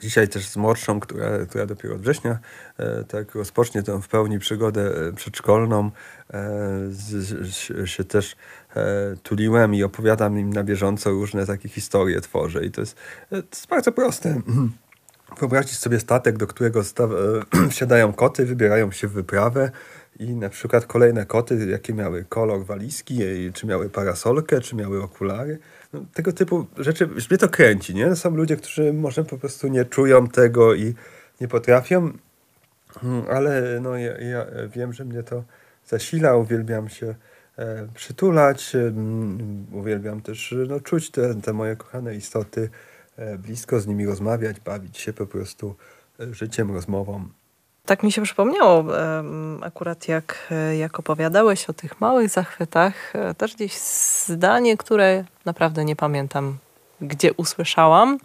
Dzisiaj 0.00 0.28
też 0.28 0.48
z 0.48 0.56
młodszą, 0.56 1.00
która, 1.00 1.46
która 1.48 1.66
dopiero 1.66 1.94
od 1.94 2.00
września 2.00 2.38
e, 2.78 3.04
tak 3.04 3.34
rozpocznie 3.34 3.82
tę 3.82 4.02
w 4.02 4.08
pełni 4.08 4.38
przygodę 4.38 5.08
e, 5.08 5.12
przedszkolną, 5.12 5.84
e, 5.84 5.90
z, 6.90 7.04
z, 7.46 7.90
się 7.90 8.04
też 8.04 8.36
tuliłem 9.22 9.74
i 9.74 9.82
opowiadam 9.82 10.38
im 10.38 10.52
na 10.52 10.64
bieżąco 10.64 11.10
różne 11.10 11.46
takie 11.46 11.68
historie 11.68 12.20
tworzę. 12.20 12.64
I 12.64 12.70
to 12.70 12.80
jest, 12.80 12.96
e, 13.30 13.42
to 13.42 13.48
jest 13.52 13.66
bardzo 13.68 13.92
proste. 13.92 14.40
Wyobraźcie 15.38 15.74
sobie 15.74 16.00
statek, 16.00 16.36
do 16.36 16.46
którego 16.46 16.80
e, 16.80 16.84
wsiadają 17.70 18.12
koty, 18.12 18.46
wybierają 18.46 18.92
się 18.92 19.08
w 19.08 19.12
wyprawę 19.12 19.70
i 20.18 20.34
na 20.34 20.48
przykład 20.48 20.86
kolejne 20.86 21.26
koty, 21.26 21.66
jakie 21.70 21.94
miały 21.94 22.24
kolor 22.28 22.64
walizki, 22.64 23.20
czy 23.54 23.66
miały 23.66 23.88
parasolkę, 23.88 24.60
czy 24.60 24.76
miały 24.76 25.02
okulary. 25.02 25.58
No, 25.92 26.04
tego 26.14 26.32
typu 26.32 26.66
rzeczy, 26.78 27.06
mnie 27.06 27.38
to 27.38 27.48
kręci, 27.48 27.94
nie? 27.94 28.16
Są 28.16 28.30
ludzie, 28.30 28.56
którzy 28.56 28.92
może 28.92 29.24
po 29.24 29.38
prostu 29.38 29.68
nie 29.68 29.84
czują 29.84 30.28
tego 30.28 30.74
i 30.74 30.94
nie 31.40 31.48
potrafią, 31.48 32.12
mm, 33.02 33.24
ale 33.30 33.80
no, 33.80 33.96
ja, 33.96 34.18
ja 34.18 34.46
wiem, 34.68 34.92
że 34.92 35.04
mnie 35.04 35.22
to 35.22 35.42
zasila, 35.86 36.36
uwielbiam 36.36 36.88
się 36.88 37.06
e, 37.06 37.14
przytulać, 37.94 38.74
e, 38.74 38.92
uwielbiam 39.72 40.20
też 40.20 40.54
no, 40.68 40.80
czuć 40.80 41.10
te, 41.10 41.34
te 41.34 41.52
moje 41.52 41.76
kochane 41.76 42.14
istoty, 42.14 42.70
e, 43.16 43.38
blisko 43.38 43.80
z 43.80 43.86
nimi 43.86 44.06
rozmawiać, 44.06 44.60
bawić 44.60 44.98
się 44.98 45.12
po 45.12 45.26
prostu 45.26 45.74
e, 46.20 46.34
życiem, 46.34 46.72
rozmową. 46.72 47.28
Tak 47.86 48.02
mi 48.02 48.12
się 48.12 48.22
przypomniało 48.22 48.84
akurat 49.62 50.08
jak, 50.08 50.52
jak 50.78 50.98
opowiadałeś 50.98 51.70
o 51.70 51.72
tych 51.72 52.00
małych 52.00 52.30
zachwytach, 52.30 53.16
e, 53.16 53.34
też 53.34 53.54
gdzieś 53.54 53.72
zdanie, 54.26 54.76
które 54.76 55.24
naprawdę 55.44 55.84
nie 55.84 55.96
pamiętam, 55.96 56.58
gdzie 57.00 57.32
usłyszałam 57.32 58.18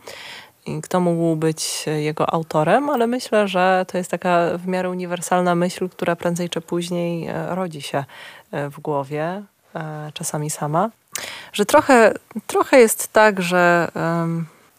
i 0.65 0.81
kto 0.81 0.99
mógł 0.99 1.35
być 1.35 1.85
jego 1.85 2.33
autorem, 2.33 2.89
ale 2.89 3.07
myślę, 3.07 3.47
że 3.47 3.85
to 3.87 3.97
jest 3.97 4.11
taka 4.11 4.57
w 4.57 4.67
miarę 4.67 4.89
uniwersalna 4.89 5.55
myśl, 5.55 5.89
która 5.89 6.15
prędzej 6.15 6.49
czy 6.49 6.61
później 6.61 7.27
e, 7.27 7.55
rodzi 7.55 7.81
się 7.81 7.97
e, 7.97 8.05
w 8.51 8.79
głowie, 8.79 9.43
czasami 10.13 10.49
sama. 10.49 10.89
Że 11.53 11.65
trochę, 11.65 12.13
trochę 12.47 12.79
jest 12.79 13.07
tak, 13.07 13.41
że 13.41 13.91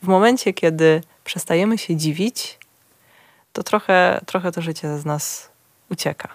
w 0.02 0.06
momencie, 0.06 0.52
kiedy 0.52 1.00
przestajemy 1.24 1.78
się 1.78 1.96
dziwić, 1.96 2.58
to 3.52 3.62
trochę, 3.62 4.20
trochę 4.26 4.52
to 4.52 4.62
życie 4.62 4.98
z 4.98 5.04
nas 5.04 5.50
ucieka. 5.90 6.28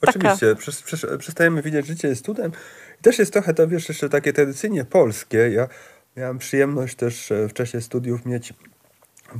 Oczywiście, 0.00 0.56
Taka... 0.56 1.18
przestajemy 1.18 1.62
widzieć 1.62 1.86
życie 1.86 2.08
jest 2.08 2.24
cudem. 2.24 2.52
I 3.00 3.02
też 3.02 3.18
jest 3.18 3.32
trochę 3.32 3.54
to, 3.54 3.68
wiesz, 3.68 3.88
jeszcze 3.88 4.08
takie 4.08 4.32
tradycyjnie 4.32 4.84
polskie. 4.84 5.50
Ja 5.50 5.68
miałem 6.16 6.38
przyjemność 6.38 6.96
też 6.96 7.32
e, 7.32 7.48
w 7.48 7.52
czasie 7.52 7.80
studiów 7.80 8.26
mieć 8.26 8.54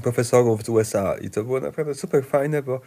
profesorów 0.02 0.64
z 0.64 0.68
USA 0.68 1.16
i 1.20 1.30
to 1.30 1.44
było 1.44 1.60
naprawdę 1.60 1.94
super 1.94 2.24
fajne, 2.24 2.62
bo 2.62 2.74
E, 2.74 2.80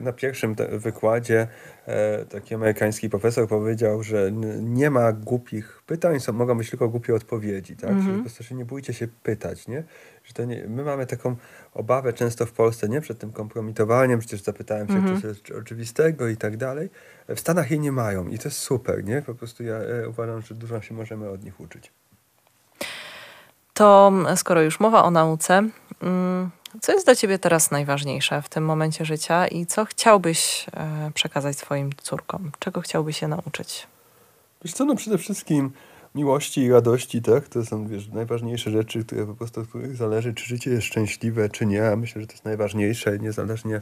na 0.00 0.12
pierwszym 0.12 0.54
wykładzie 0.72 1.48
e, 1.86 2.24
taki 2.24 2.54
amerykański 2.54 3.10
profesor 3.10 3.48
powiedział, 3.48 4.02
że 4.02 4.32
nie 4.60 4.90
ma 4.90 5.12
głupich 5.12 5.82
pytań, 5.86 6.20
są, 6.20 6.32
mogą 6.32 6.58
być 6.58 6.70
tylko 6.70 6.88
głupie 6.88 7.14
odpowiedzi, 7.14 7.76
tak? 7.76 7.90
Mm 7.90 8.02
-hmm. 8.02 8.10
Że 8.10 8.22
po 8.22 8.30
prostu 8.30 8.54
nie 8.54 8.64
bójcie 8.64 8.94
się 8.94 9.08
pytać, 9.22 9.68
nie? 9.68 9.84
Że 10.24 10.34
to 10.34 10.44
nie, 10.44 10.64
my 10.68 10.84
mamy 10.84 11.06
taką 11.06 11.36
obawę 11.74 12.12
często 12.12 12.46
w 12.46 12.52
Polsce, 12.52 12.88
nie? 12.88 13.00
Przed 13.00 13.18
tym 13.18 13.32
kompromitowaniem, 13.32 14.18
przecież 14.18 14.42
zapytałem 14.42 14.88
się 14.88 14.94
mm 14.94 15.16
-hmm. 15.16 15.22
coś 15.22 15.50
oczywistego 15.50 16.28
i 16.28 16.36
tak 16.36 16.56
dalej. 16.56 16.90
W 17.28 17.40
Stanach 17.40 17.70
jej 17.70 17.80
nie 17.80 17.92
mają 17.92 18.28
i 18.28 18.38
to 18.38 18.48
jest 18.48 18.58
super, 18.58 19.04
nie? 19.04 19.22
Po 19.22 19.34
prostu 19.34 19.64
ja 19.64 19.74
e, 19.74 20.08
uważam, 20.08 20.42
że 20.42 20.54
dużo 20.54 20.80
się 20.80 20.94
możemy 20.94 21.28
od 21.28 21.44
nich 21.44 21.60
uczyć. 21.60 21.92
To 23.74 24.12
skoro 24.36 24.62
już 24.62 24.80
mowa 24.80 25.04
o 25.04 25.10
nauce, 25.10 25.54
mm, 25.54 25.72
co 26.80 26.92
jest 26.92 27.06
dla 27.06 27.14
Ciebie 27.14 27.38
teraz 27.38 27.70
najważniejsze 27.70 28.42
w 28.42 28.48
tym 28.48 28.64
momencie 28.64 29.04
życia 29.04 29.46
i 29.46 29.66
co 29.66 29.84
chciałbyś 29.84 30.66
e, 30.72 31.10
przekazać 31.14 31.58
swoim 31.58 31.90
córkom? 32.02 32.52
Czego 32.58 32.80
chciałbyś 32.80 33.18
się 33.18 33.28
nauczyć? 33.28 33.86
Wiesz 34.64 34.72
co, 34.72 34.84
no 34.84 34.94
przede 34.94 35.18
wszystkim 35.18 35.70
miłości 36.14 36.60
i 36.60 36.70
radości, 36.70 37.22
tak? 37.22 37.48
To 37.48 37.64
są 37.64 37.88
wiesz, 37.88 38.08
najważniejsze 38.08 38.70
rzeczy, 38.70 39.04
które 39.04 39.26
po 39.26 39.34
prostu 39.34 39.60
od 39.60 39.68
których 39.68 39.96
zależy, 39.96 40.34
czy 40.34 40.44
życie 40.44 40.70
jest 40.70 40.86
szczęśliwe, 40.86 41.48
czy 41.48 41.66
nie. 41.66 41.96
Myślę, 41.96 42.20
że 42.20 42.26
to 42.26 42.32
jest 42.32 42.44
najważniejsze, 42.44 43.18
niezależnie 43.18 43.80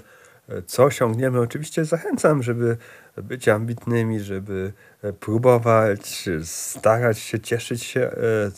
co 0.66 0.84
osiągniemy. 0.84 1.40
Oczywiście 1.40 1.84
zachęcam, 1.84 2.42
żeby 2.42 2.76
być 3.16 3.48
ambitnymi, 3.48 4.20
żeby 4.20 4.72
e, 5.02 5.12
próbować, 5.12 6.28
starać 6.44 7.18
się, 7.18 7.40
cieszyć 7.40 7.82
się 7.82 8.00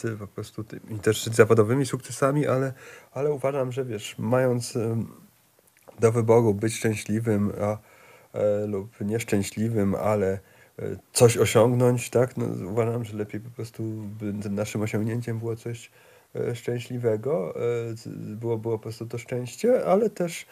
e, 0.04 0.16
po 0.18 0.26
prostu 0.26 0.64
tymi 0.64 0.98
też 1.02 1.26
zawodowymi 1.26 1.86
sukcesami, 1.86 2.46
ale, 2.46 2.72
ale 3.12 3.32
uważam, 3.32 3.72
że 3.72 3.84
wiesz, 3.84 4.14
mając 4.18 4.78
do 6.00 6.12
wyboru 6.12 6.54
być 6.54 6.74
szczęśliwym 6.74 7.52
a, 7.60 7.78
e, 8.38 8.66
lub 8.66 9.00
nieszczęśliwym, 9.00 9.94
ale 9.94 10.38
coś 11.12 11.36
osiągnąć, 11.36 12.10
tak, 12.10 12.36
no, 12.36 12.46
uważam, 12.70 13.04
że 13.04 13.16
lepiej 13.16 13.40
po 13.40 13.50
prostu 13.50 13.82
by 14.20 14.50
naszym 14.50 14.82
osiągnięciem 14.82 15.38
było 15.38 15.56
coś 15.56 15.90
szczęśliwego. 16.54 17.54
Było, 18.16 18.58
było 18.58 18.78
po 18.78 18.82
prostu 18.82 19.06
to 19.06 19.18
szczęście, 19.18 19.84
ale 19.84 20.10
też 20.10 20.46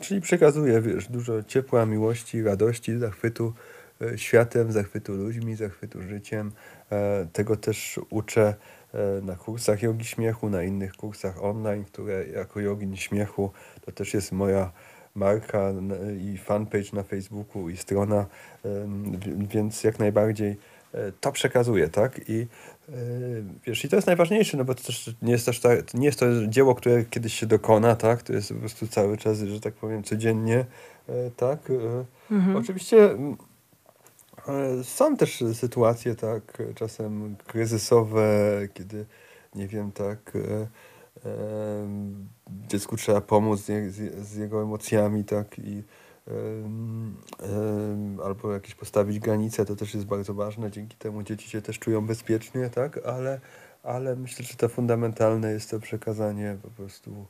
czyli 0.00 0.20
przekazuje, 0.20 0.80
wiesz, 0.80 1.08
dużo 1.08 1.42
ciepła, 1.42 1.86
miłości, 1.86 2.42
radości, 2.42 2.98
zachwytu 2.98 3.52
światem, 4.16 4.72
zachwytu 4.72 5.12
ludźmi, 5.14 5.56
zachwytu 5.56 6.02
życiem. 6.02 6.52
Tego 7.32 7.56
też 7.56 8.00
uczę 8.10 8.54
na 9.22 9.36
kursach 9.36 9.82
jogi 9.82 10.04
śmiechu, 10.04 10.50
na 10.50 10.62
innych 10.62 10.92
kursach 10.92 11.44
online, 11.44 11.84
które 11.84 12.26
jako 12.26 12.60
jogin 12.60 12.96
śmiechu 12.96 13.50
to 13.80 13.92
też 13.92 14.14
jest 14.14 14.32
moja 14.32 14.72
marka 15.14 15.72
i 16.20 16.38
fanpage 16.38 16.92
na 16.92 17.02
Facebooku 17.02 17.68
i 17.68 17.76
strona, 17.76 18.26
więc 19.36 19.84
jak 19.84 19.98
najbardziej 19.98 20.50
e, 20.50 20.56
to 21.20 21.32
przekazuje, 21.32 21.88
tak? 21.88 22.20
I 22.28 22.46
e, 22.88 22.92
wiesz, 23.66 23.84
i 23.84 23.88
to 23.88 23.96
jest 23.96 24.06
najważniejsze, 24.06 24.56
no 24.56 24.64
bo 24.64 24.74
to 24.74 24.82
też 24.82 25.10
nie 25.22 25.32
jest, 25.32 25.46
też 25.46 25.60
tak, 25.60 25.94
nie 25.94 26.06
jest 26.06 26.18
to 26.18 26.26
dzieło, 26.46 26.74
które 26.74 27.04
kiedyś 27.04 27.34
się 27.34 27.46
dokona, 27.46 27.96
tak? 27.96 28.22
To 28.22 28.32
jest 28.32 28.48
po 28.52 28.58
prostu 28.58 28.88
cały 28.88 29.16
czas, 29.16 29.38
że 29.38 29.60
tak 29.60 29.74
powiem, 29.74 30.02
codziennie, 30.02 30.64
e, 31.08 31.30
tak? 31.36 31.72
Mhm. 32.30 32.56
Oczywiście 32.56 33.16
są 34.82 35.16
też 35.16 35.44
sytuacje, 35.54 36.14
tak, 36.14 36.62
czasem 36.74 37.36
kryzysowe, 37.46 38.28
kiedy, 38.74 39.06
nie 39.54 39.68
wiem, 39.68 39.92
tak, 39.92 40.32
dziecku 42.68 42.96
trzeba 42.96 43.20
pomóc 43.20 43.60
z, 43.60 43.94
z, 43.94 44.28
z 44.28 44.36
jego 44.36 44.62
emocjami, 44.62 45.24
tak, 45.24 45.58
i 45.58 45.82
albo 48.24 48.52
jakieś 48.52 48.74
postawić 48.74 49.18
granice, 49.18 49.64
to 49.64 49.76
też 49.76 49.94
jest 49.94 50.06
bardzo 50.06 50.34
ważne. 50.34 50.70
Dzięki 50.70 50.96
temu 50.96 51.22
dzieci 51.22 51.50
się 51.50 51.62
też 51.62 51.78
czują 51.78 52.06
bezpiecznie, 52.06 52.70
tak, 52.70 53.06
ale, 53.06 53.40
ale 53.82 54.16
myślę, 54.16 54.44
że 54.44 54.54
to 54.54 54.68
fundamentalne 54.68 55.52
jest 55.52 55.70
to 55.70 55.80
przekazanie 55.80 56.56
po 56.62 56.70
prostu 56.70 57.26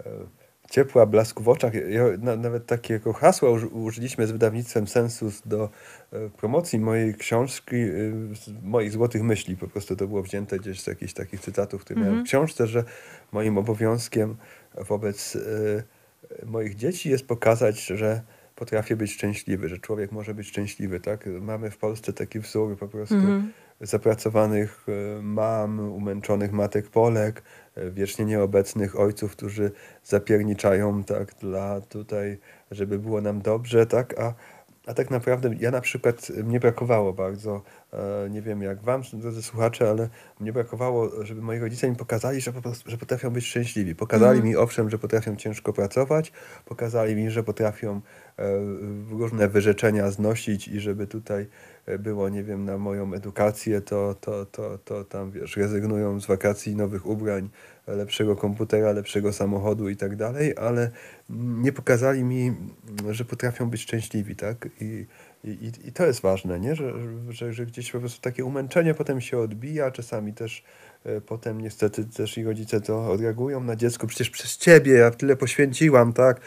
e, 0.00 0.04
ciepła, 0.70 1.06
blasku 1.06 1.42
w 1.42 1.48
oczach. 1.48 1.74
Ja, 1.74 2.04
na, 2.18 2.36
nawet 2.36 2.66
takiego 2.66 3.12
hasła 3.12 3.50
użyliśmy 3.72 4.26
z 4.26 4.30
wydawnictwem 4.30 4.86
Sensus 4.86 5.42
do 5.46 5.70
e, 6.12 6.30
promocji 6.30 6.78
mojej 6.78 7.14
książki, 7.14 7.76
e, 7.76 7.90
moich 8.62 8.92
złotych 8.92 9.22
myśli. 9.22 9.56
Po 9.56 9.68
prostu 9.68 9.96
to 9.96 10.06
było 10.06 10.22
wzięte 10.22 10.58
gdzieś 10.58 10.82
z 10.82 10.86
jakichś 10.86 11.12
takich 11.12 11.40
cytatów, 11.40 11.84
które 11.84 11.96
mm 11.96 12.08
-hmm. 12.08 12.12
miałem 12.12 12.24
w 12.24 12.28
mhm. 12.28 12.46
książce, 12.46 12.66
że 12.66 12.84
moim 13.32 13.58
obowiązkiem 13.58 14.36
wobec 14.88 15.36
e, 15.36 16.46
moich 16.46 16.74
dzieci 16.74 17.10
jest 17.10 17.26
pokazać, 17.26 17.86
że 17.86 18.22
potrafię 18.54 18.96
być 18.96 19.12
szczęśliwy, 19.12 19.68
że 19.68 19.78
człowiek 19.78 20.12
może 20.12 20.34
być 20.34 20.48
szczęśliwy. 20.48 21.00
Tak? 21.00 21.26
Mamy 21.40 21.70
w 21.70 21.78
Polsce 21.78 22.12
taki 22.12 22.40
wzór 22.40 22.78
po 22.78 22.88
prostu 22.88 23.14
mm 23.14 23.52
zapracowanych 23.80 24.86
e, 24.88 25.22
mam, 25.22 25.80
umęczonych 25.80 26.52
matek 26.52 26.88
Polek, 26.88 27.42
e, 27.74 27.90
wiecznie 27.90 28.24
nieobecnych 28.24 29.00
ojców, 29.00 29.32
którzy 29.32 29.70
zapierniczają 30.04 31.04
tak 31.04 31.34
dla 31.34 31.80
tutaj, 31.80 32.38
żeby 32.70 32.98
było 32.98 33.20
nam 33.20 33.42
dobrze, 33.42 33.86
tak? 33.86 34.20
A, 34.20 34.34
a 34.86 34.94
tak 34.94 35.10
naprawdę 35.10 35.50
ja 35.60 35.70
na 35.70 35.80
przykład, 35.80 36.28
mnie 36.44 36.60
brakowało 36.60 37.12
bardzo, 37.12 37.62
e, 37.92 38.30
nie 38.30 38.42
wiem 38.42 38.62
jak 38.62 38.82
wam, 38.82 39.02
drodzy 39.12 39.42
słuchacze, 39.42 39.90
ale 39.90 40.08
mnie 40.40 40.52
brakowało, 40.52 41.24
żeby 41.24 41.42
moi 41.42 41.58
rodzice 41.58 41.90
mi 41.90 41.96
pokazali, 41.96 42.40
że, 42.40 42.52
po 42.52 42.62
prostu, 42.62 42.90
że 42.90 42.98
potrafią 42.98 43.30
być 43.30 43.46
szczęśliwi. 43.46 43.94
Pokazali 43.94 44.38
mm. 44.38 44.48
mi 44.48 44.56
owszem, 44.56 44.90
że 44.90 44.98
potrafią 44.98 45.36
ciężko 45.36 45.72
pracować, 45.72 46.32
pokazali 46.64 47.16
mi, 47.16 47.30
że 47.30 47.42
potrafią 47.42 48.00
e, 48.38 48.44
różne 49.10 49.48
wyrzeczenia 49.48 50.10
znosić 50.10 50.68
i 50.68 50.80
żeby 50.80 51.06
tutaj 51.06 51.46
e, 51.86 51.98
było, 51.98 52.28
nie 52.28 52.44
wiem, 52.44 52.64
na 52.64 52.78
moją 52.78 53.14
edukację, 53.14 53.80
to, 53.80 54.14
to, 54.20 54.46
to, 54.46 54.78
to 54.78 55.04
tam, 55.04 55.30
wiesz, 55.30 55.56
rezygnują 55.56 56.20
z 56.20 56.26
wakacji, 56.26 56.76
nowych 56.76 57.06
ubrań, 57.06 57.48
lepszego 57.86 58.36
komputera, 58.36 58.92
lepszego 58.92 59.32
samochodu 59.32 59.88
i 59.88 59.96
tak 59.96 60.16
dalej, 60.16 60.54
ale 60.56 60.90
nie 61.38 61.72
pokazali 61.72 62.24
mi, 62.24 62.54
że 63.10 63.24
potrafią 63.24 63.70
być 63.70 63.80
szczęśliwi, 63.80 64.36
tak? 64.36 64.68
I, 64.80 65.06
i, 65.44 65.72
i 65.84 65.92
to 65.92 66.06
jest 66.06 66.20
ważne, 66.20 66.60
nie? 66.60 66.76
Że, 66.76 66.92
że, 67.28 67.52
że 67.52 67.66
gdzieś 67.66 67.92
po 67.92 68.00
prostu 68.00 68.20
takie 68.20 68.44
umęczenie 68.44 68.94
potem 68.94 69.20
się 69.20 69.38
odbija, 69.38 69.90
czasami 69.90 70.32
też 70.32 70.64
e, 71.04 71.20
potem 71.20 71.60
niestety 71.60 72.04
też 72.04 72.38
i 72.38 72.44
rodzice 72.44 72.80
to 72.80 73.12
odreagują 73.12 73.60
na 73.60 73.76
dziecko, 73.76 74.06
przecież 74.06 74.30
przez 74.30 74.56
ciebie 74.56 74.92
ja 74.92 75.10
tyle 75.10 75.36
poświęciłam, 75.36 76.12
tak? 76.12 76.40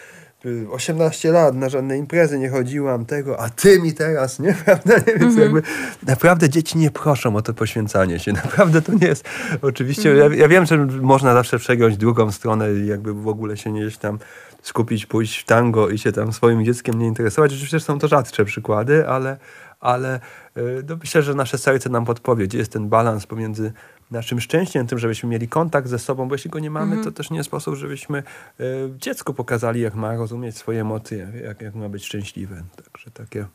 18 0.72 1.32
lat, 1.32 1.56
na 1.56 1.70
żadne 1.70 1.98
imprezy 1.98 2.40
nie 2.40 2.50
chodziłam, 2.50 3.06
tego, 3.06 3.40
a 3.40 3.50
ty 3.50 3.80
mi 3.80 3.94
teraz, 3.94 4.40
nie? 4.40 4.54
Prawda? 4.66 4.94
Więc 5.00 5.22
mm 5.22 5.36
-hmm. 5.36 5.40
jakby 5.40 5.62
naprawdę 6.04 6.50
dzieci 6.50 6.78
nie 6.78 6.92
proszą 6.92 7.36
o 7.36 7.42
to 7.42 7.54
poświęcanie 7.54 8.20
się. 8.20 8.34
Naprawdę 8.44 8.82
to 8.82 8.94
nie 8.94 9.08
jest. 9.08 9.26
Oczywiście 9.62 10.12
mm 10.12 10.32
-hmm. 10.32 10.32
ja, 10.32 10.38
ja, 10.42 10.48
wiem, 10.48 10.66
że 10.66 10.78
można 10.86 11.34
zawsze 11.34 11.60
przegiąć 11.60 11.98
drugą 11.98 12.32
stronę 12.32 12.74
i 12.74 12.88
jakby 12.88 13.14
w 13.14 13.28
ogóle 13.28 13.58
się 13.58 13.72
nie 13.72 13.82
gdzieś 13.82 13.98
tam 13.98 14.20
skupić, 14.62 15.06
pójść 15.06 15.40
w 15.40 15.46
tango 15.46 15.90
i 15.90 15.98
się 15.98 16.12
tam 16.12 16.34
swoim 16.34 16.66
dzieckiem 16.66 17.00
nie 17.00 17.08
interesować. 17.08 17.52
Oczywiście 17.52 17.80
są 17.80 18.00
to 18.00 18.08
rzadsze 18.08 18.46
przykłady, 18.46 19.08
ale, 19.08 19.38
ale 19.80 20.20
y, 20.58 20.84
no 20.90 20.96
myślę, 20.96 21.24
że 21.24 21.34
nasze 21.34 21.58
serce 21.58 21.90
nam 21.90 22.06
podpowie, 22.06 22.48
gdzie 22.48 22.58
jest 22.58 22.72
ten 22.72 22.90
balans 22.90 23.28
pomiędzy 23.28 23.74
naszym 24.12 24.42
szczęściem, 24.42 24.88
tym, 24.88 25.00
żebyśmy 25.00 25.30
mieli 25.30 25.48
kontakt 25.48 25.88
ze 25.88 26.00
sobą, 26.00 26.28
bo 26.28 26.36
jeśli 26.36 26.50
go 26.50 26.60
nie 26.60 26.72
mamy, 26.72 26.92
mm 26.92 27.02
-hmm. 27.02 27.06
to 27.06 27.12
też 27.12 27.30
nie 27.30 27.44
sposób, 27.44 27.76
żebyśmy 27.76 28.24
y, 28.60 28.64
dziecku 29.00 29.34
pokazali, 29.34 29.82
jak 29.82 29.96
ma 29.96 30.16
rozumieć 30.16 30.58
swoje 30.58 30.82
emocje, 30.82 31.32
jak, 31.44 31.62
jak 31.62 31.76
ma 31.76 31.90
być 31.90 32.06
szczęśliwe. 32.06 32.64
Także 32.84 33.12
takie 33.12 33.46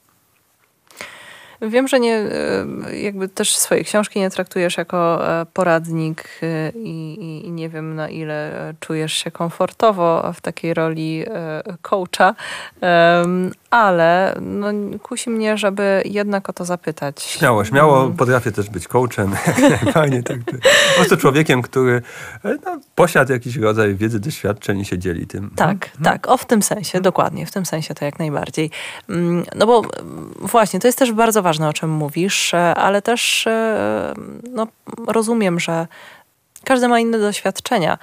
Wiem, 1.62 1.88
że 1.88 2.00
nie, 2.00 2.16
e, 2.16 2.98
jakby 3.00 3.28
też 3.28 3.56
swojej 3.56 3.84
książki 3.84 4.20
nie 4.20 4.30
traktujesz 4.30 4.76
jako 4.76 5.28
e, 5.40 5.46
poradnik 5.46 6.28
e, 6.42 6.70
i, 6.70 7.18
i, 7.46 7.50
nie 7.50 7.68
wiem 7.68 7.94
na 7.94 8.08
ile 8.08 8.52
czujesz 8.80 9.12
się 9.12 9.30
komfortowo 9.30 10.32
w 10.34 10.40
takiej 10.40 10.74
roli 10.74 11.24
coacha, 11.82 12.34
ale 13.70 14.36
no, 14.40 14.66
kusi 15.02 15.30
mnie, 15.30 15.58
żeby 15.58 16.02
jednak 16.04 16.48
o 16.48 16.52
to 16.52 16.64
zapytać. 16.64 17.22
Śmiało, 17.22 17.64
śmiało. 17.64 18.02
Mm. 18.02 18.16
Potrafię 18.16 18.52
też 18.52 18.70
być 18.70 18.88
coachem. 18.88 19.34
Fajnie, 19.92 20.22
tak. 20.22 20.38
Po 20.44 20.96
prostu 20.96 21.16
człowiekiem, 21.16 21.62
który 21.62 22.02
no, 22.44 22.80
posiadł 22.94 23.32
jakiś 23.32 23.56
rodzaj 23.56 23.94
wiedzy, 23.94 24.20
doświadczeń 24.20 24.80
i 24.80 24.84
się 24.84 24.98
dzieli 24.98 25.26
tym. 25.26 25.50
Tak, 25.56 25.90
hmm? 25.90 26.04
tak. 26.04 26.28
O, 26.28 26.36
w 26.36 26.46
tym 26.46 26.62
sensie, 26.62 27.00
dokładnie. 27.00 27.46
W 27.46 27.50
tym 27.50 27.66
sensie 27.66 27.94
to 27.94 28.04
jak 28.04 28.18
najbardziej. 28.18 28.70
Mm, 29.08 29.44
no 29.54 29.66
bo 29.66 29.82
właśnie, 30.40 30.80
to 30.80 30.88
jest 30.88 30.98
też 30.98 31.12
bardzo 31.12 31.42
ważne 31.42 31.51
ważne, 31.52 31.68
o 31.68 31.72
czym 31.72 31.90
mówisz, 31.90 32.54
e, 32.54 32.74
ale 32.74 33.02
też 33.02 33.46
e, 33.46 34.14
no, 34.50 34.66
rozumiem, 35.06 35.60
że 35.60 35.86
każdy 36.64 36.88
ma 36.88 37.00
inne 37.00 37.18
doświadczenia 37.18 37.98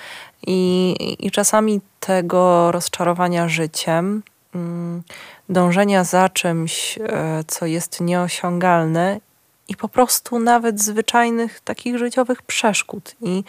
i, 0.48 0.96
i 1.20 1.32
czasami 1.32 1.82
tego 2.00 2.72
rozczarowania 2.72 3.48
życiem, 3.48 4.24
mm, 4.56 5.04
dążenia 5.50 6.04
za 6.04 6.30
czymś, 6.30 6.98
e, 6.98 7.44
co 7.48 7.66
jest 7.66 8.02
nieosiągalne 8.02 9.20
i 9.68 9.76
po 9.76 9.90
prostu 9.90 10.40
nawet 10.40 10.82
zwyczajnych 10.82 11.60
takich 11.60 11.98
życiowych 11.98 12.42
przeszkód 12.42 13.16
i 13.22 13.44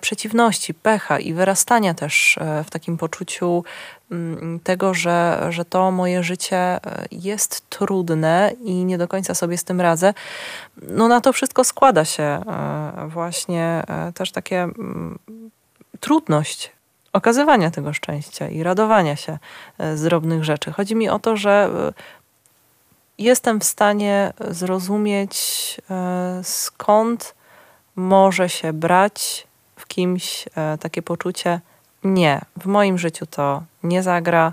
przeciwności, 0.00 0.74
pecha 0.74 1.18
i 1.18 1.32
wyrastania 1.32 1.94
też 1.94 2.38
e, 2.38 2.64
w 2.64 2.70
takim 2.70 2.98
poczuciu 2.98 3.64
mm, 4.10 4.60
tego, 4.60 4.94
że, 4.94 5.46
że 5.50 5.64
to 5.64 5.90
moje 5.90 6.22
życie 6.22 6.56
e, 6.56 6.80
jest 7.12 7.70
trudne 7.70 8.52
i 8.64 8.84
nie 8.84 8.98
do 8.98 9.08
końca 9.08 9.34
sobie 9.34 9.58
z 9.58 9.64
tym 9.64 9.80
radzę. 9.80 10.14
No 10.82 11.08
na 11.08 11.20
to 11.20 11.32
wszystko 11.32 11.64
składa 11.64 12.04
się 12.04 12.40
właśnie 13.08 13.82
też 14.14 14.32
takie 14.32 14.62
mm, 14.62 15.18
trudność 16.00 16.72
okazywania 17.12 17.70
tego 17.70 17.92
szczęścia 17.92 18.48
i 18.48 18.62
radowania 18.62 19.16
się 19.16 19.38
z 19.94 20.02
drobnych 20.02 20.44
rzeczy. 20.44 20.72
Chodzi 20.72 20.96
mi 20.96 21.08
o 21.08 21.18
to, 21.18 21.36
że 21.36 21.70
jestem 23.18 23.60
w 23.60 23.64
stanie 23.64 24.32
zrozumieć 24.48 25.76
skąd 26.42 27.34
może 27.96 28.48
się 28.48 28.72
brać 28.72 29.46
kimś 29.90 30.48
e, 30.56 30.78
takie 30.78 31.02
poczucie, 31.02 31.60
nie, 32.04 32.40
w 32.56 32.66
moim 32.66 32.98
życiu 32.98 33.26
to 33.26 33.62
nie 33.82 34.02
zagra, 34.02 34.52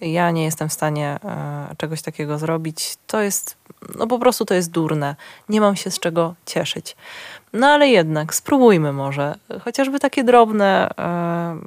ja 0.00 0.30
nie 0.30 0.44
jestem 0.44 0.68
w 0.68 0.72
stanie 0.72 1.18
e, 1.24 1.74
czegoś 1.76 2.02
takiego 2.02 2.38
zrobić, 2.38 2.96
to 3.06 3.20
jest, 3.20 3.56
no 3.98 4.06
po 4.06 4.18
prostu 4.18 4.44
to 4.44 4.54
jest 4.54 4.70
durne, 4.70 5.16
nie 5.48 5.60
mam 5.60 5.76
się 5.76 5.90
z 5.90 5.98
czego 5.98 6.34
cieszyć. 6.46 6.96
No 7.52 7.66
ale 7.66 7.88
jednak 7.88 8.34
spróbujmy 8.34 8.92
może, 8.92 9.34
chociażby 9.64 9.98
takie 9.98 10.24
drobne 10.24 10.90
e, 10.98 11.60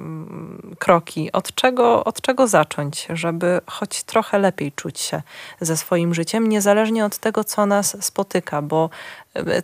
kroki, 0.78 1.32
od 1.32 1.54
czego, 1.54 2.04
od 2.04 2.20
czego 2.20 2.46
zacząć, 2.46 3.06
żeby 3.12 3.60
choć 3.66 4.02
trochę 4.02 4.38
lepiej 4.38 4.72
czuć 4.72 5.00
się 5.00 5.22
ze 5.60 5.76
swoim 5.76 6.14
życiem, 6.14 6.48
niezależnie 6.48 7.04
od 7.04 7.18
tego, 7.18 7.44
co 7.44 7.66
nas 7.66 8.04
spotyka, 8.04 8.62
bo 8.62 8.90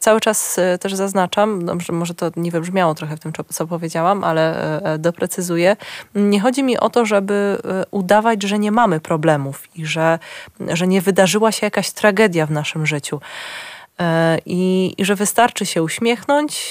cały 0.00 0.20
czas 0.20 0.58
e, 0.58 0.78
też 0.78 0.94
zaznaczam, 0.94 1.64
dobrze, 1.64 1.92
może 1.92 2.14
to 2.14 2.30
nie 2.36 2.50
wybrzmiało 2.50 2.94
trochę 2.94 3.16
w 3.16 3.20
tym, 3.20 3.32
co 3.48 3.66
powiedziałam, 3.66 4.24
ale 4.24 4.80
e, 4.82 4.98
doprecyzuję. 4.98 5.76
Nie 6.14 6.40
chodzi 6.40 6.62
mi 6.62 6.78
o 6.78 6.90
to, 6.90 7.06
żeby 7.06 7.58
udawać, 7.90 8.42
że 8.42 8.58
nie 8.58 8.72
mamy 8.72 9.00
problemów 9.00 9.76
i 9.76 9.86
że, 9.86 10.18
że 10.72 10.86
nie 10.86 11.00
wydarzyła 11.00 11.52
się 11.52 11.66
jakaś 11.66 11.90
tragedia 11.90 12.46
w 12.46 12.50
naszym 12.50 12.86
życiu. 12.86 13.20
E, 14.00 14.38
I, 14.46 14.94
I 14.98 15.04
że 15.04 15.14
wystarczy 15.14 15.66
się 15.66 15.82
uśmiechnąć, 15.82 16.62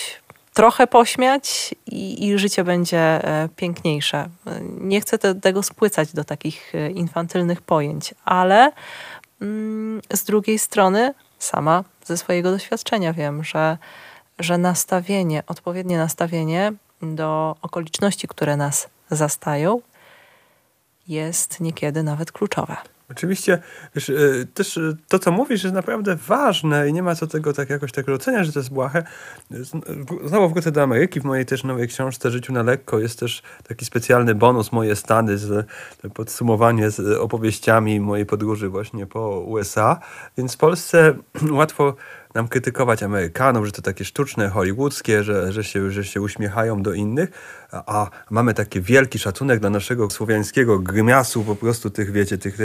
trochę 0.54 0.88
pośmiać 0.88 1.76
i, 1.88 2.28
i 2.28 2.38
życie 2.38 2.64
będzie 2.64 3.22
piękniejsze. 3.56 4.30
Nie 4.80 5.02
chcę 5.02 5.18
te, 5.18 5.36
tego 5.36 5.64
spłycać 5.64 6.14
do 6.14 6.24
takich 6.24 6.74
infantylnych 6.94 7.62
pojęć, 7.62 8.14
ale 8.26 8.72
mm, 9.42 10.02
z 10.14 10.24
drugiej 10.24 10.60
strony 10.60 11.14
sama 11.40 11.84
ze 12.06 12.18
swojego 12.18 12.52
doświadczenia 12.52 13.14
wiem, 13.14 13.44
że, 13.44 13.78
że 14.40 14.58
nastawienie, 14.58 15.44
odpowiednie 15.48 15.98
nastawienie 15.98 16.74
do 17.02 17.56
okoliczności, 17.62 18.28
które 18.28 18.58
nas 18.58 18.90
zastają, 19.12 19.82
jest 21.08 21.60
niekiedy 21.60 22.04
nawet 22.04 22.32
kluczowe. 22.32 22.78
Oczywiście, 23.12 23.60
wiesz, 23.96 24.10
y, 24.10 24.48
też 24.54 24.78
y, 24.78 24.98
to, 25.08 25.20
co 25.20 25.32
mówisz, 25.32 25.64
jest 25.64 25.76
naprawdę 25.76 26.16
ważne 26.16 26.90
i 26.90 26.94
nie 26.94 27.04
ma 27.04 27.16
co 27.16 27.28
tego 27.28 27.54
tak 27.54 27.70
jakoś 27.70 27.92
tak 27.92 28.10
oceniać, 28.10 28.46
że 28.46 28.54
to 28.54 28.60
jest 28.60 28.74
błahe. 28.74 29.04
Znowu 30.26 30.50
wrócę 30.50 30.72
do 30.72 30.82
Ameryki. 30.84 31.20
W 31.20 31.24
mojej 31.24 31.46
też 31.46 31.64
nowej 31.64 31.88
książce 31.88 32.32
Życiu 32.32 32.54
na 32.54 32.64
lekko 32.64 33.00
jest 33.00 33.20
też 33.20 33.42
taki 33.68 33.86
specjalny 33.86 34.36
bonus 34.36 34.72
Moje 34.72 34.96
Stany, 34.96 35.38
z, 35.38 35.68
podsumowanie 36.14 36.90
z 36.90 37.20
opowieściami 37.20 38.00
mojej 38.00 38.26
podróży 38.26 38.70
właśnie 38.70 39.06
po 39.06 39.40
USA. 39.40 40.00
Więc 40.38 40.54
w 40.54 40.58
Polsce 40.58 41.14
łatwo 41.52 41.96
nam 42.34 42.48
krytykować 42.48 43.04
Amerykanów, 43.04 43.66
że 43.66 43.72
to 43.72 43.82
takie 43.82 44.06
sztuczne, 44.06 44.50
hollywoodzkie, 44.50 45.24
że, 45.24 45.52
że, 45.52 45.64
się, 45.64 45.92
że 45.92 46.04
się 46.04 46.22
uśmiechają 46.22 46.82
do 46.82 46.94
innych, 46.94 47.30
a, 47.72 48.10
mamy 48.30 48.54
taki 48.54 48.82
wielki 48.82 49.20
szacunek 49.20 49.60
dla 49.60 49.70
naszego 49.70 50.10
słowiańskiego 50.10 50.80
grymiasu, 50.80 51.44
po 51.44 51.56
prostu 51.56 51.90
tych, 51.90 52.12
wiecie, 52.12 52.38
tych 52.38 52.58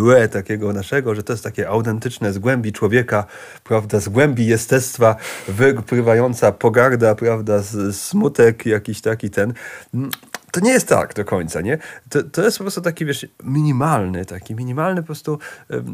ue, 0.00 0.28
takiego 0.28 0.72
naszego, 0.72 1.14
że 1.14 1.22
to 1.22 1.32
jest 1.32 1.44
takie 1.44 1.68
autentyczne 1.68 2.32
z 2.32 2.38
głębi 2.38 2.72
człowieka, 2.72 3.24
prawda, 3.64 4.00
z 4.00 4.08
głębi 4.08 4.46
jestestwa 4.46 5.16
wypływająca 5.48 6.52
pogarda, 6.52 7.14
prawda, 7.14 7.62
smutek 7.92 8.66
jakiś 8.66 9.00
taki 9.00 9.30
ten 9.30 9.52
to 10.52 10.60
nie 10.60 10.70
jest 10.70 10.88
tak 10.88 11.14
do 11.14 11.24
końca, 11.24 11.60
nie? 11.60 11.78
To, 12.10 12.22
to 12.22 12.42
jest 12.42 12.58
po 12.58 12.64
prostu 12.64 12.80
taki, 12.80 13.04
wiesz, 13.06 13.26
minimalny, 13.44 14.24
taki 14.24 14.54
minimalny 14.54 15.02
po 15.02 15.06
prostu 15.06 15.38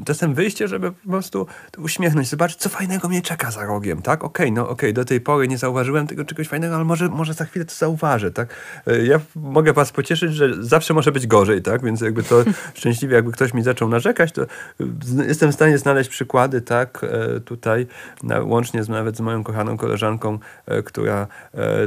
czasem 0.05 0.35
wyjście, 0.35 0.69
żeby 0.69 0.93
po 0.93 1.11
prostu 1.11 1.47
uśmiechnąć, 1.79 2.29
zobaczyć, 2.29 2.59
co 2.59 2.69
fajnego 2.69 3.09
mnie 3.09 3.23
czeka 3.23 3.51
za 3.51 3.65
rogiem, 3.65 4.03
tak? 4.03 4.25
Okej, 4.25 4.47
okay, 4.47 4.57
no 4.57 4.63
okej, 4.63 4.73
okay, 4.73 4.93
do 4.93 5.05
tej 5.05 5.21
pory 5.21 5.49
nie 5.49 5.59
zauważyłem 5.59 6.07
tego 6.07 6.25
czegoś 6.25 6.49
fajnego, 6.49 6.75
ale 6.75 6.85
może, 6.85 7.09
może 7.09 7.35
za 7.35 7.45
chwilę 7.45 7.65
to 7.65 7.75
zauważę, 7.75 8.31
tak? 8.31 8.49
E, 8.87 9.07
ja 9.07 9.21
mogę 9.37 9.73
was 9.73 9.93
pocieszyć, 9.93 10.35
że 10.35 10.65
zawsze 10.65 10.95
może 10.95 11.13
być 11.13 11.27
gorzej, 11.27 11.63
tak? 11.63 11.83
Więc 11.85 12.01
jakby 12.01 12.23
to 12.23 12.45
szczęśliwie, 12.75 13.15
jakby 13.15 13.33
ktoś 13.33 13.55
mi 13.55 13.63
zaczął 13.63 13.89
narzekać, 13.89 14.33
to 14.33 14.47
jestem 15.27 15.53
w 15.53 15.55
stanie 15.55 15.79
znaleźć 15.79 16.11
przykłady, 16.11 16.61
tak? 16.61 17.01
E, 17.05 17.41
tutaj, 17.41 17.87
łącznie 18.43 18.85
z, 18.85 18.89
nawet 18.89 19.17
z 19.17 19.21
moją 19.21 19.45
kochaną 19.45 19.77
koleżanką, 19.77 20.39
e, 20.67 20.83
która 20.83 21.27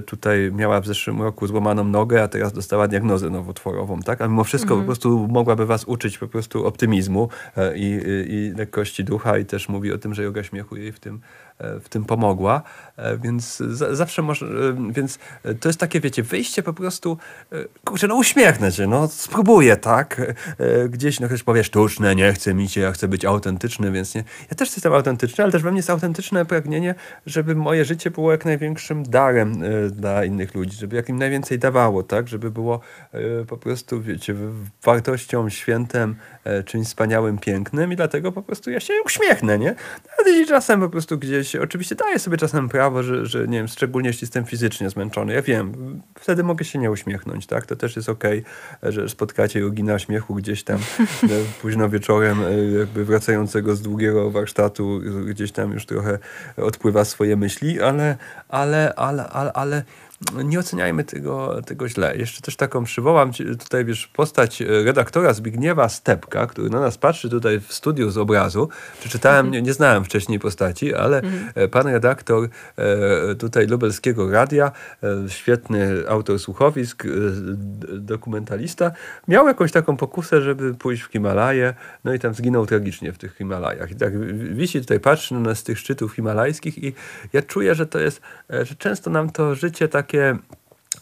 tutaj 0.06 0.52
miała 0.52 0.82
w 0.82 0.88
zeszłym 0.88 1.22
roku 1.22 1.48
złamaną 1.48 1.84
nogę, 1.84 2.24
a 2.24 2.28
teraz 2.28 2.54
dostała 2.58 2.88
diagnozę 2.88 3.30
nowotworową, 3.30 4.00
tak? 4.00 4.22
A 4.22 4.28
mimo 4.28 4.44
wszystko 4.44 4.74
mhm. 4.74 4.82
po 4.82 4.86
prostu 4.86 5.28
mogłaby 5.28 5.66
was 5.66 5.84
uczyć 5.84 6.18
po 6.18 6.28
prostu 6.28 6.66
optymizmu 6.68 7.30
e, 7.58 7.78
i, 7.78 7.84
i, 7.84 8.34
i 8.34 8.52
lekkości 8.58 9.04
ducha 9.04 9.38
i 9.38 9.46
też 9.46 9.70
mówi 9.70 9.94
o 9.94 9.98
tym, 9.98 10.14
że 10.14 10.24
yoga 10.24 10.44
śmiechu 10.44 10.76
jej 10.76 10.92
w 10.92 11.00
tym 11.00 11.22
w 11.60 11.90
tym 11.90 12.06
pomogła, 12.06 12.62
e, 12.98 13.18
więc 13.18 13.58
zawsze 13.92 14.22
może, 14.22 14.46
e, 14.46 14.92
więc 14.94 15.20
to 15.60 15.70
jest 15.70 15.80
takie, 15.80 16.00
wiecie, 16.00 16.24
wyjście 16.24 16.64
po 16.64 16.74
prostu, 16.74 17.18
kurczę, 17.86 18.08
no 18.08 18.16
uśmiechnę 18.16 18.72
się, 18.72 18.88
no 18.88 19.08
spróbuję, 19.08 19.78
tak, 19.78 20.34
gdzieś, 20.90 21.20
no 21.20 21.28
ktoś 21.28 21.44
powie 21.44 21.64
sztuczne, 21.64 22.16
nie 22.16 22.34
chce 22.34 22.54
mi 22.54 22.70
się, 22.70 22.82
ja 22.82 22.92
chcę 22.92 23.08
być 23.08 23.26
autentyczny, 23.26 23.92
więc 23.92 24.16
nie, 24.16 24.24
ja 24.52 24.56
też 24.56 24.70
jestem 24.72 24.94
autentyczny, 24.94 25.44
ale 25.44 25.52
też 25.52 25.64
we 25.64 25.72
mnie 25.72 25.80
jest 25.80 25.90
autentyczne 25.90 26.46
pragnienie, 26.46 26.96
żeby 27.26 27.56
moje 27.56 27.86
życie 27.86 28.12
było 28.12 28.32
jak 28.32 28.46
największym 28.46 29.04
darem 29.04 29.62
dla 29.92 30.26
innych 30.26 30.56
ludzi, 30.56 30.78
żeby 30.78 30.96
jak 30.96 31.10
im 31.10 31.18
najwięcej 31.18 31.60
dawało, 31.60 32.04
tak, 32.04 32.28
żeby 32.28 32.52
było 32.52 32.80
po 33.48 33.58
prostu, 33.58 34.02
wiecie, 34.02 34.36
wartością, 34.84 35.50
świętem, 35.50 36.16
czymś 36.66 36.88
wspaniałym, 36.88 37.38
pięknym 37.38 37.94
i 37.94 37.96
dlatego 37.96 38.32
po 38.32 38.42
prostu 38.42 38.72
ja 38.72 38.80
się 38.80 38.94
uśmiechnę, 39.06 39.60
nie, 39.60 39.76
ale 40.18 40.46
czasem 40.46 40.80
po 40.80 40.90
prostu 40.90 41.18
gdzieś 41.18 41.56
oczywiście 41.56 41.96
daję 41.96 42.20
sobie 42.20 42.38
czasem 42.38 42.70
prawo, 42.70 43.04
że, 43.04 43.26
że 43.26 43.48
nie 43.48 43.58
wiem, 43.58 43.68
szczególnie 43.68 44.10
jeśli 44.10 44.26
jestem 44.26 44.46
fizycznie 44.46 44.90
zmęczony. 44.90 45.34
Ja 45.34 45.42
wiem, 45.42 45.74
wtedy 46.20 46.44
mogę 46.44 46.66
się 46.66 46.80
nie 46.80 46.92
uśmiechnąć, 46.92 47.48
tak? 47.48 47.66
To 47.66 47.76
też 47.76 47.96
jest 47.96 48.10
okej, 48.10 48.44
okay, 48.80 48.92
że 48.92 49.10
spotkacie 49.10 49.60
jogina 49.60 50.00
śmiechu 50.00 50.36
gdzieś 50.36 50.64
tam 50.64 50.78
e, 50.80 51.28
późno 51.62 51.90
wieczorem, 51.90 52.44
e, 52.44 52.80
jakby 52.80 53.06
wracającego 53.06 53.76
z 53.76 53.82
długiego 53.82 54.32
warsztatu, 54.32 55.02
gdzieś 55.26 55.52
tam 55.52 55.72
już 55.74 55.86
trochę 55.86 56.20
odpływa 56.58 57.06
swoje 57.06 57.36
myśli, 57.36 57.82
ale, 57.82 58.18
ale, 58.50 58.94
ale, 58.96 59.30
ale, 59.30 59.54
ale 59.54 59.84
nie 60.44 60.60
oceniajmy 60.60 61.04
tego, 61.04 61.62
tego 61.62 61.90
źle. 61.90 62.18
Jeszcze 62.18 62.42
też 62.42 62.56
taką 62.56 62.84
przywołam 62.84 63.32
tutaj, 63.60 63.86
wiesz, 63.86 64.08
postać 64.08 64.64
redaktora 64.68 65.34
Zbigniewa 65.34 65.90
Stepka, 65.90 66.48
który 66.48 66.70
na 66.70 66.80
nas 66.80 66.98
patrzy 66.98 67.30
tutaj 67.30 67.60
w 67.60 67.74
studiu 67.74 68.10
z 68.10 68.18
obrazu. 68.18 68.70
Przeczytałem, 69.00 69.46
mhm. 69.46 69.54
nie, 69.54 69.62
nie 69.62 69.74
znałem 69.74 70.04
wcześniej 70.04 70.40
postaci, 70.40 70.94
ale 70.94 71.22
mhm. 71.22 71.70
pan 71.70 71.88
redaktor 71.88 72.50
e, 72.76 73.36
tutaj 73.36 73.68
lubelskiego 73.68 74.32
radia, 74.32 74.72
e, 75.04 75.30
świetny 75.30 76.10
autor 76.10 76.40
słuchowisk, 76.40 77.06
e, 77.06 77.10
dokumentalista, 77.98 78.92
miał 79.28 79.48
jakąś 79.48 79.72
taką 79.72 79.98
pokusę, 79.98 80.42
żeby 80.42 80.74
pójść 80.74 81.04
w 81.04 81.12
Himalaje, 81.12 81.74
no 82.04 82.14
i 82.14 82.20
tam 82.20 82.34
zginął 82.34 82.66
tragicznie 82.66 83.14
w 83.14 83.18
tych 83.18 83.36
Himalajach. 83.36 83.92
I 83.92 83.96
tak 83.96 84.34
wisi 84.56 84.82
tutaj, 84.82 85.00
patrzy 85.00 85.34
na 85.34 85.40
nas 85.40 85.60
z 85.60 85.64
tych 85.64 85.80
szczytów 85.80 86.14
himalajskich 86.14 86.84
i 86.84 86.94
ja 87.34 87.42
czuję, 87.42 87.76
że 87.76 87.86
to 87.86 88.00
jest, 88.00 88.22
że 88.50 88.76
często 88.76 89.10
nam 89.10 89.30
to 89.30 89.56
życie 89.56 89.88
tak 89.88 90.07
takie 90.08 90.38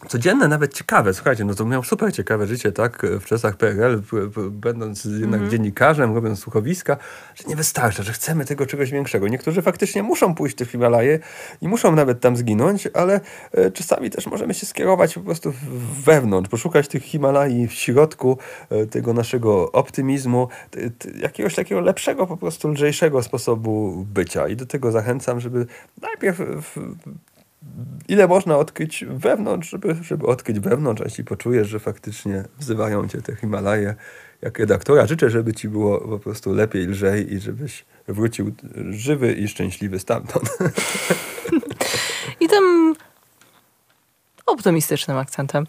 codzienne, 0.08 0.48
nawet 0.48 0.74
ciekawe. 0.74 1.14
Słuchajcie, 1.14 1.46
no 1.46 1.54
to 1.54 1.66
miał 1.66 1.84
super 1.84 2.14
ciekawe 2.14 2.48
życie, 2.48 2.72
tak, 2.72 3.06
w 3.20 3.26
czasach 3.26 3.58
PRL, 3.58 4.02
będąc 4.52 5.06
jednak 5.06 5.24
mm 5.24 5.48
-hmm. 5.48 5.52
dziennikarzem, 5.52 6.16
robiąc 6.16 6.40
słuchowiska, 6.40 6.98
że 7.36 7.44
nie 7.48 7.56
wystarcza, 7.56 8.04
że 8.04 8.14
chcemy 8.14 8.46
tego 8.46 8.66
czegoś 8.66 8.92
większego. 8.92 9.28
Niektórzy 9.28 9.62
faktycznie 9.62 10.04
muszą 10.04 10.36
pójść 10.36 10.64
w 10.64 10.72
Himalaje 10.72 11.20
i 11.62 11.68
muszą 11.68 11.96
nawet 11.96 12.20
tam 12.20 12.38
zginąć, 12.38 12.88
ale 12.94 13.22
e, 13.52 13.72
czasami 13.72 14.10
też 14.10 14.28
możemy 14.28 14.54
się 14.54 14.66
skierować 14.66 15.14
po 15.14 15.22
prostu 15.22 15.54
wewnątrz, 16.06 16.50
poszukać 16.50 16.88
tych 16.88 17.04
Himalai 17.04 17.68
w 17.68 17.74
środku 17.74 18.38
e, 18.70 18.86
tego 18.86 19.14
naszego 19.14 19.72
optymizmu, 19.72 20.48
jakiegoś 21.22 21.56
takiego 21.56 21.82
lepszego, 21.82 22.28
po 22.28 22.38
prostu 22.38 22.70
lżejszego 22.70 23.24
sposobu 23.24 24.06
bycia. 24.14 24.48
I 24.48 24.56
do 24.56 24.66
tego 24.66 24.92
zachęcam, 24.92 25.40
żeby 25.40 25.66
najpierw 26.02 26.42
ile 28.08 28.28
można 28.28 28.58
odkryć 28.58 29.06
wewnątrz, 29.10 29.70
żeby, 29.70 29.96
żeby 30.02 30.26
odkryć 30.28 30.60
wewnątrz, 30.60 31.02
a 31.02 31.06
jeśli 31.06 31.24
poczujesz, 31.24 31.68
że 31.68 31.80
faktycznie 31.80 32.44
wzywają 32.60 33.08
cię 33.08 33.22
te 33.22 33.36
Himalaje 33.36 33.96
jak 34.42 34.60
redaktora, 34.60 35.08
życzę, 35.08 35.30
żeby 35.30 35.54
ci 35.54 35.70
było 35.70 36.02
po 36.02 36.20
prostu 36.20 36.54
lepiej, 36.54 36.88
lżej 36.88 37.34
i 37.34 37.40
żebyś 37.40 37.86
wrócił 38.08 38.52
żywy 38.90 39.34
i 39.34 39.48
szczęśliwy 39.48 40.00
stamtąd. 40.00 40.58
I 42.42 42.48
tym 42.48 42.96
optymistycznym 44.46 45.18
akcentem 45.18 45.66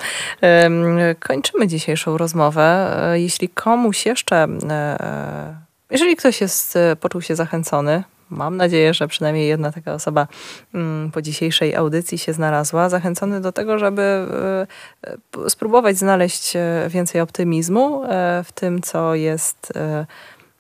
kończymy 1.21 1.67
dzisiejszą 1.67 2.19
rozmowę. 2.19 2.97
E, 3.13 3.21
jeśli 3.21 3.49
komuś 3.49 4.07
jeszcze, 4.07 4.37
e, 4.37 4.73
e, 4.73 5.57
jeżeli 5.91 6.17
ktoś 6.17 6.41
jest, 6.41 6.79
poczuł 7.01 7.23
się 7.23 7.37
zachęcony, 7.37 8.05
mam 8.31 8.57
nadzieję, 8.57 8.95
że 8.95 9.09
przynajmniej 9.09 9.49
jedna 9.49 9.73
taka 9.73 9.95
osoba 9.95 10.27
mm, 10.75 11.11
po 11.11 11.23
dzisiejszej 11.23 11.75
audycji 11.75 12.19
się 12.19 12.33
znalazła, 12.33 12.89
zachęcony 12.89 13.41
do 13.41 13.53
tego, 13.53 13.79
żeby 13.79 14.03
e, 14.03 14.67
e, 15.45 15.51
spróbować 15.51 15.97
znaleźć 15.97 16.57
e, 16.57 16.87
więcej 16.89 17.21
optymizmu 17.21 18.03
w 18.45 18.53
tym, 18.55 18.83
co 18.83 19.15
jest 19.15 19.73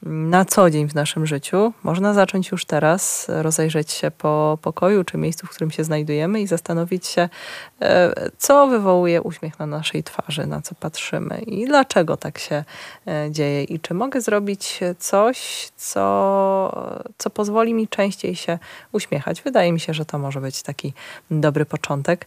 na 0.02 0.44
co 0.44 0.70
dzień 0.70 0.88
w 0.88 0.94
naszym 0.94 1.26
życiu. 1.26 1.72
Można 1.82 2.14
zacząć 2.14 2.50
już 2.50 2.64
teraz, 2.64 3.26
rozejrzeć 3.28 3.90
się 3.90 4.10
po 4.10 4.58
pokoju 4.62 5.04
czy 5.04 5.18
miejscu, 5.18 5.46
w 5.46 5.50
którym 5.50 5.70
się 5.70 5.84
znajdujemy 5.84 6.40
i 6.40 6.46
zastanowić 6.46 7.06
się, 7.06 7.28
e, 7.80 8.30
co 8.38 8.66
wywołuje 8.66 9.22
uśmiech 9.22 9.58
na 9.58 9.66
naszej 9.66 10.02
twarzy, 10.02 10.46
na 10.46 10.62
co 10.62 10.74
patrzymy 10.74 11.38
i 11.38 11.66
dlaczego 11.66 12.16
tak 12.16 12.38
się 12.38 12.64
e, 13.06 13.30
dzieje 13.30 13.64
i 13.64 13.80
czy 13.80 13.94
mogę 13.94 14.20
zrobić 14.20 14.80
coś, 14.98 15.68
co, 15.76 17.02
co 17.18 17.30
pozwoli 17.30 17.74
mi 17.74 17.88
częściej 17.88 18.36
się 18.36 18.58
uśmiechać. 18.92 19.42
Wydaje 19.42 19.72
mi 19.72 19.80
się, 19.80 19.94
że 19.94 20.04
to 20.04 20.18
może 20.18 20.40
być 20.40 20.62
taki 20.62 20.92
dobry 21.30 21.64
początek 21.64 22.26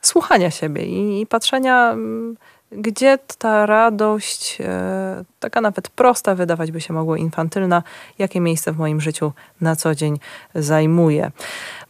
słuchania 0.00 0.50
siebie 0.50 0.86
i, 0.86 1.20
i 1.20 1.26
patrzenia 1.26 1.90
mm, 1.92 2.36
gdzie 2.72 3.18
ta 3.38 3.66
radość, 3.66 4.58
e, 4.60 5.24
taka 5.40 5.60
nawet 5.60 5.88
prosta, 5.88 6.34
wydawać 6.34 6.72
by 6.72 6.80
się 6.80 6.92
mogło 6.92 7.16
infantylna, 7.16 7.82
jakie 8.18 8.40
miejsce 8.40 8.72
w 8.72 8.78
moim 8.78 9.00
życiu 9.00 9.32
na 9.60 9.76
co 9.76 9.94
dzień 9.94 10.18
zajmuje. 10.54 11.30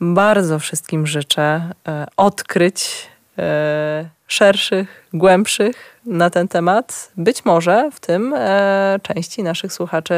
Bardzo 0.01 0.59
wszystkim 0.59 1.07
życzę 1.07 1.71
e, 1.89 2.07
odkryć 2.17 3.09
e, 3.39 4.09
szerszych, 4.27 5.09
głębszych 5.13 6.01
na 6.07 6.31
ten 6.31 6.49
temat. 6.49 7.13
Być 7.17 7.45
może 7.45 7.91
w 7.93 8.01
tym 8.01 8.35
części 9.03 9.43
naszych 9.43 9.73
słuchaczy 9.73 10.15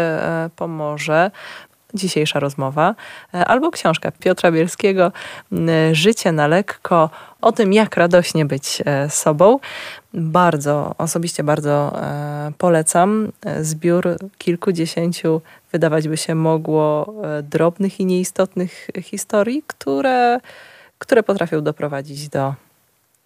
pomoże 0.56 1.30
dzisiejsza 1.94 2.40
rozmowa, 2.40 2.94
e, 3.34 3.44
albo 3.44 3.70
książka 3.70 4.12
Piotra 4.12 4.52
Bielskiego 4.52 5.12
Życie 5.92 6.32
na 6.32 6.46
lekko 6.46 7.10
o 7.40 7.52
tym, 7.52 7.72
jak 7.72 7.96
radośnie 7.96 8.44
być 8.44 8.82
e, 8.84 9.10
sobą. 9.10 9.58
Bardzo, 10.14 10.94
osobiście 10.98 11.44
bardzo 11.44 12.02
e, 12.02 12.52
polecam. 12.58 13.32
Zbiór 13.60 14.16
kilkudziesięciu, 14.38 15.40
wydawać 15.72 16.08
by 16.08 16.16
się 16.16 16.34
mogło, 16.34 17.14
drobnych 17.42 18.00
i 18.00 18.06
nieistotnych 18.06 18.90
historii, 19.02 19.62
które, 19.66 20.40
które 20.98 21.22
potrafią 21.22 21.62
doprowadzić 21.62 22.28
do 22.28 22.54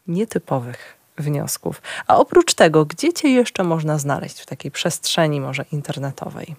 nietypowych 0.07 0.97
wniosków. 1.19 1.83
A 2.07 2.17
oprócz 2.17 2.55
tego, 2.55 2.85
gdzie 2.85 3.13
cię 3.13 3.29
jeszcze 3.29 3.65
można 3.65 3.99
znaleźć 3.99 4.41
w 4.41 4.47
takiej 4.47 4.71
przestrzeni 4.71 5.41
może 5.41 5.65
internetowej? 5.73 6.57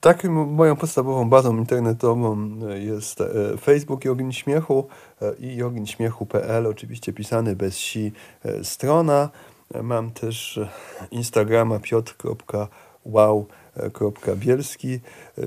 Taką 0.00 0.46
moją 0.46 0.76
podstawową 0.76 1.30
bazą 1.30 1.56
internetową 1.56 2.50
jest 2.74 3.20
e, 3.20 3.26
Facebook 3.60 4.04
Jogin 4.04 4.32
Śmiechu 4.32 4.88
e, 5.22 5.32
i 5.34 5.56
oczywiście 6.68 7.12
pisany 7.12 7.56
bez 7.56 7.76
si 7.76 8.12
e, 8.44 8.64
strona. 8.64 9.30
Mam 9.82 10.10
też 10.10 10.60
Instagrama 11.10 11.78
piotr.wow 11.78 13.46
Bielski. 14.36 15.00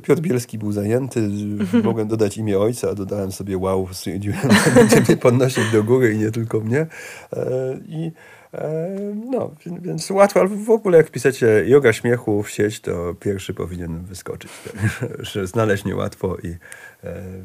Piotr 0.03 0.21
Bielski 0.21 0.57
był 0.57 0.71
zajęty, 0.71 1.29
mogłem 1.83 2.07
dodać 2.07 2.37
imię 2.37 2.59
ojca, 2.59 2.95
dodałem 2.95 3.31
sobie 3.31 3.57
wow, 3.57 3.87
stwierdziłem, 3.91 4.39
że 4.41 4.71
będzie 4.71 5.01
mnie 5.01 5.17
podnosić 5.17 5.71
do 5.71 5.83
góry 5.83 6.13
i 6.13 6.17
nie 6.17 6.31
tylko 6.31 6.59
mnie. 6.59 6.87
I 7.87 8.11
no, 9.31 9.51
więc 9.81 10.09
łatwo, 10.11 10.39
ale 10.39 10.49
w 10.49 10.69
ogóle 10.69 10.97
jak 10.97 11.07
wpiszecie 11.07 11.63
yoga 11.67 11.93
śmiechu 11.93 12.43
w 12.43 12.49
sieć, 12.49 12.79
to 12.79 13.13
pierwszy 13.19 13.53
powinien 13.53 14.03
wyskoczyć. 14.05 14.51
że 15.19 15.47
znaleźć 15.47 15.85
niełatwo 15.85 16.37
i 16.37 16.55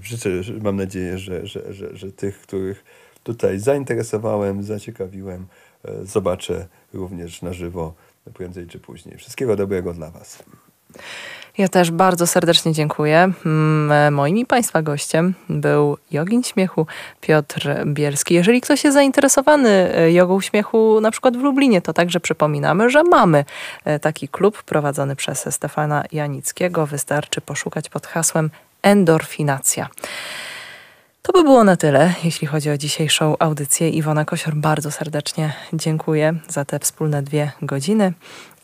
życzę, 0.02 0.30
mam 0.62 0.76
nadzieję, 0.76 1.18
że, 1.18 1.46
że, 1.46 1.72
że, 1.72 1.96
że 1.96 2.12
tych, 2.12 2.40
których 2.40 2.84
tutaj 3.22 3.58
zainteresowałem, 3.58 4.62
zaciekawiłem, 4.62 5.46
zobaczę 6.02 6.66
również 6.92 7.42
na 7.42 7.52
żywo 7.52 7.94
prędzej 8.34 8.66
czy 8.66 8.78
później. 8.78 9.16
Wszystkiego 9.16 9.56
dobrego 9.56 9.94
dla 9.94 10.10
Was. 10.10 10.42
Ja 11.58 11.68
też 11.68 11.90
bardzo 11.90 12.26
serdecznie 12.26 12.72
dziękuję. 12.72 13.32
Mm, 13.46 14.14
moim 14.14 14.38
i 14.38 14.46
Państwa 14.46 14.82
gościem 14.82 15.34
był 15.48 15.96
jogin 16.10 16.42
śmiechu 16.42 16.86
Piotr 17.20 17.70
Bielski. 17.86 18.34
Jeżeli 18.34 18.60
ktoś 18.60 18.84
jest 18.84 18.94
zainteresowany 18.94 19.94
e, 19.94 20.12
jogą 20.12 20.40
śmiechu 20.40 21.00
na 21.00 21.10
przykład 21.10 21.36
w 21.36 21.40
Lublinie, 21.40 21.82
to 21.82 21.92
także 21.92 22.20
przypominamy, 22.20 22.90
że 22.90 23.02
mamy 23.02 23.44
e, 23.84 23.98
taki 23.98 24.28
klub 24.28 24.62
prowadzony 24.62 25.16
przez 25.16 25.54
Stefana 25.54 26.04
Janickiego. 26.12 26.86
Wystarczy 26.86 27.40
poszukać 27.40 27.88
pod 27.88 28.06
hasłem 28.06 28.50
endorfinacja. 28.82 29.88
To 31.22 31.32
by 31.32 31.42
było 31.42 31.64
na 31.64 31.76
tyle, 31.76 32.14
jeśli 32.24 32.46
chodzi 32.46 32.70
o 32.70 32.78
dzisiejszą 32.78 33.38
audycję. 33.38 33.90
Iwona 33.90 34.24
Kosior, 34.24 34.54
bardzo 34.54 34.90
serdecznie 34.90 35.52
dziękuję 35.72 36.34
za 36.48 36.64
te 36.64 36.78
wspólne 36.78 37.22
dwie 37.22 37.52
godziny 37.62 38.12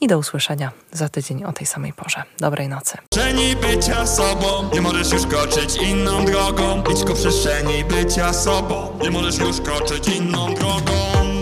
i 0.00 0.06
do 0.06 0.18
usłyszenia 0.18 0.72
za 0.92 1.08
tydzień 1.08 1.44
o 1.44 1.52
tej 1.52 1.66
samej 1.66 1.92
porze. 1.92 2.22
Dobrej 2.38 2.68
nocy. 2.68 2.98
Przestrzeni 3.10 3.56
bycia 3.56 4.06
sobą, 4.06 4.70
nie 4.74 4.80
możesz 4.80 5.12
już 5.12 5.26
koczyć 5.26 5.76
inną 5.76 6.24
drogą. 6.24 6.82
Idź 6.92 7.04
ku 7.04 7.14
przestrzeni 7.14 7.84
bycia 7.84 8.32
sobą, 8.32 8.98
nie 9.02 9.10
możesz 9.10 9.38
już 9.38 9.60
koczyć 9.60 10.08
inną 10.08 10.54
drogą. 10.54 11.33